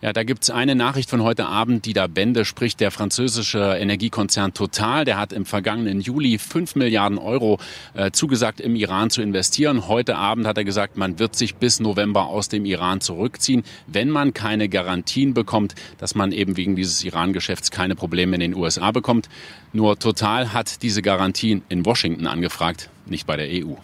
[0.00, 2.78] Ja, da gibt's eine Nachricht von heute Abend, die da Bände spricht.
[2.78, 7.58] Der französische Energiekonzern Total, der hat im vergangenen Juli 5 Milliarden Euro
[7.94, 9.88] äh, zugesagt, im Iran zu investieren.
[9.88, 14.08] Heute Abend hat er gesagt, man wird sich bis November aus dem Iran zurückziehen, wenn
[14.08, 18.92] man keine Garantien bekommt, dass man eben wegen dieses Iran-Geschäfts keine Probleme in den USA
[18.92, 19.28] bekommt.
[19.72, 23.74] Nur Total hat diese Garantien in Washington angefragt, nicht bei der EU.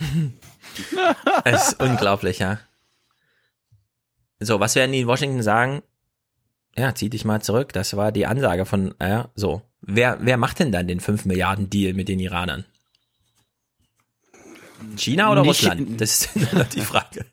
[1.44, 2.58] Es ist unglaublich, ja.
[4.44, 5.82] So, was werden die in Washington sagen?
[6.76, 7.72] Ja, zieh dich mal zurück.
[7.72, 9.62] Das war die Ansage von, ja, so.
[9.80, 12.64] Wer, wer macht denn dann den 5 Milliarden Deal mit den Iranern?
[14.96, 16.00] China oder Nicht, Russland?
[16.00, 16.30] Das ist
[16.74, 17.26] die Frage.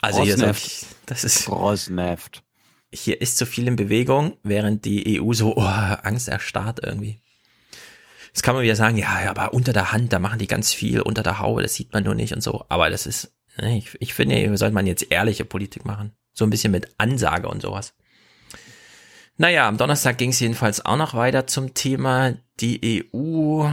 [0.00, 1.48] Also hier ist Das ist.
[1.48, 2.42] Rosneft.
[2.92, 7.20] Hier ist zu viel in Bewegung, während die EU so, oh, Angst erstarrt irgendwie.
[8.26, 10.72] Jetzt kann man wieder sagen, ja, ja, aber unter der Hand, da machen die ganz
[10.72, 12.66] viel unter der Haube, das sieht man nur nicht und so.
[12.68, 16.12] Aber das ist, ich, ich finde, sollte man jetzt ehrliche Politik machen.
[16.32, 17.94] So ein bisschen mit Ansage und sowas.
[19.36, 22.34] Naja, am Donnerstag ging es jedenfalls auch noch weiter zum Thema.
[22.60, 23.68] Die EU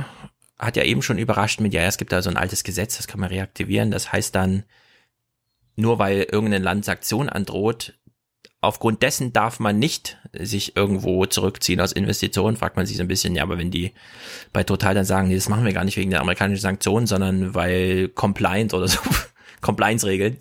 [0.57, 3.07] hat ja eben schon überrascht mit, ja, es gibt da so ein altes Gesetz, das
[3.07, 3.91] kann man reaktivieren.
[3.91, 4.63] Das heißt dann,
[5.75, 7.93] nur weil irgendein Land Sanktionen androht,
[8.61, 13.07] aufgrund dessen darf man nicht sich irgendwo zurückziehen aus Investitionen, fragt man sich so ein
[13.07, 13.93] bisschen, ja, aber wenn die
[14.51, 17.55] bei Total dann sagen, nee, das machen wir gar nicht wegen der amerikanischen Sanktionen, sondern
[17.55, 18.99] weil Compliance oder so,
[19.61, 20.37] Compliance-Regeln,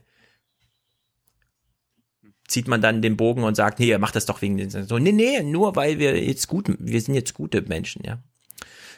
[2.47, 5.05] zieht man dann den Bogen und sagt, nee, macht das doch wegen den Sanktionen.
[5.05, 8.19] Nee, nee, nur weil wir jetzt gut, wir sind jetzt gute Menschen, ja.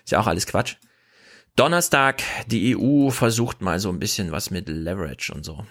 [0.04, 0.76] Ist ja auch alles Quatsch.
[1.56, 5.64] Donnerstag, die EU versucht mal so ein bisschen was mit Leverage und so.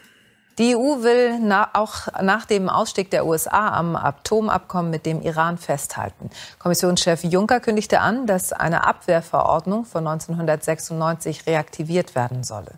[0.60, 5.58] Die EU will na, auch nach dem Ausstieg der USA am Atomabkommen mit dem Iran
[5.58, 6.30] festhalten.
[6.60, 12.74] Kommissionschef Juncker kündigte an, dass eine Abwehrverordnung von 1996 reaktiviert werden solle.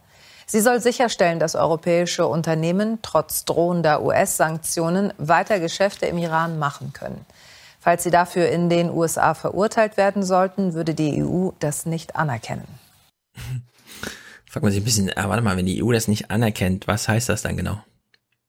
[0.52, 7.26] Sie soll sicherstellen, dass europäische Unternehmen trotz drohender US-Sanktionen weiter Geschäfte im Iran machen können.
[7.80, 12.68] Falls sie dafür in den USA verurteilt werden sollten, würde die EU das nicht anerkennen.
[14.46, 17.08] Fragt man sich ein bisschen, ah, warte mal, wenn die EU das nicht anerkennt, was
[17.08, 17.82] heißt das dann genau?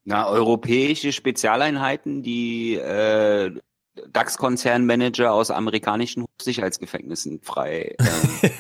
[0.03, 3.53] Na, europäische Spezialeinheiten, die äh,
[4.13, 7.95] DAX-Konzernmanager aus amerikanischen Sicherheitsgefängnissen frei.
[7.97, 8.51] Äh,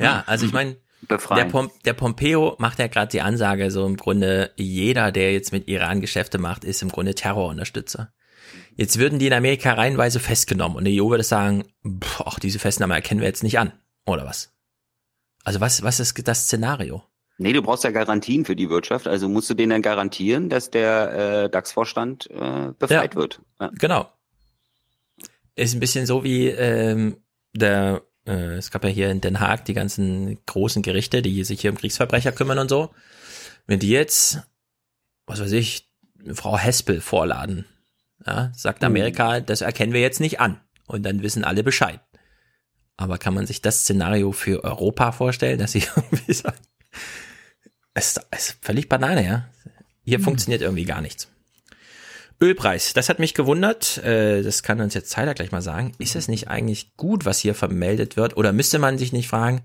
[0.00, 3.96] ja, also ich meine, der, Pom der Pompeo macht ja gerade die Ansage, so im
[3.96, 8.12] Grunde, jeder, der jetzt mit Iran Geschäfte macht, ist im Grunde Terrorunterstützer.
[8.76, 11.64] Jetzt würden die in Amerika reihenweise festgenommen und die EU würde sagen,
[12.24, 13.72] ach, diese Festnahme erkennen wir jetzt nicht an,
[14.06, 14.52] oder was?
[15.44, 17.02] Also was, was ist das Szenario?
[17.38, 20.70] Nee, du brauchst ja Garantien für die Wirtschaft, also musst du denen dann garantieren, dass
[20.70, 23.20] der äh, DAX-Vorstand äh, befreit Ja.
[23.20, 23.40] wird.
[23.60, 23.70] Ja.
[23.78, 24.10] Genau.
[25.54, 27.18] Ist ein bisschen so wie ähm,
[27.54, 31.60] der, äh, es gab ja hier in Den Haag die ganzen großen Gerichte, die sich
[31.60, 32.90] hier um Kriegsverbrecher kümmern und so.
[33.66, 34.40] Wenn die jetzt,
[35.26, 35.88] was weiß ich,
[36.32, 37.66] Frau Hespel vorladen,
[38.26, 40.60] ja, sagt Amerika, das erkennen wir jetzt nicht an.
[40.86, 42.00] Und dann wissen alle Bescheid.
[42.96, 46.58] Aber kann man sich das Szenario für Europa vorstellen, dass sie irgendwie sagen,
[47.94, 49.48] es ist, völlig Banane, ja.
[50.04, 51.28] Hier funktioniert irgendwie gar nichts.
[52.40, 53.98] Ölpreis, das hat mich gewundert.
[53.98, 55.92] Äh, das kann uns jetzt Tyler gleich mal sagen.
[55.98, 58.36] Ist es nicht eigentlich gut, was hier vermeldet wird?
[58.36, 59.62] Oder müsste man sich nicht fragen,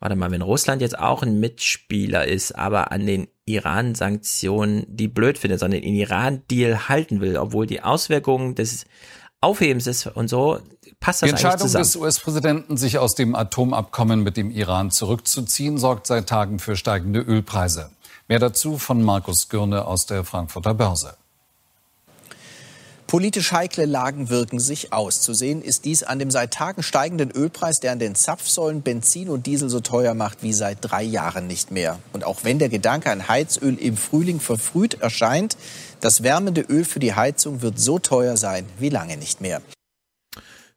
[0.00, 5.38] warte mal, wenn Russland jetzt auch ein Mitspieler ist, aber an den Iran-Sanktionen die blöd
[5.38, 8.84] findet, sondern den Iran-Deal halten will, obwohl die Auswirkungen des
[9.40, 10.58] Aufhebens ist und so,
[11.00, 15.78] passt Die das eigentlich Entscheidung des US-Präsidenten, sich aus dem Atomabkommen mit dem Iran zurückzuziehen,
[15.78, 17.90] sorgt seit Tagen für steigende Ölpreise.
[18.28, 21.16] Mehr dazu von Markus Gürne aus der Frankfurter Börse.
[23.10, 25.20] Politisch heikle Lagen wirken sich aus.
[25.20, 29.30] Zu sehen ist dies an dem seit Tagen steigenden Ölpreis, der an den Zapfsäulen Benzin
[29.30, 31.98] und Diesel so teuer macht wie seit drei Jahren nicht mehr.
[32.12, 35.56] Und auch wenn der Gedanke an Heizöl im Frühling verfrüht erscheint,
[36.00, 39.60] das wärmende Öl für die Heizung wird so teuer sein wie lange nicht mehr.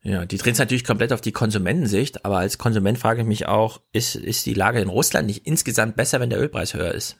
[0.01, 3.45] Ja, die drehen es natürlich komplett auf die Konsumentensicht, aber als Konsument frage ich mich
[3.45, 7.18] auch, ist, ist die Lage in Russland nicht insgesamt besser, wenn der Ölpreis höher ist?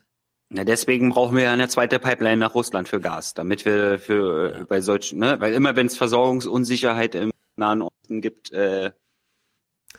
[0.56, 4.56] Na, deswegen brauchen wir ja eine zweite Pipeline nach Russland für Gas, damit wir für
[4.56, 8.92] äh, bei solchen, ne, weil immer wenn es Versorgungsunsicherheit im Nahen Osten gibt, äh,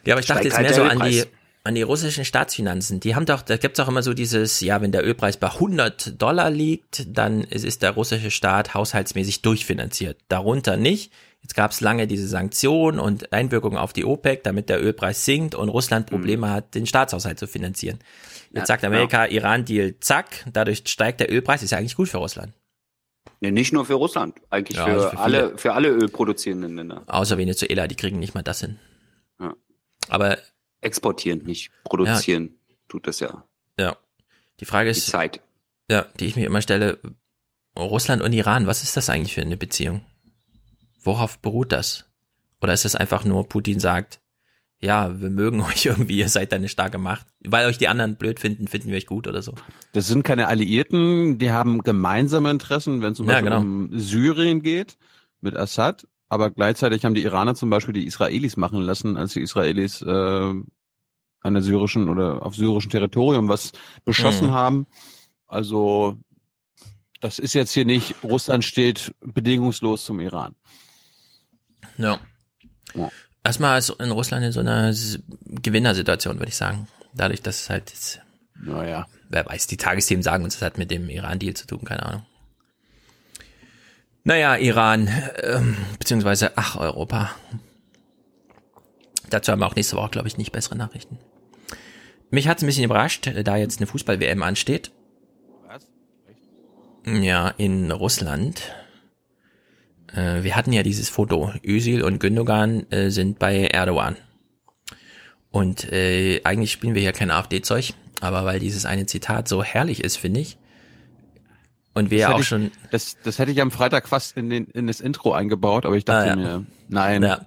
[0.04, 1.24] Ja, aber ich dachte jetzt halt mehr so an die,
[1.64, 3.00] an die russischen Staatsfinanzen.
[3.00, 6.22] Die haben doch, da gibt's auch immer so dieses, ja, wenn der Ölpreis bei 100
[6.22, 10.20] Dollar liegt, dann ist, ist der russische Staat haushaltsmäßig durchfinanziert.
[10.28, 11.12] Darunter nicht.
[11.42, 15.68] Jetzt gab's lange diese Sanktionen und Einwirkungen auf die OPEC, damit der Ölpreis sinkt und
[15.68, 17.98] Russland Probleme hat, den Staatshaushalt zu finanzieren.
[18.54, 22.18] Jetzt Ja, sagt Amerika, Iran-Deal, zack, dadurch steigt der Ölpreis, ist ja eigentlich gut für
[22.18, 22.52] Russland.
[23.40, 27.02] ne, nicht nur für Russland, eigentlich Ja, für, also für alle für alle ölproduzierenden Länder.
[27.06, 28.78] Außer Venezuela, die kriegen nicht mal das hin.
[29.40, 29.54] Ja.
[30.08, 30.38] Aber
[30.80, 32.54] exportieren, nicht produzieren,
[32.88, 33.44] tut das ja.
[33.78, 33.96] Ja.
[34.60, 35.40] Die Frage ist, Die Zeit.
[35.90, 36.98] ja, die ich mir immer stelle,
[37.76, 40.04] Russland und Iran, was ist das eigentlich für eine Beziehung?
[41.02, 42.04] Worauf beruht das?
[42.62, 44.20] Oder ist es einfach nur, Putin sagt,
[44.84, 47.26] ja, wir mögen euch irgendwie, ihr seid eine starke Macht.
[47.44, 49.54] Weil euch die anderen blöd finden, finden wir euch gut oder so.
[49.92, 53.60] Das sind keine Alliierten, die haben gemeinsame Interessen, wenn es zum Ja, Beispiel genau.
[53.62, 54.96] um Syrien geht
[55.40, 56.06] mit Assad.
[56.28, 60.10] Aber gleichzeitig haben die Iraner zum Beispiel die Israelis machen lassen, als die Israelis äh,
[60.10, 63.72] an der syrischen oder auf syrischem Territorium was
[64.04, 64.52] beschossen Mhm.
[64.52, 64.86] haben.
[65.46, 66.18] Also
[67.20, 70.54] das ist jetzt hier nicht, Russland steht bedingungslos zum Iran.
[71.98, 72.18] Ja.
[73.44, 74.94] Erstmal ist in Russland in so einer
[75.44, 76.88] Gewinnersituation, würde ich sagen.
[77.12, 78.20] Dadurch, dass es halt jetzt,
[78.54, 82.04] naja, wer weiß, die Tagesthemen sagen uns, das hat mit dem Iran-Deal zu tun, keine
[82.04, 82.26] Ahnung.
[84.24, 85.10] Naja, Iran,
[85.42, 87.34] ähm, beziehungsweise, ach, Europa.
[89.28, 91.18] Dazu haben wir auch nächste Woche, glaube ich, nicht bessere Nachrichten.
[92.30, 94.90] Mich hat es ein bisschen überrascht, da jetzt eine Fußball-WM ansteht.
[95.66, 95.86] Was?
[97.04, 98.62] Ja, in Russland.
[100.14, 101.52] Äh, wir hatten ja dieses Foto.
[101.64, 104.16] Özil und Gündogan äh, sind bei Erdogan.
[105.50, 110.02] Und äh, eigentlich spielen wir hier kein AfD-Zeug, aber weil dieses eine Zitat so herrlich
[110.02, 110.56] ist, finde ich.
[111.94, 112.70] Und wir Das ja auch ich- schon.
[112.90, 116.04] Das, das hätte ich am Freitag fast in, den, in das Intro eingebaut, aber ich
[116.04, 116.36] dachte Ah, ja.
[116.36, 117.22] mir, nein.
[117.22, 117.46] Ja.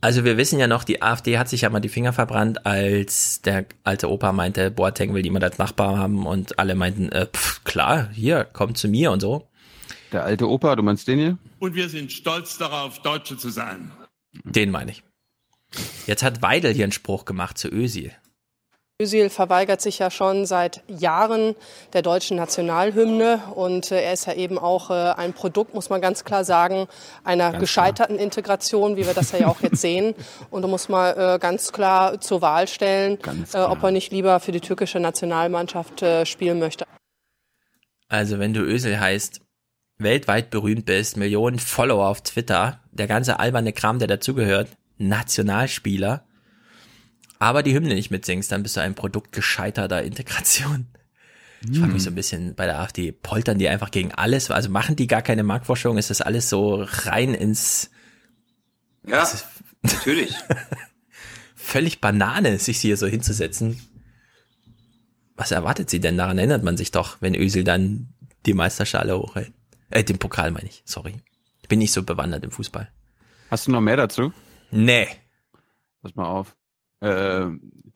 [0.00, 3.42] Also wir wissen ja noch, die AfD hat sich ja mal die Finger verbrannt, als
[3.42, 7.64] der alte Opa meinte, Boateng will jemand als Nachbar haben und alle meinten, äh, pff,
[7.64, 9.48] klar, hier, komm zu mir und so.
[10.12, 11.38] Der alte Opa, du meinst den hier?
[11.58, 13.90] Und wir sind stolz darauf, Deutsche zu sein.
[14.44, 15.02] Den meine ich.
[16.06, 18.12] Jetzt hat Weidel hier einen Spruch gemacht zu Özil.
[19.00, 21.54] Özil verweigert sich ja schon seit Jahren
[21.92, 26.00] der deutschen Nationalhymne und äh, er ist ja eben auch äh, ein Produkt, muss man
[26.00, 26.88] ganz klar sagen,
[27.22, 30.16] einer Ganz gescheiterten Integration, wie wir das ja auch jetzt sehen.
[30.50, 33.18] Und da muss man äh, ganz klar zur Wahl stellen,
[33.52, 36.84] ob er nicht lieber für die türkische Nationalmannschaft spielen möchte.
[38.08, 39.42] Also wenn du Özil heißt,
[39.98, 44.68] weltweit berühmt bist, Millionen Follower auf Twitter, der ganze alberne Kram, der dazugehört,
[44.98, 46.24] Nationalspieler,
[47.38, 50.86] aber die Hymne nicht mitsingst, dann bist du ein Produkt gescheiterter Integration.
[51.68, 54.50] Ich frage mich so ein bisschen bei der AfD, poltern die einfach gegen alles?
[54.50, 55.98] Also machen die gar keine Marktforschung?
[55.98, 57.90] Ist das alles so rein ins
[59.04, 59.28] Ja,
[59.82, 60.34] natürlich.
[61.56, 63.80] völlig Banane, sich hier so hinzusetzen?
[65.34, 66.16] Was erwartet sie denn?
[66.16, 68.08] Daran erinnert man sich doch, wenn Özil dann
[68.46, 69.52] die Meisterschale hochhält.
[69.90, 71.16] Äh, den Pokal meine ich, sorry.
[71.62, 72.88] Ich bin nicht so bewandert im Fußball.
[73.50, 74.32] Hast du noch mehr dazu?
[74.70, 75.08] Nee.
[76.02, 76.56] Pass mal auf.
[77.00, 77.46] Äh,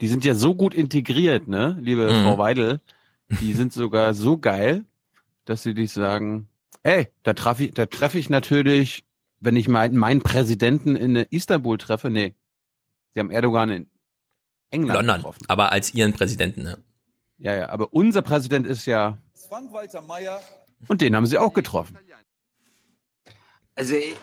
[0.01, 2.25] die sind ja so gut integriert, ne, liebe Mhm.
[2.25, 2.81] Frau Weidel.
[3.41, 4.85] Die sind sogar so geil,
[5.45, 6.49] dass sie dich sagen,
[6.83, 9.05] ey, da treffe ich, da treffe ich natürlich,
[9.41, 12.35] wenn ich meinen, meinen Präsidenten in Istanbul treffe, nee.
[13.15, 13.91] Sie haben Erdogan in
[14.71, 15.45] England London, getroffen.
[15.49, 16.79] aber als ihren Präsidenten, ne?
[17.39, 20.41] Ja, ja, aber unser Präsident ist ja, Frank-Walter Meyer.
[20.89, 21.99] Und den haben sie auch getroffen.
[23.75, 24.15] Also ich,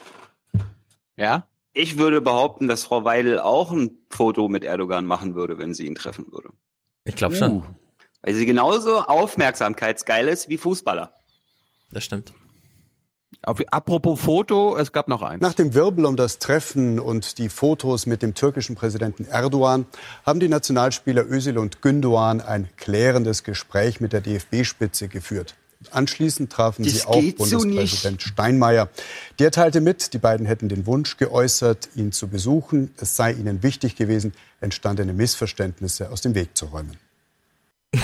[1.18, 1.48] Ja?
[1.73, 5.86] ich würde behaupten, dass Frau Weidel auch ein Foto mit Erdogan machen würde, wenn sie
[5.88, 6.49] ihn treffen würde.
[7.03, 7.52] Ich glaube schon.
[7.52, 7.64] Uh.
[8.22, 11.14] Weil sie genauso aufmerksamkeitsgeil ist wie Fußballer.
[11.91, 12.34] Das stimmt.
[13.41, 15.41] Auf, apropos Foto, es gab noch eins.
[15.41, 19.86] Nach dem Wirbel um das Treffen und die Fotos mit dem türkischen Präsidenten Erdogan
[20.26, 25.56] haben die Nationalspieler Özil und Gündoğan ein klärendes Gespräch mit der DFB-Spitze geführt.
[25.91, 28.89] Anschließend trafen Das sie auch geht so Bundespräsident Steinmeier.
[29.39, 32.93] Der teilte mit, die beiden hätten den Wunsch geäußert, ihn zu besuchen.
[32.97, 36.97] Es sei ihnen wichtig gewesen, entstandene Missverständnisse aus dem Weg zu räumen.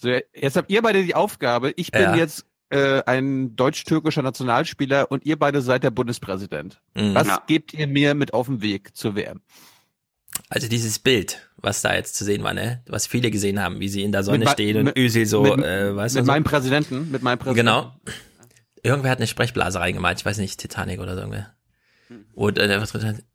[0.00, 2.14] So, jetzt habt ihr beide die Aufgabe, ich bin Ja.
[2.14, 6.80] jetzt äh, ein deutsch-türkischer Nationalspieler und ihr beide seid der Bundespräsident.
[6.94, 7.14] Mhm.
[7.16, 9.40] Was gebt ihr mir mit auf den Weg zur WM?
[10.50, 12.82] Also dieses Bild, was da jetzt zu sehen war, ne?
[12.86, 15.42] Was viele gesehen haben, wie sie in der Sonne Mit stehen und mit- Özil so,
[15.42, 16.32] mit, äh, weißt mit du, so.
[16.32, 17.66] meinem Präsidenten, mit meinem Präsidenten.
[17.66, 17.94] Genau.
[18.82, 21.54] Irgendwer hat eine Sprechblase reingemalt, ich weiß nicht, Titanic oder so irgendwer.
[22.32, 22.80] Und, äh,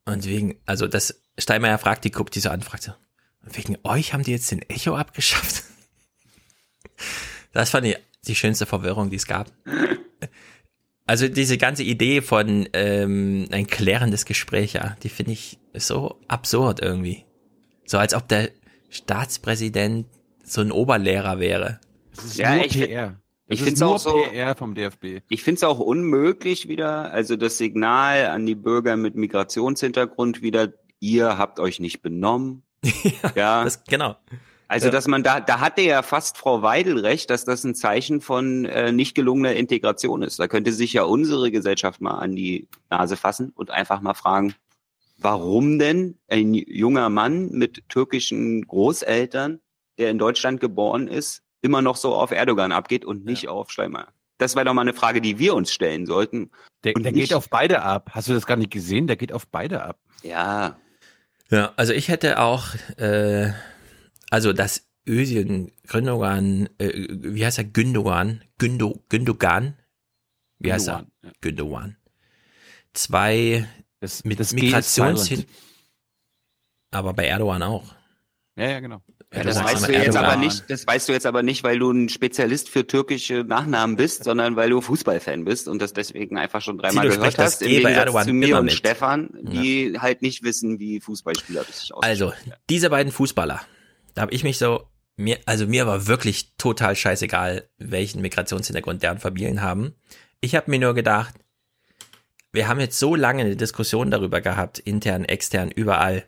[0.06, 2.94] und wegen, also das Steinmeier fragt, die guckt die so an, fragt so,
[3.42, 5.64] wegen euch haben die jetzt den Echo abgeschafft?
[7.52, 9.52] Das fand ich die schönste Verwirrung, die es gab.
[11.06, 16.80] Also diese ganze Idee von ähm, ein klärendes Gespräch, ja, die finde ich so absurd
[16.82, 17.26] irgendwie.
[17.86, 18.50] So als ob der
[18.90, 20.08] Staatspräsident
[20.44, 21.80] so ein Oberlehrer wäre.
[22.16, 23.16] Das ist Ja, nur ich- PR.
[23.48, 25.22] ich Das ist find's nur auch so- PR vom DFB.
[25.30, 30.74] Ich finde es auch unmöglich wieder, also das Signal an die Bürger mit Migrationshintergrund wieder,
[31.00, 32.64] ihr habt euch nicht benommen.
[33.36, 34.16] ja, Das, genau.
[34.68, 34.92] also ja.
[34.92, 38.66] dass man da, da hatte ja fast Frau Weidel recht, dass das ein Zeichen von
[38.66, 40.40] äh, nicht gelungener Integration ist.
[40.40, 44.54] Da könnte sich ja unsere Gesellschaft mal an die Nase fassen und einfach mal fragen,
[45.24, 49.60] warum denn ein junger Mann mit türkischen Großeltern,
[49.98, 54.12] der in Deutschland geboren ist, immer noch so auf Erdogan abgeht und nicht auf Steinmeier.
[54.38, 56.52] Das wäre doch mal eine Frage, die wir uns stellen sollten.
[56.84, 58.10] Der, Und der nicht- geht auf beide ab.
[58.12, 59.08] Hast du das gar nicht gesehen?
[59.08, 60.00] Der geht auf beide ab.
[60.24, 60.78] Ja,
[61.50, 63.52] Ja, also ich hätte auch, äh,
[64.32, 69.78] also das Özil Gündogan, äh, wie heißt er, Gündogan, Gündo, Gündogan,
[70.60, 71.06] wie heißt er?
[71.22, 71.98] Gündogan, Gündogan.
[72.94, 73.68] Zwei
[74.04, 75.46] Das, mit das Migrationshin,
[76.92, 77.96] aber bei Erdogan auch.
[78.58, 79.02] Ja, ja, genau.
[79.34, 81.80] Ja, Ja, das weißt du jetzt aber nicht, das weißt du jetzt aber nicht, weil
[81.80, 86.38] du ein Spezialist für türkische Nachnamen bist, sondern weil du Fußballfan bist und das deswegen
[86.38, 88.74] einfach schon dreimal Tilo gehört hast, im bei Gegensatz Erdogan zu mir und mit.
[88.74, 92.10] Stefan, die halt nicht wissen, wie Fußballspieler richtig aussehen.
[92.10, 92.34] Also,
[92.70, 93.62] diese beiden Fußballer,
[94.16, 94.84] da habe ich mich so,
[95.16, 99.96] mir, also mir war wirklich total scheißegal, welchen Migrationshintergrund deren Familien haben.
[100.42, 101.36] Ich habe mir nur gedacht,
[102.54, 106.24] wir haben jetzt so lange eine Diskussion darüber gehabt, intern, extern, überall.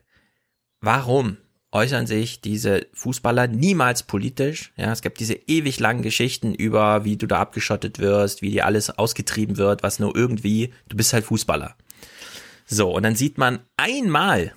[0.82, 1.38] Warum
[1.72, 4.74] äußern sich diese Fußballer niemals politisch?
[4.76, 8.66] Ja, es gibt diese ewig langen Geschichten über, wie du da abgeschottet wirst, wie dir
[8.66, 11.76] alles ausgetrieben wird, was nur irgendwie, du bist halt Fußballer.
[12.66, 14.54] So, und dann sieht man einmal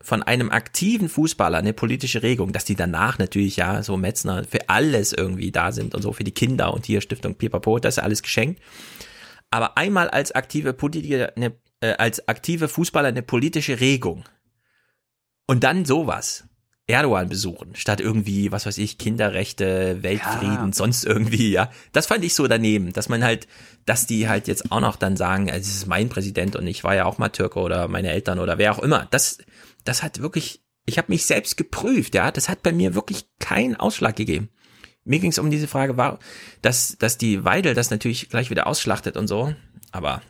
[0.00, 4.68] von einem aktiven Fußballer eine politische Regung, dass die danach natürlich ja so Metzner für
[4.68, 8.02] alles irgendwie da sind und so für die Kinder und hier Stiftung Pipapo, das ist
[8.02, 8.60] alles geschenkt.
[9.52, 14.24] Aber einmal als aktive Politiker, eine, äh, als aktive Fußballer eine politische Regung
[15.46, 16.44] und dann sowas.
[16.88, 20.72] Erdogan besuchen, statt irgendwie, was weiß ich, Kinderrechte, Weltfrieden, Ja.
[20.72, 21.70] sonst irgendwie, ja.
[21.92, 23.46] Das fand ich so daneben, dass man halt,
[23.86, 26.96] dass die halt jetzt auch noch dann sagen, es ist mein Präsident und ich war
[26.96, 29.06] ja auch mal Türke oder meine Eltern oder wer auch immer.
[29.12, 29.38] Das,
[29.84, 32.32] das hat wirklich, ich habe mich selbst geprüft, ja.
[32.32, 34.50] Das hat bei mir wirklich keinen Ausschlag gegeben.
[35.04, 36.18] Mir ging es um diese Frage, war,
[36.60, 39.54] dass, dass die Weidel das natürlich gleich wieder ausschlachtet und so,
[39.90, 40.22] aber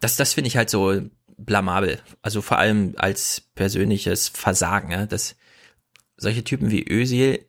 [0.00, 1.00] das, das finde ich halt so
[1.38, 2.00] blamabel.
[2.22, 5.36] Also vor allem als persönliches Versagen, ja, dass
[6.16, 7.46] solche Typen wie Özil,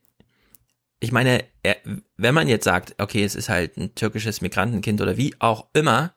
[0.99, 1.77] ich meine, er,
[2.15, 6.15] wenn man jetzt sagt, okay, es ist halt ein türkisches Migrantenkind oder wie auch immer,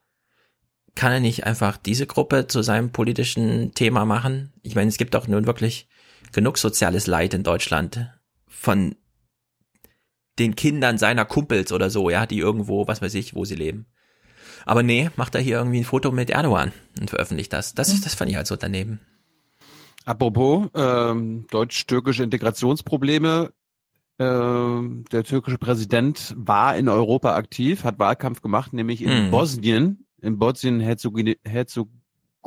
[0.95, 4.53] kann er nicht einfach diese Gruppe zu seinem politischen Thema machen?
[4.63, 5.89] Ich meine, es gibt doch nun wirklich
[6.33, 8.11] genug soziales Leid in Deutschland
[8.47, 8.97] von
[10.39, 13.87] den Kindern seiner Kumpels oder so, ja, die irgendwo, was weiß ich, wo sie leben.
[14.67, 17.75] Aber nee, macht er hier irgendwie ein Foto mit Erdogan und veröffentlicht das.
[17.75, 19.01] Das, das fand ich halt so daneben.
[20.05, 23.53] Apropos ähm, deutsch-türkische Integrationsprobleme.
[24.19, 29.31] Ähm, der türkische Präsident war in Europa aktiv, hat Wahlkampf gemacht, nämlich in Hm.
[29.31, 31.37] Bosnien, in Bosnien-Herzegowina.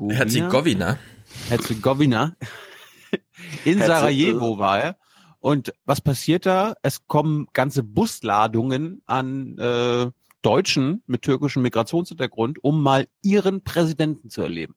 [0.09, 0.97] Herzegowina.
[1.49, 2.35] Herzegowina.
[3.65, 4.97] In Sarajevo war er.
[5.43, 6.75] Und was passiert da?
[6.83, 10.09] Es kommen ganze Busladungen an äh,
[10.41, 14.73] Deutschen mit türkischem Migrationshintergrund, um mal ihren Präsidenten zu erleben.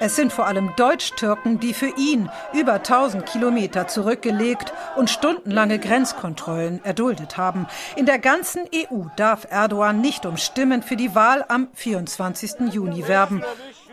[0.00, 6.84] Es sind vor allem Deutsch-Türken, die für ihn über 1000 Kilometer zurückgelegt und stundenlange Grenzkontrollen
[6.84, 7.68] erduldet haben.
[7.94, 12.72] In der ganzen EU darf Erdogan nicht um Stimmen für die Wahl am 24.
[12.72, 13.44] Juni werben.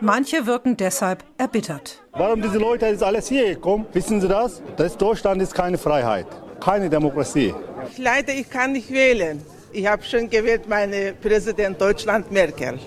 [0.01, 2.01] Manche wirken deshalb erbittert.
[2.11, 3.85] Warum diese Leute jetzt alles hier gekommen?
[3.93, 4.61] Wissen Sie das?
[4.75, 6.27] Das Deutschland ist keine Freiheit,
[6.59, 7.53] keine Demokratie.
[7.97, 9.41] Leider, ich kann nicht wählen.
[9.71, 12.79] Ich habe schon gewählt, meine Präsident Deutschland Merkel.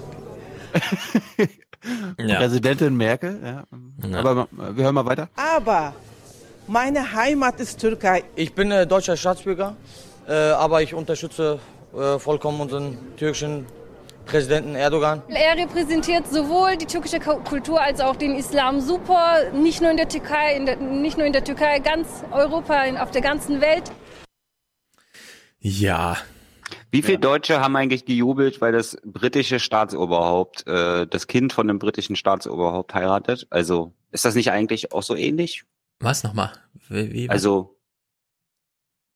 [2.18, 2.36] Ja.
[2.36, 4.18] Präsidentin Merkel, ja.
[4.18, 5.30] Aber äh, wir hören mal weiter.
[5.34, 5.94] Aber
[6.66, 8.22] meine Heimat ist Türkei.
[8.36, 9.76] Ich bin äh, deutscher Staatsbürger,
[10.28, 11.58] äh, aber ich unterstütze
[11.96, 13.64] äh, vollkommen unseren türkischen
[14.30, 15.22] Präsidenten Erdogan.
[15.28, 19.96] Er repräsentiert sowohl die türkische Ku- Kultur als auch den Islam super, nicht nur in
[19.96, 23.60] der Türkei, in der, nicht nur in der Türkei, ganz Europa, in, auf der ganzen
[23.60, 23.90] Welt.
[25.58, 26.16] Ja.
[26.92, 31.80] Wie viele Deutsche haben eigentlich gejubelt, weil das britische Staatsoberhaupt, äh, das Kind von einem
[31.80, 33.48] britischen Staatsoberhaupt heiratet?
[33.50, 35.64] Also ist das nicht eigentlich auch so ähnlich?
[35.98, 36.52] Was nochmal?
[36.88, 37.28] Wie, wie?
[37.28, 37.76] Also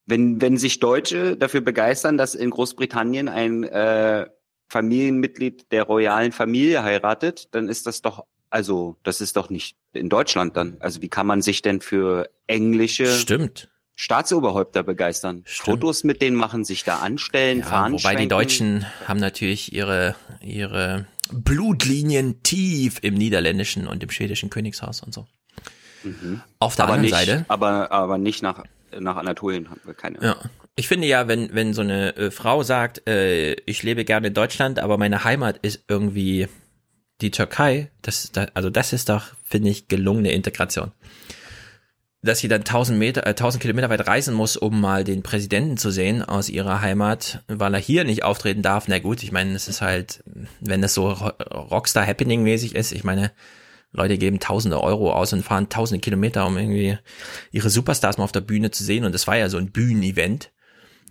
[0.07, 4.27] wenn, wenn sich Deutsche dafür begeistern, dass in Großbritannien ein äh,
[4.74, 10.09] Familienmitglied der royalen Familie heiratet, dann ist das doch, also das ist doch nicht in
[10.09, 10.78] Deutschland dann.
[10.80, 13.68] Also wie kann man sich denn für englische Stimmt.
[13.94, 15.44] Staatsoberhäupter begeistern?
[15.46, 20.16] Fotos mit denen machen, sich da anstellen, Ja, fahren wobei die Deutschen haben natürlich ihre,
[20.40, 25.28] ihre Blutlinien tief im niederländischen und im schwedischen Königshaus und so.
[26.59, 27.44] Auf der aber anderen nicht, Seite.
[27.46, 28.64] Aber, aber nicht nach,
[28.98, 30.18] nach Anatolien haben wir keine.
[30.20, 30.36] Ja.
[30.76, 34.34] Ich finde ja, wenn, wenn so eine äh, Frau sagt, äh, ich lebe gerne in
[34.34, 36.48] Deutschland, aber meine Heimat ist irgendwie
[37.20, 40.90] die Türkei, das, da, also das ist doch, finde ich, gelungene Integration.
[42.22, 45.76] Dass sie dann 1000 Meter, äh, 1000 Kilometer weit reisen muss, um mal den Präsidenten
[45.76, 48.88] zu sehen aus ihrer Heimat, weil er hier nicht auftreten darf.
[48.88, 50.24] Na gut, ich meine, es ist halt,
[50.60, 53.30] wenn das so Ro- Rockstar-Happening-mäßig ist, ich meine,
[53.92, 56.98] Leute geben tausende Euro aus und fahren tausende Kilometer, um irgendwie
[57.52, 59.05] ihre Superstars mal auf der Bühne zu sehen.
[59.05, 60.51] Und das war ja so ein Bühnenevent.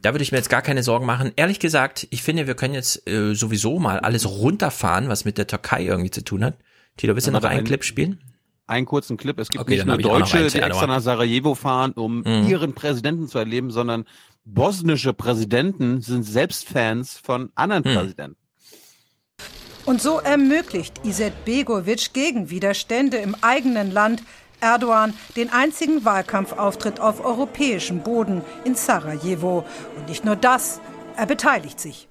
[0.03, 1.31] Da würde ich mir jetzt gar keine Sorgen machen.
[1.37, 5.47] Ehrlich gesagt, ich finde, wir können jetzt äh, sowieso mal alles runterfahren, was mit der
[5.47, 6.55] Türkei irgendwie zu tun hat.
[6.97, 8.19] Tilo, willst du noch einen ein- Clip spielen?
[8.67, 9.37] Einen kurzen Clip.
[9.39, 10.89] Es gibt Okay, nicht nur Deutsche, die extra Erdogan.
[10.89, 12.47] nach Sarajevo fahren, um Mhm.
[12.49, 14.05] ihren Präsidenten zu erleben, sondern
[14.45, 17.93] bosnische Präsidenten sind selbst Fans von anderen Hm.
[17.95, 18.37] Präsidenten.
[19.85, 24.23] Und so ermöglicht Iset Begovic gegen Widerstände im eigenen Land
[24.63, 29.65] Erdogan den einzigen Wahlkampfauftritt auf europäischem Boden in Sarajevo.
[29.97, 30.79] Und nicht nur das,
[31.17, 32.07] er beteiligt sich.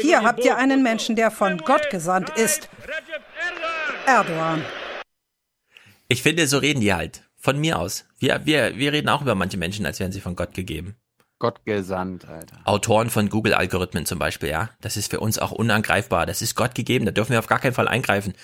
[0.00, 2.68] Hier habt ihr einen Menschen, der von Gott gesandt ist.
[4.06, 4.64] Erdogan.
[6.08, 7.24] Ich finde, so reden die halt.
[7.36, 8.04] Von mir aus.
[8.18, 10.96] Wir, wir, wir reden auch über manche Menschen, als wären sie von Gott gegeben.
[11.38, 12.56] Gott gesandt, Alter.
[12.64, 14.70] Autoren von Google-Algorithmen zum Beispiel, ja.
[14.80, 16.26] Das ist für uns auch unangreifbar.
[16.26, 18.34] Das ist Gott gegeben, da dürfen wir auf gar keinen Fall eingreifen.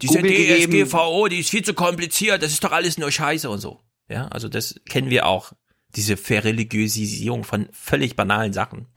[0.00, 0.22] Diese.
[0.22, 3.80] DSGVO, die ist viel zu kompliziert, das ist doch alles nur Scheiße und so.
[4.08, 5.52] Ja, also das kennen wir auch.
[5.96, 8.88] Diese Verreligiosisierung von völlig banalen Sachen.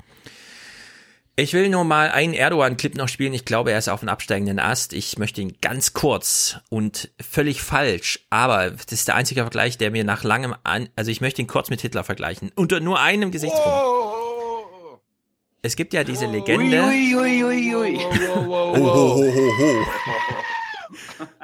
[1.40, 3.32] Ich will nur mal einen Erdogan-Clip noch spielen.
[3.32, 4.92] Ich glaube, er ist auf einem absteigenden Ast.
[4.92, 9.92] Ich möchte ihn ganz kurz und völlig falsch, aber das ist der einzige Vergleich, der
[9.92, 12.52] mir nach langem an, also ich möchte ihn kurz mit Hitler vergleichen.
[12.56, 13.70] Unter nur einem Gesichtspunkt.
[15.62, 16.82] Es gibt ja diese Legende.
[16.84, 18.00] Ui, ui, ui, ui.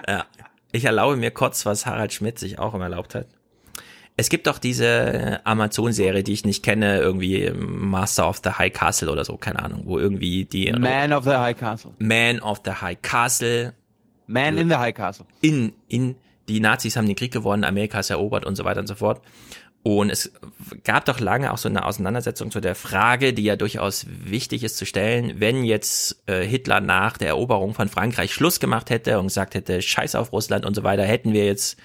[0.07, 0.25] Ja.
[0.71, 3.27] Ich erlaube mir kurz, was Harald Schmidt sich auch immer erlaubt hat.
[4.15, 9.11] Es gibt doch diese Amazon-Serie, die ich nicht kenne, irgendwie Master of the High Castle
[9.11, 11.93] oder so, keine Ahnung, wo irgendwie die Man of the High Castle.
[11.97, 13.73] Man of the High Castle.
[14.27, 15.25] Man in the High Castle.
[15.41, 16.15] In, in,
[16.47, 19.21] die Nazis haben den Krieg gewonnen, Amerika ist erobert und so weiter und so fort.
[19.83, 20.31] Und es
[20.85, 24.77] gab doch lange auch so eine Auseinandersetzung zu der Frage, die ja durchaus wichtig ist
[24.77, 29.27] zu stellen, wenn jetzt äh, Hitler nach der Eroberung von Frankreich Schluss gemacht hätte und
[29.27, 31.77] gesagt hätte, scheiß auf Russland und so weiter, hätten wir jetzt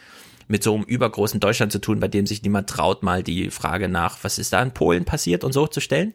[0.49, 3.89] mit so einem übergroßen Deutschland zu tun, bei dem sich niemand traut, mal die Frage
[3.89, 6.15] nach, was ist da in Polen passiert und so zu stellen.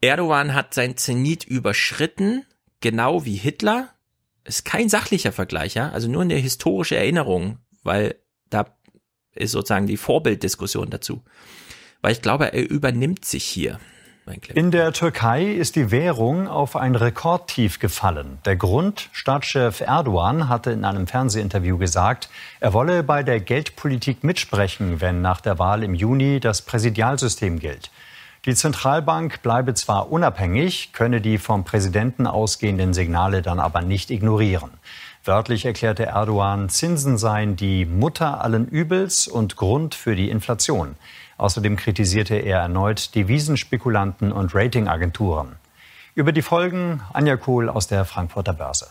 [0.00, 2.44] Erdogan hat sein Zenit überschritten,
[2.80, 3.88] genau wie Hitler.
[4.44, 8.16] Ist kein sachlicher Vergleich, ja, also nur eine historische Erinnerung, weil
[8.50, 8.76] da
[9.34, 11.22] ist sozusagen die Vorbilddiskussion dazu.
[12.02, 13.80] Weil ich glaube, er übernimmt sich hier.
[14.54, 18.38] In der Türkei ist die Währung auf ein Rekordtief gefallen.
[18.46, 25.02] Der Grund, Staatschef Erdogan hatte in einem Fernsehinterview gesagt, er wolle bei der Geldpolitik mitsprechen,
[25.02, 27.90] wenn nach der Wahl im Juni das Präsidialsystem gilt.
[28.46, 34.70] Die Zentralbank bleibe zwar unabhängig, könne die vom Präsidenten ausgehenden Signale dann aber nicht ignorieren.
[35.24, 40.96] Wörtlich erklärte Erdogan, Zinsen seien die Mutter allen Übels und Grund für die Inflation.
[41.36, 45.56] Außerdem kritisierte er erneut Devisenspekulanten und Ratingagenturen.
[46.14, 48.88] Über die Folgen Anja Kohl aus der Frankfurter Börse.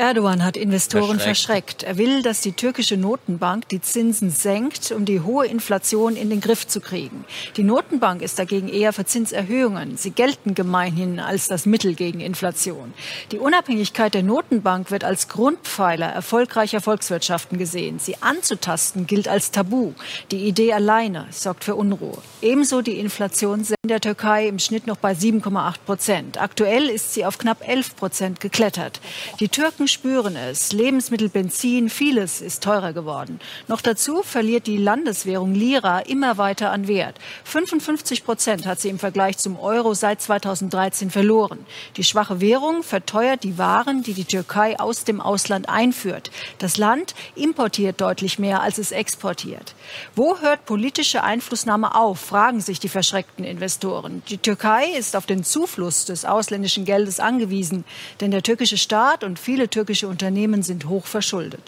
[0.00, 1.82] Erdogan hat Investoren Verschreckt.
[1.82, 1.82] verschreckt.
[1.82, 6.40] Er will, dass die türkische Notenbank die Zinsen senkt, um die hohe Inflation in den
[6.40, 7.26] Griff zu kriegen.
[7.58, 9.98] Die Notenbank ist dagegen eher für Zinserhöhungen.
[9.98, 12.94] Sie gelten gemeinhin als das Mittel gegen Inflation.
[13.30, 17.98] Die Unabhängigkeit der Notenbank wird als Grundpfeiler erfolgreicher Volkswirtschaften gesehen.
[17.98, 19.92] Sie anzutasten gilt als Tabu.
[20.30, 22.16] Die Idee alleine sorgt für Unruhe.
[22.40, 26.40] Ebenso die Inflation in der Türkei im Schnitt noch bei 7,8 Prozent.
[26.40, 29.02] Aktuell ist sie auf knapp 11 Prozent geklettert.
[29.40, 30.72] Die Türken spüren es.
[30.72, 33.40] Lebensmittel, Benzin, vieles ist teurer geworden.
[33.68, 37.18] Noch dazu verliert die Landeswährung Lira immer weiter an Wert.
[37.44, 41.58] 55 Prozent hat sie im Vergleich zum Euro seit 2013 verloren.
[41.96, 46.30] Die schwache Währung verteuert die Waren, die die Türkei aus dem Ausland einführt.
[46.58, 49.74] Das Land importiert deutlich mehr, als es exportiert.
[50.14, 54.22] Wo hört politische Einflussnahme auf, fragen sich die verschreckten Investoren.
[54.28, 57.84] Die Türkei ist auf den Zufluss des ausländischen Geldes angewiesen,
[58.20, 61.62] denn der türkische Staat und viele türkische Unternehmen sind hoch verschuldet.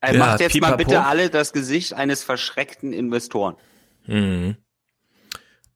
[0.00, 0.76] Er Ja, macht jetzt mal pipapo.
[0.76, 3.56] bitte alle das Gesicht eines verschreckten Investoren.
[4.06, 4.56] Mhm.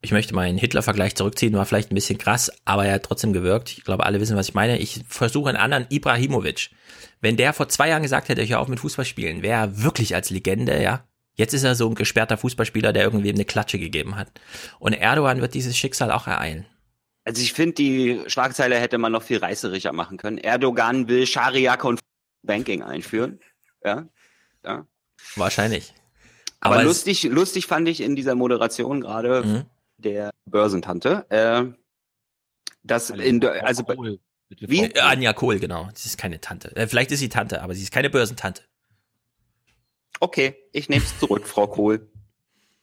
[0.03, 3.71] Ich möchte meinen Hitler-Vergleich zurückziehen, war vielleicht ein bisschen krass, aber er hat trotzdem gewirkt.
[3.71, 4.79] Ich glaube, alle wissen, was ich meine.
[4.79, 6.71] Ich versuche einen anderen Ibrahimovic.
[7.21, 10.15] Wenn der vor zwei Jahren gesagt hätte, ich höre auf mit Fußballspielen, wäre er wirklich
[10.15, 11.05] als Legende, ja.
[11.35, 14.29] Jetzt ist er so ein gesperrter Fußballspieler, der irgendwem eine Klatsche gegeben hat.
[14.81, 16.67] Und Erdogan wird dieses Schicksal auch ereilen.
[17.25, 20.39] Also ich finde, die Schlagzeile hätte man noch viel reißerischer machen können.
[20.39, 22.01] Erdogan will Scharia und
[22.43, 23.39] Banking einführen.
[23.85, 24.09] Ja,
[24.65, 24.87] ja.
[25.37, 25.95] Wahrscheinlich.
[26.61, 29.65] Aber, Aber lustig, lustig fand ich in dieser Moderation gerade Mhm.
[29.99, 31.65] der Börsentante, äh,
[32.83, 33.97] dass in der, also bei-
[34.51, 35.89] wie Äh, Anja Kohl, genau.
[35.95, 36.75] Sie ist keine Tante.
[36.77, 38.63] Äh, vielleicht ist sie Tante, aber sie ist keine Börsentante.
[40.21, 42.09] Okay, ich nehme es zurück, Frau Kohl.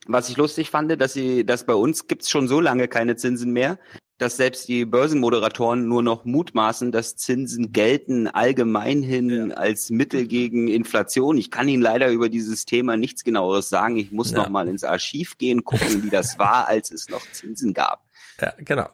[0.07, 3.52] Was ich lustig fand, dass sie, dass bei uns gibt's schon so lange keine Zinsen
[3.52, 3.78] mehr,
[4.20, 10.68] dass selbst die Börsenmoderatoren nur noch mutmaßen, dass Zinsen gelten allgemein hin als Mittel gegen
[10.68, 11.38] Inflation.
[11.38, 13.96] Ich kann Ihnen leider über dieses Thema nichts genaueres sagen.
[13.98, 14.40] Ich muss Ja.
[14.40, 18.04] noch mal ins Archiv gehen, gucken, wie das war, als es noch Zinsen gab.
[18.41, 18.90] Ja, genau.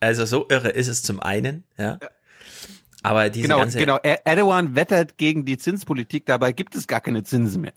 [0.00, 1.98] Also so irre ist es zum einen, ja.
[3.02, 3.98] Aber diese Genau, ganze genau.
[4.02, 7.72] Er- Erdogan wettert gegen die Zinspolitik, dabei gibt es gar keine Zinsen mehr.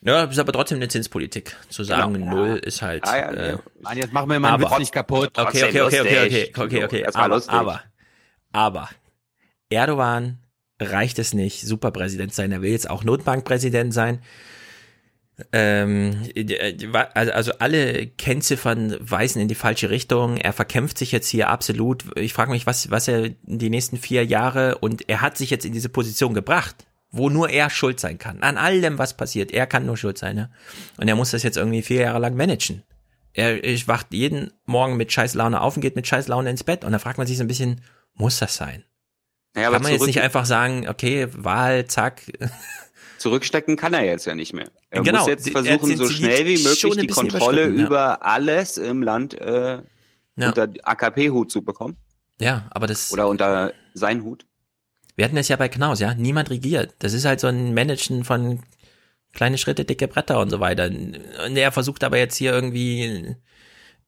[0.00, 1.56] Ja, ist aber trotzdem eine Zinspolitik.
[1.68, 2.36] Zu sagen, Genau.
[2.36, 3.04] null ist halt.
[3.06, 3.58] Ah, ja, äh.
[3.80, 5.36] Mann, jetzt machen wir mal einen aber- Witz nicht kaputt.
[5.36, 7.06] Okay, okay, okay, okay, okay, okay, okay.
[7.14, 7.82] Aber, aber,
[8.52, 8.88] aber,
[9.70, 10.38] Erdogan
[10.80, 12.52] reicht es nicht, Superpräsident sein.
[12.52, 14.20] Er will jetzt auch Notbankpräsident sein.
[15.52, 16.74] Ähm, äh,
[17.14, 20.36] also, also alle Kennziffern weisen in die falsche Richtung.
[20.36, 22.04] Er verkämpft sich jetzt hier absolut.
[22.16, 25.64] Ich frage mich, was, was er die nächsten vier Jahre und er hat sich jetzt
[25.64, 26.86] in diese Position gebracht.
[27.10, 28.42] Wo nur er schuld sein kann.
[28.42, 29.50] An allem, was passiert.
[29.50, 30.36] Er kann nur schuld sein.
[30.36, 30.50] Ne?
[30.98, 32.82] Und er muss das jetzt irgendwie vier Jahre lang managen.
[33.32, 36.64] Er ich wacht jeden Morgen mit scheiß Laune auf und geht mit scheiß Laune ins
[36.64, 36.84] Bett.
[36.84, 37.80] Und da fragt man sich so ein bisschen,
[38.14, 38.84] muss das sein?
[39.54, 42.22] Naja, kann man jetzt nicht einfach sagen, okay, Wahl, zack.
[43.18, 44.70] Zurückstecken kann er jetzt ja nicht mehr.
[44.90, 47.86] Er Genau, muss jetzt versuchen, er so schnell wie möglich die Kontrolle überschritten, ja.
[47.86, 49.82] über alles im Land äh,
[50.36, 50.48] Ja.
[50.48, 51.96] unter AKP-Hut zu bekommen.
[52.40, 53.12] Ja, aber das.
[53.12, 54.46] Oder unter sein Hut.
[55.18, 56.14] Wir hatten das ja bei Knaus, ja.
[56.14, 56.94] Niemand regiert.
[57.00, 58.62] Das ist halt so ein Managen von
[59.32, 60.86] kleine Schritte, dicke Bretter und so weiter.
[60.86, 63.34] Und er versucht aber jetzt hier irgendwie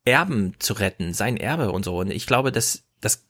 [0.05, 1.99] Erben zu retten, sein Erbe und so.
[1.99, 3.27] Und ich glaube, das, das,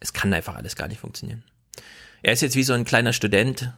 [0.00, 1.44] es kann einfach alles gar nicht funktionieren.
[2.22, 3.70] Er ist jetzt wie so ein kleiner Student,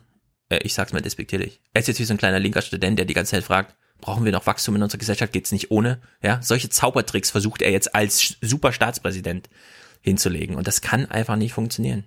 [0.49, 1.61] äh, ich sag's mal despektierlich.
[1.73, 4.25] Er ist jetzt wie so ein kleiner linker Student, der die ganze Zeit fragt, brauchen
[4.25, 5.33] wir noch Wachstum in unserer Gesellschaft?
[5.33, 6.01] Geht's nicht ohne?
[6.23, 9.51] Ja, solche Zaubertricks versucht er jetzt als super Staatspräsident
[10.01, 10.55] hinzulegen.
[10.55, 12.05] Und das kann einfach nicht funktionieren.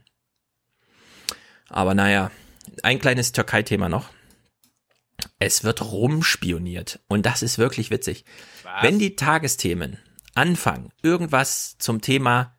[1.73, 2.31] Aber naja,
[2.83, 4.09] ein kleines Türkei-Thema noch.
[5.39, 6.99] Es wird rumspioniert.
[7.07, 8.25] Und das ist wirklich witzig.
[8.81, 9.97] Wenn die Tagesthemen
[10.35, 12.57] anfangen, irgendwas zum Thema,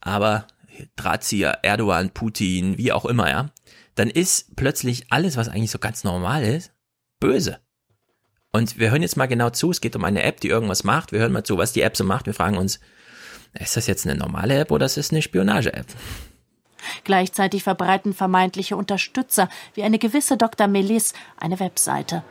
[0.00, 0.46] aber
[0.96, 3.50] Drahtzieher, Erdogan, Putin, wie auch immer, ja,
[3.94, 6.72] dann ist plötzlich alles, was eigentlich so ganz normal ist,
[7.20, 7.58] böse.
[8.52, 9.70] Und wir hören jetzt mal genau zu.
[9.70, 11.12] Es geht um eine App, die irgendwas macht.
[11.12, 12.26] Wir hören mal zu, was die App so macht.
[12.26, 12.80] Wir fragen uns,
[13.54, 15.86] ist das jetzt eine normale App oder ist es eine Spionage-App?
[17.04, 20.66] Gleichzeitig verbreiten vermeintliche Unterstützer wie eine gewisse Dr.
[20.66, 22.22] Melis eine Webseite.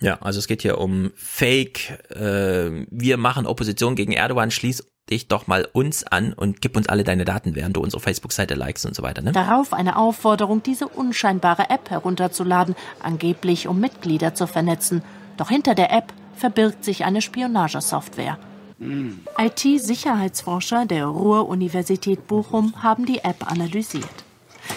[0.00, 5.28] Ja, also es geht hier um Fake, äh, wir machen Opposition gegen Erdogan, schließ dich
[5.28, 8.86] doch mal uns an und gib uns alle deine Daten, während du unsere Facebook-Seite likest
[8.86, 9.22] und so weiter.
[9.22, 9.32] Ne?
[9.32, 15.02] Darauf eine Aufforderung, diese unscheinbare App herunterzuladen, angeblich um Mitglieder zu vernetzen.
[15.36, 18.38] Doch hinter der App verbirgt sich eine Spionagesoftware.
[18.78, 24.04] IT-Sicherheitsforscher der Ruhr-Universität Bochum haben die App analysiert.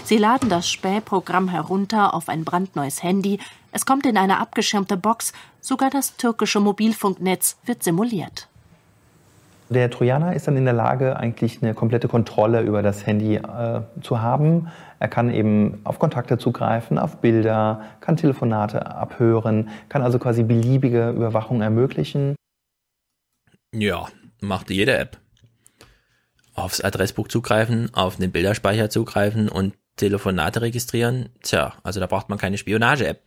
[0.05, 3.39] Sie laden das Spähprogramm herunter auf ein brandneues Handy.
[3.73, 5.33] Es kommt in eine abgeschirmte Box.
[5.59, 8.47] Sogar das türkische Mobilfunknetz wird simuliert.
[9.67, 13.81] Der Trojaner ist dann in der Lage, eigentlich eine komplette Kontrolle über das Handy äh,
[14.01, 14.69] zu haben.
[14.99, 21.09] Er kann eben auf Kontakte zugreifen, auf Bilder, kann Telefonate abhören, kann also quasi beliebige
[21.09, 22.35] Überwachung ermöglichen.
[23.73, 24.07] Ja,
[24.41, 25.17] macht jede App.
[26.53, 31.29] Aufs Adressbuch zugreifen, auf den Bilderspeicher zugreifen und Telefonate registrieren.
[31.41, 33.21] Tja, also da braucht man keine Spionage-App.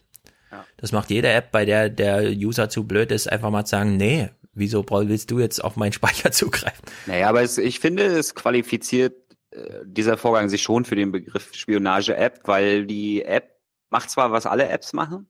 [0.77, 3.97] Das macht jede App, bei der der User zu blöd ist, einfach mal zu sagen,
[3.97, 6.85] nee, wieso willst du jetzt auf meinen Speicher zugreifen?
[7.07, 9.15] Naja, aber es, ich finde, es qualifiziert
[9.53, 13.61] äh, dieser Vorgang sich schon für den Begriff Spionage-App, weil die App
[13.91, 15.29] macht zwar, was alle Apps machen,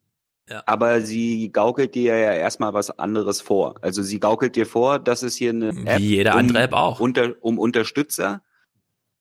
[0.48, 0.62] Ja.
[0.66, 3.77] aber sie gaukelt dir ja erstmal was anderes vor.
[3.81, 6.73] Also sie gaukelt dir vor, dass es hier eine App Wie jede um, andere App
[6.73, 6.98] auch.
[6.98, 8.43] Unter, um Unterstützer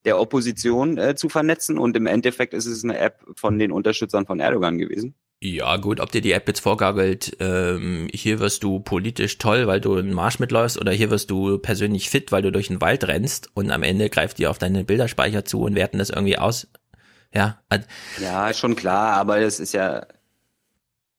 [0.05, 4.25] der Opposition äh, zu vernetzen und im Endeffekt ist es eine App von den Unterstützern
[4.25, 5.15] von Erdogan gewesen.
[5.43, 9.81] Ja, gut, ob dir die App jetzt vorgagelt, ähm, hier wirst du politisch toll, weil
[9.81, 13.07] du einen Marsch mitläufst, oder hier wirst du persönlich fit, weil du durch den Wald
[13.07, 16.67] rennst und am Ende greift die auf deine Bilderspeicher zu und werten das irgendwie aus.
[17.33, 17.59] Ja,
[18.21, 20.05] Ja, schon klar, aber das ist ja.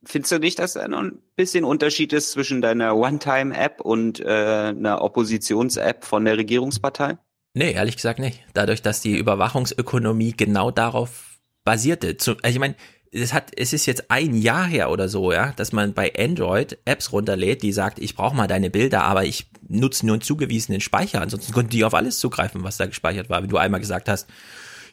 [0.05, 4.25] Findest du nicht, dass da noch ein bisschen Unterschied ist zwischen deiner One-Time-App und äh,
[4.25, 7.17] einer Oppositions-App von der Regierungspartei?
[7.53, 8.43] nee, ehrlich gesagt nicht.
[8.53, 12.17] Dadurch, dass die Überwachungsökonomie genau darauf basierte.
[12.17, 12.75] Zu, also ich meine,
[13.11, 16.79] es hat, es ist jetzt ein Jahr her oder so, ja, dass man bei Android
[16.85, 20.81] Apps runterlädt, die sagt, ich brauche mal deine Bilder, aber ich nutze nur einen zugewiesenen
[20.81, 21.21] Speicher.
[21.21, 24.27] Ansonsten konnten die auf alles zugreifen, was da gespeichert war, wie du einmal gesagt hast.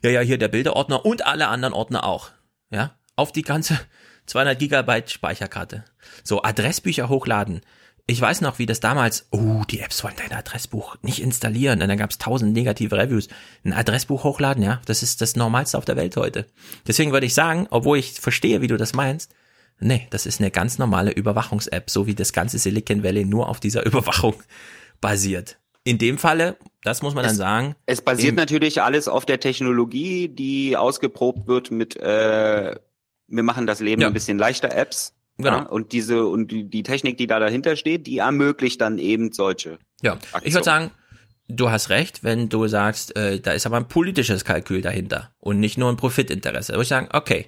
[0.02, 2.30] Ja, ja, hier der Bilderordner und alle anderen Ordner auch.
[2.70, 3.78] Ja, auf die ganze
[4.30, 5.84] 200 Gigabyte Speicherkarte.
[6.22, 7.62] So, Adressbücher hochladen.
[8.06, 11.82] Ich weiß noch, wie das damals, oh, die Apps wollen dein Adressbuch nicht installieren.
[11.82, 13.28] Und dann gab es tausend negative Reviews.
[13.64, 16.46] Ein Adressbuch hochladen, ja, das ist das Normalste auf der Welt heute.
[16.86, 19.34] Deswegen würde ich sagen, obwohl ich verstehe, wie du das meinst,
[19.80, 23.58] nee, das ist eine ganz normale Überwachungs-App, so wie das ganze Silicon Valley nur auf
[23.58, 24.34] dieser Überwachung
[25.00, 25.58] basiert.
[25.82, 27.74] In dem Falle, das muss man dann sagen.
[27.86, 32.76] Es basiert natürlich alles auf der Technologie, die ausgeprobt wird mit, äh,
[33.30, 34.08] wir machen das Leben Ja.
[34.08, 35.14] ein bisschen leichter Apps.
[35.38, 35.50] Genau.
[35.50, 39.32] Ja, und diese, und die, die Technik, die da dahinter steht, die ermöglicht dann eben
[39.32, 39.78] solche.
[40.02, 40.90] Ja, ich würde sagen,
[41.48, 45.58] du hast recht, wenn du sagst, äh, da ist aber ein politisches Kalkül dahinter und
[45.58, 46.72] nicht nur ein Profitinteresse.
[46.72, 47.46] Da würde ich sagen, okay.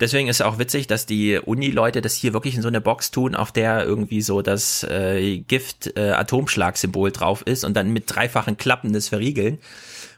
[0.00, 3.34] Deswegen ist auch witzig, dass die Uni-Leute das hier wirklich in so eine Box tun,
[3.34, 9.08] auf der irgendwie so das äh, Gift-Atomschlag-Symbol drauf ist und dann mit dreifachen Klappen das
[9.08, 9.58] verriegeln,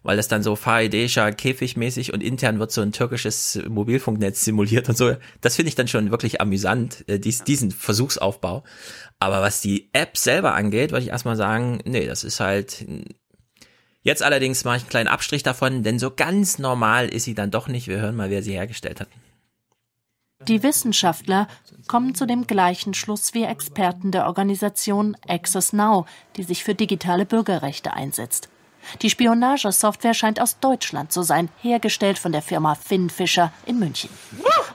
[0.05, 4.97] weil das dann so Faridescher Käfigmäßig und intern wird so ein türkisches Mobilfunknetz simuliert und
[4.97, 5.17] so.
[5.41, 8.63] Das finde ich dann schon wirklich amüsant, äh, dies, diesen Versuchsaufbau.
[9.19, 12.87] Aber was die App selber angeht, würde ich erstmal sagen, nee, das ist halt.
[14.03, 17.51] Jetzt allerdings mache ich einen kleinen Abstrich davon, denn so ganz normal ist sie dann
[17.51, 17.89] doch nicht.
[17.89, 19.09] Wir hören mal, wer sie hergestellt hat.
[20.47, 21.49] Die Wissenschaftler
[21.89, 26.05] kommen zu dem gleichen Schluss wie Experten der Organisation Access Now,
[26.37, 28.51] die sich für digitale Bürgerrechte einsetzt.
[29.03, 34.11] Die Spionagesoftware scheint aus Deutschland zu sein, hergestellt von der Firma Finn Fischer in München.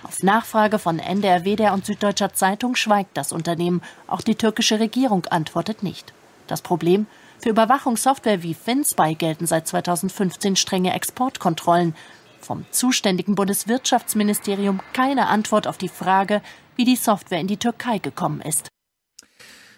[0.04, 3.82] Auf Nachfrage von NDR, WDR und Süddeutscher Zeitung schweigt das Unternehmen.
[4.08, 6.14] Auch die türkische Regierung antwortet nicht.
[6.48, 7.06] Das Problem?
[7.40, 11.96] Für Überwachungssoftware wie FinSpy gelten seit 2015 strenge Exportkontrollen.
[12.42, 16.42] Vom zuständigen Bundeswirtschaftsministerium keine Antwort auf die Frage,
[16.76, 18.70] wie die Software in die Türkei gekommen ist.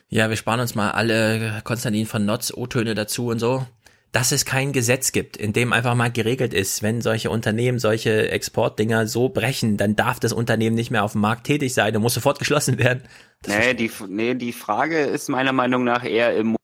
[0.10, 3.66] Ja, wir sparen uns mal alle Konstantin von Notz O-Töne dazu und so.
[4.12, 8.30] Dass es kein Gesetz gibt, in dem einfach mal geregelt ist, wenn solche Unternehmen solche
[8.30, 12.02] Exportdinger so brechen, dann darf das Unternehmen nicht mehr auf dem Markt tätig sein und
[12.02, 13.04] muss sofort geschlossen werden.
[13.48, 16.58] Nee die, nee, die Frage ist meiner Meinung nach eher im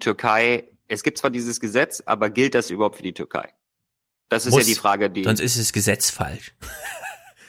[0.00, 0.64] Türkei.
[0.88, 3.52] Es gibt zwar dieses Gesetz, aber gilt das überhaupt für die Türkei?
[4.28, 4.62] Das ist Muss.
[4.62, 5.24] ja die Frage, die.
[5.24, 6.54] Sonst ist das Gesetz falsch.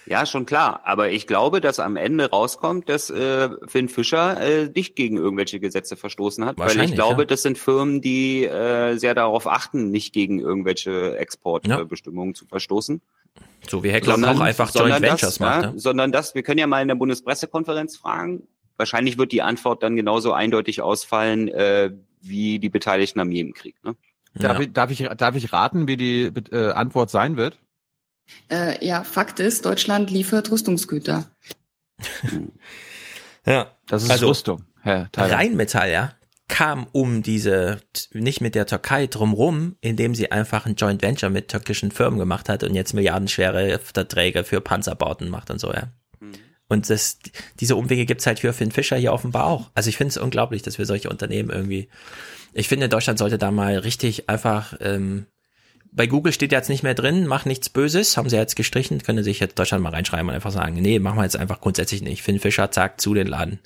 [0.06, 0.82] Ja, schon klar.
[0.84, 5.60] Aber ich glaube, dass am Ende rauskommt, dass äh, Finn Fischer äh, nicht gegen irgendwelche
[5.60, 6.58] Gesetze verstoßen hat.
[6.58, 7.26] Weil ich glaube, ja.
[7.26, 13.02] das sind Firmen, die äh, sehr darauf achten, nicht gegen irgendwelche Exportbestimmungen zu verstoßen.
[13.70, 15.64] So wie Heckler auch einfach Joint sondern Ventures das, macht.
[15.64, 15.80] ja, Ne?
[15.80, 18.48] Sondern das, wir können ja mal in der Bundespressekonferenz fragen.
[18.78, 21.92] Wahrscheinlich wird die Antwort dann genauso eindeutig ausfallen, äh,
[22.22, 23.76] wie die Beteiligten am Jemenkrieg.
[23.84, 23.96] Ne?
[24.34, 27.60] Darf, ich, darf, ich, darf ich raten, wie die äh, Antwort sein wird?
[28.50, 31.30] Äh, ja, Fakt ist, Deutschland liefert Rüstungsgüter.
[33.44, 33.72] Ja.
[33.88, 35.32] Das ist also, Rüstung, Herr Tyler.
[35.32, 36.14] Rheinmetall, ja,
[36.48, 37.82] kam um diese,
[38.14, 42.50] nicht mit der Türkei drumrum, indem sie einfach ein Joint Venture mit türkischen Firmen gemacht
[42.50, 45.92] hat und jetzt milliardenschwere Verträge für Panzerbauten macht und so, ja.
[46.72, 47.20] Und das,
[47.60, 49.72] diese Umwege gibt's halt für Finn Fischer hier offenbar auch.
[49.74, 51.90] Also ich finde es unglaublich, dass wir solche Unternehmen irgendwie.
[52.54, 54.76] Ich finde, Deutschland sollte da mal richtig einfach.
[54.80, 55.26] Ähm,
[55.92, 59.24] bei Google steht jetzt nicht mehr drin, mach nichts Böses, haben sie jetzt gestrichen, können
[59.24, 62.24] sich jetzt Deutschland mal reinschreiben und einfach sagen, nee, machen wir jetzt einfach grundsätzlich nicht.
[62.24, 63.60] Finn Fischer, zack, zu den Laden.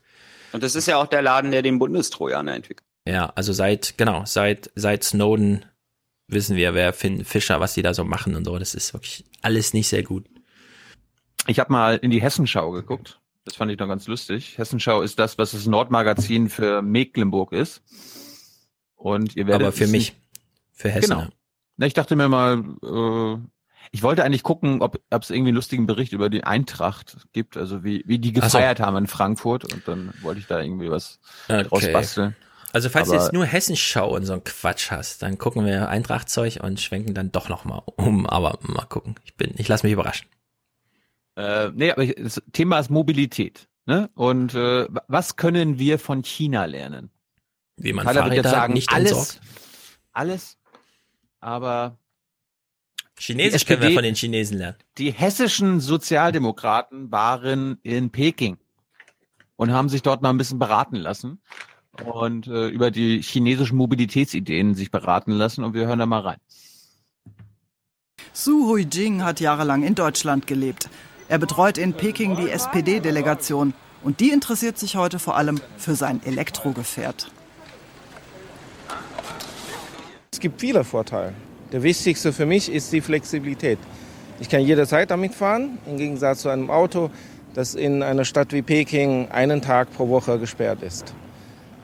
[0.52, 2.88] Und das ist ja auch der Laden, der den Bundestrojaner entwickelt.
[3.08, 5.66] Ja, also seit, genau, seit, seit Snowden
[6.28, 8.58] wissen wir, wer Finn Fischer, was die da so machen und so.
[8.58, 10.26] Das ist wirklich alles nicht sehr gut.
[11.46, 13.20] Ich habe mal in die Hessenschau geguckt.
[13.44, 14.58] Das fand ich noch ganz lustig.
[14.58, 17.84] Hessenschau ist das, was das Nordmagazin für Mecklenburg ist.
[18.96, 20.16] Und ihr werdet Aber für mich,
[20.72, 21.12] für Hessen.
[21.12, 21.28] Genau.
[21.78, 23.38] Na, ich dachte mir mal, äh,
[23.92, 27.84] ich wollte eigentlich gucken, ob es irgendwie einen lustigen Bericht über die Eintracht gibt, also
[27.84, 28.58] wie, wie die Ach so.
[28.58, 29.72] gefeiert haben in Frankfurt.
[29.74, 31.94] Und dann wollte ich da irgendwie was draus Okay.
[31.94, 32.36] basteln.
[32.74, 35.88] Also falls Aber- du jetzt nur Hessenschau und so einen Quatsch hast, dann gucken wir
[35.88, 38.26] Eintrachtzeug und schwenken dann doch noch mal um.
[38.28, 39.16] Aber mal gucken.
[39.24, 40.28] Ich bin, ich lasse mich überraschen.
[41.38, 43.68] Äh, nee, aber ich, das Thema ist Mobilität.
[43.86, 44.10] Ne?
[44.16, 47.12] Und äh, wa- was können wir von China lernen?
[47.78, 49.42] Wie man Tyler jetzt Fahrräder sagen, nicht alles, entsorgt.
[50.14, 50.58] alles,
[51.40, 51.98] aber
[53.18, 54.78] Chinesisch Die können wir von den Chinesen lernen.
[54.98, 58.58] die hessischen Sozialdemokraten waren in Peking
[59.56, 61.40] und haben sich dort mal ein bisschen beraten lassen
[62.04, 66.40] und äh, über die chinesischen Mobilitätsideen sich beraten lassen und wir hören da mal rein.
[68.34, 70.90] Su Huijing hat jahrelang in Deutschland gelebt.
[71.30, 76.22] Er betreut in Peking die SPD-Delegation und die interessiert sich heute vor allem für sein
[76.24, 77.32] Elektrogefährt.
[80.36, 81.32] Es gibt viele Vorteile.
[81.72, 83.80] Der wichtigste für mich ist die Flexibilität.
[84.42, 87.10] Ich kann jederzeit damit fahren, im Gegensatz zu einem Auto,
[87.54, 91.14] das in einer Stadt wie Peking einen Tag pro Woche gesperrt ist.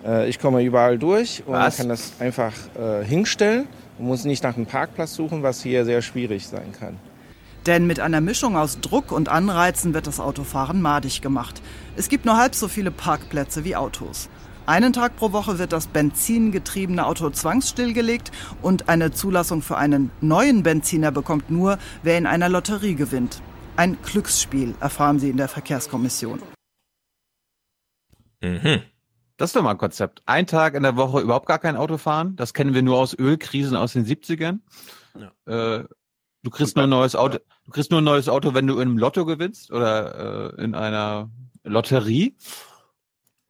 [0.05, 1.77] Äh, Ich komme überall durch und Was?
[1.77, 6.01] kann das einfach äh, hinstellen und muss nicht nach einem Parkplatz suchen, was hier sehr
[6.01, 6.97] schwierig sein kann.
[7.67, 11.61] Denn mit einer Mischung aus Druck und Anreizen wird das Autofahren madig gemacht.
[11.95, 14.27] Es gibt nur halb so viele Parkplätze wie Autos.
[14.71, 18.31] Einen Tag pro Woche wird das benzingetriebene Auto zwangsstillgelegt
[18.61, 23.41] und eine Zulassung für einen neuen Benziner bekommt nur, wer in einer Lotterie gewinnt.
[23.75, 26.41] Ein Glücksspiel, erfahren Sie in der Verkehrskommission.
[28.39, 28.83] Mhm.
[29.35, 30.23] Das ist doch mal ein Konzept.
[30.25, 32.37] Ein Tag in der Woche überhaupt gar kein Auto fahren.
[32.37, 34.59] Das kennen wir nur aus Ölkrisen aus den 70ern.
[35.47, 35.83] Äh,
[36.43, 37.39] du kriegst nur ein neues Auto.
[37.65, 40.75] Du kriegst nur ein neues Auto, wenn du in einem Lotto gewinnst oder äh, in
[40.75, 41.29] einer
[41.65, 42.37] Lotterie.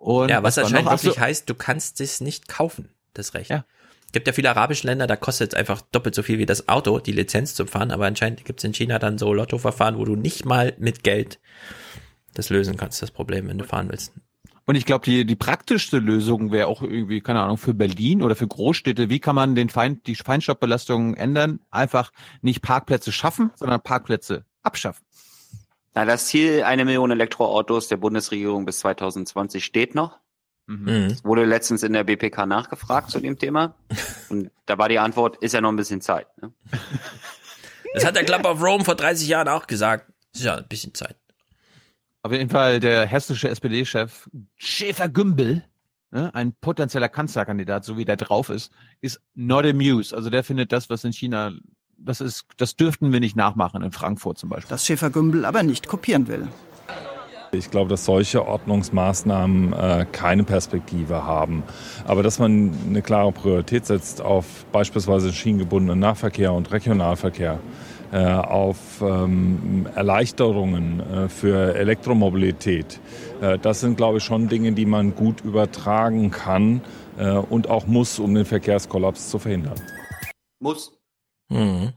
[0.02, 0.94] Und ja, was anscheinend noch?
[0.94, 3.52] Ach so, wirklich heißt, du kannst es nicht kaufen, das Recht.
[3.52, 3.65] Ja.
[4.11, 6.99] Gibt ja viele arabische Länder, da kostet es einfach doppelt so viel wie das Auto,
[6.99, 10.15] die Lizenz zum Fahren, aber anscheinend gibt es in China dann so Lottoverfahren, wo du
[10.15, 11.40] nicht mal mit Geld
[12.34, 14.11] das lösen kannst, das Problem, wenn du fahren willst.
[14.65, 18.36] Und ich glaube, die, die praktischste Lösung wäre auch irgendwie, keine Ahnung, für Berlin oder
[18.36, 21.60] für Großstädte, wie kann man den Feind, die Feinstaubbelastung ändern?
[21.69, 22.11] Einfach
[22.41, 25.06] nicht Parkplätze schaffen, sondern Parkplätze abschaffen.
[25.94, 30.20] Na, das Ziel, eine Million Elektroautos der Bundesregierung bis 2020 steht noch.
[30.68, 30.88] Mhm.
[30.88, 33.76] Es wurde letztens in der BPK nachgefragt zu dem Thema.
[34.30, 36.28] Und da war die Antwort, ist ja noch ein bisschen Zeit.
[36.42, 36.54] Ne?
[37.94, 40.12] Das hat der Club of Rome vor 30 Jahren auch gesagt.
[40.34, 41.18] Ist ja ein bisschen Zeit.
[42.24, 45.66] Auf jeden Fall der hessische SPD-Chef Schäfer-Gümbel,
[46.12, 50.14] ne, ein potenzieller Kanzlerkandidat, so wie der drauf ist, ist not amused.
[50.14, 51.52] Also der findet das, was in China,
[52.03, 54.69] das ist, das dürften wir nicht nachmachen, in Frankfurt zum Beispiel.
[54.69, 56.48] Das Schäfer-Gümbel aber nicht kopieren will.
[57.53, 61.64] Ich glaube, dass solche Ordnungsmaßnahmen äh, keine Perspektive haben.
[62.06, 67.60] Aber dass man eine klare Priorität setzt auf beispielsweise schienengebundenen Nahverkehr und Regionalverkehr,
[68.14, 72.99] äh, auf ähm, Erleichterungen äh, für Elektromobilität,
[73.41, 76.82] äh, das sind, glaube ich, schon Dinge, die man gut übertragen kann
[77.18, 79.80] äh, und auch muss, um den Verkehrskollaps zu verhindern.
[80.60, 81.01] Muss.
[81.52, 81.94] Mhm.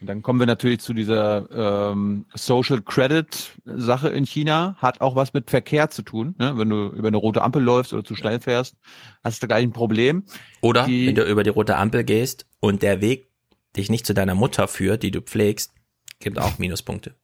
[0.00, 4.76] Und dann kommen wir natürlich zu dieser ähm, Social Credit Sache in China.
[4.78, 6.36] Hat auch was mit Verkehr zu tun.
[6.38, 6.56] Ne?
[6.56, 8.76] Wenn du über eine rote Ampel läufst oder zu schnell fährst,
[9.24, 10.22] hast du gleich ein Problem.
[10.60, 13.28] Oder Die- wenn du über die rote Ampel gehst und der Weg
[13.76, 15.72] dich nicht zu deiner Mutter führt, die du pflegst,
[16.20, 17.16] gibt auch Minuspunkte.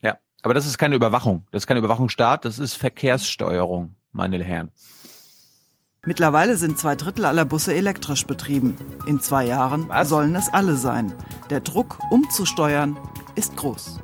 [0.00, 1.46] Ja, aber das ist keine Überwachung.
[1.50, 4.70] Das ist keine Überwachungsstaat, das ist Verkehrssteuerung, meine Herren.
[6.06, 8.74] Mittlerweile sind zwei Drittel aller Busse elektrisch betrieben.
[9.06, 11.12] In zwei Jahren sollen es alle sein.
[11.50, 12.96] Der Druck, umzusteuern,
[13.34, 13.98] ist groß.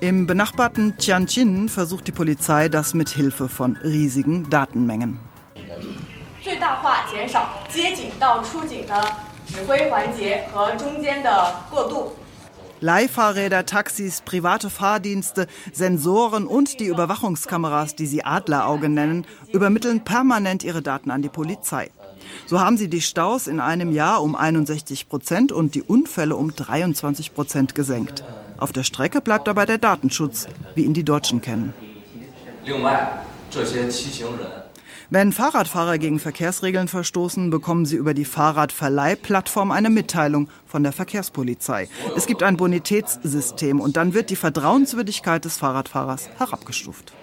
[0.00, 5.20] Im benachbarten Tianjin versucht die Polizei das mit Hilfe von riesigen Datenmengen.
[12.79, 20.81] Leihfahrräder, Taxis, private Fahrdienste, Sensoren und die Überwachungskameras, die sie Adlerauge nennen, übermitteln permanent ihre
[20.81, 21.91] Daten an die Polizei.
[22.45, 26.53] So haben sie die Staus in einem Jahr um 61 Prozent und die Unfälle um
[26.53, 28.25] 23 Prozent gesenkt.
[28.57, 31.73] Auf der Strecke bleibt dabei der Datenschutz, wie ihn die Deutschen kennen.
[32.65, 34.47] 另外，这些骑行人
[35.10, 41.88] wenn Fahrradfahrer gegen Verkehrsregeln verstoßen, bekommen sie über die Fahrradverleihplattform eine Mitteilung von der Verkehrspolizei.
[42.14, 47.14] Es gibt ein Bonitätssystem und dann wird die Vertrauenswürdigkeit des Fahrradfahrers herabgestuft.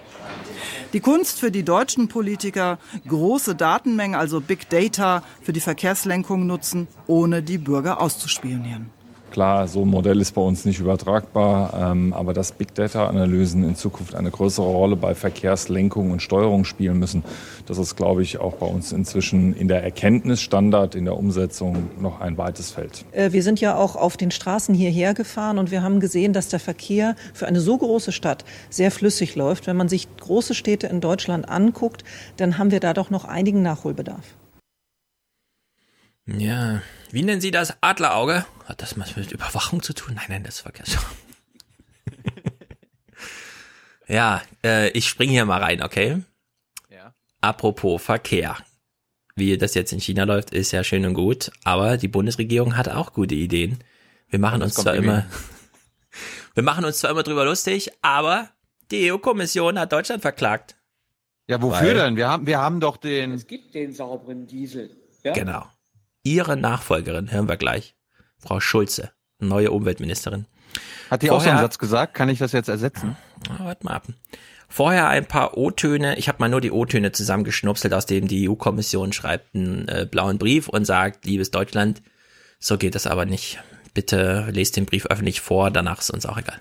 [0.94, 6.88] Die Kunst für die deutschen Politiker, große Datenmengen, also Big Data, für die Verkehrslenkung nutzen,
[7.06, 8.90] ohne die Bürger auszuspionieren.
[9.30, 13.76] Klar, so ein Modell ist bei uns nicht übertragbar, ähm, aber dass Big Data-Analysen in
[13.76, 17.22] Zukunft eine größere Rolle bei Verkehrslenkung und Steuerung spielen müssen,
[17.66, 22.20] das ist, glaube ich, auch bei uns inzwischen in der Erkenntnisstandard, in der Umsetzung noch
[22.20, 23.04] ein weites Feld.
[23.12, 26.48] Äh, Wir sind ja auch auf den Straßen hierher gefahren und wir haben gesehen, dass
[26.48, 29.66] der Verkehr für eine so große Stadt sehr flüssig läuft.
[29.66, 32.04] Wenn man sich große Städte in Deutschland anguckt,
[32.36, 34.36] dann haben wir da doch noch einigen Nachholbedarf.
[36.26, 36.82] Ja,
[37.12, 38.44] wie nennen Sie das Adlerauge?
[38.64, 40.14] Hat das was mit Überwachung zu tun?
[40.16, 41.16] Nein, nein, das ist Verkehrssteuerung.
[44.08, 46.22] ja, äh, ich springe hier mal rein, okay?
[46.90, 47.14] Ja.
[47.40, 48.56] Apropos Verkehr.
[49.36, 52.88] Wie das jetzt in China läuft, ist ja schön und gut, aber die Bundesregierung hat
[52.88, 53.84] auch gute Ideen.
[54.28, 55.26] Wir machen Das uns zwar immer,
[56.54, 58.50] wir machen uns zwar immer drüber lustig, aber
[58.90, 60.76] die EU-Kommission hat Deutschland verklagt.
[61.48, 62.16] Ja, wofür Weil- denn?
[62.16, 63.32] Wir haben, wir haben doch den.
[63.32, 64.90] Es gibt den sauberen Diesel.
[65.22, 65.32] Ja?
[65.32, 65.66] Genau.
[66.26, 67.94] Ihre Nachfolgerin hören wir gleich.
[68.38, 70.46] Frau Schulze, neue Umweltministerin.
[71.10, 72.14] Hat die auch so einen Vorher- Satz gesagt?
[72.14, 73.16] Kann ich das jetzt ersetzen?
[73.48, 74.06] Ah, Warte mal ab.
[74.68, 76.18] Vorher ein paar O-Töne.
[76.18, 80.38] Ich habe mal nur die O-Töne zusammengeschnupselt, aus dem die EU-Kommission schreibt einen äh, blauen
[80.38, 82.02] Brief und sagt, liebes Deutschland,
[82.58, 83.60] so geht das aber nicht.
[83.94, 86.58] Bitte lest den Brief öffentlich vor, danach ist uns auch egal.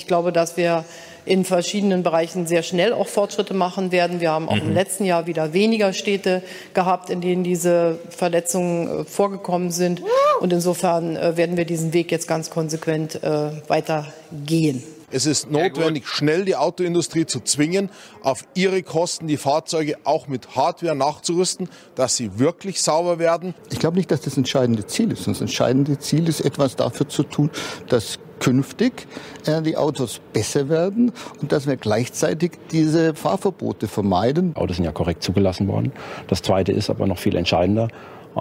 [0.00, 0.86] Ich glaube, dass wir
[1.26, 4.22] in verschiedenen Bereichen sehr schnell auch Fortschritte machen werden.
[4.22, 9.04] Wir haben auch im letzten Jahr wieder weniger Städte gehabt, in denen diese Verletzungen äh,
[9.04, 10.02] vorgekommen sind.
[10.40, 14.82] Und insofern äh, werden wir diesen Weg jetzt ganz konsequent äh, weitergehen.
[15.10, 17.90] Es ist notwendig, schnell die Autoindustrie zu zwingen,
[18.22, 23.54] auf ihre Kosten die Fahrzeuge auch mit Hardware nachzurüsten, dass sie wirklich sauber werden.
[23.70, 25.26] Ich glaube nicht, dass das entscheidende Ziel ist.
[25.26, 27.50] Das entscheidende Ziel ist, etwas dafür zu tun,
[27.88, 29.06] dass künftig
[29.46, 34.56] äh, die Autos besser werden und dass wir gleichzeitig diese Fahrverbote vermeiden.
[34.56, 35.92] Autos sind ja korrekt zugelassen worden.
[36.26, 37.88] Das Zweite ist aber noch viel entscheidender.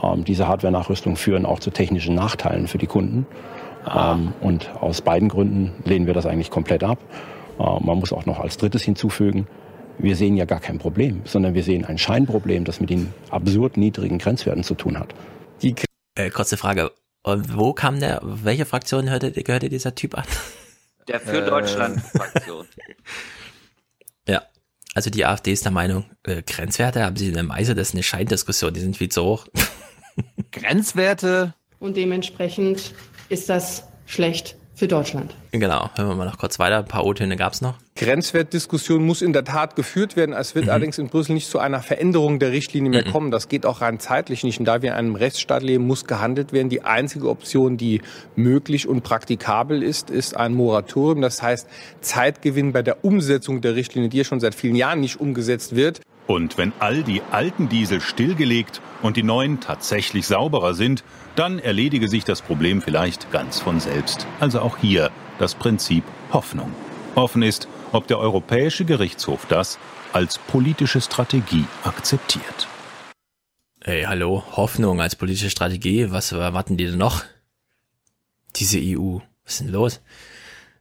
[0.02, 3.28] Ähm, diese Hardware-Nachrüstung führen auch zu technischen Nachteilen für die Kunden.
[3.88, 7.00] Ähm, und aus beiden Gründen lehnen wir das eigentlich komplett ab.
[7.60, 9.48] Äh, man muss auch noch als drittes hinzufügen,
[9.98, 13.76] wir sehen ja gar kein Problem, sondern wir sehen ein Scheinproblem, das mit den absurd
[13.78, 15.14] niedrigen Grenzwerten zu tun hat.
[16.16, 16.92] Äh, kurze Frage.
[17.22, 20.24] Und wo kam der, welche Fraktion hörte, gehörte dieser Typ an?
[21.08, 21.50] Der für Äh.
[21.50, 22.66] Deutschland-Fraktion.
[24.28, 24.44] Ja.
[24.94, 27.94] Also die AfD ist der Meinung, äh, Grenzwerte haben sie in der Meise, das ist
[27.96, 29.48] eine Scheindiskussion, die sind viel zu hoch.
[30.52, 31.56] Grenzwerte?
[31.80, 32.94] Und dementsprechend
[33.30, 35.36] ist das schlecht für Deutschland.
[35.52, 36.78] Genau, hören wir mal noch kurz weiter.
[36.78, 37.76] Ein paar O-Töne gab es noch.
[37.98, 40.34] Grenzwertdiskussion muss in der Tat geführt werden.
[40.34, 40.72] Es wird mhm.
[40.72, 43.12] allerdings in Brüssel nicht zu einer Veränderung der Richtlinie mehr mhm.
[43.12, 43.32] kommen.
[43.32, 44.58] Das geht auch rein zeitlich nicht.
[44.58, 46.70] Und da wir in einem Rechtsstaat leben, muss gehandelt werden.
[46.70, 48.02] Die einzige Option, die
[48.38, 51.22] möglich und praktikabel ist, ist ein Moratorium.
[51.22, 51.68] Das heißt
[52.00, 56.00] Zeitgewinn bei der Umsetzung der Richtlinie, die ja schon seit vielen Jahren nicht umgesetzt wird.
[56.30, 61.04] Und wenn all die alten Diesel stillgelegt und die neuen tatsächlich sauberer sind,
[61.36, 64.28] dann erledige sich das Problem vielleicht ganz von selbst.
[64.40, 66.72] Also auch hier das Prinzip Hoffnung.
[67.16, 69.80] Offen ist, ob der Europäische Gerichtshof das
[70.14, 72.68] als politische Strategie akzeptiert.
[73.82, 77.24] Hey, hallo, Hoffnung als politische Strategie, was erwarten die denn noch?
[78.56, 80.00] Diese EU, was ist denn los?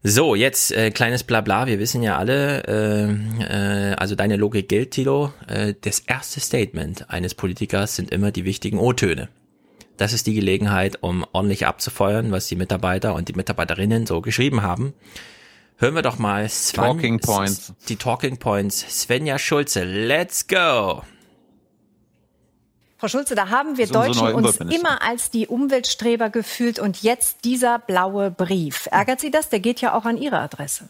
[0.05, 1.67] So, jetzt äh, kleines Blabla.
[1.67, 5.33] Wir wissen ja alle, äh, äh, also deine Logik gilt, Tilo.
[5.49, 9.29] Äh, das erste Statement eines Politikers sind immer die wichtigen O-Töne.
[9.97, 14.63] Das ist die Gelegenheit, um ordentlich abzufeuern, was die Mitarbeiter und die Mitarbeiterinnen so geschrieben
[14.63, 14.95] haben.
[15.79, 17.73] Hören wir doch mal Sven, Talking Points.
[17.89, 18.79] Die Talking Points.
[18.89, 21.03] Svenja Schulze, let's go!
[22.99, 27.79] Frau Schulze, da haben wir Deutschen uns immer als die Umweltstreber gefühlt und jetzt dieser
[27.79, 28.89] blaue Brief.
[28.91, 29.49] Ärgert Sie das?
[29.49, 30.89] Der geht ja auch an Ihre Adresse.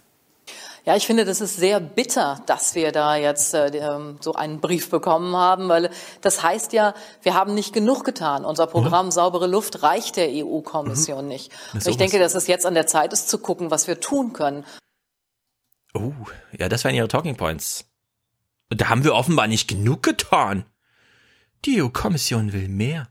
[0.87, 4.61] Ja, ich finde, das ist sehr bitter, dass wir da jetzt äh, ähm, so einen
[4.61, 5.91] Brief bekommen haben, weil
[6.23, 8.47] das heißt ja, wir haben nicht genug getan.
[8.47, 9.11] Unser Programm mhm.
[9.11, 11.29] Saubere Luft reicht der EU-Kommission mhm.
[11.29, 11.53] nicht.
[11.75, 14.33] Und ich denke, dass es jetzt an der Zeit ist, zu gucken, was wir tun
[14.33, 14.65] können.
[15.93, 16.13] Oh,
[16.59, 17.85] ja, das waren Ihre Talking Points.
[18.71, 20.65] Da haben wir offenbar nicht genug getan.
[21.65, 23.09] Die EU-Kommission will mehr.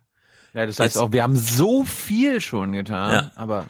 [0.53, 3.31] Ja, das heißt jetzt, auch, wir haben so viel schon getan, ja.
[3.35, 3.67] aber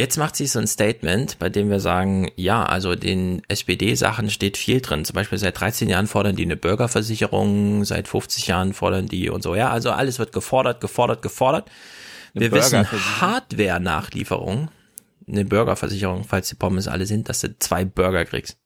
[0.00, 4.56] Jetzt macht sie so ein Statement, bei dem wir sagen, ja, also den SPD-Sachen steht
[4.56, 5.04] viel drin.
[5.04, 9.42] Zum Beispiel seit 13 Jahren fordern die eine Bürgerversicherung, seit 50 Jahren fordern die und
[9.42, 9.56] so.
[9.56, 11.68] Ja, also alles wird gefordert, gefordert, gefordert.
[12.32, 12.86] Eine wir wissen
[13.20, 14.70] Hardware-Nachlieferung,
[15.26, 18.56] eine Bürgerversicherung, falls die Pommes alle sind, dass du zwei Burger kriegst.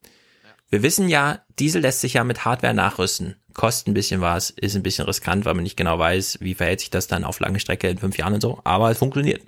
[0.69, 3.37] Wir wissen ja, Diesel lässt sich ja mit Hardware nachrüsten.
[3.53, 6.79] Kostet ein bisschen was, ist ein bisschen riskant, weil man nicht genau weiß, wie verhält
[6.79, 9.41] sich das dann auf lange Strecke in fünf Jahren und so, aber es funktioniert.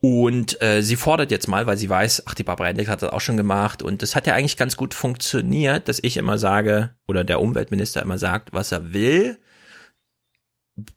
[0.00, 3.10] Und äh, sie fordert jetzt mal, weil sie weiß, ach, die Barbara Endlich hat das
[3.10, 6.94] auch schon gemacht und das hat ja eigentlich ganz gut funktioniert, dass ich immer sage,
[7.08, 9.38] oder der Umweltminister immer sagt, was er will.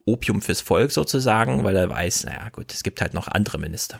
[0.05, 3.99] Opium fürs Volk sozusagen, weil er weiß, naja gut, es gibt halt noch andere Minister.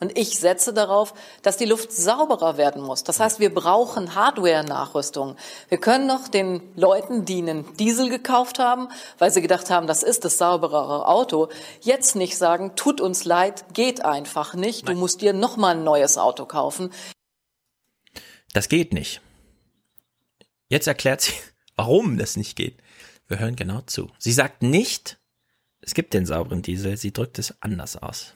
[0.00, 1.12] Und ich setze darauf,
[1.42, 3.02] dass die Luft sauberer werden muss.
[3.02, 5.36] Das heißt, wir brauchen Hardware-Nachrüstung.
[5.68, 8.88] Wir können noch den Leuten, die einen Diesel gekauft haben,
[9.18, 11.48] weil sie gedacht haben, das ist das sauberere Auto,
[11.80, 14.88] jetzt nicht sagen, tut uns leid, geht einfach nicht.
[14.88, 16.90] Du musst dir noch mal ein neues Auto kaufen.
[18.52, 19.20] Das geht nicht.
[20.68, 21.32] Jetzt erklärt sie,
[21.76, 22.78] warum das nicht geht.
[23.26, 24.10] Wir hören genau zu.
[24.18, 25.18] Sie sagt nicht,
[25.80, 28.32] es gibt den sauberen Diesel, sie drückt es anders aus.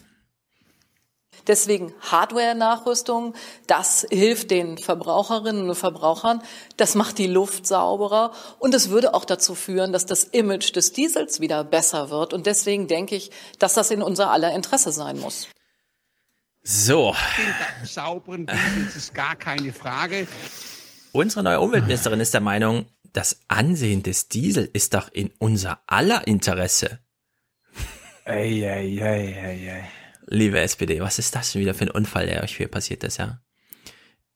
[1.47, 3.35] Deswegen Hardware-Nachrüstung,
[3.67, 6.43] das hilft den Verbraucherinnen und Verbrauchern,
[6.77, 10.93] das macht die Luft sauberer und es würde auch dazu führen, dass das Image des
[10.93, 12.33] Diesels wieder besser wird.
[12.33, 15.49] Und deswegen denke ich, dass das in unser aller Interesse sein muss.
[16.63, 17.15] So.
[17.85, 20.29] Sauberen Diesels ist gar keine Frage.
[21.11, 26.27] Unsere neue Umweltministerin ist der Meinung, das Ansehen des Diesel ist doch in unser aller
[26.27, 27.01] Interesse.
[28.25, 29.85] Ey, ey, ey, ey, ey
[30.33, 33.41] liebe SPD, was ist das wieder für ein Unfall, der euch hier passiert ist, ja?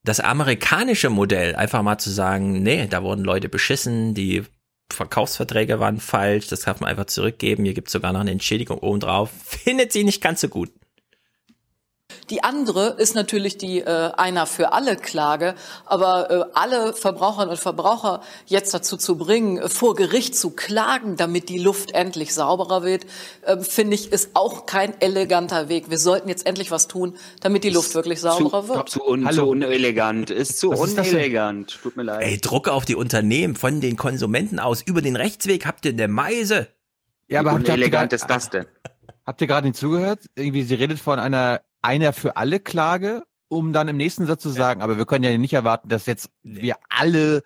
[0.04, 4.44] Das amerikanische Modell, einfach mal zu sagen, nee, da wurden Leute beschissen, die
[4.92, 8.78] Verkaufsverträge waren falsch, das darf man einfach zurückgeben, hier gibt es sogar noch eine Entschädigung
[8.78, 10.70] obendrauf, findet sie nicht ganz so gut.
[12.30, 17.60] Die andere ist natürlich die äh, einer für alle Klage, aber äh, alle Verbraucherinnen und
[17.60, 22.82] Verbraucher jetzt dazu zu bringen, äh, vor Gericht zu klagen, damit die Luft endlich sauberer
[22.82, 23.06] wird,
[23.42, 25.90] äh, finde ich, ist auch kein eleganter Weg.
[25.90, 28.88] Wir sollten jetzt endlich was tun, damit die Luft wirklich sauberer zu, wird.
[28.88, 29.44] Zu, un, Hallo.
[29.44, 31.72] zu unelegant, ist zu was unelegant.
[31.72, 32.22] Ist Tut mir leid.
[32.22, 36.08] Ey, Druck auf die Unternehmen von den Konsumenten aus über den Rechtsweg habt ihr eine
[36.08, 36.68] Meise.
[37.28, 38.66] Ja, aber Wie unelegant ist das denn?
[39.26, 40.20] Habt ihr gerade nicht zugehört?
[40.36, 44.50] Irgendwie, sie redet von einer einer für alle Klage, um dann im nächsten Satz zu
[44.50, 44.84] sagen, ja.
[44.84, 47.42] aber wir können ja nicht erwarten, dass jetzt wir alle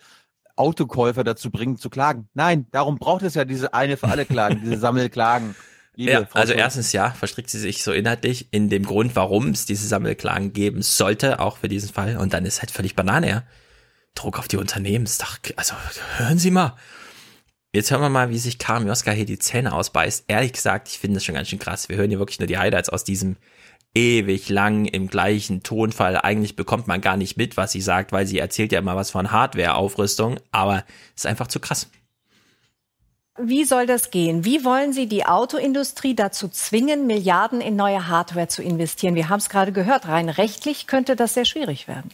[0.55, 2.27] Autokäufer dazu bringen zu klagen.
[2.33, 5.55] Nein, darum braucht es ja diese eine für alle Klagen, diese Sammelklagen.
[5.95, 9.65] Liebe ja, also erstens ja, verstrickt sie sich so inhaltlich in dem Grund, warum es
[9.65, 12.17] diese Sammelklagen geben sollte, auch für diesen Fall.
[12.17, 13.43] Und dann ist halt völlig Banane, ja.
[14.15, 15.73] Druck auf die Unternehmen ist doch, also
[16.17, 16.75] hören Sie mal.
[17.73, 20.25] Jetzt hören wir mal, wie sich Karim Joska hier die Zähne ausbeißt.
[20.27, 21.87] Ehrlich gesagt, ich finde das schon ganz schön krass.
[21.87, 23.37] Wir hören hier wirklich nur die Highlights aus diesem
[23.93, 26.17] ewig lang im gleichen Tonfall.
[26.17, 29.11] Eigentlich bekommt man gar nicht mit, was sie sagt, weil sie erzählt ja immer was
[29.11, 30.83] von Hardware-Aufrüstung, aber
[31.15, 31.89] ist einfach zu krass.
[33.37, 34.45] wie soll das gehen?
[34.45, 39.15] Wie wollen Sie die Autoindustrie dazu zwingen, Milliarden in neue Hardware zu investieren?
[39.15, 42.11] Wir haben es gerade gehört, rein rechtlich könnte das sehr schwierig werden.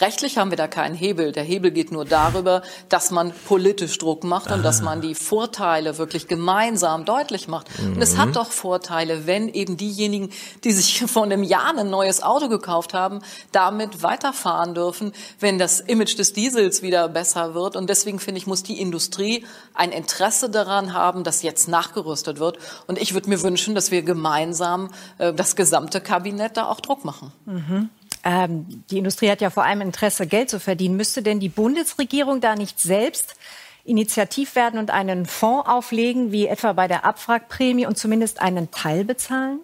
[0.00, 1.32] Rechtlich haben wir da keinen Hebel.
[1.32, 5.98] Der Hebel geht nur darüber, dass man politisch Druck macht und dass man die Vorteile
[5.98, 7.66] wirklich gemeinsam deutlich macht.
[7.78, 7.94] Mhm.
[7.94, 8.32] Und es hat mhm.
[8.32, 10.30] doch Vorteile, wenn eben diejenigen,
[10.64, 13.20] die sich vor einem Jahr ein neues Auto gekauft haben,
[13.52, 17.76] damit weiterfahren dürfen, wenn das Image des Diesels wieder besser wird.
[17.76, 19.44] Und deswegen finde ich, muss die Industrie
[19.74, 22.58] ein Interesse daran haben, dass jetzt nachgerüstet wird.
[22.86, 27.04] Und ich würde mir wünschen, dass wir gemeinsam äh, das gesamte Kabinett da auch Druck
[27.04, 27.32] machen.
[27.44, 27.90] Mhm
[28.24, 30.96] ähm, die Industrie hat ja vor allem Interesse, Geld zu verdienen.
[30.96, 33.34] Müsste denn die Bundesregierung da nicht selbst
[33.84, 39.04] initiativ werden und einen Fonds auflegen, wie etwa bei der Abwrackprämie und zumindest einen Teil
[39.04, 39.60] bezahlen?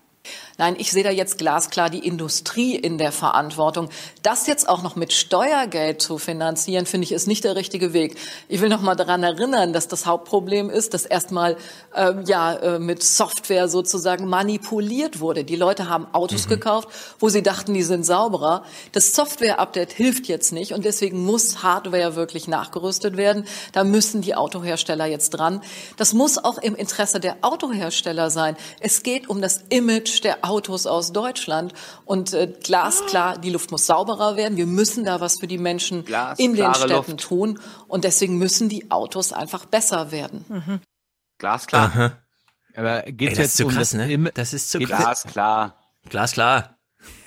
[0.58, 3.90] Nein, ich sehe da jetzt glasklar die Industrie in der Verantwortung.
[4.22, 8.16] Das jetzt auch noch mit Steuergeld zu finanzieren, finde ich, ist nicht der richtige Weg.
[8.48, 11.58] Ich will noch mal daran erinnern, dass das Hauptproblem ist, dass erstmal
[11.94, 15.44] ähm, ja äh, mit Software sozusagen manipuliert wurde.
[15.44, 16.50] Die Leute haben Autos mhm.
[16.50, 16.88] gekauft,
[17.18, 18.64] wo sie dachten, die sind sauberer.
[18.92, 23.44] Das Software-Update hilft jetzt nicht und deswegen muss Hardware wirklich nachgerüstet werden.
[23.72, 25.60] Da müssen die Autohersteller jetzt dran.
[25.98, 28.56] Das muss auch im Interesse der Autohersteller sein.
[28.80, 31.72] Es geht um das Image der Autos aus Deutschland.
[32.04, 34.56] Und äh, glasklar, die Luft muss sauberer werden.
[34.56, 37.20] Wir müssen da was für die Menschen Glas, in den Städten Luft.
[37.20, 37.58] tun.
[37.88, 40.44] Und deswegen müssen die Autos einfach besser werden.
[40.48, 40.80] Mhm.
[41.38, 41.84] Glasklar.
[41.84, 42.12] Aha.
[42.74, 44.30] Aber geht's Ey, jetzt um krass, das ne?
[44.34, 45.22] Das ist zu krass.
[45.22, 45.76] Glasklar.
[46.08, 46.76] Glasklar.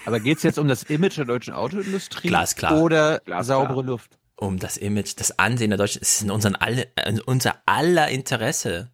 [0.05, 2.27] Aber geht es jetzt um das Image der deutschen Autoindustrie?
[2.27, 2.77] Glasklar.
[2.81, 3.43] Oder Glasklar.
[3.43, 4.17] saubere Luft?
[4.35, 6.01] Um das Image, das Ansehen der Deutschen.
[6.01, 8.89] Es ist in unseren alle, in unser aller Interesse.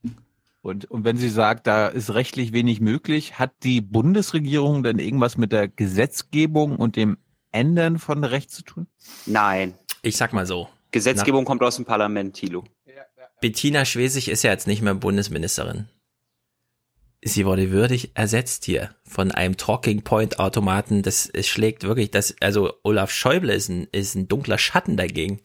[0.66, 5.38] Und, und wenn sie sagt, da ist rechtlich wenig möglich, hat die Bundesregierung denn irgendwas
[5.38, 7.20] mit der Gesetzgebung und dem
[7.52, 8.88] Ändern von Recht zu tun?
[9.28, 9.76] Nein.
[10.02, 10.68] Ich sag mal so.
[10.90, 12.64] Gesetzgebung Na, kommt aus dem Parlament, Thilo.
[13.42, 15.88] Bettina Schwesig ist ja jetzt nicht mehr Bundesministerin.
[17.22, 21.04] Sie wurde würdig ersetzt hier von einem Talking Point Automaten.
[21.04, 25.42] Das schlägt wirklich, das, also Olaf Schäuble ist ein, ist ein dunkler Schatten dagegen.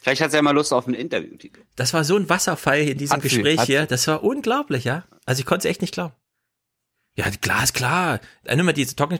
[0.00, 1.36] Vielleicht hat sie ja mal Lust auf ein Interview.
[1.76, 3.84] Das war so ein Wasserfall in diesem hat Gespräch hier.
[3.84, 5.04] Das war unglaublich, ja.
[5.26, 6.14] Also ich konnte es echt nicht glauben.
[7.16, 8.20] Ja, klar ist klar.
[8.46, 9.18] Nur mal diese Talking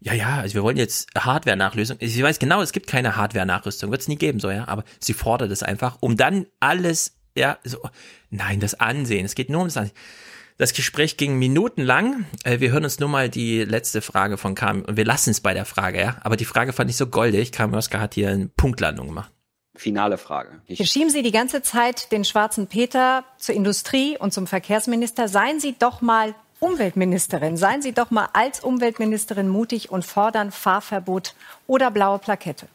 [0.00, 1.96] Ja, ja, also wir wollen jetzt Hardware-Nachlösung.
[2.00, 3.90] Sie weiß genau, es gibt keine Hardware-Nachrüstung.
[3.90, 4.68] Wird es nie geben, so, ja.
[4.68, 7.78] Aber sie fordert es einfach, um dann alles, ja, so.
[8.28, 9.24] Nein, das Ansehen.
[9.24, 9.96] Es geht nur um das Ansehen.
[10.58, 12.26] Das Gespräch ging minutenlang.
[12.44, 15.40] Äh, wir hören uns nur mal die letzte Frage von Kam und wir lassen es
[15.40, 16.18] bei der Frage, ja.
[16.20, 17.50] Aber die Frage fand ich so goldig.
[17.50, 19.32] Kam Oskar hat hier eine Punktlandung gemacht
[19.74, 20.60] finale Frage.
[20.66, 25.28] Ich schieben Sie die ganze Zeit den schwarzen Peter zur Industrie und zum Verkehrsminister.
[25.28, 27.56] Seien Sie doch mal Umweltministerin.
[27.56, 31.34] Seien Sie doch mal als Umweltministerin mutig und fordern Fahrverbot
[31.66, 32.68] oder blaue Plakette.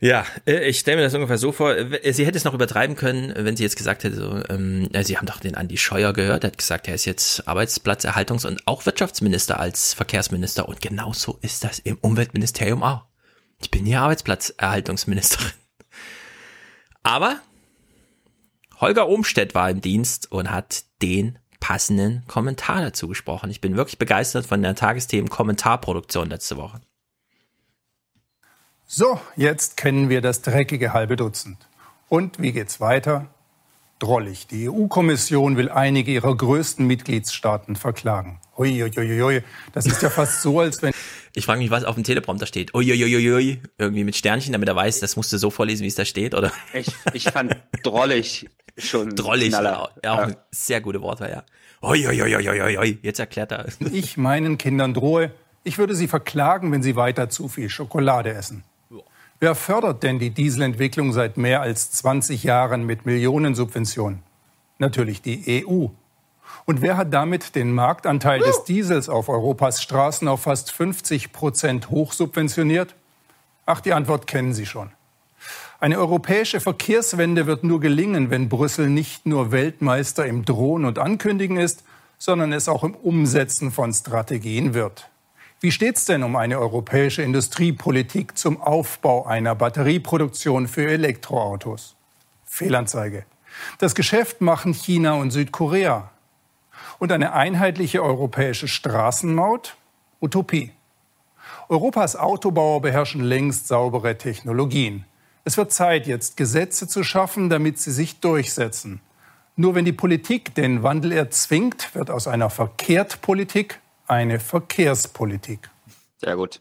[0.00, 1.76] Ja, äh, ich stelle mir das ungefähr so vor.
[1.76, 5.16] Äh, sie hätte es noch übertreiben können, wenn sie jetzt gesagt hätte, so, ähm, Sie
[5.16, 8.84] haben doch den Andi Scheuer gehört, er hat gesagt, er ist jetzt Arbeitsplatzerhaltungs- und auch
[8.84, 10.68] Wirtschaftsminister als Verkehrsminister.
[10.68, 13.04] Und genauso ist das im Umweltministerium auch.
[13.62, 15.52] Ich bin hier Arbeitsplatzerhaltungsministerin.
[17.02, 17.40] Aber
[18.80, 23.50] Holger Umstedt war im Dienst und hat den passenden Kommentar dazu gesprochen.
[23.50, 26.80] Ich bin wirklich begeistert von der Tagesthemen Kommentarproduktion letzte Woche.
[28.84, 31.56] So, jetzt kennen wir das dreckige halbe Dutzend.
[32.08, 33.28] Und wie geht's weiter?
[34.00, 34.48] Drollig.
[34.48, 38.40] Die EU-Kommission will einige ihrer größten Mitgliedstaaten verklagen.
[38.58, 39.44] Uiuiuiui.
[39.72, 40.92] Das ist ja fast so, als wenn
[41.34, 42.74] ich frage mich, was auf dem Teleprompter steht.
[42.74, 46.04] Uiuiuiui, irgendwie mit Sternchen, damit er weiß, das musst du so vorlesen, wie es da
[46.04, 46.52] steht, oder?
[46.74, 49.14] Ich, ich fand drollig schon.
[49.16, 50.36] Drollig, ja, auch ja.
[50.50, 51.44] sehr gute Wortwahl, ja.
[51.82, 53.66] Uiuiuiui, jetzt erklärt er.
[53.92, 55.32] Ich meinen Kindern drohe,
[55.64, 58.64] ich würde sie verklagen, wenn sie weiter zu viel Schokolade essen.
[59.40, 64.22] Wer fördert denn die Dieselentwicklung seit mehr als 20 Jahren mit Millionensubventionen?
[64.78, 65.88] Natürlich die EU.
[66.64, 71.90] Und wer hat damit den Marktanteil des Diesels auf Europas Straßen auf fast 50 Prozent
[71.90, 72.94] hochsubventioniert?
[73.66, 74.92] Ach, die Antwort kennen Sie schon.
[75.80, 81.56] Eine europäische Verkehrswende wird nur gelingen, wenn Brüssel nicht nur Weltmeister im Drohen und Ankündigen
[81.56, 81.82] ist,
[82.18, 85.10] sondern es auch im Umsetzen von Strategien wird.
[85.60, 91.96] Wie steht's denn um eine europäische Industriepolitik zum Aufbau einer Batterieproduktion für Elektroautos?
[92.44, 93.24] Fehlanzeige.
[93.78, 96.11] Das Geschäft machen China und Südkorea
[97.02, 99.74] und eine einheitliche europäische Straßenmaut?
[100.20, 100.70] Utopie.
[101.68, 105.04] Europas Autobauer beherrschen längst saubere Technologien.
[105.42, 109.00] Es wird Zeit, jetzt Gesetze zu schaffen, damit sie sich durchsetzen.
[109.56, 115.70] Nur wenn die Politik den Wandel erzwingt, wird aus einer Verkehrtpolitik eine Verkehrspolitik.
[116.18, 116.60] Sehr gut.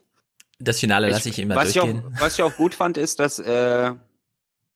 [0.58, 2.00] Das Finale lasse ich immer was durchgehen.
[2.00, 3.92] Ich auch, was ich auch gut fand, ist, dass äh,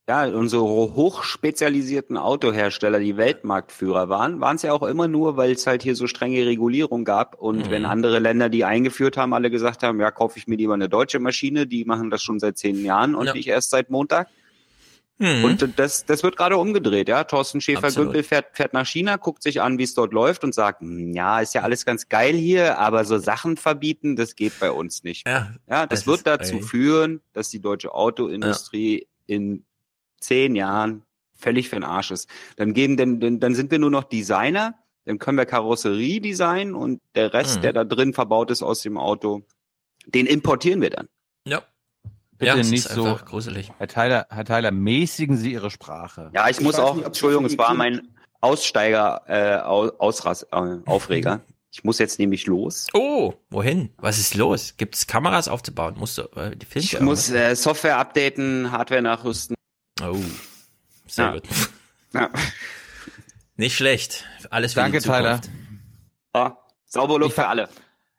[0.08, 5.66] Ja, unsere hochspezialisierten Autohersteller, die Weltmarktführer waren, waren es ja auch immer nur, weil es
[5.66, 7.34] halt hier so strenge Regulierung gab.
[7.42, 7.72] Und Mhm.
[7.72, 10.90] wenn andere Länder die eingeführt haben, alle gesagt haben, ja, kaufe ich mir lieber eine
[10.90, 13.34] deutsche Maschine, die machen das schon seit zehn Jahren und Ja.
[13.34, 14.28] nicht erst seit Montag.
[15.18, 15.44] Mhm.
[15.44, 17.24] Und das, das wird gerade umgedreht, ja.
[17.24, 17.60] Thorsten.
[17.60, 21.14] Schäfer-Gümbel fährt, fährt nach China, guckt sich an, wie es dort läuft und sagt, "Hm,
[21.16, 25.04] ja, ist ja alles ganz geil hier, aber so Sachen verbieten, das geht bei uns
[25.04, 25.26] nicht.
[25.28, 26.62] Ja, Ja, das, das wird dazu ey.
[26.62, 29.64] führen, dass die deutsche Autoindustrie in
[30.26, 31.04] zehn Jahren
[31.38, 32.30] völlig für den Arsch ist.
[32.58, 34.76] Dann geben, denn, denn, dann sind wir nur noch Designer,
[35.06, 37.62] dann können wir Karosserie designen und der Rest, Mhm.
[37.62, 39.44] der da drin verbaut ist aus dem Auto,
[40.08, 41.08] den importieren wir dann.
[41.46, 41.62] Ja.
[42.38, 43.18] Bitte ja, nicht ist so.
[43.26, 43.72] gruselig.
[43.78, 46.32] Herr Tyler, Herr Tyler, mäßigen Sie Ihre Sprache.
[46.34, 48.10] Ja, ich, Ich muss auch, nicht, Entschuldigung, es war mein
[48.42, 51.42] Aussteiger, äh, Au- Ausras, äh, Aufreger.
[51.72, 52.88] Ich muss jetzt nämlich los.
[52.94, 53.90] Oh, wohin?
[53.98, 54.76] Was ist los?
[54.78, 55.96] Gibt es Kameras aufzubauen?
[55.98, 56.86] Musst du äh, die Filme?
[56.86, 59.58] Ich muss äh, Software updaten, Hardware nachrüsten.
[60.02, 60.18] Oh,
[61.08, 61.32] sehr Ja.
[61.34, 61.44] gut.
[62.14, 62.30] Ja.
[63.58, 64.26] Nicht schlecht.
[64.50, 65.22] Alles für Danke, die Zukunft.
[65.22, 65.42] Tyler.
[66.34, 67.70] Ja, saubere Luft für alle.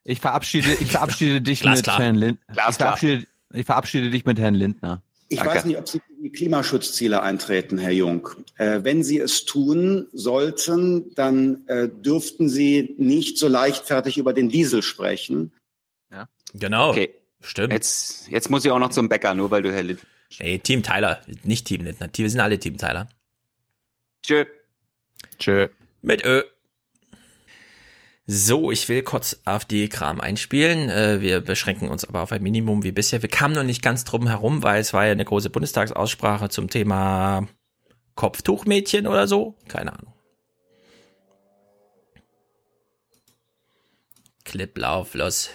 [0.04, 1.86] Ich verabschiede, ich verabschiede dich mit.
[1.86, 2.54] Herrn Lindner.
[2.70, 5.02] Ich verabschiede, ich verabschiede dich mit Herrn Lindner.
[5.28, 5.54] Ich Danke.
[5.54, 8.28] weiß nicht, ob Sie für die Klimaschutzziele eintreten, Herr Jung.
[8.58, 14.48] Äh, wenn Sie es tun sollten, dann äh, dürften Sie nicht so leichtfertig über den
[14.48, 15.52] Diesel sprechen.
[16.54, 16.90] Genau.
[16.90, 17.12] Okay,
[17.42, 17.72] Stimmt.
[17.72, 20.00] jetzt, jetzt muss ich auch noch zum Bäcker, nur weil du Herr Lind.
[20.38, 22.08] Ey, Team Tyler, nicht Team Lindner.
[22.14, 23.08] Wir sind alle Team Tyler.
[24.22, 24.44] Tschö.
[25.38, 25.68] Tschö.
[26.02, 26.42] Mit Ö.
[28.28, 30.90] So, ich will kurz AfD-Kram einspielen.
[30.90, 33.22] Äh, wir beschränken uns aber auf ein Minimum wie bisher.
[33.22, 36.68] Wir kamen noch nicht ganz drum herum, weil es war ja eine große Bundestagsaussprache zum
[36.68, 37.46] Thema
[38.16, 39.54] Kopftuchmädchen oder so.
[39.68, 40.12] Keine Ahnung.
[44.44, 45.50] Clip, lauf, los.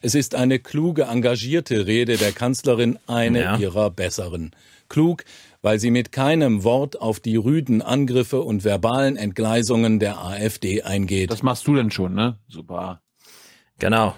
[0.00, 3.56] Es ist eine kluge, engagierte Rede der Kanzlerin, eine Ja.
[3.58, 4.52] ihrer besseren.
[4.88, 5.24] Klug,
[5.62, 11.30] weil sie mit keinem Wort auf die rüden Angriffe und verbalen Entgleisungen der AfD eingeht.
[11.30, 12.38] Das machst du denn schon, ne?
[12.48, 13.02] Super.
[13.78, 14.16] Genau.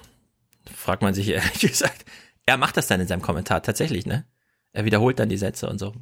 [0.74, 2.04] Fragt man sich ehrlich gesagt.
[2.46, 4.24] Er macht das dann in seinem Kommentar tatsächlich, ne?
[4.72, 5.92] Er wiederholt dann die Sätze und so.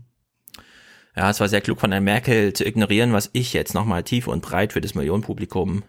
[1.16, 4.28] Ja, es war sehr klug von der Merkel zu ignorieren, was ich jetzt nochmal tief
[4.28, 5.82] und breit für das Millionenpublikum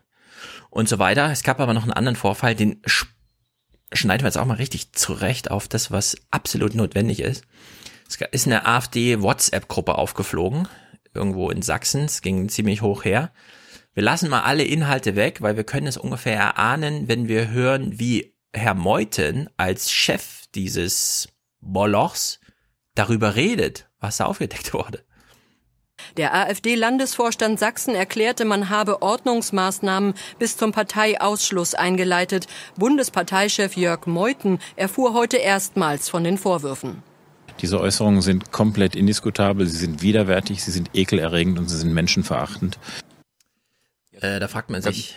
[0.72, 1.30] und so weiter.
[1.32, 2.82] Es gab aber noch einen anderen Vorfall, den
[3.94, 7.44] schneiden wir jetzt auch mal richtig zurecht auf das, was absolut notwendig ist.
[8.08, 10.68] Es ist eine AfD-WhatsApp-Gruppe aufgeflogen,
[11.14, 12.06] irgendwo in Sachsen.
[12.06, 13.32] Es ging ziemlich hoch her.
[13.94, 18.00] Wir lassen mal alle Inhalte weg, weil wir können es ungefähr erahnen, wenn wir hören,
[18.00, 22.40] wie Herr Meuthen als Chef dieses Molochs
[22.96, 25.04] darüber redet, was da aufgedeckt wurde.
[26.18, 32.48] Der AfD-Landesvorstand Sachsen erklärte, man habe Ordnungsmaßnahmen bis zum Parteiausschluss eingeleitet.
[32.78, 37.04] Bundesparteichef Jörg Meuthen erfuhr heute erstmals von den Vorwürfen.
[37.62, 42.80] Diese Äußerungen sind komplett indiskutabel, sie sind widerwärtig, sie sind ekelerregend und sie sind menschenverachtend.
[44.14, 45.16] Äh, da fragt man sich,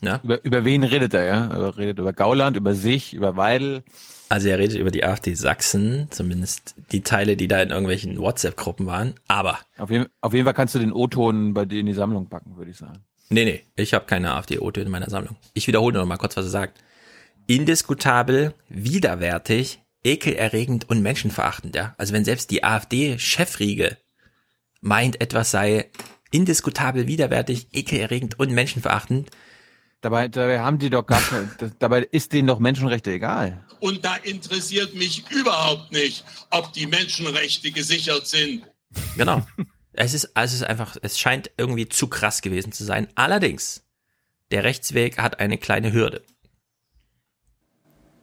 [0.00, 0.20] ja?
[0.22, 1.46] Über, über wen redet er, ja?
[1.46, 3.82] Er redet über Gauland, über sich, über Weidel.
[4.28, 8.86] Also er redet über die AfD Sachsen, zumindest die Teile, die da in irgendwelchen WhatsApp-Gruppen
[8.86, 9.14] waren.
[9.28, 12.28] Aber Auf jeden, auf jeden Fall kannst du den O-Ton bei dir in die Sammlung
[12.28, 13.04] packen, würde ich sagen.
[13.28, 15.36] Nee, nee, ich habe keine AfD-Ote in meiner Sammlung.
[15.54, 16.82] Ich wiederhole nur noch mal kurz, was er sagt.
[17.46, 21.94] Indiskutabel, widerwärtig, ekelerregend und menschenverachtend, ja.
[21.98, 23.96] Also wenn selbst die AfD-Chefriege
[24.80, 25.90] meint, etwas sei
[26.30, 29.30] indiskutabel, widerwärtig, ekelerregend und menschenverachtend.
[30.00, 31.22] Dabei, dabei haben die doch gar
[31.78, 33.64] dabei ist denen doch Menschenrechte egal.
[33.80, 38.64] Und da interessiert mich überhaupt nicht, ob die Menschenrechte gesichert sind.
[39.16, 39.46] Genau.
[39.92, 43.08] es ist, es ist einfach, es scheint irgendwie zu krass gewesen zu sein.
[43.14, 43.84] Allerdings,
[44.50, 46.22] der Rechtsweg hat eine kleine Hürde.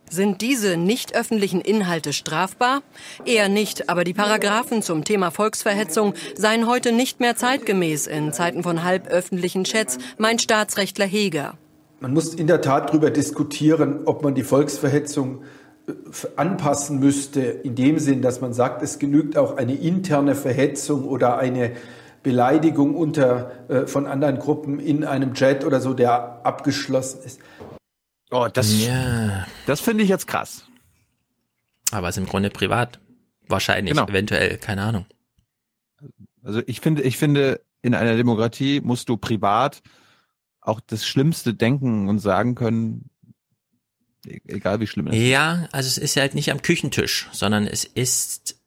[0.10, 2.84] Sind diese nicht öffentlichen Inhalte strafbar?
[3.26, 8.61] Eher nicht, aber die Paragraphen zum Thema Volksverhetzung seien heute nicht mehr zeitgemäß in Zeiten
[8.61, 11.58] von halböffentlichen Chats, meint Staatsrechtler Heger.
[12.03, 15.43] Man muss in der Tat darüber diskutieren, ob man die Volksverhetzung
[15.88, 15.93] äh,
[16.35, 21.38] anpassen müsste, in dem Sinn, dass man sagt, es genügt auch eine interne Verhetzung oder
[21.38, 21.77] eine
[22.22, 27.40] Beleidigung unter, äh, von anderen Gruppen in einem Chat oder so, der abgeschlossen ist.
[28.32, 29.48] Oh, das, ja.
[29.65, 30.65] das finde ich jetzt krass.
[31.91, 32.99] Aber es ist im Grunde privat.
[33.48, 34.09] Wahrscheinlich, Genau.
[34.09, 35.06] eventuell, keine Ahnung.
[36.43, 39.82] Also ich finde, ich finde, in einer Demokratie musst du privat
[40.64, 43.09] auch das Schlimmste denken und sagen können,
[44.25, 45.22] e- egal wie schlimm es ist.
[45.22, 48.59] Ja, also es ist halt nicht am Küchentisch, sondern es ist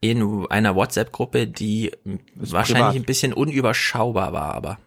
[0.00, 1.90] in einer WhatsApp-Gruppe, die
[2.34, 2.94] wahrscheinlich privat.
[2.96, 4.78] ein bisschen unüberschaubar war, aber.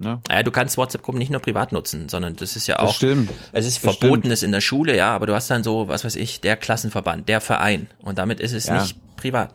[0.00, 0.22] Ja.
[0.30, 2.94] Ja, du kannst WhatsApp-Gruppen nicht nur privat nutzen, sondern das ist ja Das auch.
[2.94, 3.30] stimmt.
[3.52, 6.16] Es ist Das verbotenes in der Schule, ja, aber du hast dann so, was weiß
[6.16, 7.88] ich, der Klassenverband, der Verein.
[7.98, 8.80] Und damit ist es Ja.
[8.80, 9.52] nicht privat.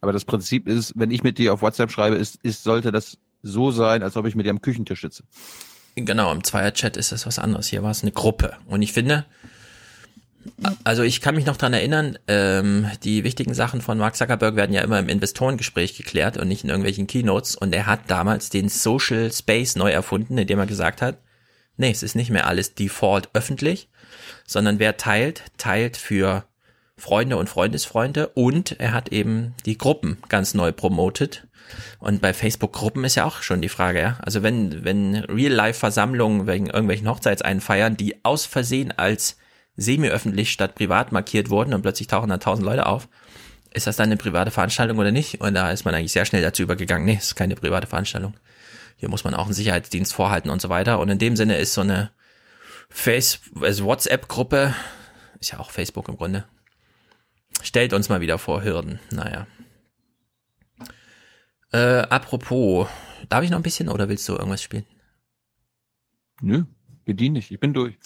[0.00, 3.18] Aber das Prinzip ist, wenn ich mit dir auf WhatsApp schreibe, ist, ist sollte das
[3.42, 5.24] so sein, als ob ich mit dir am Küchentisch sitze.
[5.94, 7.68] Genau, im Zweierchat ist das was anderes.
[7.68, 8.56] Hier war es eine Gruppe.
[8.66, 9.26] Und ich finde,
[10.84, 14.72] also ich kann mich noch dran erinnern, ähm, die wichtigen Sachen von Mark Zuckerberg werden
[14.72, 17.56] ja immer im Investorengespräch geklärt und nicht in irgendwelchen Keynotes.
[17.56, 21.18] Und er hat damals den Social Space neu erfunden, indem er gesagt hat,
[21.76, 23.88] nee, es ist nicht mehr alles default öffentlich,
[24.46, 26.44] sondern wer teilt, teilt für
[27.02, 31.48] Freunde und Freundesfreunde und er hat eben die Gruppen ganz neu promotet.
[31.98, 34.18] Und bei Facebook-Gruppen ist ja auch schon die Frage, ja.
[34.22, 39.36] Also wenn, wenn Real-Life-Versammlungen wegen irgendwelchen Hochzeitseinfeiern, die aus Versehen als
[39.74, 43.08] semi-öffentlich statt privat markiert wurden und plötzlich tauchen dann tausend Leute auf,
[43.74, 45.40] ist das dann eine private Veranstaltung oder nicht?
[45.40, 48.34] Und da ist man eigentlich sehr schnell dazu übergegangen, nee, ist keine private Veranstaltung.
[48.96, 51.00] Hier muss man auch einen Sicherheitsdienst vorhalten und so weiter.
[51.00, 52.12] Und in dem Sinne ist so eine
[52.90, 54.72] Face, also WhatsApp-Gruppe,
[55.40, 56.44] ist ja auch Facebook im Grunde,
[57.62, 58.98] stellt uns mal wieder vor Hürden.
[59.10, 59.46] Naja.
[61.72, 62.88] Äh, apropos,
[63.28, 64.84] darf ich noch ein bisschen oder willst du irgendwas spielen?
[66.40, 66.64] Nö,
[67.04, 67.96] bedien dich, ich bin durch.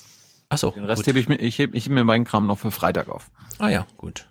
[0.48, 0.70] Ach so.
[0.70, 3.30] Den Rest hebe ich mir, ich hebe ich mir meinen Kram noch für Freitag auf.
[3.58, 4.28] Ah ja, gut.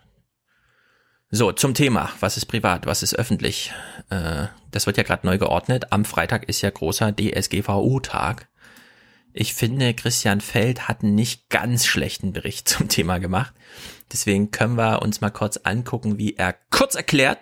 [1.32, 2.10] So, zum Thema.
[2.20, 3.74] Was ist privat, was ist öffentlich?
[4.10, 5.92] Äh, das wird ja gerade neu geordnet.
[5.92, 8.48] Am Freitag ist ja großer DSGVO-Tag.
[9.38, 13.54] Ich finde, Christian Feld hat einen nicht ganz schlechten Bericht zum Thema gemacht.
[14.12, 17.40] Deswegen können wir uns mal kurz angucken, wie er kurz erklärt,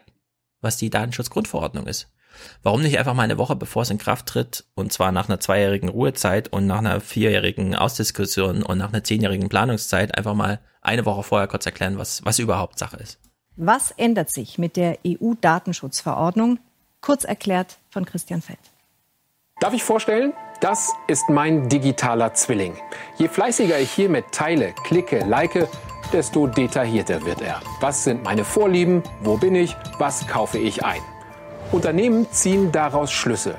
[0.59, 2.09] was die Datenschutzgrundverordnung ist.
[2.63, 5.39] Warum nicht einfach mal eine Woche bevor es in Kraft tritt, und zwar nach einer
[5.39, 11.05] zweijährigen Ruhezeit und nach einer vierjährigen Ausdiskussion und nach einer zehnjährigen Planungszeit einfach mal eine
[11.05, 13.19] Woche vorher kurz erklären, was, was überhaupt Sache ist.
[13.55, 16.57] Was ändert sich mit der EU-Datenschutzverordnung?
[17.01, 18.57] Kurz erklärt von Christian Feld.
[19.59, 20.33] Darf ich vorstellen?
[20.59, 22.73] Das ist mein digitaler Zwilling.
[23.17, 25.67] Je fleißiger ich hiermit teile, klicke, like,
[26.13, 27.61] desto detaillierter wird er.
[27.81, 29.03] Was sind meine Vorlieben?
[29.21, 29.75] Wo bin ich?
[29.97, 31.01] Was kaufe ich ein?
[31.71, 33.55] Unternehmen ziehen daraus Schlüsse.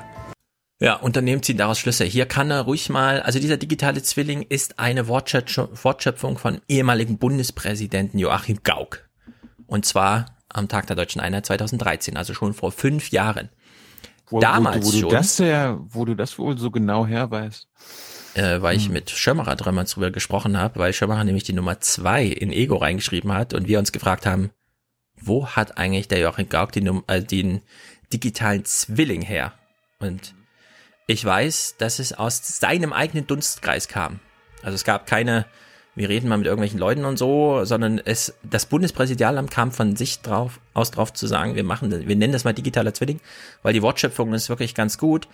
[0.79, 2.05] Ja, Unternehmen ziehen daraus Schlüsse.
[2.05, 8.19] Hier kann er ruhig mal, also dieser digitale Zwilling ist eine Wortschöpfung von ehemaligen Bundespräsidenten
[8.19, 9.07] Joachim Gauck.
[9.67, 13.49] Und zwar am Tag der Deutschen Einheit 2013, also schon vor fünf Jahren.
[14.27, 15.09] Wo, Damals wo, wo du schon.
[15.09, 17.67] das ja, wo du das wohl so genau her weißt.
[18.35, 18.81] äh, weil Hm.
[18.81, 22.77] ich mit Schirmacher dreimal drüber gesprochen habe, weil Schirmacher nämlich die Nummer zwei in Ego
[22.77, 24.51] reingeschrieben hat und wir uns gefragt haben,
[25.21, 27.61] wo hat eigentlich der Joachim Gauck die Num äh, den
[28.11, 29.53] digitalen Zwilling her?
[29.99, 30.33] Und
[31.07, 34.19] ich weiß, dass es aus seinem eigenen Dunstkreis kam.
[34.63, 35.45] Also es gab keine,
[35.95, 40.21] wir reden mal mit irgendwelchen Leuten und so, sondern es, das Bundespräsidialamt kam von sich
[40.21, 43.21] drauf, aus drauf zu sagen, wir machen, wir nennen das mal digitaler Zwilling,
[43.63, 45.27] weil die Wortschöpfung ist wirklich ganz gut.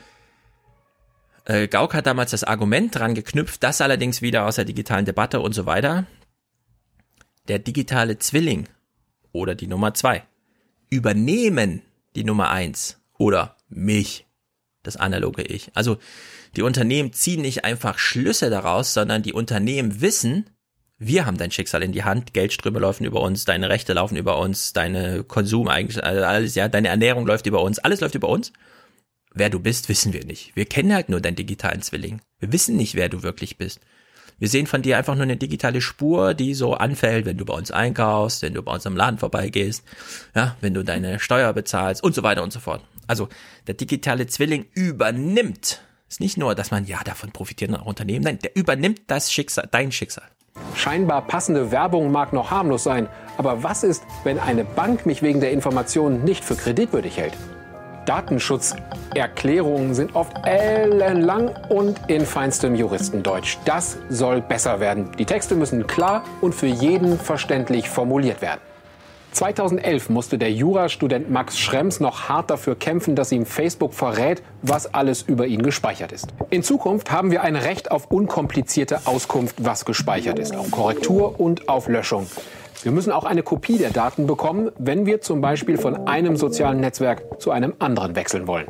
[1.46, 5.40] Äh, Gauck hat damals das Argument dran geknüpft, das allerdings wieder aus der digitalen Debatte
[5.40, 6.06] und so weiter.
[7.48, 8.70] Der digitale Zwilling
[9.32, 10.24] oder die Nummer zwei
[10.92, 11.82] übernehmen
[12.16, 14.28] die Nummer eins oder mich,
[14.84, 15.72] das analoge Ich.
[15.74, 15.98] Also
[16.56, 20.50] die Unternehmen ziehen nicht einfach Schlüsse daraus, sondern die Unternehmen wissen,
[20.98, 24.38] wir haben dein Schicksal in die Hand, Geldströme laufen über uns, deine Rechte laufen über
[24.38, 28.30] uns, deine Konsum eigentlich, also alles, ja, deine Ernährung läuft über uns, alles läuft über
[28.30, 28.54] uns.
[29.34, 30.56] Wer du bist, wissen wir nicht.
[30.56, 32.22] Wir kennen halt nur deinen digitalen Zwilling.
[32.40, 33.80] Wir wissen nicht, wer du wirklich bist.
[34.38, 37.54] Wir sehen von dir einfach nur eine digitale Spur, die so anfällt, wenn du bei
[37.54, 39.84] uns einkaufst, wenn du bei uns am Laden vorbeigehst,
[40.36, 42.84] ja, wenn du deine Steuer bezahlst und so weiter und so fort.
[43.08, 43.30] Also
[43.68, 45.82] der digitale Zwilling übernimmt.
[46.12, 49.70] Ist nicht nur, dass man ja davon profitiert auch Unternehmen, nein, der übernimmt das Schicksal,
[49.72, 50.26] dein Schicksal.
[50.76, 53.08] Scheinbar passende Werbung mag noch harmlos sein,
[53.38, 57.38] aber was ist, wenn eine Bank mich wegen der Informationen nicht für kreditwürdig hält?
[58.06, 63.60] Datenschutzerklärungen sind oft ellenlang und in feinstem Juristendeutsch.
[63.64, 65.14] Das soll besser werden.
[65.18, 68.60] Die Texte müssen klar und für jeden verständlich formuliert werden.
[69.32, 74.94] 2011 musste der Jurastudent Max Schrems noch hart dafür kämpfen, dass ihm Facebook verrät, was
[74.94, 76.28] alles über ihn gespeichert ist.
[76.50, 81.70] In Zukunft haben wir ein Recht auf unkomplizierte Auskunft, was gespeichert ist, auf Korrektur und
[81.70, 82.28] auf Löschung.
[82.84, 86.80] Wir müssen auch eine Kopie der Daten bekommen, wenn wir zum Beispiel von einem sozialen
[86.80, 88.68] Netzwerk zu einem anderen wechseln wollen.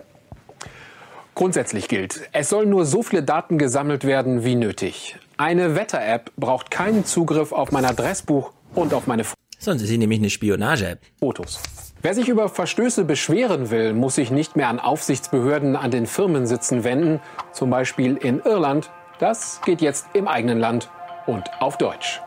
[1.34, 5.16] Grundsätzlich gilt, es sollen nur so viele Daten gesammelt werden wie nötig.
[5.38, 9.24] Eine Wetter-App braucht keinen Zugriff auf mein Adressbuch und auf meine
[9.64, 11.02] Sonst ist sie nämlich eine Spionage-App.
[11.20, 11.60] Fotos.
[12.02, 16.84] Wer sich über Verstöße beschweren will, muss sich nicht mehr an Aufsichtsbehörden an den Firmensitzen
[16.84, 17.20] wenden,
[17.52, 18.90] zum Beispiel in Irland.
[19.20, 20.90] Das geht jetzt im eigenen Land
[21.28, 22.22] und auf Deutsch.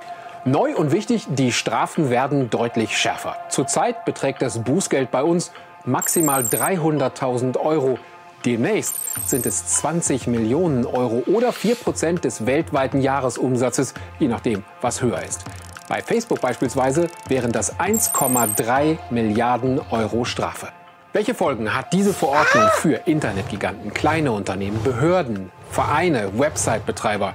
[0.44, 3.34] Neu und wichtig, die Strafen werden deutlich schärfer.
[3.48, 5.50] Zurzeit beträgt das Bußgeld bei uns
[5.84, 7.98] maximal 300.000 Euro.
[8.44, 15.02] Demnächst sind es 20 Millionen Euro oder 4 Prozent des weltweiten Jahresumsatzes, je nachdem, was
[15.02, 15.44] höher ist.
[15.88, 20.68] Bei Facebook beispielsweise wären das 1,3 Milliarden Euro Strafe.
[21.12, 27.34] Welche Folgen hat diese Verordnung für Internetgiganten, kleine Unternehmen, Behörden, Vereine, Website-Betreiber?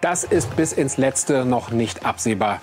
[0.00, 2.60] Das ist bis ins Letzte noch nicht absehbar.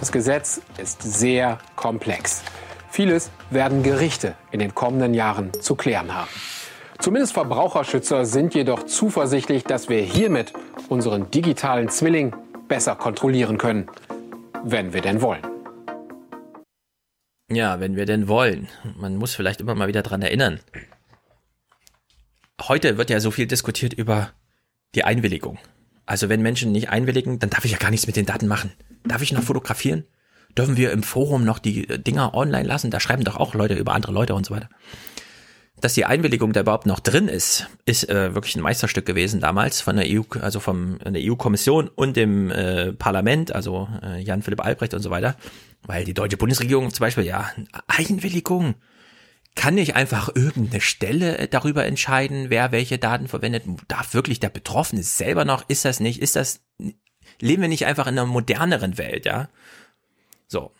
[0.00, 2.42] Das Gesetz ist sehr komplex.
[2.90, 6.30] Vieles werden Gerichte in den kommenden Jahren zu klären haben.
[6.98, 10.54] Zumindest Verbraucherschützer sind jedoch zuversichtlich, dass wir hiermit
[10.88, 12.34] unseren digitalen Zwilling
[12.68, 13.88] besser kontrollieren können,
[14.64, 15.42] wenn wir denn wollen.
[17.50, 18.68] Ja, wenn wir denn wollen.
[18.96, 20.60] Man muss vielleicht immer mal wieder dran erinnern.
[22.60, 24.32] Heute wird ja so viel diskutiert über
[24.94, 25.58] die Einwilligung.
[26.04, 28.72] Also wenn Menschen nicht einwilligen, dann darf ich ja gar nichts mit den Daten machen.
[29.04, 30.04] Darf ich noch fotografieren?
[30.56, 32.90] Dürfen wir im Forum noch die Dinger online lassen?
[32.90, 34.68] Da schreiben doch auch Leute über andere Leute und so weiter
[35.80, 39.80] dass die Einwilligung da überhaupt noch drin ist, ist äh, wirklich ein Meisterstück gewesen damals
[39.80, 44.64] von der EU, also vom der EU-Kommission und dem äh, Parlament, also äh, Jan Philipp
[44.64, 45.36] Albrecht und so weiter,
[45.82, 47.50] weil die deutsche Bundesregierung zum Beispiel ja
[47.86, 48.74] Einwilligung
[49.54, 53.64] kann nicht einfach irgendeine Stelle darüber entscheiden, wer welche Daten verwendet.
[53.88, 55.68] Darf wirklich der Betroffene selber noch?
[55.68, 56.22] Ist das nicht?
[56.22, 56.60] Ist das?
[57.40, 59.48] Leben wir nicht einfach in einer moderneren Welt, ja?
[60.46, 60.72] So,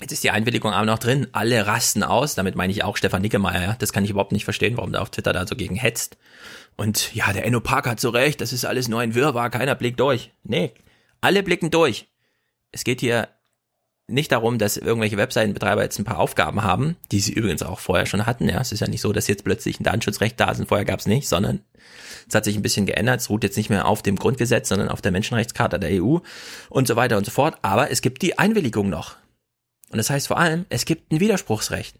[0.00, 1.26] Jetzt ist die Einwilligung aber noch drin.
[1.32, 2.34] Alle rasten aus.
[2.34, 3.76] Damit meine ich auch Stefan Nickemeyer.
[3.78, 6.18] Das kann ich überhaupt nicht verstehen, warum der auf Twitter da so gegen hetzt.
[6.76, 8.40] Und ja, der Enno Park hat so recht.
[8.42, 9.48] Das ist alles nur ein Wirrwarr.
[9.48, 10.32] Keiner blickt durch.
[10.44, 10.72] Nee,
[11.22, 12.08] alle blicken durch.
[12.72, 13.28] Es geht hier
[14.08, 18.06] nicht darum, dass irgendwelche Webseitenbetreiber jetzt ein paar Aufgaben haben, die sie übrigens auch vorher
[18.06, 18.48] schon hatten.
[18.48, 20.84] Ja, es ist ja nicht so, dass jetzt plötzlich ein Datenschutzrecht da ist und vorher
[20.84, 21.60] gab es nicht, sondern
[22.28, 23.20] es hat sich ein bisschen geändert.
[23.20, 26.18] Es ruht jetzt nicht mehr auf dem Grundgesetz, sondern auf der Menschenrechtscharta der EU
[26.68, 27.56] und so weiter und so fort.
[27.62, 29.16] Aber es gibt die Einwilligung noch.
[29.90, 31.96] Und das heißt vor allem, es gibt ein Widerspruchsrecht.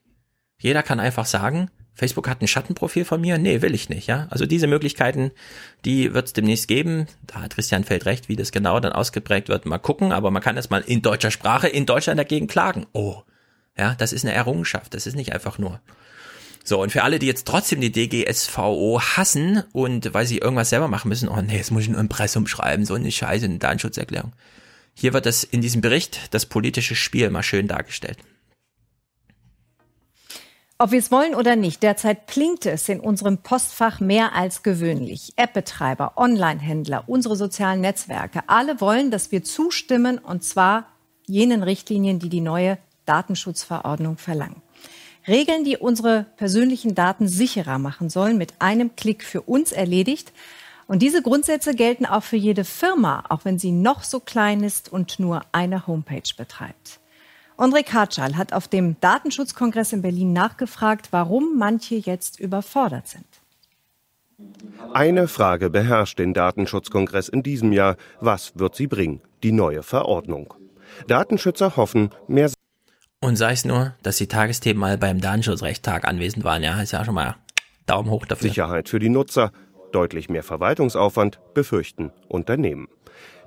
[0.58, 3.38] Jeder kann einfach sagen, Facebook hat ein Schattenprofil von mir.
[3.38, 4.26] Nee, will ich nicht, ja.
[4.30, 5.30] Also diese Möglichkeiten,
[5.86, 7.06] die wird es demnächst geben.
[7.26, 9.64] Da hat Christian Feld recht, wie das genau dann ausgeprägt wird.
[9.64, 12.86] Mal gucken, aber man kann erstmal in deutscher Sprache in Deutschland dagegen klagen.
[12.92, 13.22] Oh,
[13.78, 14.92] ja, das ist eine Errungenschaft.
[14.92, 15.80] Das ist nicht einfach nur.
[16.64, 20.88] So, und für alle, die jetzt trotzdem die DGSVO hassen und weil sie irgendwas selber
[20.88, 24.32] machen müssen, oh nee, jetzt muss ich ein Impressum schreiben, so eine Scheiße, eine Datenschutzerklärung.
[24.98, 28.16] Hier wird das in diesem Bericht das politische Spiel mal schön dargestellt.
[30.78, 35.32] Ob wir es wollen oder nicht, derzeit blinkt es in unserem Postfach mehr als gewöhnlich.
[35.36, 40.88] App-Betreiber, Online-Händler, unsere sozialen Netzwerke, alle wollen, dass wir zustimmen, und zwar
[41.26, 44.62] jenen Richtlinien, die die neue Datenschutzverordnung verlangen.
[45.28, 50.32] Regeln, die unsere persönlichen Daten sicherer machen sollen, mit einem Klick für uns erledigt,
[50.86, 54.92] und diese Grundsätze gelten auch für jede Firma, auch wenn sie noch so klein ist
[54.92, 57.00] und nur eine Homepage betreibt.
[57.56, 63.24] André Kartschal hat auf dem Datenschutzkongress in Berlin nachgefragt, warum manche jetzt überfordert sind.
[64.92, 67.96] Eine Frage beherrscht den Datenschutzkongress in diesem Jahr.
[68.20, 69.22] Was wird sie bringen?
[69.42, 70.52] Die neue Verordnung.
[71.08, 72.50] Datenschützer hoffen, mehr.
[73.20, 76.62] Und sei es nur, dass die Tagesthemen mal beim Datenschutzrechttag anwesend waren.
[76.62, 77.36] Ja, ist ja schon mal
[77.86, 78.50] Daumen hoch dafür.
[78.50, 79.52] Sicherheit für die Nutzer,
[79.92, 82.88] Deutlich mehr Verwaltungsaufwand befürchten Unternehmen.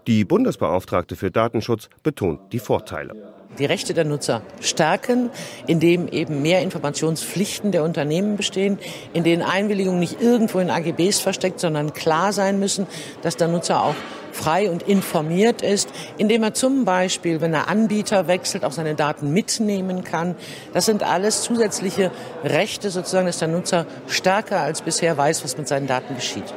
[0.07, 3.38] Die Bundesbeauftragte für Datenschutz betont die Vorteile.
[3.57, 5.31] Die Rechte der Nutzer stärken,
[5.65, 8.77] indem eben mehr Informationspflichten der Unternehmen bestehen,
[9.11, 12.87] in denen Einwilligungen nicht irgendwo in AGBs versteckt, sondern klar sein müssen,
[13.21, 13.95] dass der Nutzer auch
[14.31, 19.33] frei und informiert ist, indem er zum Beispiel, wenn er Anbieter wechselt, auch seine Daten
[19.33, 20.35] mitnehmen kann.
[20.71, 22.11] Das sind alles zusätzliche
[22.43, 26.53] Rechte, sozusagen, dass der Nutzer stärker als bisher weiß, was mit seinen Daten geschieht.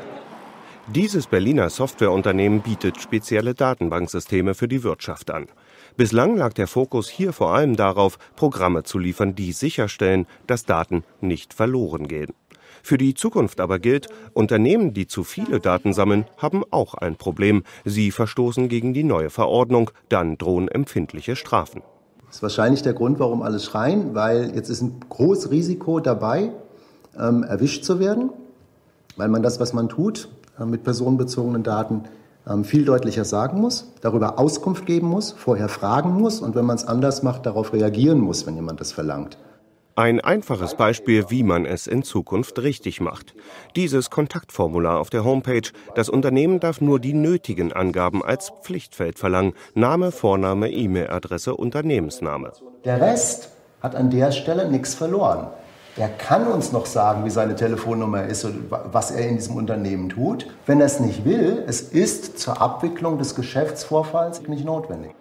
[0.88, 5.46] Dieses Berliner Softwareunternehmen bietet spezielle Datenbanksysteme für die Wirtschaft an.
[5.96, 11.04] Bislang lag der Fokus hier vor allem darauf, Programme zu liefern, die sicherstellen, dass Daten
[11.20, 12.32] nicht verloren gehen.
[12.82, 17.62] Für die Zukunft aber gilt, Unternehmen, die zu viele Daten sammeln, haben auch ein Problem.
[17.84, 21.82] Sie verstoßen gegen die neue Verordnung, dann drohen empfindliche Strafen.
[22.26, 26.52] Das ist wahrscheinlich der Grund, warum alle schreien, weil jetzt ist ein großes Risiko dabei,
[27.20, 28.30] ähm, erwischt zu werden,
[29.16, 32.04] weil man das, was man tut, äh, mit personenbezogenen Daten
[32.64, 36.86] viel deutlicher sagen muss, darüber Auskunft geben muss, vorher fragen muss und wenn man es
[36.86, 39.38] anders macht, darauf reagieren muss, wenn jemand das verlangt.
[39.94, 43.34] Ein einfaches Beispiel, wie man es in Zukunft richtig macht.
[43.76, 45.68] Dieses Kontaktformular auf der Homepage.
[45.94, 49.52] Das Unternehmen darf nur die nötigen Angaben als Pflichtfeld verlangen.
[49.74, 52.52] Name, Vorname, E-Mail-Adresse, Unternehmensname.
[52.86, 53.50] Der Rest
[53.82, 55.48] hat an der Stelle nichts verloren.
[55.96, 60.08] Er kann uns noch sagen, wie seine Telefonnummer ist und was er in diesem Unternehmen
[60.08, 60.46] tut.
[60.64, 65.14] Wenn er es nicht will, es ist zur Abwicklung des Geschäftsvorfalls nicht notwendig.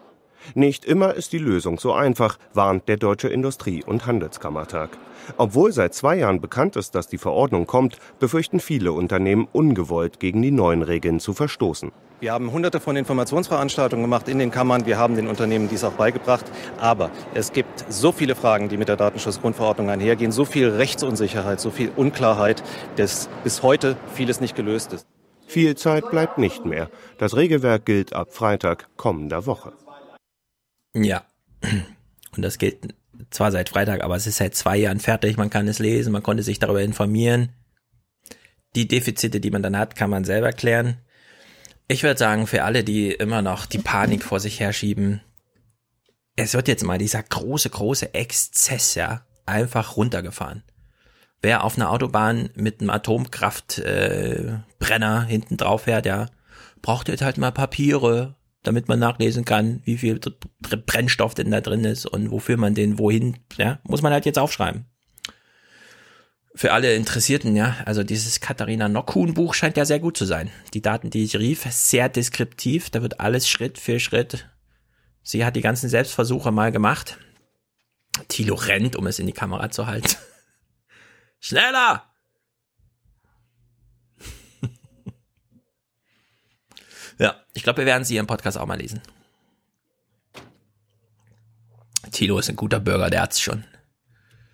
[0.53, 4.97] Nicht immer ist die Lösung so einfach, warnt der Deutsche Industrie- und Handelskammertag.
[5.37, 10.41] Obwohl seit zwei Jahren bekannt ist, dass die Verordnung kommt, befürchten viele Unternehmen ungewollt gegen
[10.41, 11.91] die neuen Regeln zu verstoßen.
[12.19, 14.85] Wir haben hunderte von Informationsveranstaltungen gemacht in den Kammern.
[14.85, 16.45] Wir haben den Unternehmen dies auch beigebracht.
[16.79, 21.71] Aber es gibt so viele Fragen, die mit der Datenschutzgrundverordnung einhergehen, so viel Rechtsunsicherheit, so
[21.71, 22.61] viel Unklarheit,
[22.95, 25.07] dass bis heute vieles nicht gelöst ist.
[25.47, 26.89] Viel Zeit bleibt nicht mehr.
[27.17, 29.73] Das Regelwerk gilt ab Freitag kommender Woche.
[30.93, 31.25] Ja.
[32.35, 32.95] Und das gilt
[33.29, 35.37] zwar seit Freitag, aber es ist seit zwei Jahren fertig.
[35.37, 37.49] Man kann es lesen, man konnte sich darüber informieren.
[38.75, 40.97] Die Defizite, die man dann hat, kann man selber klären.
[41.87, 45.21] Ich würde sagen, für alle, die immer noch die Panik vor sich herschieben,
[46.37, 50.63] es wird jetzt mal dieser große, große Exzess, ja, einfach runtergefahren.
[51.41, 56.27] Wer auf einer Autobahn mit einem Atomkraftbrenner äh, hinten drauf fährt, ja,
[56.81, 61.83] braucht jetzt halt mal Papiere, damit man nachlesen kann, wie viel Brennstoff denn da drin
[61.83, 64.85] ist und wofür man den wohin, ja, muss man halt jetzt aufschreiben.
[66.53, 70.51] Für alle Interessierten, ja, also dieses Katharina Nockhuhn Buch scheint ja sehr gut zu sein.
[70.73, 74.49] Die Daten, die ich rief, sehr deskriptiv, da wird alles Schritt für Schritt.
[75.23, 77.17] Sie hat die ganzen Selbstversuche mal gemacht.
[78.27, 80.15] Thilo rennt, um es in die Kamera zu halten.
[81.39, 82.10] Schneller!
[87.21, 88.99] Ja, ich glaube, wir werden sie im Podcast auch mal lesen.
[92.11, 93.63] Tilo ist ein guter Bürger, der hat's schon.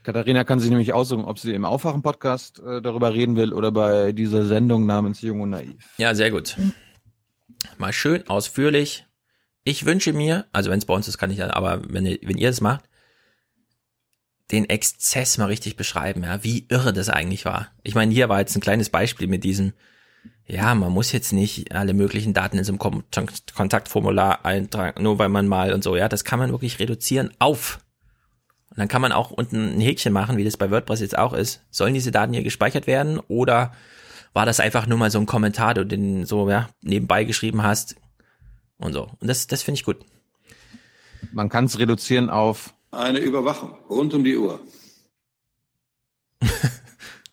[0.03, 4.11] Katharina kann sich nämlich aussuchen, ob sie im Aufwachen-Podcast äh, darüber reden will oder bei
[4.11, 5.93] dieser Sendung namens Jung und Naiv.
[5.97, 6.57] Ja, sehr gut.
[7.77, 9.05] Mal schön ausführlich.
[9.63, 12.37] Ich wünsche mir, also wenn es bei uns ist, kann ich dann, aber wenn, wenn
[12.37, 12.83] ihr es macht,
[14.51, 17.69] den Exzess mal richtig beschreiben, ja, wie irre das eigentlich war.
[17.83, 19.71] Ich meine, hier war jetzt ein kleines Beispiel mit diesem,
[20.47, 23.03] ja, man muss jetzt nicht alle möglichen Daten in so einem
[23.53, 27.79] Kontaktformular eintragen, nur weil man mal und so, ja, das kann man wirklich reduzieren auf.
[28.69, 31.33] Und dann kann man auch unten ein Häkchen machen, wie das bei WordPress jetzt auch
[31.33, 31.65] ist.
[31.69, 33.73] Sollen diese Daten hier gespeichert werden oder
[34.33, 37.95] war das einfach nur mal so ein Kommentar, du den so, ja, nebenbei geschrieben hast
[38.77, 39.11] und so.
[39.19, 39.97] Und das, das finde ich gut.
[41.33, 44.61] Man kann es reduzieren auf eine Überwachung rund um die Uhr.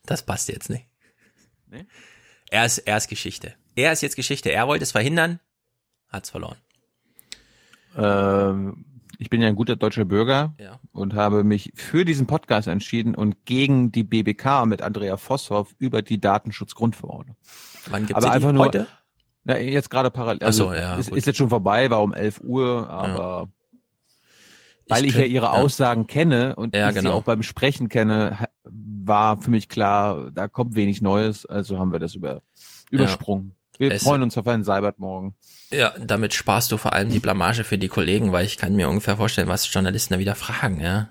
[0.06, 0.86] das passt jetzt nicht.
[1.70, 1.86] Nee?
[2.54, 3.54] Er ist, er ist Geschichte.
[3.74, 4.52] Er ist jetzt Geschichte.
[4.52, 5.40] Er wollte es verhindern,
[6.08, 6.54] hat's verloren.
[7.96, 8.84] Ähm,
[9.18, 10.78] ich bin ja ein guter deutscher Bürger ja.
[10.92, 16.00] und habe mich für diesen Podcast entschieden und gegen die BBK mit Andrea Vosshoff über
[16.00, 17.36] die Datenschutzgrundverordnung.
[17.86, 18.86] Wann gibt's Aber einfach nur heute?
[19.46, 20.44] Ja, jetzt gerade parallel.
[20.44, 23.48] Also, so, ja, ist, ist, jetzt schon vorbei, war um 11 Uhr, aber
[24.86, 27.10] weil ich, ich ja ihre Aussagen kenne und ja, ich genau.
[27.10, 28.46] sie auch beim Sprechen kenne,
[29.06, 32.42] war für mich klar, da kommt wenig Neues, also haben wir das über,
[32.90, 33.54] übersprungen.
[33.78, 35.34] Wir es, freuen uns auf einen Seibert morgen.
[35.70, 38.88] Ja, damit sparst du vor allem die Blamage für die Kollegen, weil ich kann mir
[38.88, 41.10] ungefähr vorstellen, was Journalisten da wieder fragen, ja.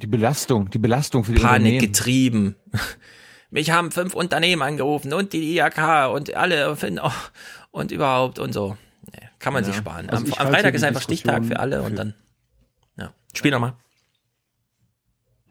[0.00, 2.56] Die Belastung, die Belastung für die Panik getrieben.
[3.50, 7.10] Mich haben fünf Unternehmen angerufen und die IAK und alle oh,
[7.70, 8.76] und überhaupt und so.
[9.12, 9.68] Nee, kann man ja.
[9.68, 10.08] sich sparen.
[10.08, 12.14] Also am, am Freitag ist einfach Stichtag für alle und dann
[13.34, 13.74] Spiel nochmal.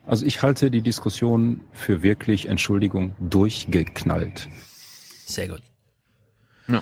[0.06, 4.50] Also ich halte die Diskussion für wirklich, Entschuldigung, durchgeknallt.
[5.26, 5.62] Sehr gut.
[6.68, 6.82] Ja.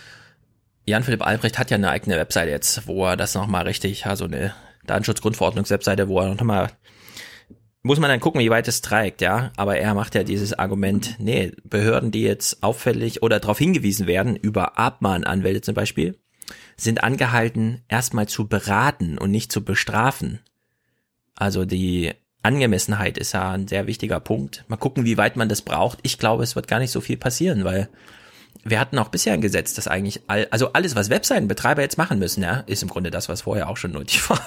[0.85, 4.53] Jan-Philipp Albrecht hat ja eine eigene Webseite jetzt, wo er das nochmal richtig, also eine
[4.87, 6.71] Datenschutzgrundverordnungswebseite, wo er nochmal,
[7.83, 9.51] muss man dann gucken, wie weit es trägt, ja.
[9.55, 14.35] Aber er macht ja dieses Argument, nee, Behörden, die jetzt auffällig oder darauf hingewiesen werden,
[14.35, 16.17] über Abmahnanwälte zum Beispiel,
[16.75, 20.39] sind angehalten, erstmal zu beraten und nicht zu bestrafen.
[21.35, 24.65] Also die Angemessenheit ist ja ein sehr wichtiger Punkt.
[24.67, 25.99] Mal gucken, wie weit man das braucht.
[26.01, 27.87] Ich glaube, es wird gar nicht so viel passieren, weil
[28.63, 32.19] wir hatten auch bisher ein Gesetz, das eigentlich all, also alles, was Webseitenbetreiber jetzt machen
[32.19, 34.41] müssen, ja, ist im Grunde das, was vorher auch schon nötig war.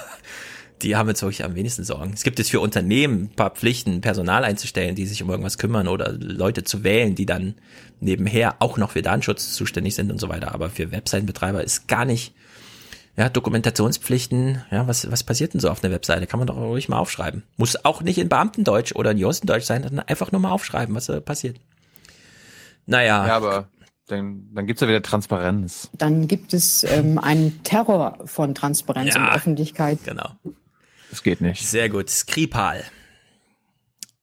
[0.81, 2.11] Die haben jetzt wirklich am wenigsten Sorgen.
[2.13, 5.87] Es gibt jetzt für Unternehmen ein paar Pflichten, Personal einzustellen, die sich um irgendwas kümmern
[5.87, 7.55] oder Leute zu wählen, die dann
[8.01, 10.53] nebenher auch noch für Datenschutz zuständig sind und so weiter.
[10.53, 12.33] Aber für Webseitenbetreiber ist gar nicht
[13.17, 16.27] ja, Dokumentationspflichten, ja, was, was passiert denn so auf einer Webseite?
[16.27, 17.43] Kann man doch ruhig mal aufschreiben.
[17.55, 21.07] Muss auch nicht in Beamtendeutsch oder in Jostendeutsch sein, sondern einfach nur mal aufschreiben, was
[21.07, 21.57] äh, passiert.
[22.85, 23.25] Naja.
[23.25, 23.69] Ja, aber
[24.07, 25.89] dann, dann gibt's ja wieder Transparenz.
[25.93, 29.99] Dann gibt es ähm, einen Terror von Transparenz Ja, und Öffentlichkeit.
[30.03, 30.31] Genau.
[31.09, 31.65] Das geht nicht.
[31.65, 32.09] Sehr gut.
[32.09, 32.83] Skripal.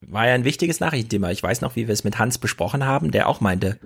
[0.02, 1.30] War ja ein wichtiges Nachrichtenthema.
[1.30, 3.78] Ich weiß noch, wie wir es mit Hans besprochen haben, der auch meinte,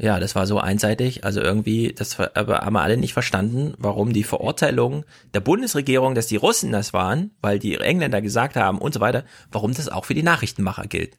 [0.00, 1.24] ja, das war so einseitig.
[1.24, 5.04] Also irgendwie, das aber haben wir alle nicht verstanden, warum die Verurteilung
[5.34, 9.24] der Bundesregierung, dass die Russen das waren, weil die Engländer gesagt haben und so weiter,
[9.52, 11.18] warum das auch für die Nachrichtenmacher gilt.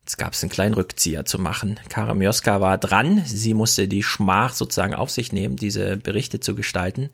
[0.00, 1.80] Jetzt gab es einen kleinen Rückzieher zu machen.
[1.88, 3.22] Kara Mioska war dran.
[3.24, 7.10] Sie musste die Schmach sozusagen auf sich nehmen, diese Berichte zu gestalten.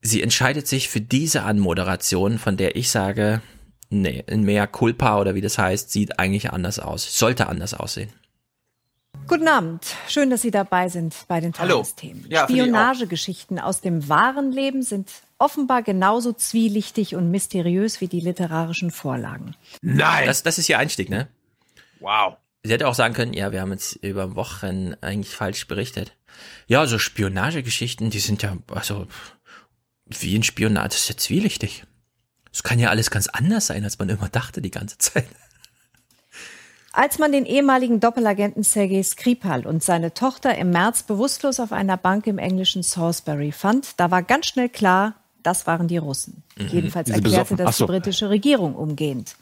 [0.00, 3.42] sie entscheidet sich für diese Anmoderation, von der ich sage,
[3.90, 8.10] nee, in Mea Culpa oder wie das heißt, sieht eigentlich anders aus, sollte anders aussehen.
[9.28, 9.84] Guten Abend.
[10.08, 11.76] Schön, dass Sie dabei sind bei den Hallo.
[11.76, 12.24] Tagesthemen.
[12.30, 12.44] Ja.
[12.44, 19.54] Spionagegeschichten aus dem wahren Leben sind offenbar genauso zwielichtig und mysteriös wie die literarischen Vorlagen.
[19.82, 20.26] Nein!
[20.26, 21.28] Das, das ist ihr Einstieg, ne?
[22.00, 22.38] Wow.
[22.62, 26.16] Sie hätte auch sagen können, ja, wir haben jetzt über Wochen eigentlich falsch berichtet.
[26.66, 29.06] Ja, so Spionagegeschichten, die sind ja, also,
[30.06, 31.84] wie ein Spionage, das ist ja zwielichtig.
[32.50, 35.28] Es kann ja alles ganz anders sein, als man immer dachte die ganze Zeit.
[36.98, 41.96] Als man den ehemaligen Doppelagenten Sergei Skripal und seine Tochter im März bewusstlos auf einer
[41.96, 46.42] Bank im englischen Salisbury fand, da war ganz schnell klar, das waren die Russen.
[46.56, 46.66] Mhm.
[46.66, 47.86] Jedenfalls erklärte das so.
[47.86, 49.36] die britische Regierung umgehend.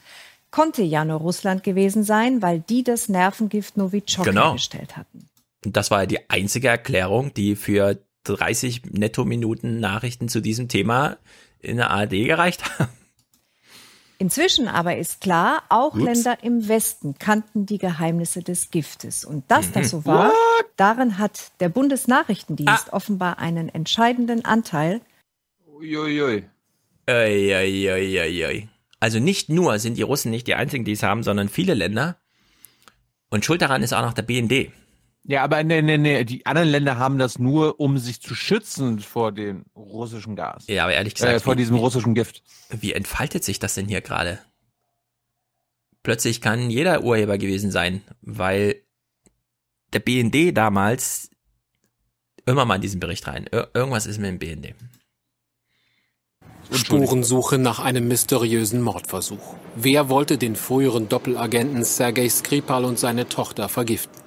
[0.51, 4.49] Konnte ja nur Russland gewesen sein, weil die das Nervengift Novichok Genau.
[4.49, 5.27] hergestellt hatten.
[5.65, 11.17] Und das war ja die einzige Erklärung, die für 30 Netto-Minuten Nachrichten zu diesem Thema
[11.59, 12.91] in der ARD gereicht haben.
[14.19, 16.03] Inzwischen aber ist klar, auch Ups.
[16.03, 19.23] Länder im Westen kannten die Geheimnisse des Giftes.
[19.23, 19.73] Und dass Mhm.
[19.73, 20.31] das so war,
[20.75, 21.71] darin hat der Ah.
[21.71, 25.01] Bundesnachrichtendienst offenbar einen entscheidenden Anteil.
[25.67, 26.43] Uiuiui.
[27.09, 28.69] Ui, ui, ui, ui, ui.
[28.99, 32.17] Also nicht nur sind die Russen nicht die einzigen, die es haben, sondern viele Länder.
[33.29, 34.71] Und schuld daran ist auch noch der BND.
[35.29, 38.99] Ja, aber nee, nee, nee, die anderen Länder haben das nur, um sich zu schützen
[38.99, 40.65] vor dem russischen Gas.
[40.67, 42.43] Ja, aber ehrlich gesagt, Äh, vor wie- diesem russischen Gift.
[42.69, 44.39] Wie entfaltet sich das denn hier gerade?
[46.01, 48.81] Plötzlich kann jeder Urheber gewesen sein, weil
[49.91, 51.29] der BND damals
[52.45, 53.47] immer mal in diesen Bericht rein.
[53.51, 54.75] Ir irgendwas ist mit dem BND.
[56.71, 59.55] Spurensuche nach einem mysteriösen Mordversuch.
[59.75, 64.21] Wer wollte den früheren Doppelagenten Sergei Skripal und seine Tochter vergiften?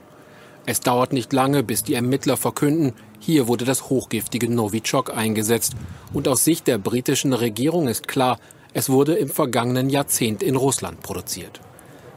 [0.67, 5.75] Es dauert nicht lange, bis die Ermittler verkünden, hier wurde das hochgiftige Novichok eingesetzt.
[6.13, 8.39] Und aus Sicht der britischen Regierung ist klar,
[8.73, 11.61] es wurde im vergangenen Jahrzehnt in Russland produziert.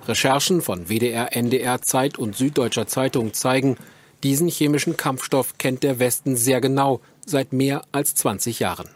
[0.08, 3.78] Recherchen von WDR, NDR, Zeit und Süddeutscher Zeitung zeigen,
[4.24, 8.90] diesen chemischen Kampfstoff kennt der Westen sehr genau seit mehr als 20 Jahren.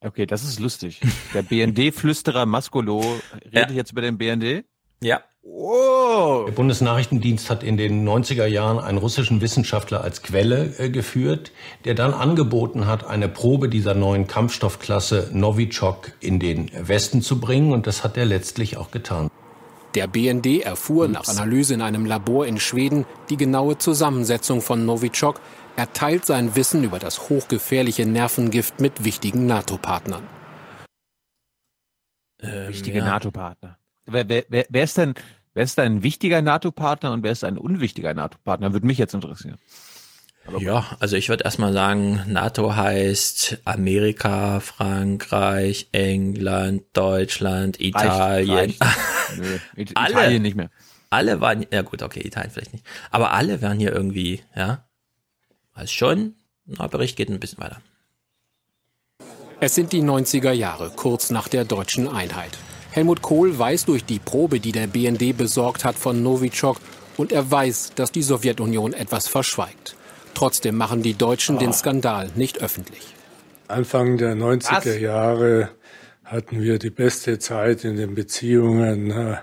[0.00, 1.00] Okay, das ist lustig.
[1.32, 3.20] Der BND-Flüsterer Maskolo
[3.52, 4.64] redet jetzt über den BND?
[5.00, 5.22] Ja.
[5.44, 6.44] Oh.
[6.46, 11.50] Der Bundesnachrichtendienst hat in den 90er Jahren einen russischen Wissenschaftler als Quelle äh, geführt,
[11.84, 17.72] der dann angeboten hat, eine Probe dieser neuen Kampfstoffklasse Novichok in den Westen zu bringen.
[17.72, 19.30] Und das hat er letztlich auch getan.
[19.96, 25.40] Der BND erfuhr nach Analyse in einem Labor in Schweden die genaue Zusammensetzung von Novichok.
[25.76, 30.22] Er teilt sein Wissen über das hochgefährliche Nervengift mit wichtigen NATO-Partnern.
[32.40, 33.04] Wichtige ja.
[33.04, 33.76] NATO-Partner.
[34.06, 35.14] Wer, wer, wer, ist denn,
[35.54, 38.72] wer ist ein wichtiger NATO-Partner und wer ist ein unwichtiger NATO-Partner?
[38.72, 39.58] Würde mich jetzt interessieren.
[40.58, 48.50] Ja, also ich würde erstmal sagen, NATO heißt Amerika, Frankreich, England, Deutschland, Italien.
[48.58, 48.82] reicht.
[49.36, 50.10] Nö, It- Alle.
[50.10, 50.70] Italien nicht mehr.
[51.10, 52.84] Alle waren, ja gut, okay, Italien vielleicht nicht.
[53.10, 54.84] Aber alle waren hier irgendwie, ja.
[55.74, 56.34] Weiß schon,
[56.66, 57.80] na, Bericht geht ein bisschen weiter.
[59.60, 62.58] Es sind die 90er Jahre, kurz nach der deutschen Einheit.
[62.92, 66.76] Helmut Kohl weiß durch die Probe, die der BND besorgt hat von Novichok,
[67.16, 69.96] und er weiß, dass die Sowjetunion etwas verschweigt.
[70.34, 73.14] Trotzdem machen die Deutschen den Skandal nicht öffentlich.
[73.68, 74.98] Anfang der 90er Was?
[74.98, 75.70] Jahre
[76.24, 79.36] hatten wir die beste Zeit in den Beziehungen äh,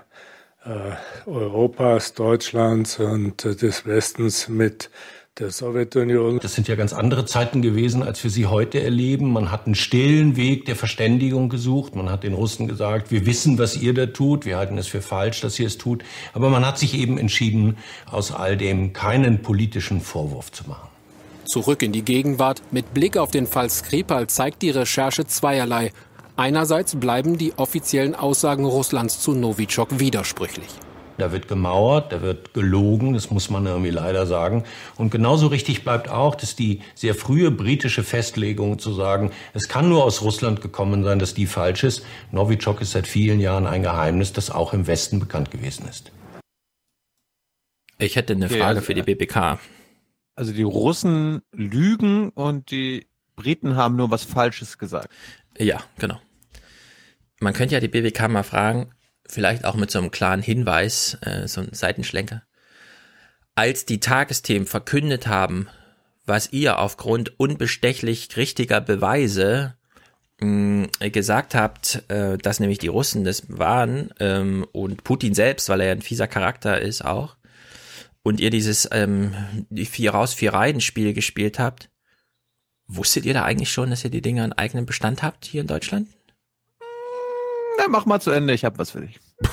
[0.66, 0.96] äh,
[1.26, 4.92] Europas, Deutschlands und äh, des Westens mit
[5.40, 6.40] der Sowjetunion.
[6.40, 9.32] Das sind ja ganz andere Zeiten gewesen, als wir sie heute erleben.
[9.32, 11.96] Man hat einen stillen Weg der Verständigung gesucht.
[11.96, 14.46] Man hat den Russen gesagt, wir wissen, was ihr da tut.
[14.46, 16.04] Wir halten es für falsch, dass ihr es tut.
[16.34, 17.78] Aber man hat sich eben entschieden,
[18.10, 20.90] aus all dem keinen politischen Vorwurf zu machen.
[21.46, 22.62] Zurück in die Gegenwart.
[22.72, 25.92] Mit Blick auf den Fall Skripal zeigt die Recherche zweierlei.
[26.36, 30.70] Einerseits bleiben die offiziellen Aussagen Russlands zu Novichok widersprüchlich.
[31.20, 34.64] Da wird gemauert, da wird gelogen, das muss man irgendwie leider sagen.
[34.96, 39.90] Und genauso richtig bleibt auch, dass die sehr frühe britische Festlegung zu sagen, es kann
[39.90, 42.06] nur aus Russland gekommen sein, dass die falsch ist.
[42.32, 46.12] Novichok ist seit vielen Jahren ein Geheimnis, das auch im Westen bekannt gewesen ist.
[48.00, 49.60] Ich hätte eine Frage also, für die BBK.
[50.36, 55.10] Also die Russen lügen und die Briten haben nur was Falsches gesagt.
[55.58, 56.20] Ja, genau.
[57.42, 58.92] Man könnte ja die BBK mal fragen,
[59.30, 62.44] vielleicht auch mit so einem klaren Hinweis, äh, so ein Seitenschlenker.
[63.56, 65.68] Als die Tagesthemen verkündet haben,
[66.26, 69.76] was ihr aufgrund unbestechlich richtiger Beweise
[70.40, 75.82] mh, gesagt habt, äh, dass nämlich die Russen das waren ähm, und Putin selbst, weil
[75.82, 77.36] er ja ein fieser Charakter ist auch,
[78.22, 79.34] und ihr dieses ähm,
[79.70, 81.90] die vier raus vier rein Spiel gespielt habt,
[82.92, 85.68] Wusstet ihr da eigentlich schon, dass ihr die Dinger einen eigenen Bestand habt hier in
[85.68, 86.10] Deutschland?
[87.80, 89.20] Na, mach mal zu Ende, ich habe was für dich.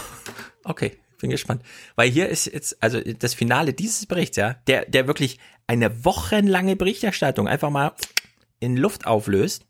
[0.68, 1.62] Okay, bin gespannt.
[1.94, 5.38] Weil hier ist jetzt, also das Finale dieses Berichts, ja, der, der wirklich
[5.68, 7.92] eine wochenlange Berichterstattung einfach mal
[8.58, 9.64] in Luft auflöst,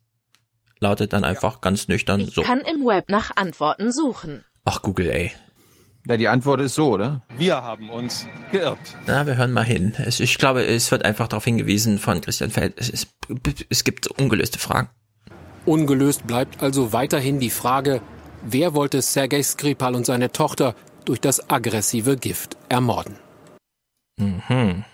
[0.81, 2.41] lautet dann einfach ganz nüchtern Ich so.
[2.41, 4.43] kann im Web nach Antworten suchen.
[4.65, 5.33] Ach, Google, ey.
[6.09, 7.20] Ja, die Antwort ist so, oder?
[7.36, 8.78] Wir haben uns geirrt.
[9.07, 9.93] Na, wir hören mal hin.
[9.99, 12.73] Es, ich glaube, es wird einfach darauf hingewiesen von Christian Feld.
[12.78, 13.09] Es, ist,
[13.68, 14.89] es gibt ungelöste Fragen.
[15.67, 18.01] Ungelöst bleibt also weiterhin die Frage,
[18.52, 23.16] wer wollte Sergei Skripal und seine Tochter durch das aggressive Gift ermorden?
[24.16, 24.84] Mhm.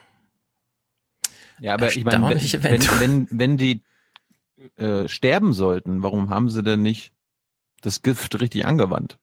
[1.60, 3.82] Ja, aber ich meine, wenn, wenn, wenn, wenn die
[4.76, 7.12] äh, sterben sollten, warum haben sie denn nicht
[7.82, 9.18] das Gift richtig angewandt?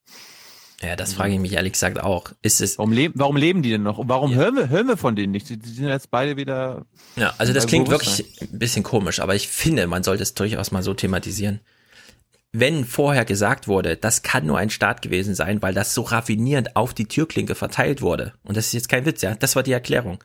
[0.82, 2.32] Ja, das frage ich mich ehrlich gesagt auch.
[2.42, 2.78] Ist es.
[2.78, 4.00] Warum leben, warum leben die denn noch?
[4.08, 5.50] Warum hören, wir, hören wir von denen nicht?
[5.50, 6.86] Die, die sind jetzt beide wieder.
[7.18, 10.72] Ja, also das klingt wirklich ein bisschen komisch, aber ich finde, man sollte es durchaus
[10.72, 11.60] mal so thematisieren.
[12.52, 16.76] Wenn vorher gesagt wurde, das kann nur ein Staat gewesen sein, weil das so raffinierend
[16.76, 19.72] auf die Türklinke verteilt wurde, und das ist jetzt kein Witz, ja, das war die
[19.72, 20.24] Erklärung.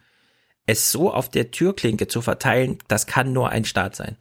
[0.66, 4.16] Es so auf der Türklinke zu verteilen, das kann nur ein Staat sein.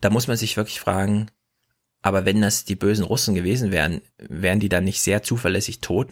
[0.00, 1.28] Da muss man sich wirklich fragen,
[2.02, 6.08] aber wenn das die bösen Russen gewesen wären, wären die dann nicht sehr zuverlässig tot?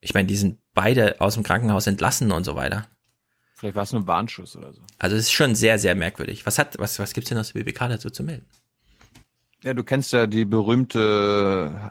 [0.00, 2.86] Ich meine, die sind beide aus dem Krankenhaus entlassen und so weiter.
[3.54, 4.82] Vielleicht war es nur ein Warnschuss oder so.
[4.98, 6.46] Also es ist schon sehr, sehr merkwürdig.
[6.46, 8.46] Was hat, was, was gibt's denn aus der BBK dazu zu melden?
[9.64, 11.90] Ja, du kennst ja die berühmte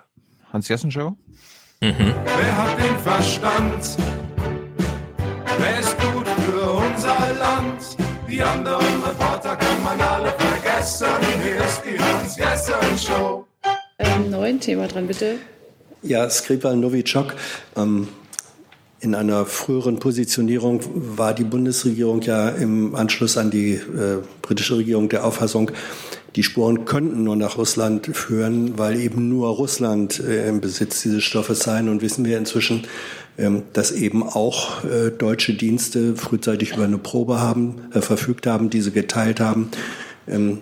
[0.52, 1.18] Hans-Jessen-Show.
[1.80, 3.98] Wer hat den Verstand?
[5.58, 7.98] Wer ist gut für unser Land?
[8.30, 11.08] Die anderen Reporter kann man alle vergessen.
[11.43, 13.48] Hier ist die Hans-Jessen-Show.
[13.98, 15.38] Ähm, neuen Thema dran, bitte.
[16.03, 17.34] Ja, Skripal Novichok.
[17.76, 18.08] Ähm,
[19.00, 20.82] in einer früheren Positionierung
[21.18, 25.72] war die Bundesregierung ja im Anschluss an die äh, britische Regierung der Auffassung,
[26.36, 31.24] die Spuren könnten nur nach Russland führen, weil eben nur Russland äh, im Besitz dieses
[31.24, 31.80] Stoffes sei.
[31.80, 32.86] Und wissen wir inzwischen,
[33.38, 38.70] ähm, dass eben auch äh, deutsche Dienste frühzeitig über eine Probe haben, äh, verfügt haben,
[38.70, 39.70] diese geteilt haben.
[40.28, 40.60] Ähm,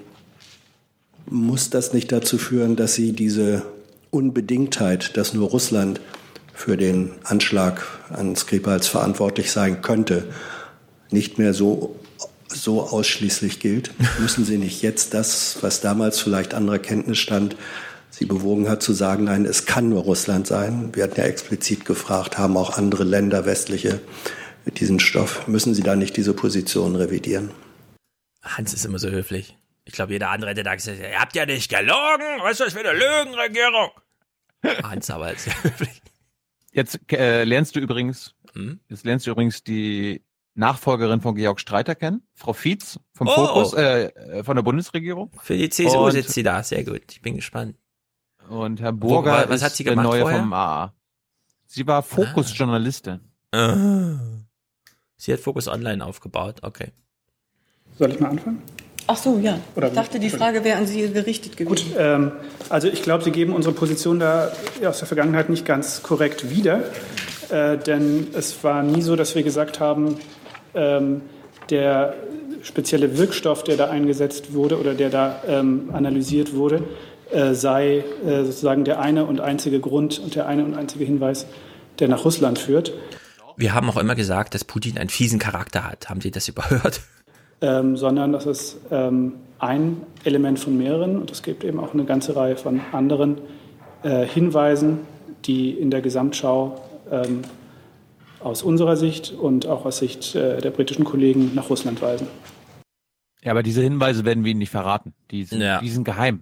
[1.29, 3.61] muss das nicht dazu führen, dass Sie diese
[4.09, 6.01] Unbedingtheit, dass nur Russland
[6.53, 10.25] für den Anschlag an Skripals verantwortlich sein könnte,
[11.09, 11.95] nicht mehr so,
[12.53, 13.91] so ausschließlich gilt?
[14.19, 17.55] Müssen Sie nicht jetzt das, was damals vielleicht anderer Kenntnisstand
[18.09, 20.89] Sie bewogen hat, zu sagen, nein, es kann nur Russland sein?
[20.93, 24.01] Wir hatten ja explizit gefragt, haben auch andere Länder, westliche,
[24.77, 25.47] diesen Stoff.
[25.47, 27.51] Müssen Sie da nicht diese Position revidieren?
[28.43, 29.57] Hans ist immer so höflich.
[29.85, 32.41] Ich glaube, jeder andere hätte da gesagt, ihr habt ja nicht gelogen.
[32.41, 33.89] Was ist das für eine Lügenregierung?
[34.83, 36.01] Hans aber ist sehr höflich.
[36.73, 38.79] Jetzt äh, lernst du übrigens, Hm?
[38.89, 40.21] jetzt lernst du übrigens die
[40.53, 43.31] Nachfolgerin von Georg Streiter kennen, Frau Fietz vom Oh.
[43.31, 45.31] Fokus äh, äh, von der Bundesregierung.
[45.41, 46.61] Für die CSU Und- sitzt sie da.
[46.63, 47.01] Sehr gut.
[47.11, 47.75] Ich bin gespannt.
[48.49, 50.39] Und Herr Wo- Burger was ist hat sie der gemacht neue vorher?
[50.39, 50.93] vom AA.
[51.67, 53.21] Sie war Fokusjournalistin.
[53.53, 54.15] Ah.
[55.17, 56.57] Sie hat Focus Online aufgebaut.
[56.63, 56.91] Okay.
[57.97, 58.61] Soll ich mal anfangen?
[59.07, 59.59] Ach so, ja.
[59.75, 61.69] Oder ich dachte, die Frage wäre an Sie gerichtet gewesen.
[61.89, 62.31] Gut, ähm,
[62.69, 64.51] also ich glaube, Sie geben unsere Position da
[64.85, 66.83] aus der Vergangenheit nicht ganz korrekt wieder.
[67.49, 70.17] Äh, denn es war nie so, dass wir gesagt haben,
[70.73, 72.13] der
[72.63, 76.83] spezielle Wirkstoff, der da eingesetzt wurde oder der da ähm, analysiert wurde,
[77.31, 81.45] äh, sei äh, sozusagen der eine und einzige Grund und der eine und einzige Hinweis,
[81.99, 82.93] der nach Russland führt.
[83.57, 86.09] Wir haben auch immer gesagt, dass Putin einen fiesen Charakter hat.
[86.09, 87.01] Haben Sie das überhört?
[87.61, 92.05] ähm, sondern das ist ähm, ein Element von mehreren und es gibt eben auch eine
[92.05, 93.37] ganze Reihe von anderen
[94.03, 94.99] äh, Hinweisen,
[95.45, 97.41] die in der Gesamtschau ähm,
[98.43, 102.27] aus unserer Sicht und auch aus Sicht äh, der britischen Kollegen nach Russland weisen.
[103.43, 105.13] Ja, aber diese Hinweise werden wir Ihnen nicht verraten.
[105.31, 106.41] Die sind, die sind geheim.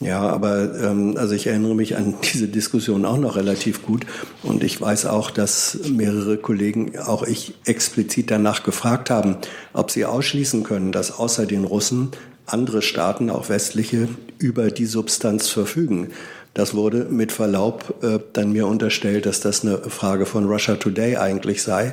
[0.00, 4.04] Ja, aber ähm, also ich erinnere mich an diese Diskussion auch noch relativ gut
[4.42, 9.36] und ich weiß auch, dass mehrere Kollegen, auch ich, explizit danach gefragt haben,
[9.72, 12.10] ob sie ausschließen können, dass außer den Russen
[12.46, 14.08] andere Staaten, auch westliche,
[14.38, 16.08] über die Substanz verfügen.
[16.54, 21.16] Das wurde mit Verlaub äh, dann mir unterstellt, dass das eine Frage von Russia Today
[21.16, 21.92] eigentlich sei.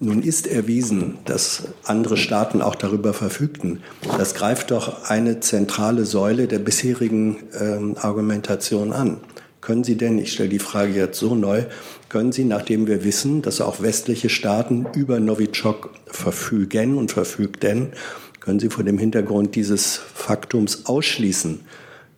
[0.00, 3.82] Nun ist erwiesen, dass andere Staaten auch darüber verfügten.
[4.16, 9.18] Das greift doch eine zentrale Säule der bisherigen ähm, Argumentation an.
[9.60, 11.64] Können Sie denn, ich stelle die Frage jetzt so neu,
[12.08, 17.92] können Sie, nachdem wir wissen, dass auch westliche Staaten über Novichok verfügen und verfügten,
[18.40, 21.60] können Sie vor dem Hintergrund dieses Faktums ausschließen,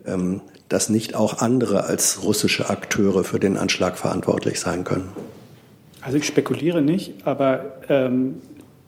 [0.07, 0.41] ähm,
[0.73, 5.11] dass nicht auch andere als russische Akteure für den Anschlag verantwortlich sein können?
[6.01, 8.37] Also ich spekuliere nicht, aber ähm,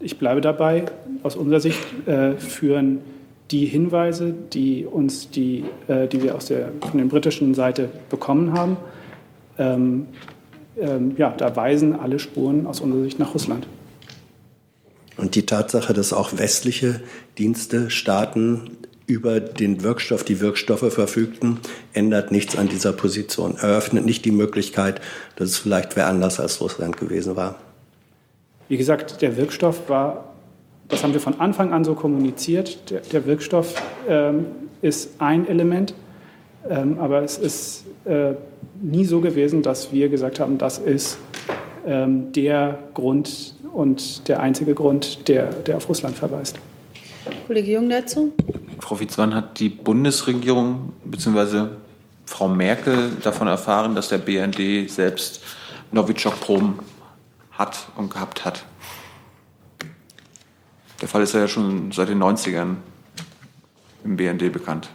[0.00, 0.86] ich bleibe dabei.
[1.22, 3.00] Aus unserer Sicht äh, führen
[3.50, 8.54] die Hinweise, die uns die, äh, die wir aus der, von der britischen Seite bekommen
[8.54, 8.78] haben,
[9.58, 10.06] ähm,
[10.80, 13.66] ähm, ja, da weisen alle Spuren aus unserer Sicht nach Russland.
[15.16, 17.02] Und die Tatsache, dass auch westliche
[17.38, 18.70] Dienste, Staaten
[19.06, 21.58] über den Wirkstoff, die Wirkstoffe verfügten,
[21.92, 25.00] ändert nichts an dieser Position, eröffnet nicht die Möglichkeit,
[25.36, 27.56] dass es vielleicht wer anders als Russland gewesen war.
[28.68, 30.34] Wie gesagt, der Wirkstoff war,
[30.88, 33.74] das haben wir von Anfang an so kommuniziert, der, der Wirkstoff
[34.08, 34.46] ähm,
[34.80, 35.94] ist ein Element,
[36.68, 38.32] ähm, aber es ist äh,
[38.82, 41.18] nie so gewesen, dass wir gesagt haben, das ist
[41.86, 46.58] ähm, der Grund und der einzige Grund, der, der auf Russland verweist.
[47.46, 48.32] Kollege Jung dazu?
[48.80, 51.68] Frau Witzmann, hat die Bundesregierung bzw.
[52.26, 55.42] Frau Merkel davon erfahren, dass der BND selbst
[55.92, 56.78] Novichok-Proben
[57.52, 58.64] hat und gehabt hat?
[61.00, 62.76] Der Fall ist ja schon seit den 90ern
[64.04, 64.88] im BND bekannt.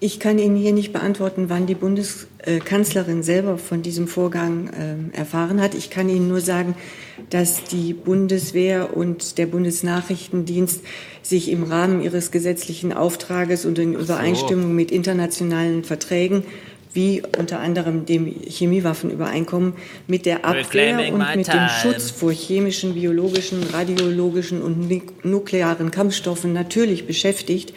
[0.00, 5.60] Ich kann Ihnen hier nicht beantworten, wann die Bundeskanzlerin selber von diesem Vorgang äh, erfahren
[5.60, 5.74] hat.
[5.74, 6.76] Ich kann Ihnen nur sagen,
[7.30, 10.82] dass die Bundeswehr und der Bundesnachrichtendienst
[11.22, 16.44] sich im Rahmen ihres gesetzlichen Auftrages und in Übereinstimmung mit internationalen Verträgen
[16.94, 19.74] wie unter anderem dem Chemiewaffenübereinkommen
[20.06, 24.88] mit der Abwehr und mit dem Schutz vor chemischen, biologischen, radiologischen und
[25.24, 27.74] nuklearen Kampfstoffen natürlich beschäftigt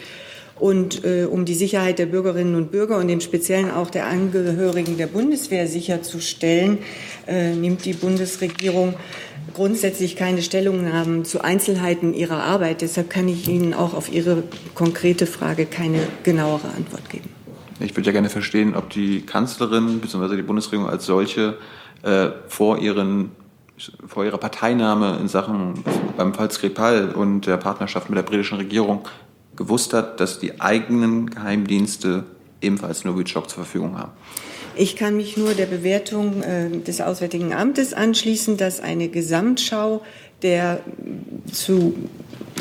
[0.62, 4.96] und äh, um die Sicherheit der Bürgerinnen und Bürger und im Speziellen auch der Angehörigen
[4.96, 6.78] der Bundeswehr sicherzustellen,
[7.26, 8.94] äh, nimmt die Bundesregierung
[9.54, 12.80] grundsätzlich keine Stellungnahmen zu Einzelheiten ihrer Arbeit.
[12.80, 14.44] Deshalb kann ich Ihnen auch auf Ihre
[14.76, 17.28] konkrete Frage keine genauere Antwort geben.
[17.80, 20.36] Ich würde ja gerne verstehen, ob die Kanzlerin bzw.
[20.36, 21.56] die Bundesregierung als solche
[22.04, 23.32] äh, vor, ihren,
[24.06, 25.82] vor ihrer Parteinahme in Sachen
[26.16, 29.02] beim Fall Skripal und der Partnerschaft mit der britischen Regierung
[29.56, 32.24] gewusst hat, dass die eigenen Geheimdienste
[32.60, 34.12] ebenfalls Novichok zur Verfügung haben.
[34.74, 40.02] Ich kann mich nur der Bewertung äh, des Auswärtigen Amtes anschließen, dass eine Gesamtschau
[40.40, 40.80] der
[41.50, 41.94] zu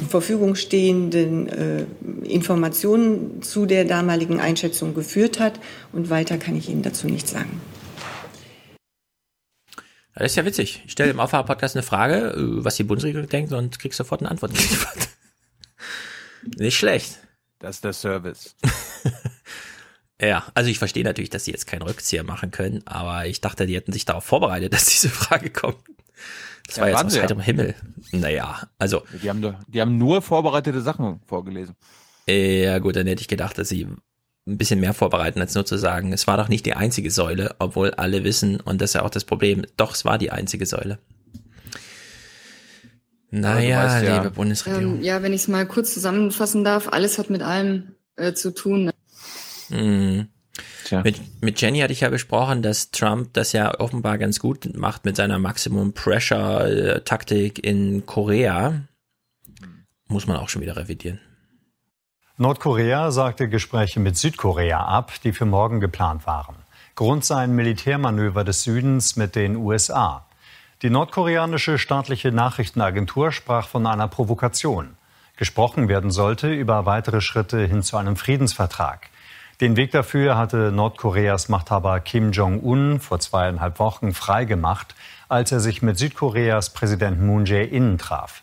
[0.09, 1.85] Verfügung stehenden äh,
[2.23, 5.59] Informationen zu der damaligen Einschätzung geführt hat.
[5.93, 7.61] Und weiter kann ich Ihnen dazu nichts sagen.
[10.13, 10.83] Das ist ja witzig.
[10.85, 14.29] Ich stelle im Aufwacher-Podcast eine Frage, äh, was die Bundesregierung denkt und krieg sofort eine
[14.29, 14.51] Antwort.
[16.57, 17.19] Nicht schlecht.
[17.59, 18.55] Das ist der Service.
[20.21, 23.67] ja, also ich verstehe natürlich, dass sie jetzt keinen Rückzieher machen können, aber ich dachte,
[23.67, 25.77] die hätten sich darauf vorbereitet, dass diese Frage kommt.
[26.67, 27.45] Das ja, war jetzt aus heiterem ja.
[27.45, 27.75] Himmel.
[28.11, 29.03] Naja, also.
[29.21, 31.75] Die haben, die haben nur vorbereitete Sachen vorgelesen.
[32.27, 33.87] Ja, gut, dann hätte ich gedacht, dass sie
[34.47, 37.55] ein bisschen mehr vorbereiten, als nur zu sagen, es war doch nicht die einzige Säule,
[37.59, 40.65] obwohl alle wissen, und das ist ja auch das Problem, doch, es war die einzige
[40.65, 40.99] Säule.
[43.31, 44.97] Naja, weißt, ja, liebe Bundesregierung.
[44.97, 48.53] Ähm, ja, wenn ich es mal kurz zusammenfassen darf, alles hat mit allem äh, zu
[48.53, 48.91] tun.
[49.69, 50.27] Mhm.
[51.03, 55.05] Mit, mit Jenny hatte ich ja besprochen, dass Trump das ja offenbar ganz gut macht
[55.05, 58.81] mit seiner Maximum Pressure Taktik in Korea.
[60.09, 61.21] Muss man auch schon wieder revidieren.
[62.35, 66.55] Nordkorea sagte Gespräche mit Südkorea ab, die für morgen geplant waren.
[66.95, 70.27] Grund seien Militärmanöver des Südens mit den USA.
[70.81, 74.95] Die nordkoreanische staatliche Nachrichtenagentur sprach von einer Provokation.
[75.37, 79.09] Gesprochen werden sollte über weitere Schritte hin zu einem Friedensvertrag.
[79.59, 84.95] Den Weg dafür hatte Nordkoreas Machthaber Kim Jong-un vor zweieinhalb Wochen freigemacht,
[85.29, 88.41] als er sich mit Südkoreas Präsident Moon Jae-in traf.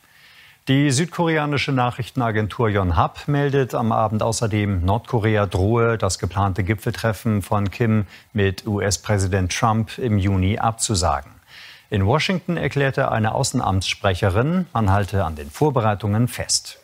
[0.68, 8.07] Die südkoreanische Nachrichtenagentur Yonhap meldet am Abend außerdem, Nordkorea drohe, das geplante Gipfeltreffen von Kim
[8.33, 11.38] mit US-Präsident Trump im Juni abzusagen.
[11.91, 16.78] In Washington erklärte eine Außenamtssprecherin, man halte an den Vorbereitungen fest.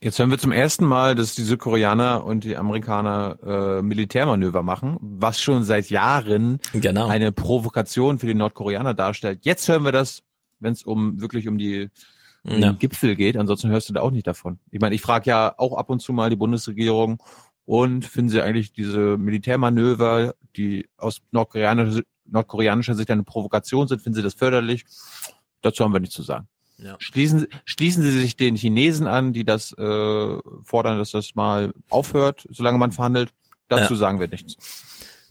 [0.00, 3.38] Jetzt hören wir zum ersten Mal, dass die Südkoreaner und die Amerikaner
[3.78, 7.06] äh, Militärmanöver machen, was schon seit Jahren genau.
[7.06, 9.40] eine Provokation für die Nordkoreaner darstellt.
[9.44, 10.24] Jetzt hören wir das,
[10.58, 11.88] wenn es um wirklich um die
[12.42, 12.72] um ja.
[12.72, 13.36] Gipfel geht.
[13.36, 14.58] Ansonsten hörst du da auch nicht davon.
[14.72, 17.22] Ich meine, ich frage ja auch ab und zu mal die Bundesregierung
[17.64, 22.02] und finden sie eigentlich diese Militärmanöver, die aus nordkoreanischer,
[22.32, 24.84] nordkoreanischer Sicht eine Provokation sind, finden sie das förderlich?
[25.62, 26.48] Dazu haben wir nichts zu sagen.
[26.78, 26.96] Ja.
[26.98, 32.46] Schließen, schließen Sie sich den Chinesen an, die das äh, fordern, dass das mal aufhört,
[32.50, 33.32] solange man verhandelt.
[33.68, 33.98] Dazu ja.
[33.98, 34.56] sagen wir nichts.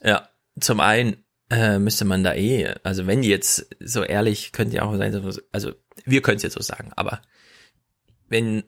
[0.02, 1.18] Ja, zum einen
[1.50, 5.14] äh, müsste man da eh, also wenn jetzt so ehrlich, könnte ja auch sein,
[5.52, 5.72] also
[6.06, 7.22] wir können es jetzt so sagen, aber
[8.30, 8.64] wenn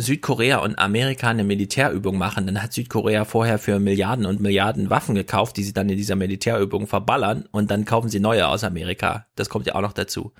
[0.00, 5.16] Südkorea und Amerika eine Militärübung machen, dann hat Südkorea vorher für Milliarden und Milliarden Waffen
[5.16, 9.26] gekauft, die sie dann in dieser Militärübung verballern und dann kaufen sie neue aus Amerika.
[9.34, 10.32] Das kommt ja auch noch dazu.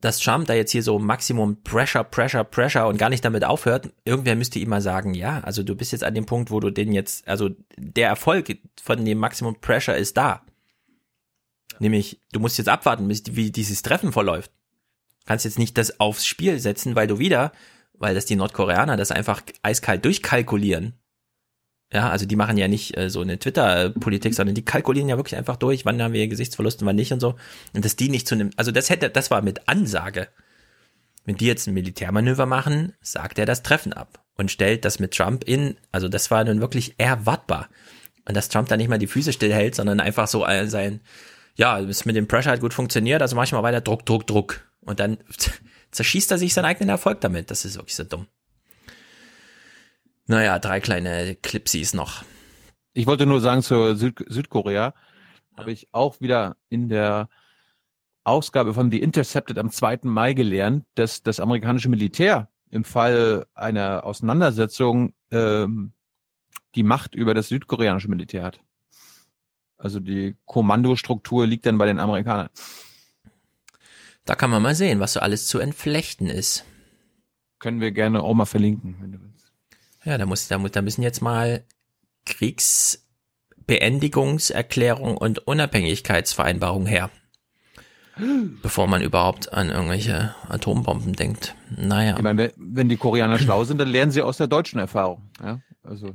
[0.00, 3.90] dass Trump da jetzt hier so Maximum Pressure, Pressure, Pressure und gar nicht damit aufhört,
[4.04, 6.70] irgendwer müsste ihm mal sagen, ja, also du bist jetzt an dem Punkt, wo du
[6.70, 10.42] den jetzt, also der Erfolg von dem Maximum Pressure ist da.
[11.78, 14.50] Nämlich, du musst jetzt abwarten, wie dieses Treffen verläuft.
[15.26, 17.52] Kannst jetzt nicht das aufs Spiel setzen, weil du wieder,
[18.00, 20.94] weil das die Nordkoreaner das einfach eiskalt durchkalkulieren.
[21.92, 25.36] Ja, also die machen ja nicht äh, so eine Twitter-Politik, sondern die kalkulieren ja wirklich
[25.36, 27.36] einfach durch, wann haben wir Gesichtsverlust und wann nicht und so.
[27.74, 30.28] Und dass die nicht zu einem, also das hätte, das war mit Ansage.
[31.24, 35.14] Wenn die jetzt ein Militärmanöver machen, sagt er das Treffen ab und stellt das mit
[35.14, 37.68] Trump in, also das war nun wirklich erwartbar.
[38.24, 41.00] Und dass Trump da nicht mal die Füße stillhält, sondern einfach so äh, sein,
[41.56, 44.60] ja, es mit dem Pressure hat gut funktioniert, also manchmal weiter Druck, Druck, Druck.
[44.80, 45.18] Und dann
[45.90, 47.50] zerschießt er sich seinen eigenen Erfolg damit.
[47.50, 48.26] Das ist wirklich so dumm.
[50.26, 52.24] Naja, drei kleine Clipsies noch.
[52.92, 54.94] Ich wollte nur sagen, zur Süd Südkorea
[55.56, 57.28] habe ich auch wieder in der
[58.24, 60.00] Ausgabe von The Intercepted am 2.
[60.02, 65.92] Mai gelernt, dass das amerikanische Militär im Fall einer Auseinandersetzung ähm,
[66.74, 68.60] die Macht über das südkoreanische Militär hat.
[69.76, 72.50] Also die Kommandostruktur liegt dann bei den Amerikanern.
[74.26, 76.64] Da kann man mal sehen, was so alles zu entflechten ist.
[77.58, 79.50] Können wir gerne auch mal verlinken, wenn du willst.
[80.04, 81.64] Ja, da muss, da, muss, da müssen jetzt mal
[82.26, 87.10] Kriegsbeendigungserklärung und Unabhängigkeitsvereinbarung her.
[88.62, 91.54] Bevor man überhaupt an irgendwelche Atombomben denkt.
[91.76, 92.16] Naja.
[92.16, 95.30] Ich meine, wenn- wenn die Koreaner schlau sind, dann lernen sie aus der deutschen Erfahrung.
[95.42, 96.14] Ja, also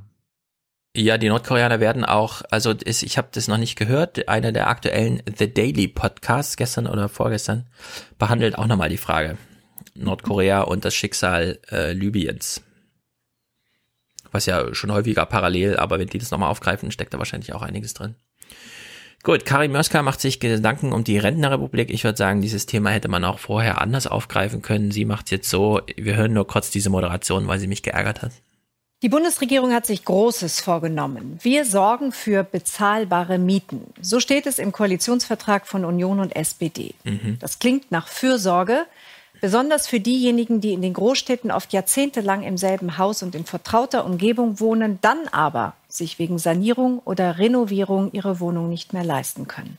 [0.97, 4.69] Ja, die Nordkoreaner werden auch, also ist, ich habe das noch nicht gehört, einer der
[4.69, 7.65] aktuellen The Daily Podcasts gestern oder vorgestern
[8.17, 9.37] behandelt auch nochmal die Frage
[9.95, 12.61] Nordkorea und das Schicksal äh, Libyens.
[14.31, 17.61] Was ja schon häufiger parallel, aber wenn die das nochmal aufgreifen, steckt da wahrscheinlich auch
[17.61, 18.15] einiges drin.
[19.21, 21.89] Gut, Karim Möska macht sich Gedanken um die Rentnerrepublik.
[21.89, 24.91] Ich würde sagen, dieses Thema hätte man auch vorher anders aufgreifen können.
[24.91, 28.31] Sie macht jetzt so, wir hören nur kurz diese Moderation, weil sie mich geärgert hat.
[29.05, 31.37] Die Bundesregierung hat sich Großes vorgenommen.
[31.43, 33.93] Wir sorgen für bezahlbare Mieten.
[34.01, 36.95] So steht es im Koalitionsvertrag von Union und SPD.
[37.03, 37.37] Mhm.
[37.39, 38.87] Das klingt nach Fürsorge,
[39.41, 44.05] besonders für diejenigen, die in den Großstädten oft jahrzehntelang im selben Haus und in vertrauter
[44.05, 49.77] Umgebung wohnen, dann aber sich wegen Sanierung oder Renovierung ihre Wohnung nicht mehr leisten können.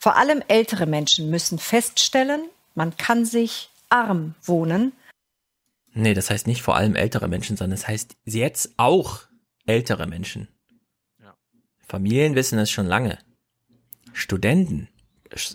[0.00, 2.40] Vor allem ältere Menschen müssen feststellen,
[2.74, 4.90] man kann sich arm wohnen.
[5.92, 9.22] Nee, das heißt nicht vor allem ältere Menschen, sondern das heißt jetzt auch
[9.66, 10.48] ältere Menschen.
[11.86, 13.18] Familien wissen es schon lange.
[14.12, 14.88] Studenten,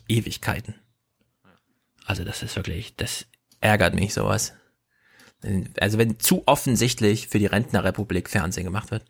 [0.07, 0.75] Ewigkeiten.
[2.05, 3.25] Also das ist wirklich, das
[3.61, 4.53] ärgert mich sowas.
[5.79, 9.05] Also wenn zu offensichtlich für die Rentnerrepublik Fernsehen gemacht wird.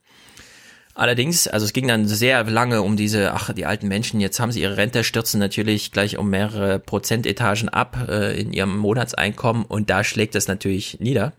[0.95, 4.51] Allerdings, also es ging dann sehr lange um diese, ach, die alten Menschen, jetzt haben
[4.51, 9.89] sie ihre Rente, stürzen natürlich gleich um mehrere Prozentetagen ab äh, in ihrem Monatseinkommen und
[9.89, 11.33] da schlägt es natürlich nieder.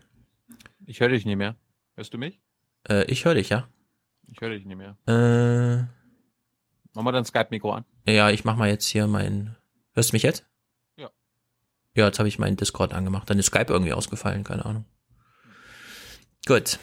[0.85, 1.55] ich höre dich nicht mehr.
[1.95, 2.41] Hörst du mich?
[2.89, 3.67] Äh, ich höre dich, ja.
[4.27, 4.97] Ich höre dich nicht mehr.
[5.07, 5.85] Äh,
[6.93, 7.85] Mach mal dein Skype-Mikro an.
[8.07, 9.55] ja, ich mach mal jetzt hier mein.
[9.93, 10.45] Hörst du mich jetzt?
[10.97, 11.09] Ja.
[11.95, 13.29] Ja, jetzt habe ich meinen Discord angemacht.
[13.29, 14.85] Dann ist Skype irgendwie ausgefallen, keine Ahnung.
[16.45, 16.77] Gut.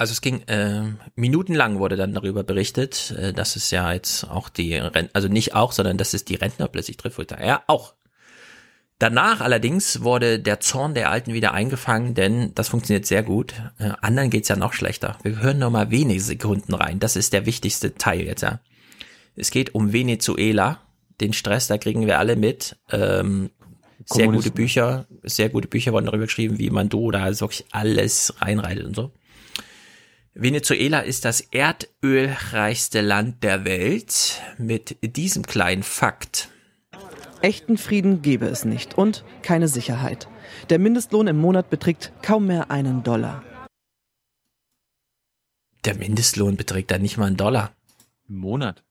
[0.00, 4.48] Also es ging äh, minutenlang wurde dann darüber berichtet, äh, dass es ja jetzt auch
[4.48, 7.18] die Rentner, also nicht auch, sondern dass es die Rentner plötzlich trifft.
[7.30, 7.92] Dachte, Ja, auch.
[8.98, 13.52] Danach allerdings wurde der Zorn der Alten wieder eingefangen, denn das funktioniert sehr gut.
[13.78, 15.18] Äh, anderen geht's ja noch schlechter.
[15.22, 16.98] Wir hören nur mal wenige Sekunden rein.
[16.98, 18.60] Das ist der wichtigste Teil jetzt, ja.
[19.36, 20.80] Es geht um Venezuela.
[21.20, 22.78] Den Stress, da kriegen wir alle mit.
[22.90, 23.50] Ähm,
[24.06, 24.50] sehr gute.
[24.50, 28.96] Bücher, sehr gute Bücher wurden darüber geschrieben, wie man do da wirklich alles reinreitet und
[28.96, 29.12] so.
[30.34, 36.50] Venezuela ist das erdölreichste Land der Welt mit diesem kleinen Fakt.
[37.42, 40.28] Echten Frieden gebe es nicht und keine Sicherheit.
[40.68, 43.42] Der Mindestlohn im Monat beträgt kaum mehr einen Dollar.
[45.84, 47.74] Der Mindestlohn beträgt da nicht mal einen Dollar.
[48.28, 48.84] Im Monat.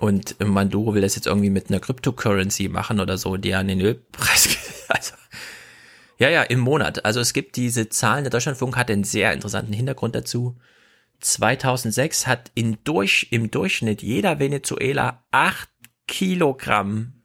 [0.00, 3.80] Und Manduro will das jetzt irgendwie mit einer Cryptocurrency machen oder so, die an den
[3.80, 4.58] Ölpreis.
[4.86, 5.14] Also,
[6.18, 7.04] ja, ja, im Monat.
[7.04, 8.24] Also es gibt diese Zahlen.
[8.24, 10.56] Der Deutschlandfunk hat einen sehr interessanten Hintergrund dazu.
[11.20, 15.68] 2006 hat in durch, im Durchschnitt jeder Venezuela acht
[16.06, 17.22] Kilogramm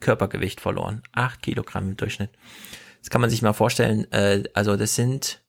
[0.00, 1.02] Körpergewicht verloren.
[1.12, 2.30] Acht Kilogramm im Durchschnitt.
[3.00, 4.10] Das kann man sich mal vorstellen.
[4.12, 5.42] Äh, also das sind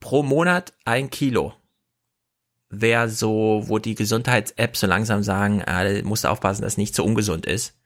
[0.00, 1.54] pro Monat ein Kilo
[2.72, 6.94] wer so, wo die Gesundheits-Apps so langsam sagen, äh, musst du aufpassen, dass es nicht
[6.94, 7.76] so ungesund ist.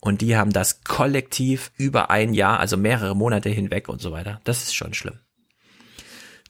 [0.00, 4.40] Und die haben das kollektiv über ein Jahr, also mehrere Monate hinweg und so weiter.
[4.44, 5.18] Das ist schon schlimm.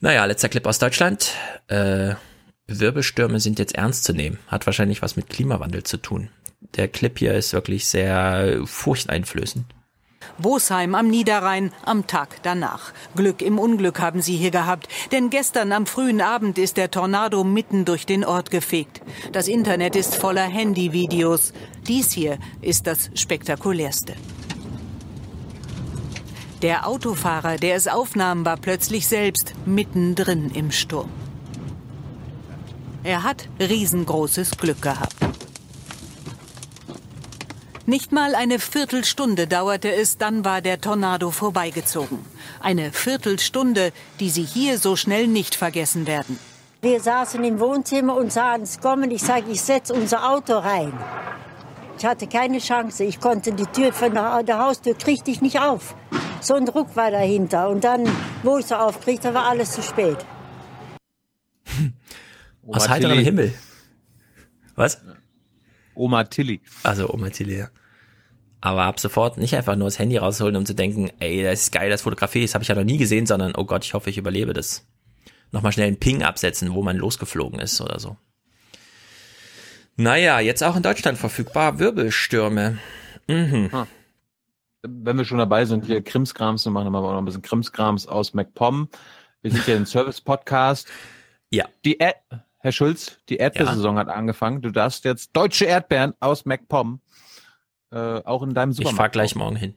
[0.01, 1.31] Naja, letzter Clip aus Deutschland.
[1.67, 2.15] Äh,
[2.67, 4.39] Wirbelstürme sind jetzt ernst zu nehmen.
[4.47, 6.29] Hat wahrscheinlich was mit Klimawandel zu tun.
[6.75, 9.65] Der Clip hier ist wirklich sehr furchteinflößend.
[10.37, 12.93] Bosheim am Niederrhein am Tag danach.
[13.15, 17.43] Glück im Unglück haben sie hier gehabt, denn gestern am frühen Abend ist der Tornado
[17.43, 19.01] mitten durch den Ort gefegt.
[19.31, 21.53] Das Internet ist voller Handyvideos.
[21.87, 24.13] Dies hier ist das spektakulärste.
[26.61, 31.09] Der Autofahrer, der es aufnahm, war plötzlich selbst mittendrin im Sturm.
[33.03, 35.13] Er hat riesengroßes Glück gehabt.
[37.85, 42.19] Nicht mal eine Viertelstunde dauerte es, dann war der Tornado vorbeigezogen.
[42.61, 46.39] Eine Viertelstunde, die Sie hier so schnell nicht vergessen werden.
[46.81, 49.11] Wir saßen im Wohnzimmer und sahen es kommen.
[49.11, 50.93] Ich sage, ich setze unser Auto rein.
[51.97, 53.03] Ich hatte keine Chance.
[53.03, 55.95] Ich konnte die Tür von der Haustür kriegte ich nicht auf.
[56.39, 57.69] So ein Druck war dahinter.
[57.69, 58.07] Und dann,
[58.43, 60.17] wo ich so aufkriegte, war alles zu spät.
[62.67, 63.53] Aus heiterem Himmel.
[64.75, 65.01] Was?
[65.95, 66.61] Oma Tilly.
[66.83, 67.69] Also Oma Tilly, ja.
[68.61, 71.71] Aber ab sofort nicht einfach nur das Handy rausholen, um zu denken, ey, das ist
[71.73, 74.09] geil, das Fotografie, das habe ich ja noch nie gesehen, sondern, oh Gott, ich hoffe,
[74.09, 74.87] ich überlebe das.
[75.51, 78.17] Nochmal schnell einen Ping absetzen, wo man losgeflogen ist oder so.
[79.95, 82.79] Naja, jetzt auch in Deutschland verfügbar, Wirbelstürme.
[83.27, 83.69] Mhm.
[83.71, 83.87] Ah.
[84.81, 88.07] Wenn wir schon dabei sind, hier Krimskrams, dann machen wir auch noch ein bisschen Krimskrams
[88.07, 88.89] aus MacPom.
[89.41, 90.87] Wir sind hier ein Service-Podcast.
[91.51, 91.65] Ja.
[91.85, 92.15] Die Erd
[92.63, 93.99] Herr Schulz, die Erdbeersaison ja.
[93.99, 94.61] hat angefangen.
[94.61, 97.01] Du darfst jetzt deutsche Erdbeeren aus MacPom
[97.91, 98.93] äh, auch in deinem Supermarkt.
[98.93, 99.75] Ich fahr gleich morgen hin.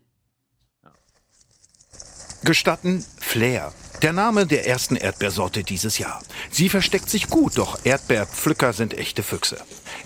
[2.45, 3.73] Gestatten Flair.
[4.03, 6.23] Der Name der ersten Erdbeersorte dieses Jahr.
[6.53, 9.57] Sie versteckt sich gut, doch Erdbeerpflücker sind echte Füchse.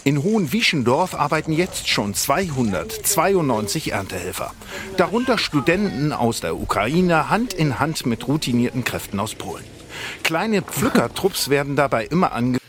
[0.05, 4.55] In Hohenwieschendorf arbeiten jetzt schon 292 Erntehelfer.
[4.97, 9.65] Darunter Studenten aus der Ukraine, Hand in Hand mit routinierten Kräften aus Polen.
[10.23, 12.60] Kleine Pflückertrupps werden dabei immer ange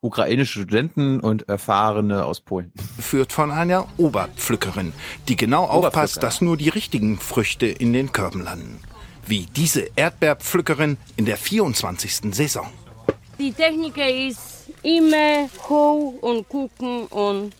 [0.00, 2.72] ukrainische Studenten und Erfahrene aus Polen.
[2.98, 4.92] Führt von einer Oberpflückerin,
[5.28, 8.80] die genau aufpasst, dass nur die richtigen Früchte in den Körben landen.
[9.26, 12.34] Wie diese Erdbeerpflückerin in der 24.
[12.34, 12.68] Saison.
[13.38, 17.52] Die Technik ist immer hoch und gucken und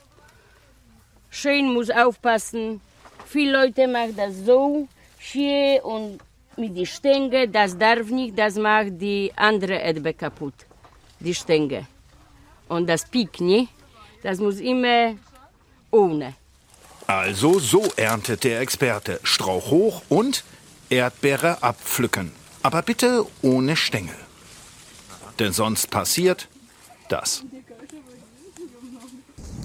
[1.30, 2.80] schön muss aufpassen.
[3.26, 4.86] Viele Leute machen das so
[5.18, 6.20] hier und
[6.56, 10.54] mit die Stänge, das darf nicht, das macht die andere Erdbeer kaputt,
[11.20, 11.86] die Stänge.
[12.68, 13.68] Und das Pickni,
[14.22, 15.14] das muss immer
[15.90, 16.34] ohne.
[17.06, 19.20] Also so erntet der Experte.
[19.22, 20.44] Strauch hoch und
[20.90, 22.32] Erdbeere abpflücken.
[22.62, 24.16] Aber bitte ohne Stängel.
[25.38, 26.48] Denn sonst passiert
[27.08, 27.44] das.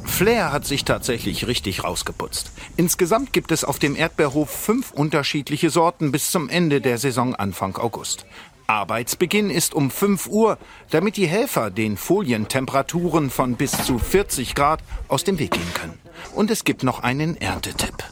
[0.03, 2.51] Flair hat sich tatsächlich richtig rausgeputzt.
[2.77, 7.77] Insgesamt gibt es auf dem Erdbeerhof fünf unterschiedliche Sorten bis zum Ende der Saison Anfang
[7.77, 8.25] August.
[8.67, 10.57] Arbeitsbeginn ist um 5 Uhr,
[10.89, 15.99] damit die Helfer den Folientemperaturen von bis zu 40 Grad aus dem Weg gehen können.
[16.35, 18.03] Und es gibt noch einen Erntetipp.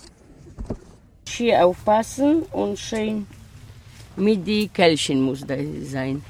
[1.28, 3.28] Hier aufpassen und schön
[4.20, 6.24] mit die Kelchen muss da sein.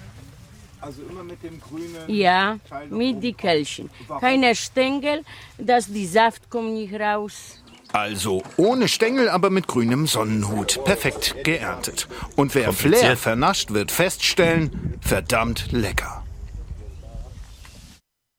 [0.82, 1.96] Also immer mit dem grünen.
[2.08, 2.58] Ja,
[2.90, 3.90] mit die Kelchen.
[4.22, 5.24] Keine Stängel,
[5.58, 7.59] dass die Saft kommt nicht raus.
[7.92, 10.84] Also ohne Stängel, aber mit grünem Sonnenhut.
[10.86, 12.08] Perfekt geerntet.
[12.36, 16.24] Und wer Flair vernascht, wird feststellen, verdammt lecker.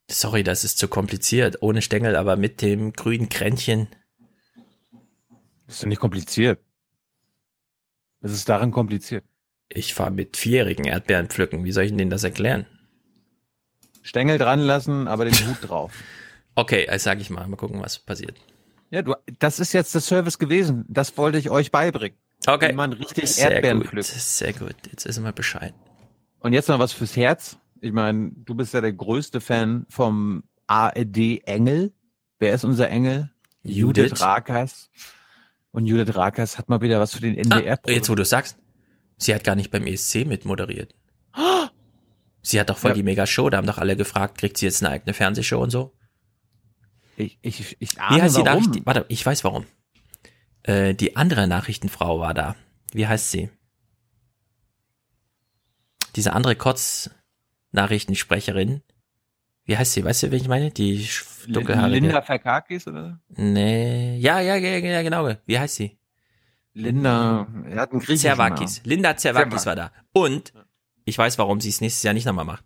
[0.08, 1.58] Sorry, das ist zu kompliziert.
[1.62, 3.88] Ohne Stängel, aber mit dem grünen Kränchen.
[5.66, 6.60] Das ist doch nicht kompliziert.
[8.20, 9.24] Das ist daran kompliziert.
[9.68, 11.64] Ich fahre mit vierjährigen Erdbeeren pflücken.
[11.64, 12.66] Wie soll ich denen das erklären?
[14.02, 15.92] Stängel dran lassen, aber den Hut drauf.
[16.56, 17.46] Okay, also sag ich mal.
[17.46, 18.36] Mal gucken, was passiert.
[18.90, 20.84] Ja, du, das ist jetzt der Service gewesen.
[20.88, 22.16] Das wollte ich euch beibringen.
[22.46, 22.70] Okay.
[22.70, 24.06] Wie man richtig Sehr Erdbeeren gut, pflückt.
[24.08, 24.74] sehr gut.
[24.90, 25.74] Jetzt wissen wir Bescheid.
[26.40, 27.58] Und jetzt noch was fürs Herz.
[27.80, 31.92] Ich meine, du bist ja der größte Fan vom ARD Engel.
[32.38, 33.30] Wer ist unser Engel?
[33.62, 34.20] Judith.
[34.20, 34.90] Rakers.
[35.72, 37.78] Und Judith Rakers hat mal wieder was für den NDR.
[37.86, 38.56] Ah, jetzt, wo du sagst,
[39.18, 40.94] sie hat gar nicht beim ESC mitmoderiert.
[42.42, 42.94] Sie hat doch voll Ja.
[42.94, 43.50] die Mega-Show.
[43.50, 45.92] Da haben doch alle gefragt, kriegt sie jetzt eine eigene Fernsehshow und so?
[47.20, 48.64] Ich, ich, ich Wie ahne heißt die warum.
[48.64, 48.84] Nachricht?
[48.86, 49.66] Warte, ich weiß warum.
[50.62, 52.54] Äh, die andere Nachrichtenfrau war da.
[52.92, 53.48] Wie heißt sie?
[56.16, 58.82] Diese andere Kotz-Nachrichtensprecherin.
[59.64, 60.04] Wie heißt sie?
[60.04, 60.72] Weißt du, wen ich meine?
[60.72, 61.08] Die
[61.46, 62.00] dunkelhaarige.
[62.00, 63.20] Linda Verkakis oder?
[63.28, 64.16] Nee.
[64.18, 65.30] Ja, ja, ja, ja, genau.
[65.46, 65.96] Wie heißt sie?
[66.72, 68.80] Linda, er hat einen griechischen Zervakis.
[68.84, 69.66] Linda Zervakis Zervakis.
[69.66, 69.92] war da.
[70.12, 70.52] Und
[71.04, 72.64] ich weiß, warum sie es nächstes Jahr nicht nochmal macht.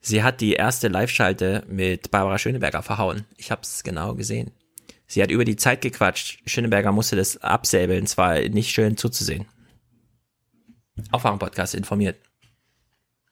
[0.00, 3.24] Sie hat die erste Live-Schalte mit Barbara Schöneberger verhauen.
[3.36, 4.52] Ich hab's genau gesehen.
[5.06, 6.40] Sie hat über die Zeit gequatscht.
[6.46, 8.04] Schöneberger musste das absäbeln.
[8.04, 9.46] Es war nicht schön zuzusehen.
[11.10, 12.18] Aufwachen-Podcast informiert.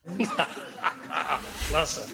[1.69, 2.07] Klasse.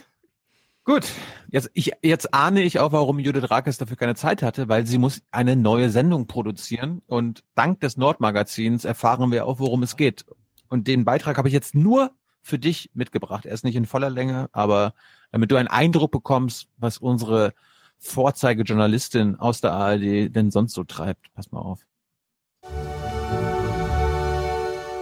[0.84, 1.06] Gut,
[1.48, 4.98] jetzt, ich, jetzt ahne ich auch, warum Judith Rakes dafür keine Zeit hatte, weil sie
[4.98, 10.24] muss eine neue Sendung produzieren und dank des Nordmagazins erfahren wir auch, worum es geht.
[10.68, 12.10] Und den Beitrag habe ich jetzt nur
[12.42, 13.46] für dich mitgebracht.
[13.46, 14.94] Er ist nicht in voller Länge, aber
[15.30, 17.54] damit du einen Eindruck bekommst, was unsere
[17.98, 21.32] Vorzeigejournalistin aus der ARD denn sonst so treibt.
[21.34, 21.80] Pass mal auf.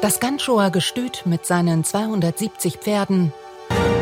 [0.03, 3.33] Das Ganchower Gestüt mit seinen 270 Pferden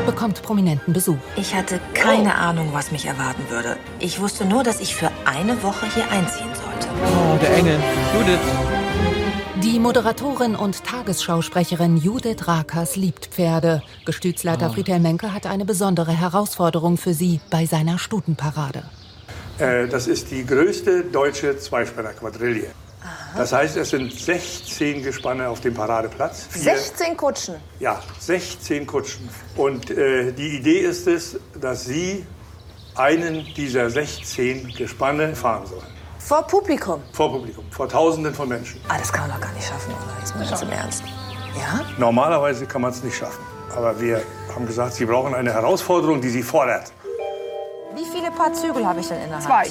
[0.06, 1.18] bekommt prominenten Besuch.
[1.36, 3.76] Ich hatte keine Ahnung, was mich erwarten würde.
[3.98, 6.88] Ich wusste nur, dass ich für eine Woche hier einziehen sollte.
[7.04, 7.78] Oh, der Engel.
[8.14, 8.67] Judith.
[9.78, 13.80] Die Moderatorin und Tagesschausprecherin Judith Rakers liebt Pferde.
[14.06, 14.70] Gestütsleiter Ah.
[14.70, 18.82] Friedhelm Menke hat eine besondere Herausforderung für sie bei seiner Stutenparade.
[19.60, 22.66] Äh, Das ist die größte deutsche Zweispänner-Quadrille.
[23.36, 26.48] Das heißt, es sind 16 Gespanne auf dem Paradeplatz.
[26.50, 27.54] Vier- 16 Kutschen.
[27.78, 29.28] Ja, 16 Kutschen.
[29.54, 32.26] Und äh, die Idee ist es, dass Sie
[32.96, 35.97] einen dieser 16 Gespanne fahren sollen.
[36.28, 37.02] Vor Publikum.
[37.14, 38.78] Vor Publikum, vor Tausenden von Menschen.
[38.86, 40.20] Ah, das kann man doch gar nicht schaffen, oder?
[40.20, 41.02] Jetzt mal ganz im Ernst.
[41.56, 41.80] Ja?
[41.96, 43.42] Normalerweise kann man es nicht schaffen.
[43.74, 44.20] Aber wir
[44.54, 46.92] haben gesagt, Sie brauchen eine Herausforderung, die Sie fordert.
[47.94, 49.46] Wie viele Paar Zügel habe ich denn in der Hand?
[49.46, 49.68] Zwei.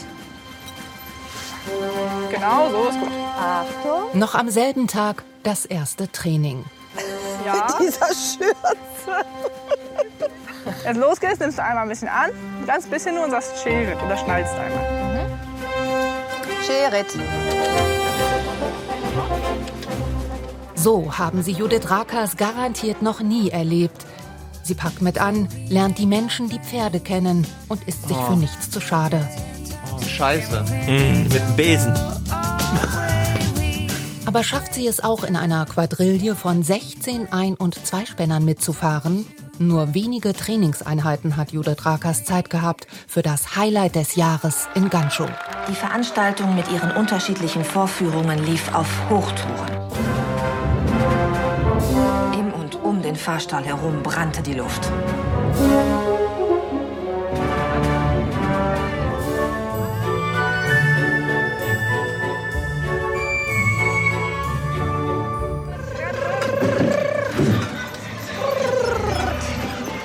[2.31, 3.11] Genau, so ist gut.
[3.39, 4.19] Achtung.
[4.19, 6.65] Noch am selben Tag das erste Training.
[7.45, 7.67] Ja.
[7.79, 9.25] Dieser Schürze.
[10.83, 12.31] Jetzt los geht's, nimmst du einmal ein bisschen an,
[12.65, 15.06] ganz bisschen nur und sagst Cherit oder schnallst einmal.
[16.67, 17.05] Cherit.
[20.75, 24.05] So haben sie Judith Rakers garantiert noch nie erlebt.
[24.63, 28.31] Sie packt mit an, lernt die Menschen, die Pferde kennen und ist sich Oh.
[28.31, 29.25] für nichts zu schade.
[29.95, 30.63] Oh, scheiße.
[30.87, 31.93] Mm, mit dem Besen.
[34.25, 39.25] Aber schafft sie es auch in einer Quadrille von 16 Ein- und Zweispännern mitzufahren?
[39.59, 45.29] Nur wenige Trainingseinheiten hat Judith Rakers Zeit gehabt für das Highlight des Jahres in Ganchow.
[45.67, 49.71] Die Veranstaltung mit ihren unterschiedlichen Vorführungen lief auf Hochtouren.
[52.33, 54.91] Im und um den Fahrstall herum brannte die Luft.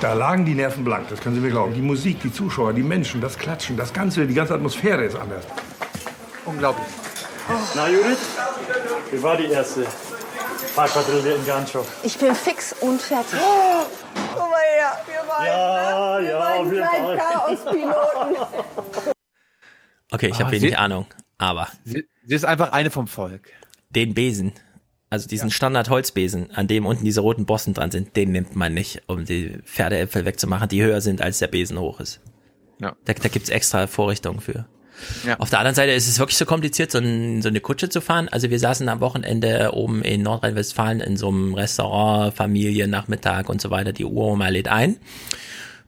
[0.03, 1.73] Da lagen die Nerven blank, das können Sie mir glauben.
[1.73, 5.45] Die Musik, die Zuschauer, die Menschen, das Klatschen, das Ganze, die ganze Atmosphäre ist anders.
[6.43, 6.85] Unglaublich.
[7.73, 8.17] Na Judith,
[9.11, 9.83] wie war die erste
[10.75, 11.87] Fahrquadrille in Ganchow?
[12.03, 13.39] Ich bin fix und fertig.
[13.41, 13.85] Oh,
[14.33, 17.17] Guck mal her, wir waren, Ja, wir ja, waren wir.
[17.17, 19.15] Chaospiloten.
[20.11, 21.05] Okay, ich habe wenig sie- Ahnung,
[21.37, 23.49] aber Sie, sie ist einfach eine vom Volk.
[23.89, 24.51] den Besen,
[25.13, 29.03] also diesen Standard-Holzbesen, an dem unten diese roten Bossen dran sind, den nimmt man nicht,
[29.05, 32.19] um die Pferdeäpfel wegzumachen, die höher sind, als der Besen hoch ist.
[32.81, 32.95] Ja.
[33.05, 34.65] Da, da gibt's extra Vorrichtungen für.
[35.23, 35.39] Ja.
[35.39, 38.01] Auf der anderen Seite ist es wirklich so kompliziert, so, ein, so eine Kutsche zu
[38.01, 38.27] fahren.
[38.27, 43.61] Also wir saßen am Wochenende oben in Nordrhein-Westfalen in so einem Restaurant, Familie, Nachmittag und
[43.61, 43.93] so weiter.
[43.93, 44.97] Die Uroma lädt ein.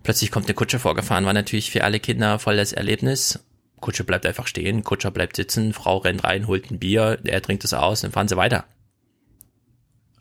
[0.03, 1.25] Plötzlich kommt eine Kutsche vorgefahren.
[1.25, 3.39] War natürlich für alle Kinder voll das Erlebnis.
[3.81, 7.63] Kutsche bleibt einfach stehen, Kutscher bleibt sitzen, Frau rennt rein, holt ein Bier, er trinkt
[7.63, 8.65] es aus, dann fahren sie weiter.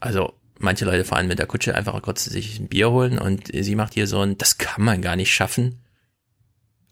[0.01, 3.75] Also manche Leute fahren mit der Kutsche einfach kurz sich ein Bier holen und sie
[3.75, 5.81] macht hier so ein, das kann man gar nicht schaffen.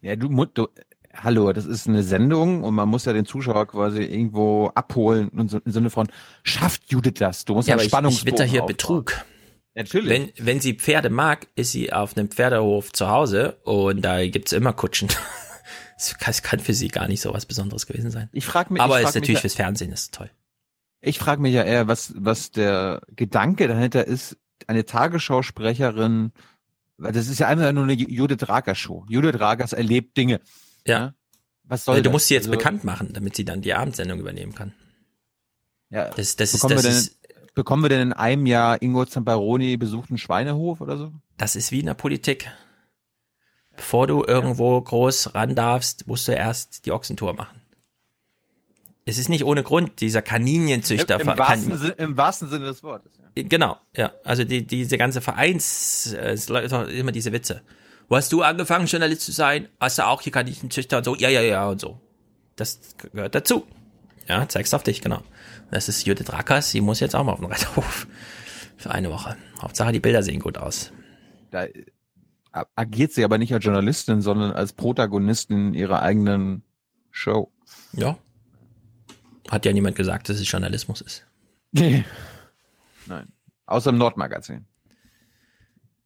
[0.00, 0.68] Ja, du, du
[1.14, 5.50] hallo, das ist eine Sendung und man muss ja den Zuschauer quasi irgendwo abholen und
[5.50, 6.08] so, im Sinne von,
[6.42, 7.44] schafft Judith das?
[7.44, 8.76] Du musst Ja, ja, aber ich, ich witter hier aufbauen.
[8.76, 9.24] Betrug.
[9.74, 10.10] Natürlich.
[10.10, 14.52] Wenn, wenn sie Pferde mag, ist sie auf einem Pferdehof zu Hause und da gibt's
[14.52, 15.08] immer Kutschen.
[16.18, 18.28] Das kann, für sie gar nicht so was Besonderes gewesen sein.
[18.32, 20.30] Ich frag mich, Aber ich ist frag mich natürlich ja- fürs Fernsehen, ist toll.
[21.02, 24.36] Ich frage mich ja eher, was, was der Gedanke dahinter ist,
[24.68, 26.32] eine Tagesschausprecherin,
[26.96, 29.04] weil das ist ja einfach nur eine Judith Raker Show.
[29.08, 30.40] Judith Rakers erlebt Dinge.
[30.86, 31.14] Ja.
[31.64, 32.12] Was soll Also, du das?
[32.12, 34.72] musst sie jetzt Also, bekannt machen, damit sie dann die Abendsendung übernehmen kann.
[35.90, 36.10] Ja.
[36.10, 39.04] Das, das ist, bekommen, das wir denn, ist, bekommen wir denn in einem Jahr Ingo
[39.04, 41.12] Zamparoni besuchten Schweinehof oder so?
[41.36, 42.48] das ist wie in der Politik.
[43.74, 47.61] Bevor du irgendwo groß ran darfst, musst du erst die Ochsentour machen.
[49.04, 51.20] Es ist nicht ohne Grund, dieser Kaninienzüchter.
[51.20, 53.12] Im, im, wahrsten, Sin- Im wahrsten Sinne des Wortes.
[53.36, 53.42] Ja.
[53.44, 54.12] Genau, ja.
[54.24, 57.62] Also die, diese ganze Vereins, äh, es läuft auch immer diese Witze.
[58.08, 59.68] Wo hast du angefangen, Journalist zu sein?
[59.80, 61.16] Hast du auch hier Kaninchenzüchter und so?
[61.16, 62.00] Ja, ja, ja und so.
[62.56, 62.78] Das
[63.12, 63.66] gehört dazu.
[64.28, 65.22] Ja, zeigst auf dich, genau.
[65.70, 68.06] Das ist Judith Rackers, sie muss jetzt auch mal auf den Reiterhof.
[68.76, 69.36] Für eine Woche.
[69.60, 70.92] Hauptsache, die Bilder sehen gut aus.
[71.50, 71.84] Da äh,
[72.76, 76.62] agiert sie aber nicht als Journalistin, sondern als Protagonistin ihrer eigenen
[77.10, 77.50] Show.
[77.92, 78.18] Ja.
[79.50, 81.26] Hat ja niemand gesagt, dass es Journalismus ist.
[81.72, 82.04] Nee.
[83.06, 83.32] Nein.
[83.66, 84.66] Außer im Nordmagazin.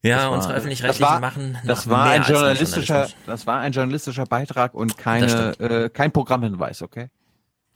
[0.02, 3.60] Ja, Das war- unsere öffentlich-rechtlichen das war- machen Das war mehr ein journalistischer, das war
[3.60, 7.08] ein journalistischer Beitrag und keine, äh, kein Programmhinweis, okay?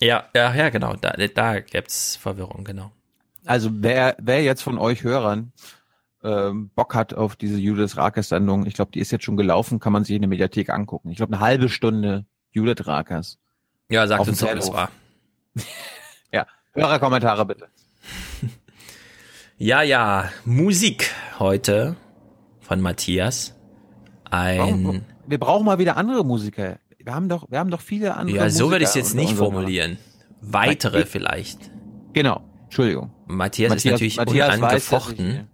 [0.01, 0.95] Ja, ja, ja, genau.
[0.95, 2.93] Da, da gibt's Verwirrung, genau.
[3.45, 5.53] Also wer, wer jetzt von euch Hörern
[6.23, 9.81] ähm, Bock hat auf diese Judith Rakers Sendung, ich glaube, die ist jetzt schon gelaufen,
[9.81, 11.11] kann man sich in der Mediathek angucken.
[11.11, 13.39] Ich glaube, eine halbe Stunde Judith Rakers.
[13.89, 14.91] Ja, sagt uns doch, wie es war.
[16.33, 17.67] Ja, Hörerkommentare bitte.
[19.59, 21.97] Ja, ja, Musik heute
[22.61, 23.55] von Matthias.
[24.31, 26.79] Ein, Warum- Wir brauchen mal wieder andere Musiker.
[26.99, 29.35] Wir haben doch, wir haben doch viele andere ja, so würde ich es jetzt nicht
[29.35, 29.99] formulieren.
[30.41, 31.71] Weitere Nein, ich- vielleicht.
[32.13, 33.11] Genau, Entschuldigung.
[33.27, 35.49] Matthias, ist natürlich Matthias weiß, unangefochten.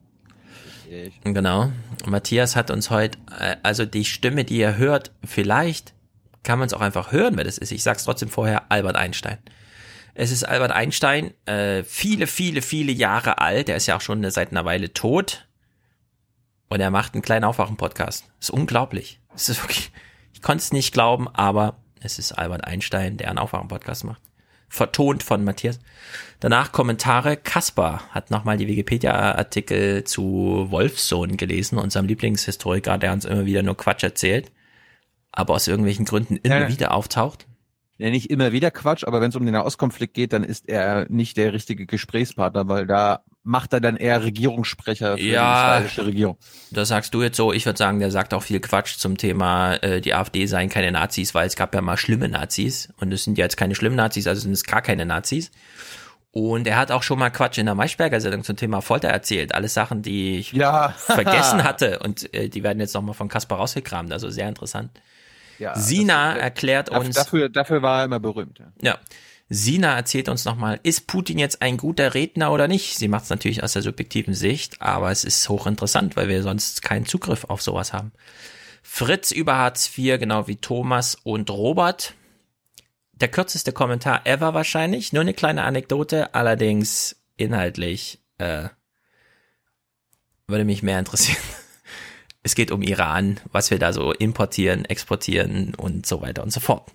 [0.91, 1.71] ich- Genau.
[2.07, 5.95] Matthias hat uns heute, äh, also die Stimme, die ihr hört, vielleicht
[6.45, 7.73] kann man es auch einfach hören, wer das ist.
[7.73, 9.39] Ich sag's trotzdem vorher, Albert Einstein.
[10.19, 13.69] Es ist Albert Einstein, äh, viele, viele, viele Jahre alt.
[13.69, 15.47] Er ist ja auch schon seit einer Weile tot.
[16.69, 18.25] Und er macht einen kleinen Aufwachen-Podcast.
[18.41, 19.21] Ist unglaublich.
[19.35, 19.93] Es ist wirklich,
[20.33, 24.23] ich konnte es nicht glauben, aber es ist Albert Einstein, der einen Aufwachen-Podcast macht.
[24.71, 25.79] Vertont von Matthias.
[26.41, 27.37] Danach Kommentare.
[27.37, 33.77] Kaspar hat nochmal die Wikipedia-Artikel zu Wolfsohn gelesen, unserem Lieblingshistoriker, der uns immer wieder nur
[33.77, 34.51] Quatsch erzählt,
[35.31, 36.69] aber aus irgendwelchen Gründen immer Ja.
[36.69, 37.47] wieder auftaucht.
[37.99, 41.07] Ja, nicht immer wieder Quatsch, aber wenn es um den Nahostkonflikt geht, dann ist er
[41.09, 46.05] nicht der richtige Gesprächspartner, weil da macht er dann eher Regierungssprecher für die Ja, israelische
[46.05, 46.37] Regierung.
[46.71, 47.53] das sagst du jetzt so.
[47.55, 50.93] Ich würde sagen, der sagt auch viel Quatsch zum Thema, äh, die AfD seien keine
[50.93, 53.97] Nazis, weil es gab ja mal schlimme Nazis und es sind ja jetzt keine schlimmen
[53.97, 55.51] Nazis, also sind es gar keine Nazis.
[56.33, 59.55] Und er hat auch schon mal Quatsch in der Maischberger-Sendung zum Thema Folter erzählt.
[59.55, 60.91] Alles Sachen, die ich Ja.
[60.91, 64.13] vergessen hatte und äh, die werden jetzt nochmal von Kaspar rausgekramt.
[64.13, 64.91] Also sehr interessant.
[65.59, 67.15] Ja, Sina das- erklärt dafür- uns.
[67.17, 68.59] Dafür, dafür war er immer berühmt.
[68.59, 68.73] Ja.
[68.83, 68.99] Ja.
[69.49, 72.99] Sina erzählt uns nochmal, ist Putin jetzt ein guter Redner oder nicht?
[72.99, 76.83] Sie macht es natürlich aus der subjektiven Sicht, aber es ist hochinteressant, weil wir sonst
[76.83, 78.11] keinen Zugriff auf sowas haben.
[78.83, 82.15] Fritz über Hartz IV, genau wie Thomas und Robert.
[83.13, 85.13] Der kürzeste Kommentar ever wahrscheinlich.
[85.13, 88.69] Nur eine kleine Anekdote, allerdings inhaltlich äh,
[90.49, 91.39] würde mich mehr interessieren.
[92.47, 96.61] Es geht um Iran, was wir da so importieren, exportieren und so weiter und so
[96.61, 96.89] fort.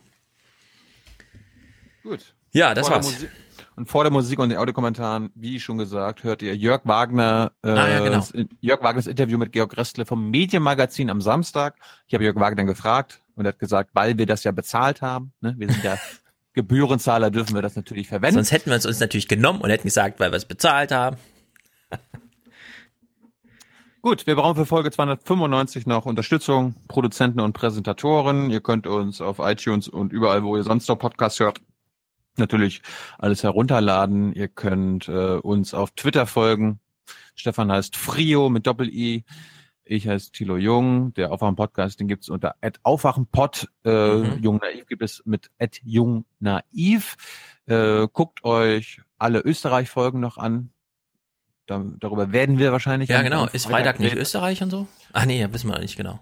[2.03, 2.33] Gut.
[2.53, 3.05] Ja, das Vor war's.
[3.11, 3.30] Musik-
[3.75, 7.69] Und vor der Musik und den Audiokommentaren, wie schon gesagt, hört ihr Jörg Wagner, äh,
[7.69, 8.25] Ah, ja, genau.
[8.61, 11.75] Jörg Wagners Interview mit Georg Restle vom Medienmagazin am Samstag.
[12.07, 15.33] Ich habe Jörg Wagner gefragt und er hat gesagt, weil wir das ja bezahlt haben,
[15.41, 15.97] ne, wir sind ja
[16.53, 18.35] Gebührenzahler, dürfen wir das natürlich verwenden.
[18.35, 21.17] Sonst hätten wir es uns natürlich genommen und hätten gesagt, weil wir es bezahlt haben.
[24.01, 28.49] Gut, wir brauchen für Folge 295 noch Unterstützung, Produzenten und Präsentatoren.
[28.49, 31.61] Ihr könnt uns auf iTunes und überall, wo ihr sonst noch Podcasts hört,
[32.35, 32.81] natürlich
[33.19, 34.33] alles herunterladen.
[34.33, 36.80] Ihr könnt äh, uns auf Twitter folgen.
[37.35, 39.23] Stefan heißt Frio mit Doppel-I.
[39.83, 41.13] Ich heiße Thilo Jung.
[41.13, 43.67] Der Aufwachen-Podcast, den gibt's unter @aufwachenpod.
[43.85, 44.39] Äh, Mhm.
[44.41, 45.51] Jung Naiv gibt es mit
[45.83, 47.17] Jung Naiv.
[47.67, 50.71] Äh, guckt euch alle Österreich-Folgen noch an.
[51.67, 53.09] Da, darüber werden wir wahrscheinlich.
[53.09, 53.45] Ja, genau.
[53.48, 54.22] Ist Freitag nicht reden.
[54.22, 54.88] Österreich und so?
[55.14, 56.19] Ach nee, ja, wissen wir nicht genau.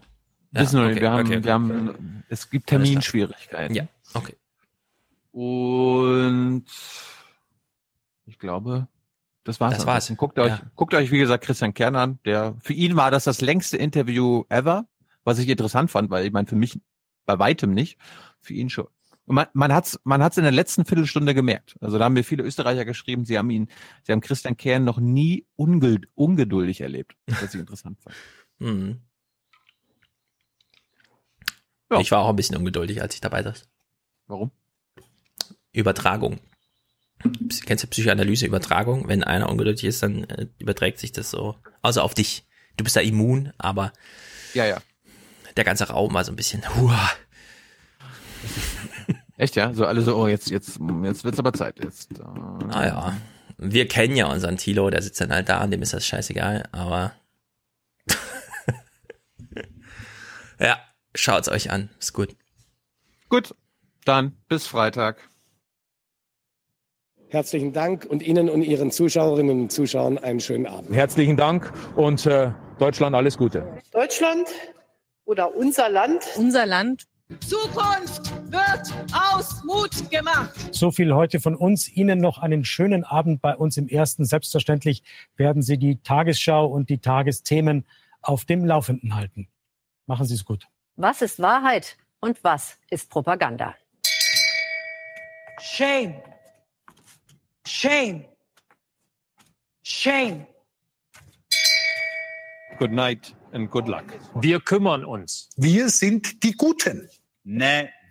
[0.52, 0.94] Ja, Wissen wir nicht.
[0.98, 1.44] okay, Wir haben, okay, okay.
[1.46, 2.68] wir haben, es gibt.
[2.68, 3.76] Terminschwierigkeiten.
[3.76, 4.36] Ja, okay.
[5.32, 6.66] Und
[8.26, 8.88] ich glaube,
[9.44, 9.76] das war's.
[9.78, 10.12] Das war's.
[10.18, 10.62] Guckt euch, Ja.
[10.76, 12.20] guckt euch, wie gesagt, Christian Kern an.
[12.26, 14.88] Der, für ihn war das das längste Interview ever,
[15.24, 16.80] was ich interessant fand, weil ich meine, für mich
[17.26, 17.98] bei weitem nicht,
[18.42, 18.88] für ihn schon.
[19.30, 21.76] Und man, man hat's, man hat's in der letzten Viertelstunde gemerkt.
[21.82, 23.70] Also da haben mir viele Österreicher geschrieben, sie haben ihn,
[24.04, 28.16] sie haben Christian Kern noch nie unged, ungeduldig erlebt, was ich interessant fand.
[28.62, 29.00] Mhm.
[31.90, 32.02] Ja.
[32.02, 33.70] Ich war auch ein bisschen ungeduldig, als ich dabei saß.
[34.28, 34.52] Warum?
[35.72, 36.42] Übertragung.
[37.66, 39.08] Kennst du Psychoanalyse, Übertragung?
[39.08, 41.56] Wenn einer ungeduldig ist, dann äh, überträgt sich das so.
[41.82, 42.46] Also auf dich.
[42.76, 43.94] Du bist da immun, aber
[44.54, 44.82] Ja, ja.
[45.56, 47.10] der ganze Raum war so ein bisschen, huah.
[49.40, 49.74] Echt, ja?
[49.74, 51.82] So alle so, oh, jetzt, jetzt, jetzt wird's aber Zeit.
[51.82, 53.16] Jetzt, äh, Naja,
[53.58, 56.68] wir kennen ja unseren Tilo, der sitzt dann halt da und dem ist das scheißegal,
[56.74, 57.14] aber
[60.60, 60.78] ja,
[61.16, 62.36] schaut's euch an, ist gut.
[63.30, 63.56] Gut,
[64.04, 65.30] dann bis Freitag.
[67.30, 70.94] Herzlichen Dank und Ihnen und Ihren Zuschauerinnen und Zuschauern einen schönen Abend.
[70.94, 73.66] Herzlichen Dank und äh, Deutschland alles Gute.
[73.94, 74.50] Deutschland
[75.24, 76.26] oder unser Land.
[76.36, 77.06] Unser Land.
[77.48, 80.54] Zukunft wird aus Mut gemacht.
[80.72, 81.88] So viel heute von uns.
[81.88, 84.26] Ihnen noch einen schönen Abend bei uns im Ersten.
[84.26, 85.04] Selbstverständlich
[85.36, 87.86] werden Sie die Tagesschau und die Tagesthemen
[88.22, 89.48] auf dem Laufenden halten.
[90.06, 90.68] Machen Sie es gut.
[90.96, 93.76] Was ist Wahrheit und was ist Propaganda?
[95.62, 96.16] Shame.
[97.66, 98.26] Shame.
[99.84, 100.46] Shame.
[102.78, 104.06] Good night and good luck.
[104.36, 105.50] Wir kümmern uns.
[105.58, 107.10] Wir sind die Guten.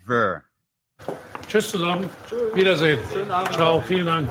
[0.07, 0.43] Never.
[1.47, 2.09] Tschüss zusammen.
[2.53, 2.99] Wiedersehen.
[3.53, 3.81] Ciao.
[3.81, 4.29] Vielen Dank.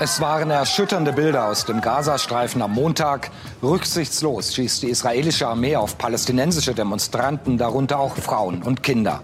[0.00, 3.30] Es waren erschütternde Bilder aus dem Gazastreifen am Montag.
[3.62, 9.22] Rücksichtslos schießt die israelische Armee auf palästinensische Demonstranten, darunter auch Frauen und Kinder.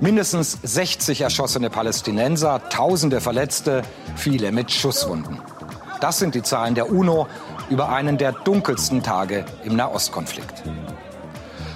[0.00, 3.82] Mindestens 60 erschossene Palästinenser, Tausende Verletzte,
[4.14, 5.40] viele mit Schusswunden.
[6.00, 7.26] Das sind die Zahlen der UNO
[7.68, 10.62] über einen der dunkelsten Tage im Nahostkonflikt.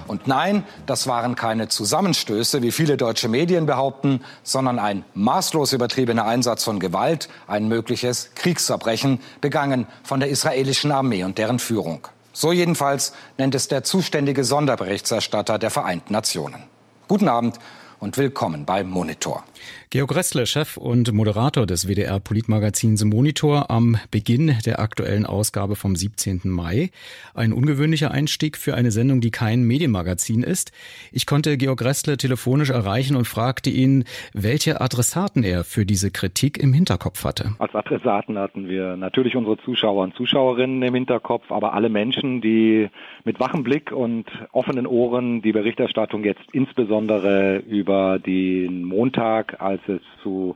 [0.06, 6.26] Und nein, das waren keine Zusammenstöße, wie viele deutsche Medien behaupten, sondern ein maßlos übertriebener
[6.26, 12.08] Einsatz von Gewalt, ein mögliches Kriegsverbrechen, begangen von der israelischen Armee und deren Führung.
[12.32, 16.64] So jedenfalls nennt es der zuständige Sonderberichterstatter der Vereinten Nationen.
[17.06, 17.60] Guten Abend
[18.00, 19.44] und willkommen bei Monitor.
[19.90, 26.42] Georg Ressler, Chef und Moderator des WDR-Politmagazins Monitor am Beginn der aktuellen Ausgabe vom 17.
[26.44, 26.90] Mai.
[27.34, 30.72] Ein ungewöhnlicher Einstieg für eine Sendung, die kein Medienmagazin ist.
[31.12, 36.58] Ich konnte Georg Ressler telefonisch erreichen und fragte ihn, welche Adressaten er für diese Kritik
[36.58, 37.54] im Hinterkopf hatte.
[37.58, 42.88] Als Adressaten hatten wir natürlich unsere Zuschauer und Zuschauerinnen im Hinterkopf, aber alle Menschen, die
[43.24, 50.00] mit wachem Blick und offenen Ohren die Berichterstattung jetzt insbesondere über den Montag als es
[50.22, 50.54] zu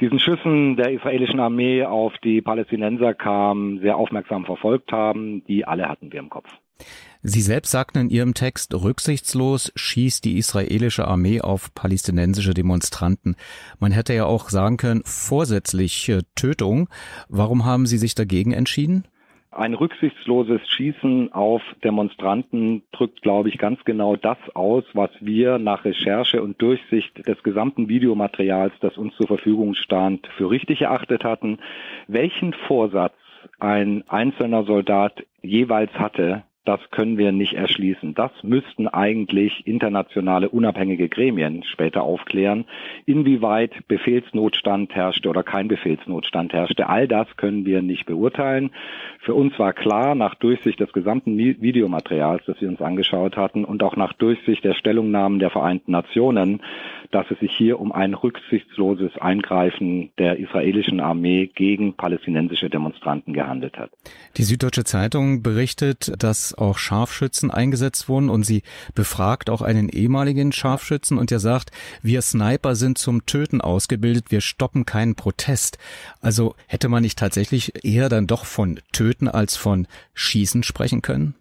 [0.00, 5.44] diesen Schüssen der israelischen Armee auf die Palästinenser kam, sehr aufmerksam verfolgt haben.
[5.46, 6.48] Die alle hatten wir im Kopf.
[7.22, 13.36] Sie selbst sagten in Ihrem Text, rücksichtslos schießt die israelische Armee auf palästinensische Demonstranten.
[13.78, 16.88] Man hätte ja auch sagen können, vorsätzlich Tötung.
[17.28, 19.04] Warum haben Sie sich dagegen entschieden?
[19.54, 25.84] Ein rücksichtsloses Schießen auf Demonstranten drückt, glaube ich, ganz genau das aus, was wir nach
[25.84, 31.58] Recherche und Durchsicht des gesamten Videomaterials, das uns zur Verfügung stand, für richtig erachtet hatten.
[32.08, 33.12] Welchen Vorsatz
[33.60, 38.14] ein einzelner Soldat jeweils hatte, das können wir nicht erschließen.
[38.14, 42.66] Das müssten eigentlich internationale unabhängige Gremien später aufklären,
[43.04, 46.88] inwieweit Befehlsnotstand herrschte oder kein Befehlsnotstand herrschte.
[46.88, 48.70] All das können wir nicht beurteilen.
[49.20, 53.82] Für uns war klar, nach Durchsicht des gesamten Videomaterials, das wir uns angeschaut hatten und
[53.82, 56.62] auch nach Durchsicht der Stellungnahmen der Vereinten Nationen,
[57.10, 63.78] dass es sich hier um ein rücksichtsloses Eingreifen der israelischen Armee gegen palästinensische Demonstranten gehandelt
[63.78, 63.90] hat.
[64.36, 68.62] Die Süddeutsche Zeitung berichtet, dass auch Scharfschützen eingesetzt wurden und sie
[68.94, 71.70] befragt auch einen ehemaligen Scharfschützen und der sagt,
[72.02, 75.78] wir Sniper sind zum Töten ausgebildet, wir stoppen keinen Protest.
[76.20, 81.34] Also hätte man nicht tatsächlich eher dann doch von Töten als von Schießen sprechen können?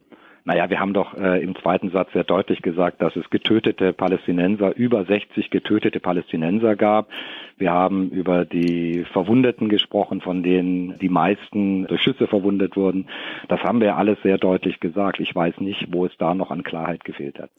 [0.44, 4.76] Naja, wir haben doch äh, im zweiten Satz sehr deutlich gesagt, dass es getötete Palästinenser,
[4.76, 7.10] über 60 getötete Palästinenser gab.
[7.58, 13.08] Wir haben über die Verwundeten gesprochen, von denen die meisten durch Schüsse verwundet wurden.
[13.50, 15.20] Das haben wir alles sehr deutlich gesagt.
[15.20, 17.52] Ich weiß nicht, wo es da noch an Klarheit gefehlt hat.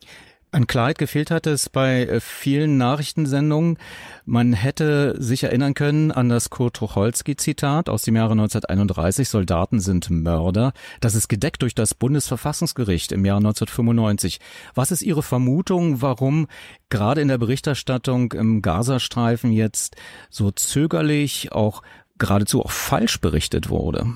[0.55, 3.78] An Klarheit gefehlt hat es bei äh, vielen Nachrichtensendungen.
[4.26, 10.10] Man hätte sich erinnern können an das Kurt Tucholsky-Zitat aus dem Jahre 1931, Soldaten sind
[10.10, 10.74] Mörder.
[11.00, 14.40] Das ist gedeckt durch das Bundesverfassungsgericht im Jahr 1995.
[14.74, 16.48] Was ist Ihre Vermutung, warum
[16.90, 19.97] gerade in der Berichterstattung im Gazastreifen jetzt
[20.28, 21.82] so zögerlich, auch
[22.18, 24.06] geradezu auch falsch berichtet wurde?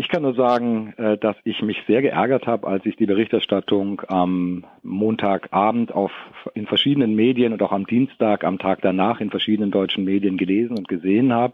[0.00, 4.00] Ich kann nur sagen, äh, dass ich mich sehr geärgert habe, als ich die Berichterstattung
[4.08, 6.10] am Montagabend auf,
[6.54, 10.78] in verschiedenen Medien und auch am Dienstag, am Tag danach in verschiedenen deutschen Medien gelesen
[10.78, 11.52] und gesehen habe.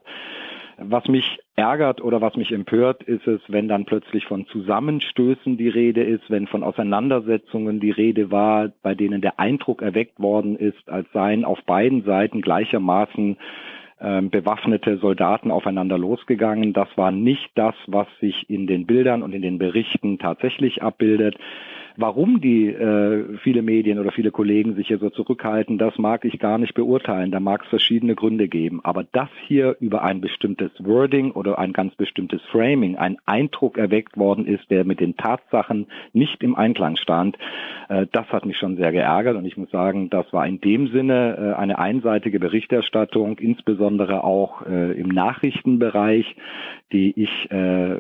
[0.79, 5.69] Was mich ärgert oder was mich empört, ist es, wenn dann plötzlich von Zusammenstößen die
[5.69, 10.89] Rede ist, wenn von Auseinandersetzungen die Rede war, bei denen der Eindruck erweckt worden ist,
[10.89, 13.39] als seien auf beiden Seiten gleichermaßen
[14.01, 16.73] ähm, bewaffnete Soldaten aufeinander losgegangen.
[16.73, 21.37] Das war nicht das, was sich in den Bildern und in den Berichten tatsächlich abbildet.
[21.99, 26.39] Warum die äh, viele Medien oder viele Kollegen sich hier so zurückhalten, das mag ich
[26.39, 27.31] gar nicht beurteilen.
[27.31, 28.81] Da mag es verschiedene Gründe geben.
[28.85, 34.19] Aber dass hier über ein bestimmtes Wording oder ein ganz bestimmtes Framing ein Eindruck erweckt
[34.19, 37.39] worden ist, der mit den Tatsachen nicht im Einklang stand,
[37.89, 39.37] äh, das hat mich schon sehr geärgert.
[39.37, 44.67] Und ich muss sagen, das war in dem Sinne äh, eine einseitige Berichterstattung, insbesondere auch
[44.67, 46.37] äh, im Nachrichtenbereich,
[46.93, 47.97] die ich äh,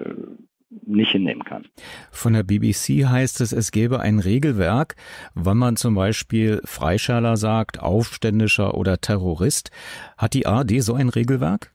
[0.84, 1.66] nicht hinnehmen kann.
[2.10, 4.96] Von der BBC heißt es, es gäbe ein Regelwerk,
[5.34, 9.70] wann man zum Beispiel Freischärler sagt, Aufständischer oder Terrorist.
[10.18, 11.72] Hat die ARD so ein Regelwerk?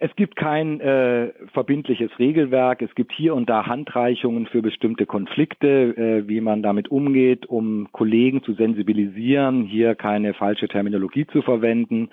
[0.00, 2.82] Es gibt kein äh, verbindliches Regelwerk.
[2.82, 7.88] Es gibt hier und da Handreichungen für bestimmte Konflikte, äh, wie man damit umgeht, um
[7.90, 12.10] Kollegen zu sensibilisieren, hier keine falsche Terminologie zu verwenden.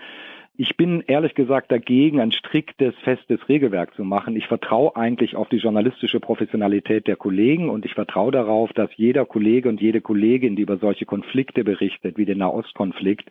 [0.58, 4.38] Ich bin ehrlich gesagt dagegen, ein striktes, festes Regelwerk zu machen.
[4.38, 9.26] Ich vertraue eigentlich auf die journalistische Professionalität der Kollegen und ich vertraue darauf, dass jeder
[9.26, 13.30] Kollege und jede Kollegin, die über solche Konflikte berichtet, wie den Nahostkonflikt,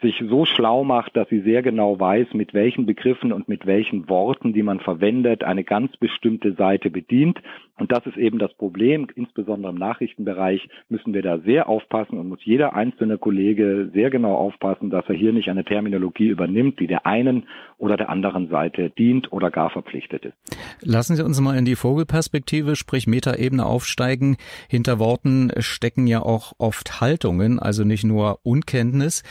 [0.00, 4.08] sich so schlau macht, dass sie sehr genau weiß, mit welchen Begriffen und mit welchen
[4.08, 7.40] Worten, die man verwendet, eine ganz bestimmte Seite bedient.
[7.80, 9.08] Und das ist eben das Problem.
[9.14, 14.34] Insbesondere im Nachrichtenbereich müssen wir da sehr aufpassen und muss jeder einzelne Kollege sehr genau
[14.34, 17.44] aufpassen, dass er hier nicht eine Terminologie übernimmt, die der einen
[17.78, 20.34] oder der anderen Seite dient oder gar verpflichtet ist.
[20.82, 24.36] Lassen Sie uns mal in die Vogelperspektive, sprich Metaebene aufsteigen.
[24.68, 29.22] Hinter Worten stecken ja auch oft Haltungen, also nicht nur Unkenntnis.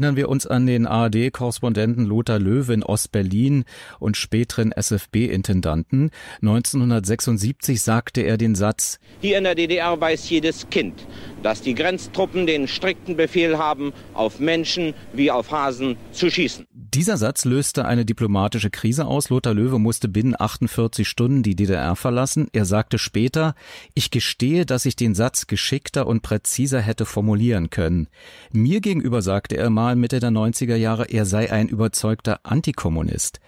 [0.00, 3.64] Erinnern wir uns an den ARD-Korrespondenten Lothar Löwe in Ostberlin
[3.98, 6.10] und späteren SFB-Intendanten.
[6.40, 11.06] 1976 sagte er den Satz, Hier in der DDR weiß jedes Kind,
[11.42, 16.66] dass die Grenztruppen den strikten Befehl haben, auf Menschen wie auf Hasen zu schießen.
[16.72, 19.28] Dieser Satz löste eine diplomatische Krise aus.
[19.30, 22.48] Lothar Löwe musste binnen 48 Stunden die DDR verlassen.
[22.52, 23.54] Er sagte später,
[23.94, 28.08] ich gestehe, dass ich den Satz geschickter und präziser hätte formulieren können.
[28.52, 33.40] Mir gegenüber sagte er mal Mitte der 90er Jahre, er sei ein überzeugter Antikommunist.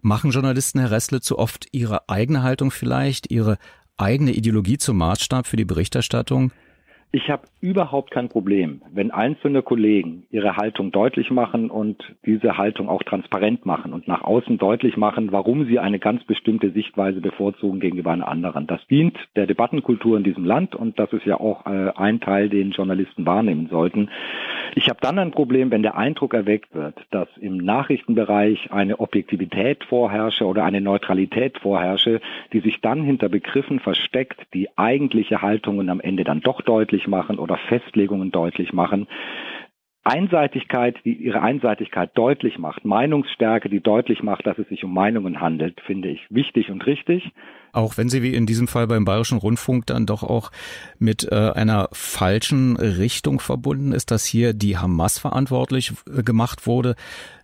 [0.00, 3.58] Machen Journalisten, Herr Ressle, zu oft ihre eigene Haltung vielleicht, ihre
[3.96, 6.52] eigene Ideologie zum Maßstab für die Berichterstattung?
[7.12, 12.88] Ich habe überhaupt kein Problem, wenn einzelne Kollegen ihre Haltung deutlich machen und diese Haltung
[12.88, 17.80] auch transparent machen und nach außen deutlich machen, warum sie eine ganz bestimmte Sichtweise bevorzugen
[17.80, 18.66] gegenüber einer anderen.
[18.66, 22.48] Das dient der Debattenkultur in diesem Land und das ist ja auch äh, ein Teil,
[22.48, 24.10] den Journalisten wahrnehmen sollten.
[24.74, 29.84] Ich habe dann ein Problem, wenn der Eindruck erweckt wird, dass im Nachrichtenbereich eine Objektivität
[29.84, 32.20] vorherrsche oder eine Neutralität vorherrsche,
[32.52, 37.38] die sich dann hinter Begriffen versteckt, die eigentliche Haltungen am Ende dann doch deutlich machen
[37.38, 39.06] oder Festlegungen deutlich machen.
[40.06, 45.40] Einseitigkeit, die ihre Einseitigkeit deutlich macht, Meinungsstärke, die deutlich macht, dass es sich um Meinungen
[45.40, 47.32] handelt, finde ich wichtig und richtig.
[47.72, 50.52] Auch wenn sie wie in diesem Fall beim Bayerischen Rundfunk dann doch auch
[51.00, 56.94] mit äh, einer falschen Richtung verbunden ist, dass hier die Hamas verantwortlich äh, gemacht wurde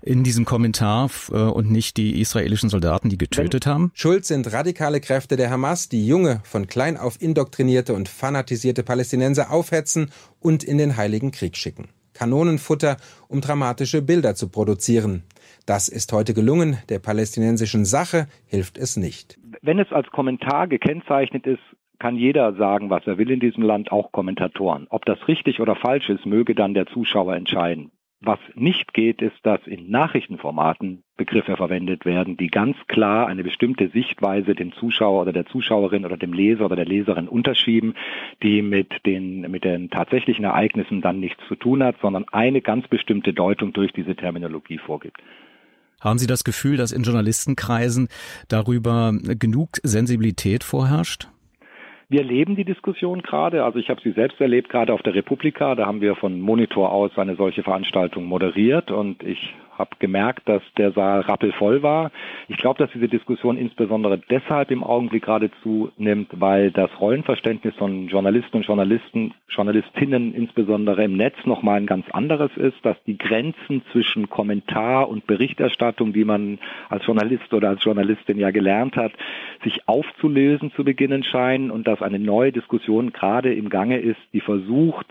[0.01, 3.93] in diesem Kommentar äh, und nicht die israelischen Soldaten, die getötet wenn, haben.
[3.95, 9.51] Schuld sind radikale Kräfte der Hamas, die junge, von klein auf indoktrinierte und fanatisierte Palästinenser
[9.51, 11.89] aufhetzen und in den Heiligen Krieg schicken.
[12.15, 12.97] Kanonenfutter,
[13.29, 15.23] um dramatische Bilder zu produzieren.
[15.67, 19.39] Das ist heute gelungen, der palästinensischen Sache hilft es nicht.
[19.61, 21.63] Wenn es als Kommentar gekennzeichnet ist,
[21.99, 24.89] kann jeder sagen, was er will in diesem Land, auch Kommentatoren.
[24.91, 27.93] Ob das richtig oder falsch ist, möge dann der Zuschauer entscheiden.
[28.25, 33.89] Was nicht geht, ist, dass in Nachrichtenformaten Begriffe verwendet werden, die ganz klar eine bestimmte
[33.89, 37.95] Sichtweise dem Zuschauer oder der Zuschauerin oder dem Leser oder der Leserin unterschieben,
[38.41, 42.87] die mit den, mit den tatsächlichen Ereignissen dann nichts zu tun hat, sondern eine ganz
[42.87, 45.21] bestimmte Deutung durch diese Terminologie vorgibt.
[46.01, 48.07] Haben Sie das Gefühl, dass in Journalistenkreisen
[48.49, 51.29] darüber genug Sensibilität vorherrscht?
[52.13, 53.65] Wir erleben die Diskussion gerade.
[53.65, 55.75] Also ich habe sie selbst erlebt, gerade auf der Republika.
[55.75, 60.63] Da haben wir von Monitor aus eine solche Veranstaltung moderiert und ich habe gemerkt, dass
[60.79, 62.13] der Saal rappelvoll war.
[62.47, 68.07] Ich glaube, dass diese Diskussion insbesondere deshalb im Augenblick gerade zunimmt, weil das Rollenverständnis von
[68.07, 73.83] Journalisten und Journalisten, Journalistinnen insbesondere im Netz nochmal ein ganz anderes ist, dass die Grenzen
[73.91, 79.13] zwischen Kommentar und Berichterstattung, die man als Journalist oder als Journalistin ja gelernt hat,
[79.65, 84.41] sich aufzulösen zu beginnen scheinen und dass eine neue Diskussion gerade im Gange ist, die
[84.41, 85.09] versucht,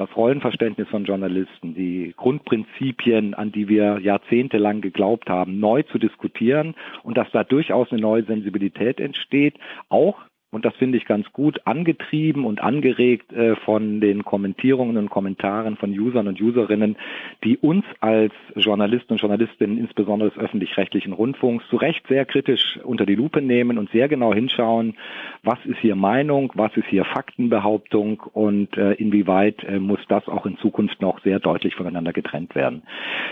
[0.00, 6.74] das Rollenverständnis von Journalisten, die Grundprinzipien, an die wir jahrzehntelang geglaubt haben, neu zu diskutieren
[7.02, 9.56] und dass da durchaus eine neue Sensibilität entsteht,
[9.90, 10.16] auch
[10.52, 15.76] und das finde ich ganz gut, angetrieben und angeregt äh, von den Kommentierungen und Kommentaren
[15.76, 16.96] von Usern und Userinnen,
[17.44, 23.06] die uns als Journalisten und Journalistinnen, insbesondere des öffentlich-rechtlichen Rundfunks, zu Recht sehr kritisch unter
[23.06, 24.96] die Lupe nehmen und sehr genau hinschauen,
[25.44, 30.46] was ist hier Meinung, was ist hier Faktenbehauptung und äh, inwieweit äh, muss das auch
[30.46, 32.82] in Zukunft noch sehr deutlich voneinander getrennt werden.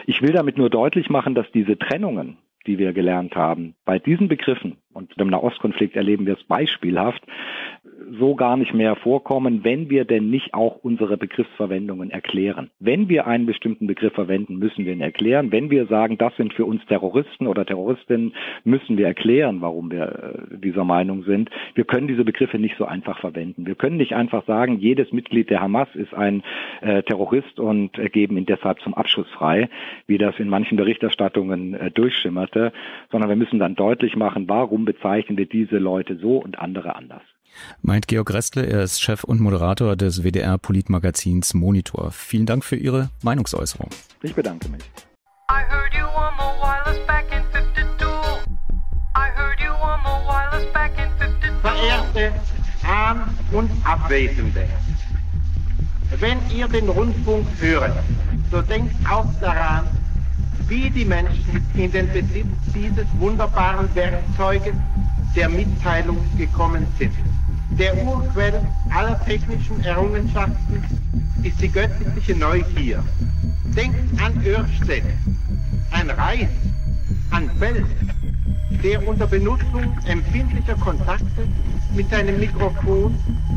[0.07, 4.29] Ich will damit nur deutlich machen, dass diese Trennungen, die wir gelernt haben, bei diesen
[4.29, 7.23] Begriffen und im Nahostkonflikt erleben wir es beispielhaft,
[8.19, 12.71] so gar nicht mehr vorkommen, wenn wir denn nicht auch unsere Begriffsverwendungen erklären.
[12.81, 15.53] Wenn wir einen bestimmten Begriff verwenden, müssen wir ihn erklären.
[15.53, 18.35] Wenn wir sagen, das sind für uns Terroristen oder Terroristinnen,
[18.65, 21.51] müssen wir erklären, warum wir äh, dieser Meinung sind.
[21.75, 23.67] Wir können diese Begriffe nicht so einfach verwenden.
[23.67, 26.43] Wir können nicht einfach sagen, jedes Mitglied der Hamas ist ein
[26.81, 29.69] äh, Terrorist und äh, geben ihn deshalb zum Abschuss frei,
[30.07, 32.73] wie das in manchen Berichterstattungen durchschimmerte,
[33.11, 37.23] sondern wir müssen dann deutlich machen, warum bezeichnen wir diese Leute so und andere anders.
[37.83, 42.11] Meint Georg Restle, er ist Chef und Moderator des WDR Politmagazins Monitor.
[42.13, 43.91] Vielen Dank für Ihre Meinungsäußerung.
[44.23, 44.83] Ich bedanke mich.
[45.51, 46.09] I heard you
[51.63, 52.33] Verehrte
[52.87, 54.67] Ahn- und Abwesende,
[56.19, 57.93] wenn ihr den Rundfunk hört,
[58.51, 59.87] so denkt auch daran,
[60.67, 64.75] wie die Menschen in den Besitz dieses wunderbaren Werkzeuges
[65.37, 67.13] der Mitteilung gekommen sind.
[67.79, 70.83] Der Urquell aller technischen Errungenschaften
[71.43, 73.05] ist die göttliche Neugier.
[73.77, 75.05] Denkt an Örstedt,
[75.91, 76.49] an Reis,
[77.31, 77.87] an Feld,
[78.71, 81.49] der unter Benutzung empfindlicher Kontakte
[81.95, 83.15] mit seinem Mikrofon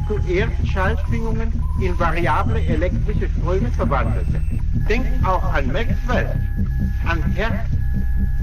[0.08, 4.42] zuerst Schallschwingungen in variable elektrische Ströme verwandelte.
[4.90, 6.30] Denkt auch an Maxwell,
[7.06, 7.70] an Herz,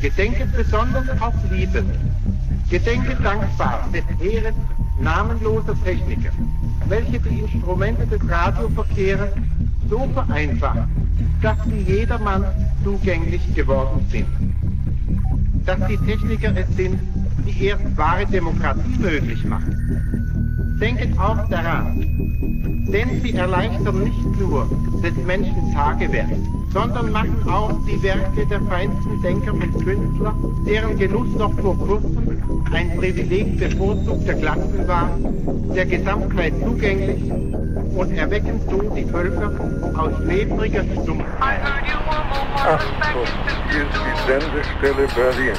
[0.00, 1.84] gedenket besonders auf Liebe,
[2.70, 4.54] gedenket dankbar des Heeres
[5.00, 6.30] namenloser Techniker,
[6.86, 9.30] welche die Instrumente des Radioverkehrs
[9.88, 10.88] so vereinfacht,
[11.42, 12.44] dass sie jedermann
[12.84, 14.37] zugänglich geworden sind
[15.68, 16.98] dass die Techniker es sind,
[17.46, 20.78] die erst wahre Demokratie möglich machen.
[20.80, 22.00] Denket auch daran,
[22.90, 24.66] denn sie erleichtern nicht nur
[25.02, 26.30] des Menschen Tagewerk,
[26.72, 30.34] sondern machen auch die Werke der feinsten Denker und Künstler,
[30.66, 32.27] deren Genuss noch vor kurzem
[32.72, 35.10] ein Privileg bevorzugter Klassen war,
[35.74, 37.30] der Gesamtheit zugänglich
[37.96, 39.50] und erwecken so die Völker
[39.96, 41.60] aus schläfriger Stumpfheit.
[42.56, 43.22] Achtung,
[43.70, 45.56] ist die Sendestelle Berlin.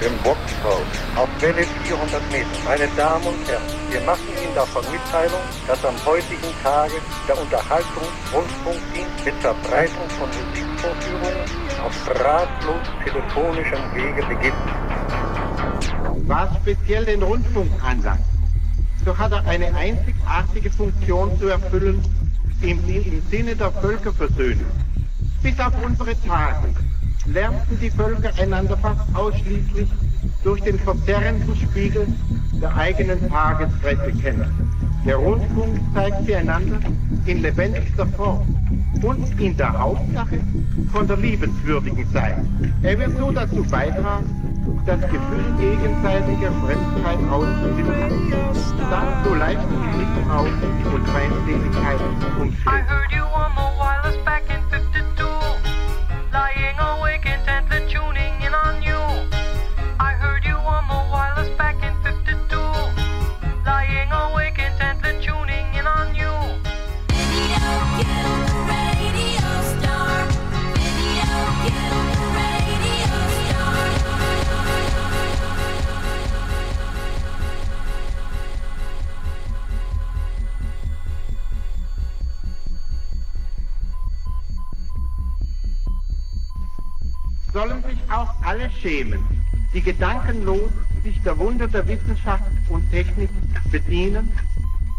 [0.00, 0.82] Im Boxhaus.
[1.14, 2.46] Auf Welle 400 Meter.
[2.64, 6.94] Meine Damen und Herren, wir machen Ihnen davon Mitteilung, dass am heutigen Tage
[7.28, 11.46] der Unterhaltungsrundfunkdienst mit Verbreitung von Musikvorführungen
[11.84, 14.81] auf drahtlos telefonischem Wege beginnt.
[16.26, 18.24] Was speziell den Rundfunk anlangt,
[19.04, 22.00] so hat er eine einzigartige Funktion zu erfüllen
[22.60, 24.70] im, im Sinne der Völkerversöhnung.
[25.42, 26.68] Bis auf unsere Tage
[27.26, 29.88] lernten die Völker einander fast ausschließlich
[30.44, 32.06] durch den verzerrenden Spiegel
[32.60, 35.02] der eigenen Tagespresse kennen.
[35.04, 36.78] Der Rundfunk zeigt sie einander
[37.26, 38.46] in lebendigster Form
[39.02, 40.38] und in der Hauptsache
[40.92, 42.44] von der liebenswürdigen Seite.
[42.82, 44.41] Er wird so dazu beitragen,
[44.86, 48.32] das Gefühl gegenseitiger Fremdheit auszubilden,
[48.90, 49.60] das so leicht
[49.96, 50.52] Misstrauen
[50.92, 52.00] und Feindseligkeit
[52.40, 52.88] umschlägt.
[56.32, 57.41] lying awake intently
[87.52, 89.20] sollen sich auch alle schämen,
[89.74, 90.70] die gedankenlos
[91.04, 93.30] sich der Wunder der Wissenschaft und Technik
[93.70, 94.32] bedienen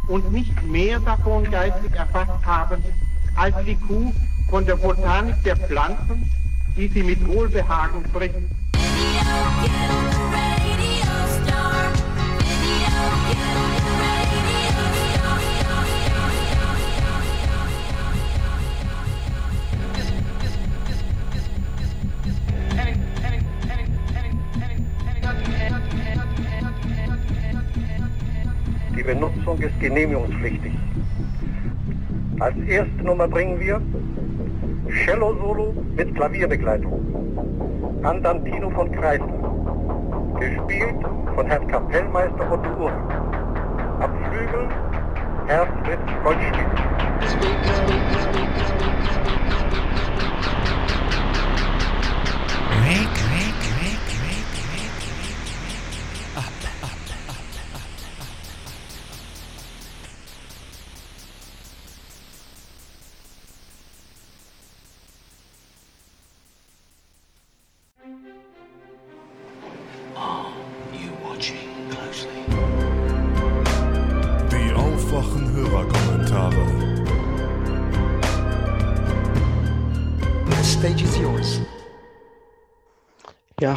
[0.08, 2.84] und nicht mehr davon geistig erfasst haben,
[3.36, 4.14] als die Kuh
[4.50, 6.30] von der Botanik der Pflanzen,
[6.76, 8.36] die sie mit Wohlbehagen frisst.
[29.54, 30.74] Benutzung ist genehmigungspflichtig.
[32.40, 33.82] Als erste Nummer bringen wir
[35.06, 38.02] Cello Solo mit Klavierbegleitung.
[38.04, 39.28] Andantino von Kreisler.
[40.40, 40.96] Gespielt
[41.36, 42.92] von Herrn Kapellmeister Otto Uhr.
[44.00, 44.68] Am Flügel
[45.48, 46.68] Herr Fritz Goldschmidt.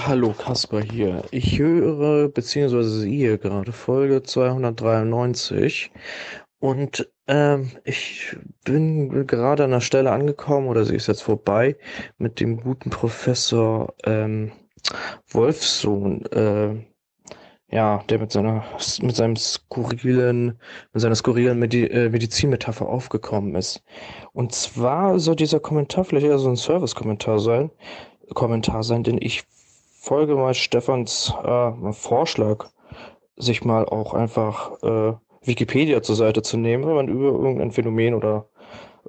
[0.07, 1.25] Hallo, Kasper hier.
[1.33, 2.83] Ich höre bzw.
[2.85, 5.91] sehe gerade Folge 293
[6.61, 11.77] und ähm, ich bin gerade an der Stelle angekommen oder sie ist jetzt vorbei
[12.19, 14.53] mit dem guten Professor ähm,
[15.29, 16.77] Wolfsohn, äh,
[17.73, 18.65] ja, der mit seiner
[19.03, 20.61] mit seinem skurrilen
[20.93, 23.83] mit seiner skurrilen Medi äh, Medizinmetapher aufgekommen ist.
[24.33, 27.73] Und zwar soll dieser Kommentar vielleicht eher so ein Service-Kommentar sein.
[28.35, 29.45] Kommentar sein, denn ich
[30.07, 32.67] folge mal Stefans äh, Vorschlag,
[33.37, 38.15] sich mal auch einfach äh, Wikipedia zur Seite zu nehmen, wenn man über irgendein Phänomen
[38.15, 38.47] oder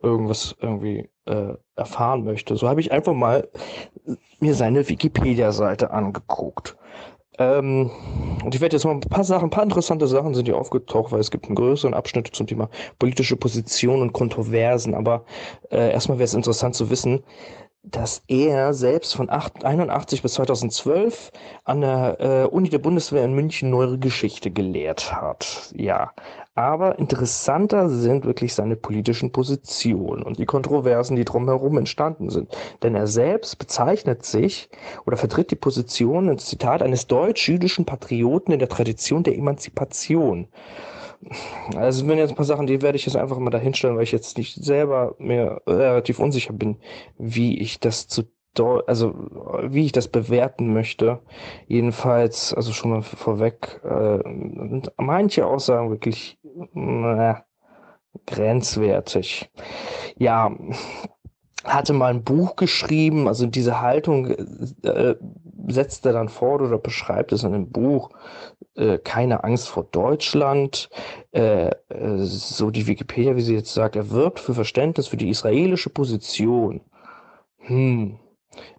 [0.02, 2.56] irgendwas irgendwie äh, erfahren möchte.
[2.56, 3.48] So habe ich einfach mal
[4.40, 6.76] mir seine Wikipedia-Seite angeguckt.
[7.38, 7.92] Ähm,
[8.44, 11.12] und ich werde jetzt mal ein paar Sachen, ein paar interessante Sachen sind hier aufgetaucht,
[11.12, 14.96] weil es gibt einen größeren Abschnitt zum Thema politische Position und Kontroversen.
[14.96, 15.26] Aber
[15.70, 17.24] äh, erstmal wäre es interessant zu wissen,
[17.92, 21.32] dass er selbst von 1981 bis 2012
[21.64, 25.72] an der äh, Uni der Bundeswehr in München neuere Geschichte gelehrt hat.
[25.76, 26.12] Ja,
[26.56, 32.50] aber interessanter sind wirklich seine politischen Positionen und die Kontroversen, die drumherum entstanden sind.
[32.84, 34.70] Denn er selbst bezeichnet sich
[35.06, 40.48] oder vertritt die Position, ein Zitat, eines deutsch-jüdischen Patrioten in der Tradition der Emanzipation.
[41.76, 44.12] Also wenn jetzt ein paar Sachen, die werde ich jetzt einfach mal dahinstellen, weil ich
[44.12, 46.78] jetzt nicht selber mir relativ unsicher bin,
[47.18, 48.24] wie ich das zu
[48.88, 49.14] also
[49.70, 51.20] wie ich das bewerten möchte.
[51.68, 54.18] Jedenfalls, also schon mal vorweg, äh,
[54.98, 56.40] manche Aussagen wirklich
[56.74, 57.36] äh,
[58.26, 59.52] grenzwertig.
[60.18, 60.56] Ja,
[61.64, 64.28] hatte mal ein Buch geschrieben, also diese Haltung
[64.84, 65.16] äh,
[65.68, 68.10] setzt er dann fort oder beschreibt es in einem Buch,
[68.78, 70.90] äh, keine Angst vor Deutschland,
[71.32, 75.30] äh, äh, so die Wikipedia, wie sie jetzt sagt, er wirbt für Verständnis für die
[75.30, 76.82] israelische Position.
[77.58, 78.20] Hm,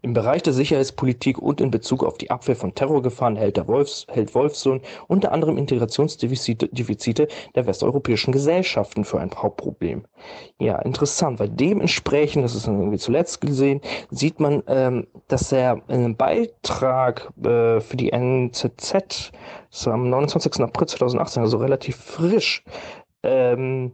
[0.03, 4.35] im Bereich der Sicherheitspolitik und in Bezug auf die Abwehr von Terrorgefahren hält, Wolfs, hält
[4.35, 10.05] Wolfsohn unter anderem Integrationsdefizite der westeuropäischen Gesellschaften für ein Hauptproblem.
[10.59, 15.97] Ja, interessant, weil dementsprechend, das ist irgendwie zuletzt gesehen, sieht man, ähm, dass er in
[15.97, 19.33] einem Beitrag äh, für die NZZ
[19.71, 20.61] so am 29.
[20.61, 22.65] April 2018, also relativ frisch,
[23.23, 23.93] ähm,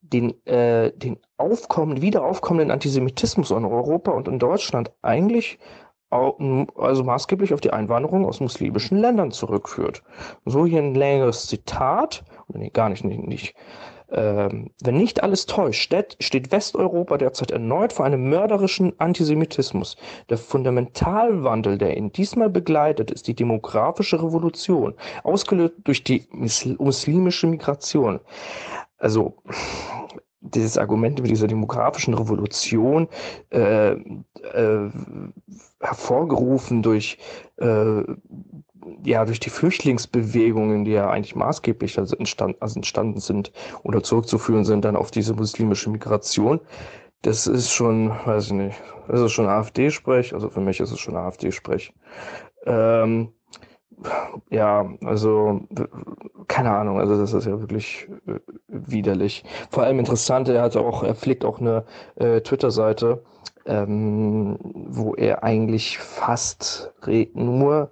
[0.00, 5.58] den, äh, den aufkommenden, wieder aufkommenden Antisemitismus in Europa und in Deutschland eigentlich
[6.10, 10.02] also maßgeblich auf die Einwanderung aus muslimischen Ländern zurückführt.
[10.46, 13.54] So hier ein längeres Zitat, nee, gar nicht, nicht, nicht.
[14.10, 19.98] Ähm, wenn nicht alles täuscht, steht Westeuropa derzeit erneut vor einem mörderischen Antisemitismus.
[20.30, 24.94] Der Fundamentalwandel, der ihn diesmal begleitet, ist die demografische Revolution,
[25.24, 28.20] ausgelöst durch die muslimische Migration.
[28.96, 29.36] Also
[30.40, 33.08] dieses Argument über diese demografischen Revolution
[33.50, 34.90] äh, äh,
[35.80, 37.18] hervorgerufen durch
[37.56, 38.02] äh,
[39.04, 43.52] ja durch die Flüchtlingsbewegungen, die ja eigentlich maßgeblich also entstanden, also entstanden sind
[43.82, 46.60] oder zurückzuführen sind dann auf diese muslimische Migration.
[47.22, 51.00] Das ist schon, weiß ich nicht, das ist schon AfD-Sprech, also für mich ist es
[51.00, 51.92] schon AfD-Sprech.
[52.64, 53.32] Ähm,
[54.50, 55.60] ja, also
[56.46, 59.44] keine Ahnung, also das ist ja wirklich äh, widerlich.
[59.70, 61.84] Vor allem interessant, er hat auch, er pflegt auch eine
[62.16, 63.22] äh, Twitter-Seite,
[63.66, 66.92] ähm, wo er eigentlich fast
[67.34, 67.90] nur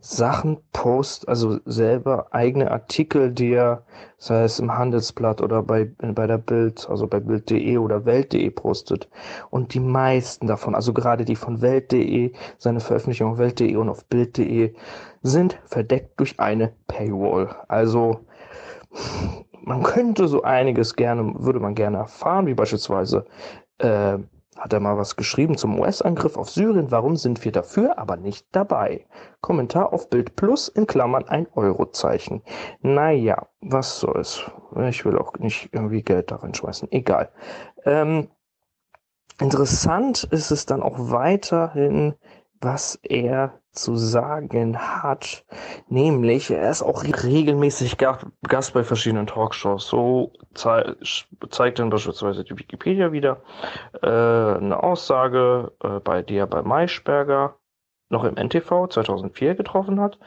[0.00, 3.82] Sachen post, also selber eigene Artikel, die er,
[4.16, 9.08] sei es im Handelsblatt oder bei, bei der Bild, also bei Bild.de oder Welt.de postet.
[9.50, 14.04] Und die meisten davon, also gerade die von Welt.de, seine Veröffentlichung auf Welt.de und auf
[14.06, 14.74] Bild.de,
[15.22, 17.54] sind verdeckt durch eine Paywall.
[17.68, 18.20] Also,
[19.62, 23.26] man könnte so einiges gerne, würde man gerne erfahren, wie beispielsweise,
[23.78, 24.18] äh,
[24.58, 26.90] hat er mal was geschrieben zum US-Angriff auf Syrien.
[26.90, 29.06] Warum sind wir dafür, aber nicht dabei?
[29.40, 32.42] Kommentar auf Bild Plus in Klammern ein Eurozeichen.
[32.80, 34.50] Naja, was soll's.
[34.88, 36.90] Ich will auch nicht irgendwie Geld da reinschmeißen.
[36.90, 37.30] Egal.
[37.84, 38.28] Ähm,
[39.40, 42.14] interessant ist es dann auch weiterhin,
[42.60, 45.44] was er zu sagen hat.
[45.88, 49.86] Nämlich, er ist auch regelmäßig Gast bei verschiedenen Talkshows.
[49.86, 50.94] So zei
[51.50, 53.42] zeigt dann beispielsweise die Wikipedia wieder
[54.02, 57.56] äh, eine Aussage, äh, bei der er bei Maischberger
[58.10, 60.18] noch im NTV 2004 getroffen hat.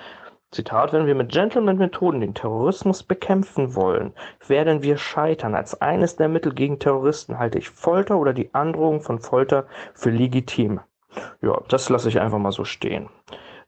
[0.52, 4.14] Zitat, wenn wir mit Gentleman-Methoden den Terrorismus bekämpfen wollen,
[4.46, 5.56] werden wir scheitern.
[5.56, 10.10] Als eines der Mittel gegen Terroristen halte ich Folter oder die Androhung von Folter für
[10.10, 10.82] legitim.
[11.42, 13.10] Ja, das lasse ich einfach mal so stehen.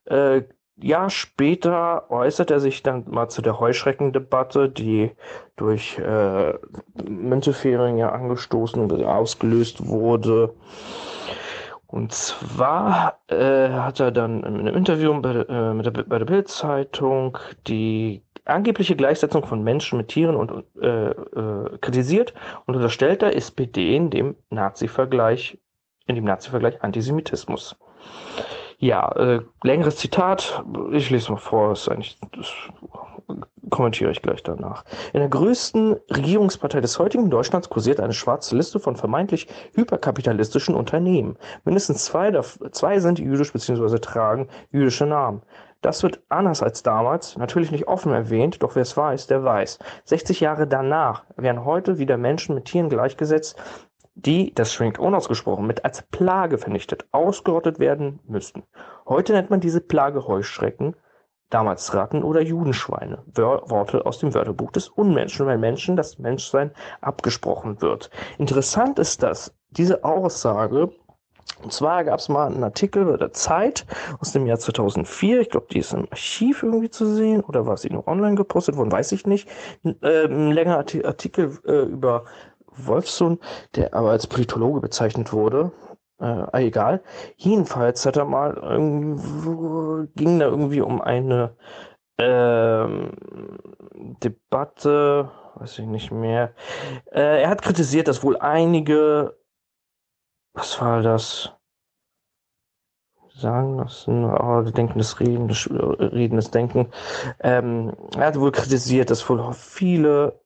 [0.05, 0.43] Äh,
[0.75, 5.11] Jahr später äußert er sich dann mal zu der Heuschreckendebatte, die
[5.55, 6.53] durch äh,
[7.07, 10.53] Müntefering ja angestoßen und ausgelöst wurde.
[11.85, 16.25] Und zwar äh, hat er dann in einem Interview bei, äh, mit der, bei der
[16.25, 22.33] Bild-Zeitung die angebliche Gleichsetzung von Menschen mit Tieren und, äh, äh, kritisiert
[22.65, 25.59] und unterstellt der SPD in dem Nazi-Vergleich
[26.07, 27.75] in dem Nazi-Vergleich Antisemitismus.
[28.77, 32.53] Ja, äh, längeres Zitat, ich lese mal vor, ist eigentlich ist
[33.69, 34.83] kommentiere ich gleich danach.
[35.13, 41.37] In der größten Regierungspartei des heutigen Deutschlands kursiert eine schwarze Liste von vermeintlich hyperkapitalistischen Unternehmen.
[41.63, 42.31] Mindestens zwei,
[42.71, 43.99] zwei sind jüdisch bzw.
[43.99, 45.41] tragen jüdische Namen.
[45.81, 49.79] Das wird anders als damals natürlich nicht offen erwähnt, doch wer es weiß, der weiß.
[50.05, 53.57] 60 Jahre danach werden heute wieder Menschen mit Tieren gleichgesetzt,
[54.15, 58.63] die, das schwingt unausgesprochen, mit als Plage vernichtet, ausgerottet werden müssten.
[59.07, 60.95] Heute nennt man diese Plage Heuschrecken,
[61.49, 63.23] damals Ratten oder Judenschweine.
[63.35, 68.09] Worte aus dem Wörterbuch des Unmenschen, weil Menschen das Menschsein abgesprochen wird.
[68.37, 70.89] Interessant ist, dass diese Aussage
[71.61, 73.85] und zwar gab es mal einen Artikel bei der Zeit
[74.19, 75.41] aus dem Jahr 2004.
[75.41, 77.41] Ich glaube, die ist im Archiv irgendwie zu sehen.
[77.41, 78.91] Oder war sie nur online gepostet worden?
[78.91, 79.47] Weiß ich nicht.
[79.83, 82.25] Äh, ein längerer Artikel äh, über
[82.75, 83.39] Wolfson,
[83.75, 85.71] der aber als Politologe bezeichnet wurde.
[86.19, 87.03] Äh, egal.
[87.37, 91.55] Jedenfalls hat er mal irgendwo, ging da irgendwie um eine
[92.17, 93.11] ähm,
[94.23, 96.53] Debatte, weiß ich nicht mehr.
[97.11, 99.35] Äh, er hat kritisiert, dass wohl einige
[100.53, 101.51] was war das?
[103.35, 106.91] Sagen lassen, oh, denkendes Reden, das redendes Denken.
[107.39, 110.42] Ähm, er hat wohl kritisiert, dass wohl viele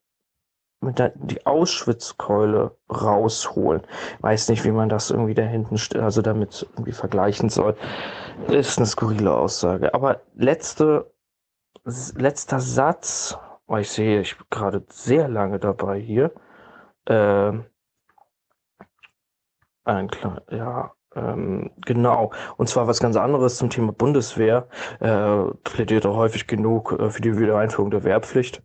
[0.80, 3.82] mit der, die Auschwitzkeule rausholen.
[4.20, 7.76] Weiß nicht, wie man das irgendwie da hinten, also damit irgendwie vergleichen soll.
[8.48, 9.92] Ist eine skurrile Aussage.
[9.94, 11.12] Aber letzte,
[12.14, 16.32] letzter Satz, oh, ich sehe, ich bin gerade sehr lange dabei hier.
[17.06, 17.66] Ähm,
[19.84, 22.32] ein klar, ja, ähm, genau.
[22.56, 24.68] Und zwar was ganz anderes zum Thema Bundeswehr.
[25.00, 28.62] Äh, plädiert er häufig genug äh, für die Wiedereinführung der Wehrpflicht.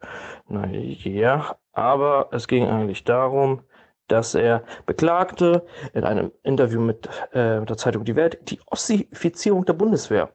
[0.47, 3.63] Na ja, aber es ging eigentlich darum,
[4.07, 9.73] dass er beklagte in einem Interview mit, äh, der Zeitung Die Welt die Ossifizierung der
[9.73, 10.29] Bundeswehr,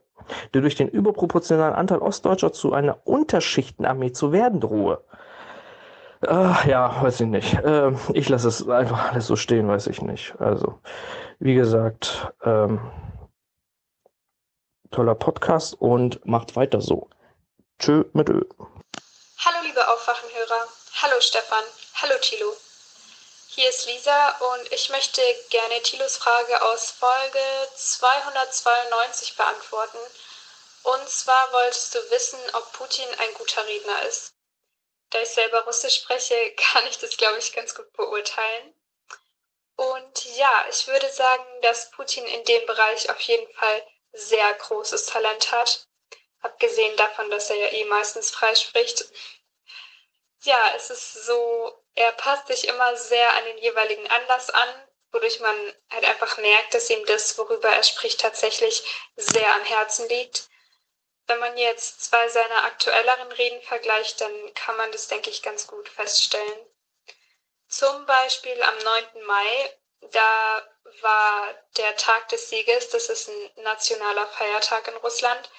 [0.54, 5.02] die durch den überproportionalen Anteil Ostdeutscher zu einer Unterschichtenarmee zu werden drohe.
[6.22, 7.54] Äh, ja, weiß ich nicht.
[7.54, 10.34] Äh, ich lasse es einfach alles so stehen, weiß ich nicht.
[10.40, 10.80] Also,
[11.38, 12.80] wie gesagt, ähm,
[14.90, 17.08] toller Podcast und macht weiter so.
[17.78, 18.42] Tschö mit Ö.
[19.44, 20.67] Hallo liebe Aufwachenhörer.
[21.00, 21.64] Hallo Stefan.
[22.02, 22.56] Hallo Thilo.
[23.46, 27.38] Hier ist Lisa und ich möchte gerne Thilos Frage aus Folge
[27.76, 29.98] 292 beantworten.
[30.82, 34.34] Und zwar wolltest du wissen, ob Putin ein guter Redner ist.
[35.10, 38.74] Da ich selber Russisch spreche, kann ich das, glaube ich, ganz gut beurteilen.
[39.76, 45.06] Und ja, ich würde sagen, dass Putin in dem Bereich auf jeden Fall sehr großes
[45.06, 45.86] Talent hat.
[46.40, 49.04] Abgesehen davon, dass er ja eh meistens frei spricht.
[50.42, 55.40] Ja, es ist so, er passt sich immer sehr an den jeweiligen Anlass an, wodurch
[55.40, 58.84] man halt einfach merkt, dass ihm das, worüber er spricht, tatsächlich
[59.16, 60.48] sehr am Herzen liegt.
[61.26, 65.66] Wenn man jetzt zwei seiner aktuelleren Reden vergleicht, dann kann man das, denke ich, ganz
[65.66, 66.66] gut feststellen.
[67.68, 69.22] Zum Beispiel am 9.
[69.26, 69.78] Mai,
[70.12, 70.66] da
[71.02, 75.50] war der Tag des Sieges, das ist ein nationaler Feiertag in Russland.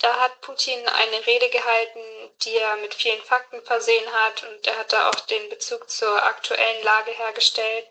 [0.00, 2.00] Da hat Putin eine Rede gehalten,
[2.42, 6.22] die er mit vielen Fakten versehen hat und er hat da auch den Bezug zur
[6.22, 7.86] aktuellen Lage hergestellt.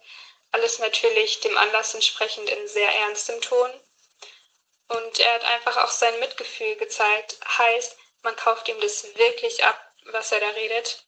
[0.52, 3.72] Alles natürlich dem Anlass entsprechend in sehr ernstem Ton.
[4.88, 7.38] Und er hat einfach auch sein Mitgefühl gezeigt.
[7.60, 11.06] Heißt, man kauft ihm das wirklich ab, was er da redet.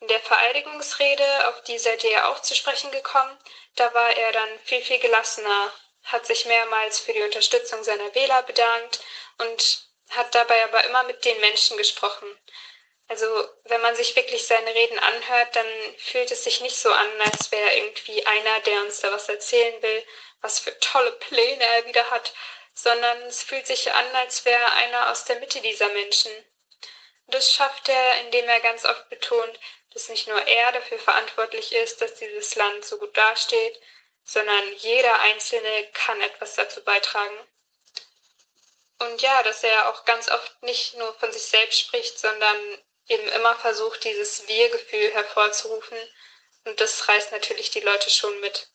[0.00, 3.38] In der Vereidigungsrede, auf die seid ihr ja auch zu sprechen gekommen,
[3.76, 8.42] da war er dann viel, viel gelassener, hat sich mehrmals für die Unterstützung seiner Wähler
[8.42, 9.00] bedankt
[9.38, 12.38] und hat dabei aber immer mit den Menschen gesprochen.
[13.08, 13.26] Also
[13.64, 15.66] wenn man sich wirklich seine Reden anhört, dann
[15.98, 19.82] fühlt es sich nicht so an, als wäre irgendwie einer, der uns da was erzählen
[19.82, 20.04] will,
[20.40, 22.32] was für tolle Pläne er wieder hat,
[22.74, 26.32] sondern es fühlt sich an, als wäre einer aus der Mitte dieser Menschen.
[27.26, 29.58] Das schafft er, indem er ganz oft betont,
[29.92, 33.80] dass nicht nur er dafür verantwortlich ist, dass dieses Land so gut dasteht,
[34.24, 37.38] sondern jeder Einzelne kann etwas dazu beitragen.
[38.98, 42.56] Und ja, dass er auch ganz oft nicht nur von sich selbst spricht, sondern
[43.08, 45.98] eben immer versucht, dieses Wir-Gefühl hervorzurufen.
[46.64, 48.68] Und das reißt natürlich die Leute schon mit.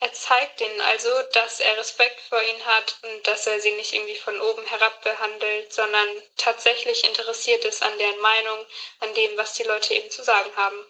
[0.00, 3.92] Er zeigt ihnen also, dass er Respekt vor ihnen hat und dass er sie nicht
[3.92, 8.66] irgendwie von oben herab behandelt, sondern tatsächlich interessiert ist an deren Meinung,
[9.00, 10.86] an dem, was die Leute eben zu sagen haben.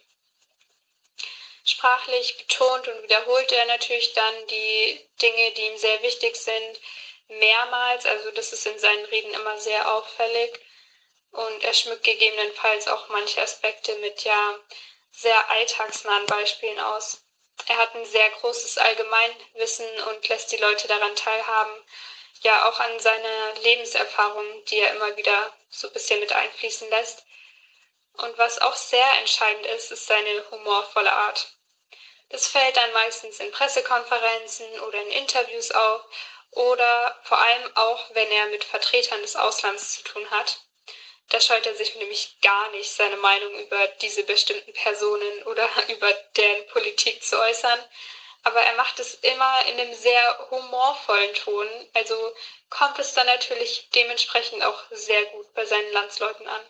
[1.65, 6.81] Sprachlich betont und wiederholt er natürlich dann die Dinge, die ihm sehr wichtig sind,
[7.28, 10.60] mehrmals, also das ist in seinen Reden immer sehr auffällig.
[11.31, 14.58] Und er schmückt gegebenenfalls auch manche Aspekte mit ja
[15.12, 17.23] sehr alltagsnahen Beispielen aus.
[17.66, 21.84] Er hat ein sehr großes Allgemeinwissen und lässt die Leute daran teilhaben,
[22.42, 27.24] ja auch an seine Lebenserfahrung, die er immer wieder so ein bisschen mit einfließen lässt.
[28.15, 31.48] Und was auch sehr entscheidend ist, ist seine humorvolle Art.
[32.31, 36.02] Das fällt dann meistens in Pressekonferenzen oder in Interviews auf
[36.52, 40.59] oder vor allem auch, wenn er mit Vertretern des Auslands zu tun hat.
[41.31, 46.10] Da scheut er sich nämlich gar nicht, seine Meinung über diese bestimmten Personen oder über
[46.36, 47.85] deren Politik zu äußern.
[48.44, 51.68] Aber er macht es immer in einem sehr humorvollen Ton.
[51.94, 52.35] Also
[52.70, 56.67] kommt es dann natürlich dementsprechend auch sehr gut bei seinen Landsleuten an.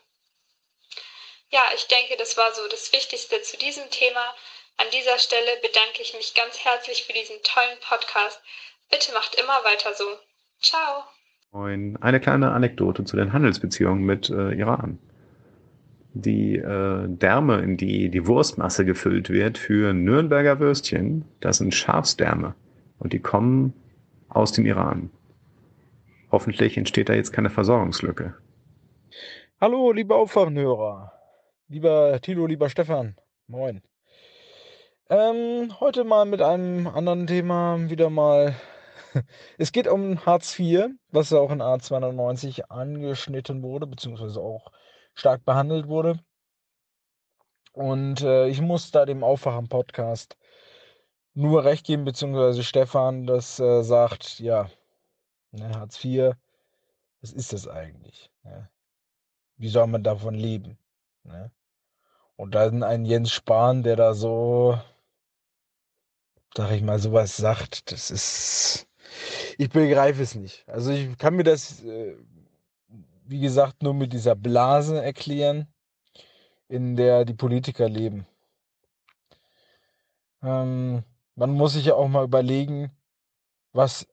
[1.51, 4.37] Ja, ich denke, das war so das Wichtigste zu diesem Thema.
[4.77, 8.41] An dieser Stelle bedanke ich mich ganz herzlich für diesen tollen Podcast.
[8.91, 10.05] Bitte macht immer weiter so.
[10.61, 11.05] Ciao.
[11.53, 11.97] Moin.
[12.01, 14.99] Eine kleine Anekdote zu den Handelsbeziehungen mit äh, Iran.
[16.15, 22.55] Die äh, Därme, in die die Wurstmasse gefüllt wird für Nürnberger Würstchen, das sind Schafsdärme
[22.99, 23.75] und die kommen
[24.29, 25.11] aus dem Iran.
[26.33, 28.35] Hoffentlich entsteht da jetzt keine Versorgungslücke.
[29.61, 31.13] Hallo, liebe Aufwachenhörer.
[31.69, 33.17] Lieber Thilo, lieber Stefan.
[33.47, 33.83] Moin.
[35.11, 38.55] Ähm, heute mal mit einem anderen Thema wieder mal.
[39.59, 44.71] Es geht um Hartz IV, was auch in A290 angeschnitten wurde, beziehungsweise auch
[45.15, 46.21] stark behandelt wurde.
[47.73, 50.37] Und äh, ich muss da dem Aufwachen-Podcast
[51.35, 54.69] nur recht geben, beziehungsweise Stefan, das äh, sagt, ja,
[55.53, 56.35] ne, Hartz IV,
[57.21, 58.33] was ist das eigentlich?
[58.43, 58.69] Ne?
[59.57, 60.79] Wie soll man davon leben?
[61.23, 61.53] Ne?
[62.37, 64.81] Und dann ein Jens Spahn, der da so,
[66.57, 68.88] sag ich mal, sowas sagt, das ist,
[69.59, 70.67] ich begreife es nicht.
[70.69, 72.17] Also ich kann mir das, äh,
[73.27, 75.67] wie gesagt, nur mit dieser Blase erklären,
[76.69, 78.27] in der die Politiker leben.
[80.43, 81.03] Ähm,
[81.35, 82.97] man muss sich ja auch mal überlegen,
[83.73, 84.07] was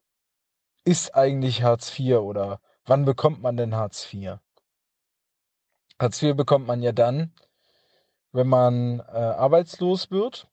[0.83, 4.39] ist eigentlich Hartz IV oder wann bekommt man denn Hartz IV?
[5.99, 7.33] Hartz IV bekommt man ja dann,
[8.31, 10.47] wenn man äh, arbeitslos wird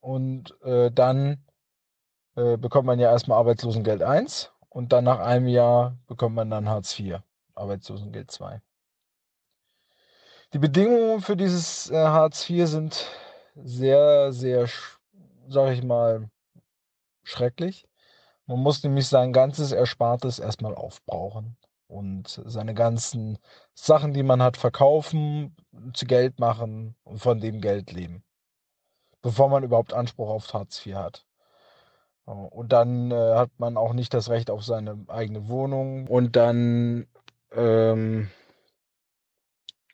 [0.00, 1.43] und äh, dann
[2.36, 6.68] äh, bekommt man ja erstmal Arbeitslosengeld 1 und dann nach einem Jahr bekommt man dann
[6.68, 7.20] Hartz IV,
[7.54, 8.60] Arbeitslosengeld 2.
[10.52, 13.06] Die Bedingungen für dieses äh, Hartz IV sind
[13.56, 14.68] sehr, sehr,
[15.48, 16.28] sag ich mal,
[17.22, 17.86] schrecklich.
[18.46, 21.56] Man muss nämlich sein ganzes Erspartes erstmal aufbrauchen
[21.86, 23.38] und seine ganzen
[23.74, 25.56] Sachen, die man hat, verkaufen,
[25.92, 28.22] zu Geld machen und von dem Geld leben,
[29.22, 31.26] bevor man überhaupt Anspruch auf Hartz IV hat.
[32.24, 36.06] Und dann äh, hat man auch nicht das Recht auf seine eigene Wohnung.
[36.06, 37.06] Und dann
[37.52, 38.30] ähm,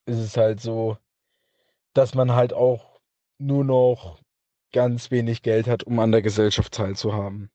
[0.07, 0.97] ist es halt so,
[1.93, 3.01] dass man halt auch
[3.39, 4.21] nur noch
[4.73, 7.51] ganz wenig Geld hat, um an der Gesellschaft teilzuhaben.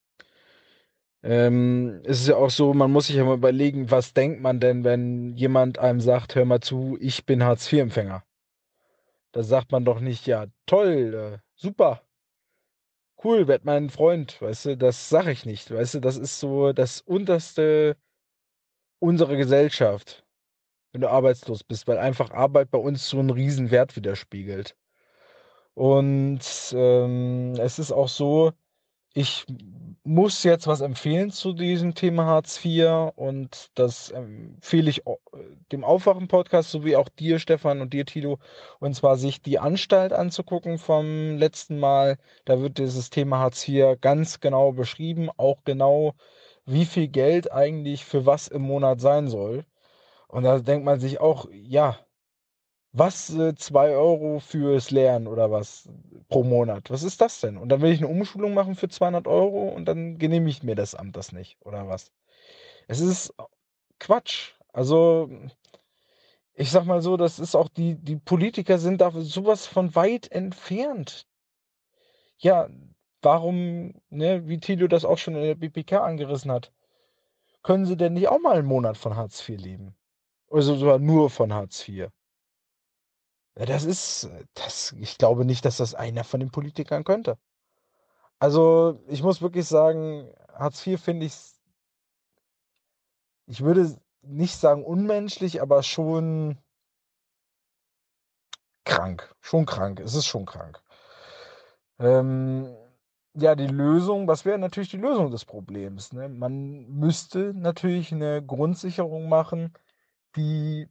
[1.22, 4.60] Ähm, es ist ja auch so, man muss sich ja mal überlegen, was denkt man
[4.60, 8.22] denn, wenn jemand einem sagt, hör mal zu, ich bin Hartz-IV-Empfänger.
[9.32, 12.02] Da sagt man doch nicht, ja, toll, äh, super,
[13.24, 16.72] cool, werd mein Freund, weißt du, das sag ich nicht, weißt du, das ist so
[16.72, 17.96] das unterste
[18.98, 20.24] unserer Gesellschaft,
[20.92, 24.76] wenn du arbeitslos bist, weil einfach Arbeit bei uns so einen riesen Wert widerspiegelt.
[25.74, 26.40] Und
[26.74, 28.52] ähm, es ist auch so,
[29.16, 29.46] ich
[30.04, 35.02] muss jetzt was empfehlen zu diesem Thema Hartz IV und das empfehle ich
[35.72, 38.38] dem Aufwachen-Podcast sowie auch dir, Stefan, und dir, Tilo,
[38.78, 42.18] und zwar sich die Anstalt anzugucken vom letzten Mal.
[42.44, 46.12] Da wird dieses Thema Hartz IV ganz genau beschrieben, auch genau,
[46.66, 49.64] wie viel Geld eigentlich für was im Monat sein soll.
[50.28, 51.98] Und da denkt man sich auch, ja,
[52.98, 55.88] was, äh, 2 Euro fürs Lernen oder was
[56.28, 56.90] pro Monat?
[56.90, 57.56] Was ist das denn?
[57.58, 60.94] Und dann will ich eine Umschulung machen für 200 Euro und dann genehmigt mir das
[60.94, 62.12] Amt das nicht oder was?
[62.88, 63.34] Es ist
[64.00, 64.54] Quatsch.
[64.72, 65.30] Also,
[66.54, 70.30] ich sag mal so, das ist auch die die Politiker sind da sowas von weit
[70.32, 71.26] entfernt.
[72.38, 72.68] Ja,
[73.22, 76.72] warum, ne, wie Thilo das auch schon in der BPK angerissen hat,
[77.62, 79.96] können sie denn nicht auch mal einen Monat von Hartz IV leben?
[80.48, 82.10] Oder sogar nur von Hartz IV?
[83.56, 87.38] Das ist das ich glaube nicht, dass das einer von den Politikern könnte.
[88.38, 91.34] Also, ich muss wirklich sagen, Hartz IV finde ich
[93.46, 96.58] ich würde nicht sagen unmenschlich, aber schon
[98.84, 99.34] krank.
[99.40, 100.00] Schon krank.
[100.00, 100.82] Es ist schon krank.
[101.98, 102.74] Ähm,
[103.34, 106.28] ja, die Lösung was wäre natürlich die Lösung des Problems, ne?
[106.28, 109.72] Man müsste natürlich eine Grundsicherung machen,
[110.36, 110.88] die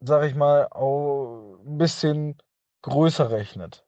[0.00, 2.36] sage ich mal, auch ein bisschen
[2.82, 3.86] größer rechnet.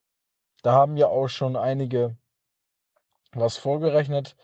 [0.62, 2.16] Da haben ja auch schon einige
[3.32, 4.36] was vorgerechnet.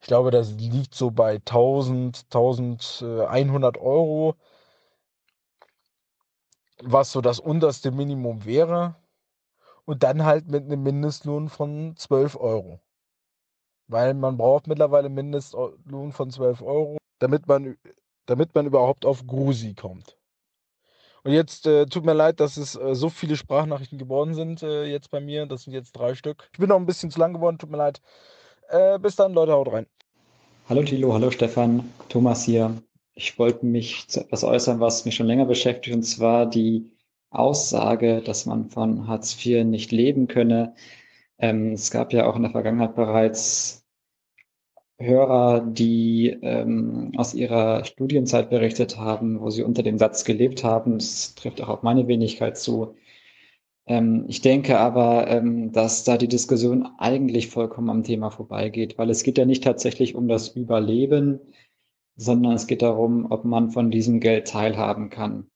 [0.00, 4.36] Ich glaube, das liegt so bei 1000, 1100 Euro.
[6.82, 8.96] was so das unterste Minimum wäre.
[9.84, 12.80] Und dann halt mit einem Mindestlohn von 12 Euro.
[13.88, 17.76] Weil man braucht mittlerweile Mindestlohn von 12 Euro, damit man,
[18.26, 20.18] damit man überhaupt auf Grusi kommt.
[21.24, 24.84] Und jetzt äh, tut mir leid, dass es äh, so viele Sprachnachrichten geworden sind äh,
[24.84, 25.46] jetzt bei mir.
[25.46, 26.48] Das sind jetzt drei Stück.
[26.52, 28.00] Ich bin noch ein bisschen zu lang geworden, tut mir leid.
[28.68, 29.86] Äh, bis dann, Leute, haut rein.
[30.68, 32.82] Hallo Thilo, hallo Stefan, Thomas hier.
[33.14, 36.90] Ich wollte mich zu etwas äußern, was mich schon länger beschäftigt, und zwar die
[37.30, 40.74] Aussage, dass man von Hartz IV nicht leben könne.
[41.38, 43.81] Ähm, es gab ja auch in der Vergangenheit bereits
[45.04, 50.98] Hörer, die ähm, aus ihrer Studienzeit berichtet haben, wo sie unter dem Satz gelebt haben.
[50.98, 52.94] Das trifft auch auf meine Wenigkeit zu.
[53.86, 59.10] Ähm, ich denke aber, ähm, dass da die Diskussion eigentlich vollkommen am Thema vorbeigeht, weil
[59.10, 61.40] es geht ja nicht tatsächlich um das Überleben,
[62.16, 65.48] sondern es geht darum, ob man von diesem Geld teilhaben kann.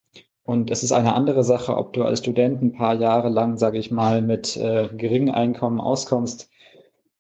[0.43, 3.79] Und es ist eine andere Sache, ob du als Student ein paar Jahre lang, sage
[3.79, 6.51] ich mal, mit äh, geringem Einkommen auskommst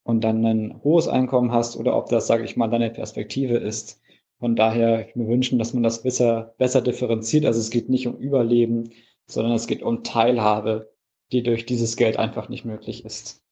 [0.07, 4.01] und dann ein hohes Einkommen hast oder ob das, sage ich mal, deine Perspektive ist.
[4.39, 7.44] Von daher ich mir wünschen, dass man das besser, besser differenziert.
[7.44, 8.93] Also es geht nicht um Überleben,
[9.26, 10.93] sondern es geht um Teilhabe,
[11.33, 13.43] die durch dieses Geld einfach nicht möglich ist.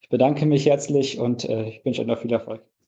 [0.00, 2.62] Ich bedanke mich herzlich und äh, ich wünsche euch noch viel Erfolg.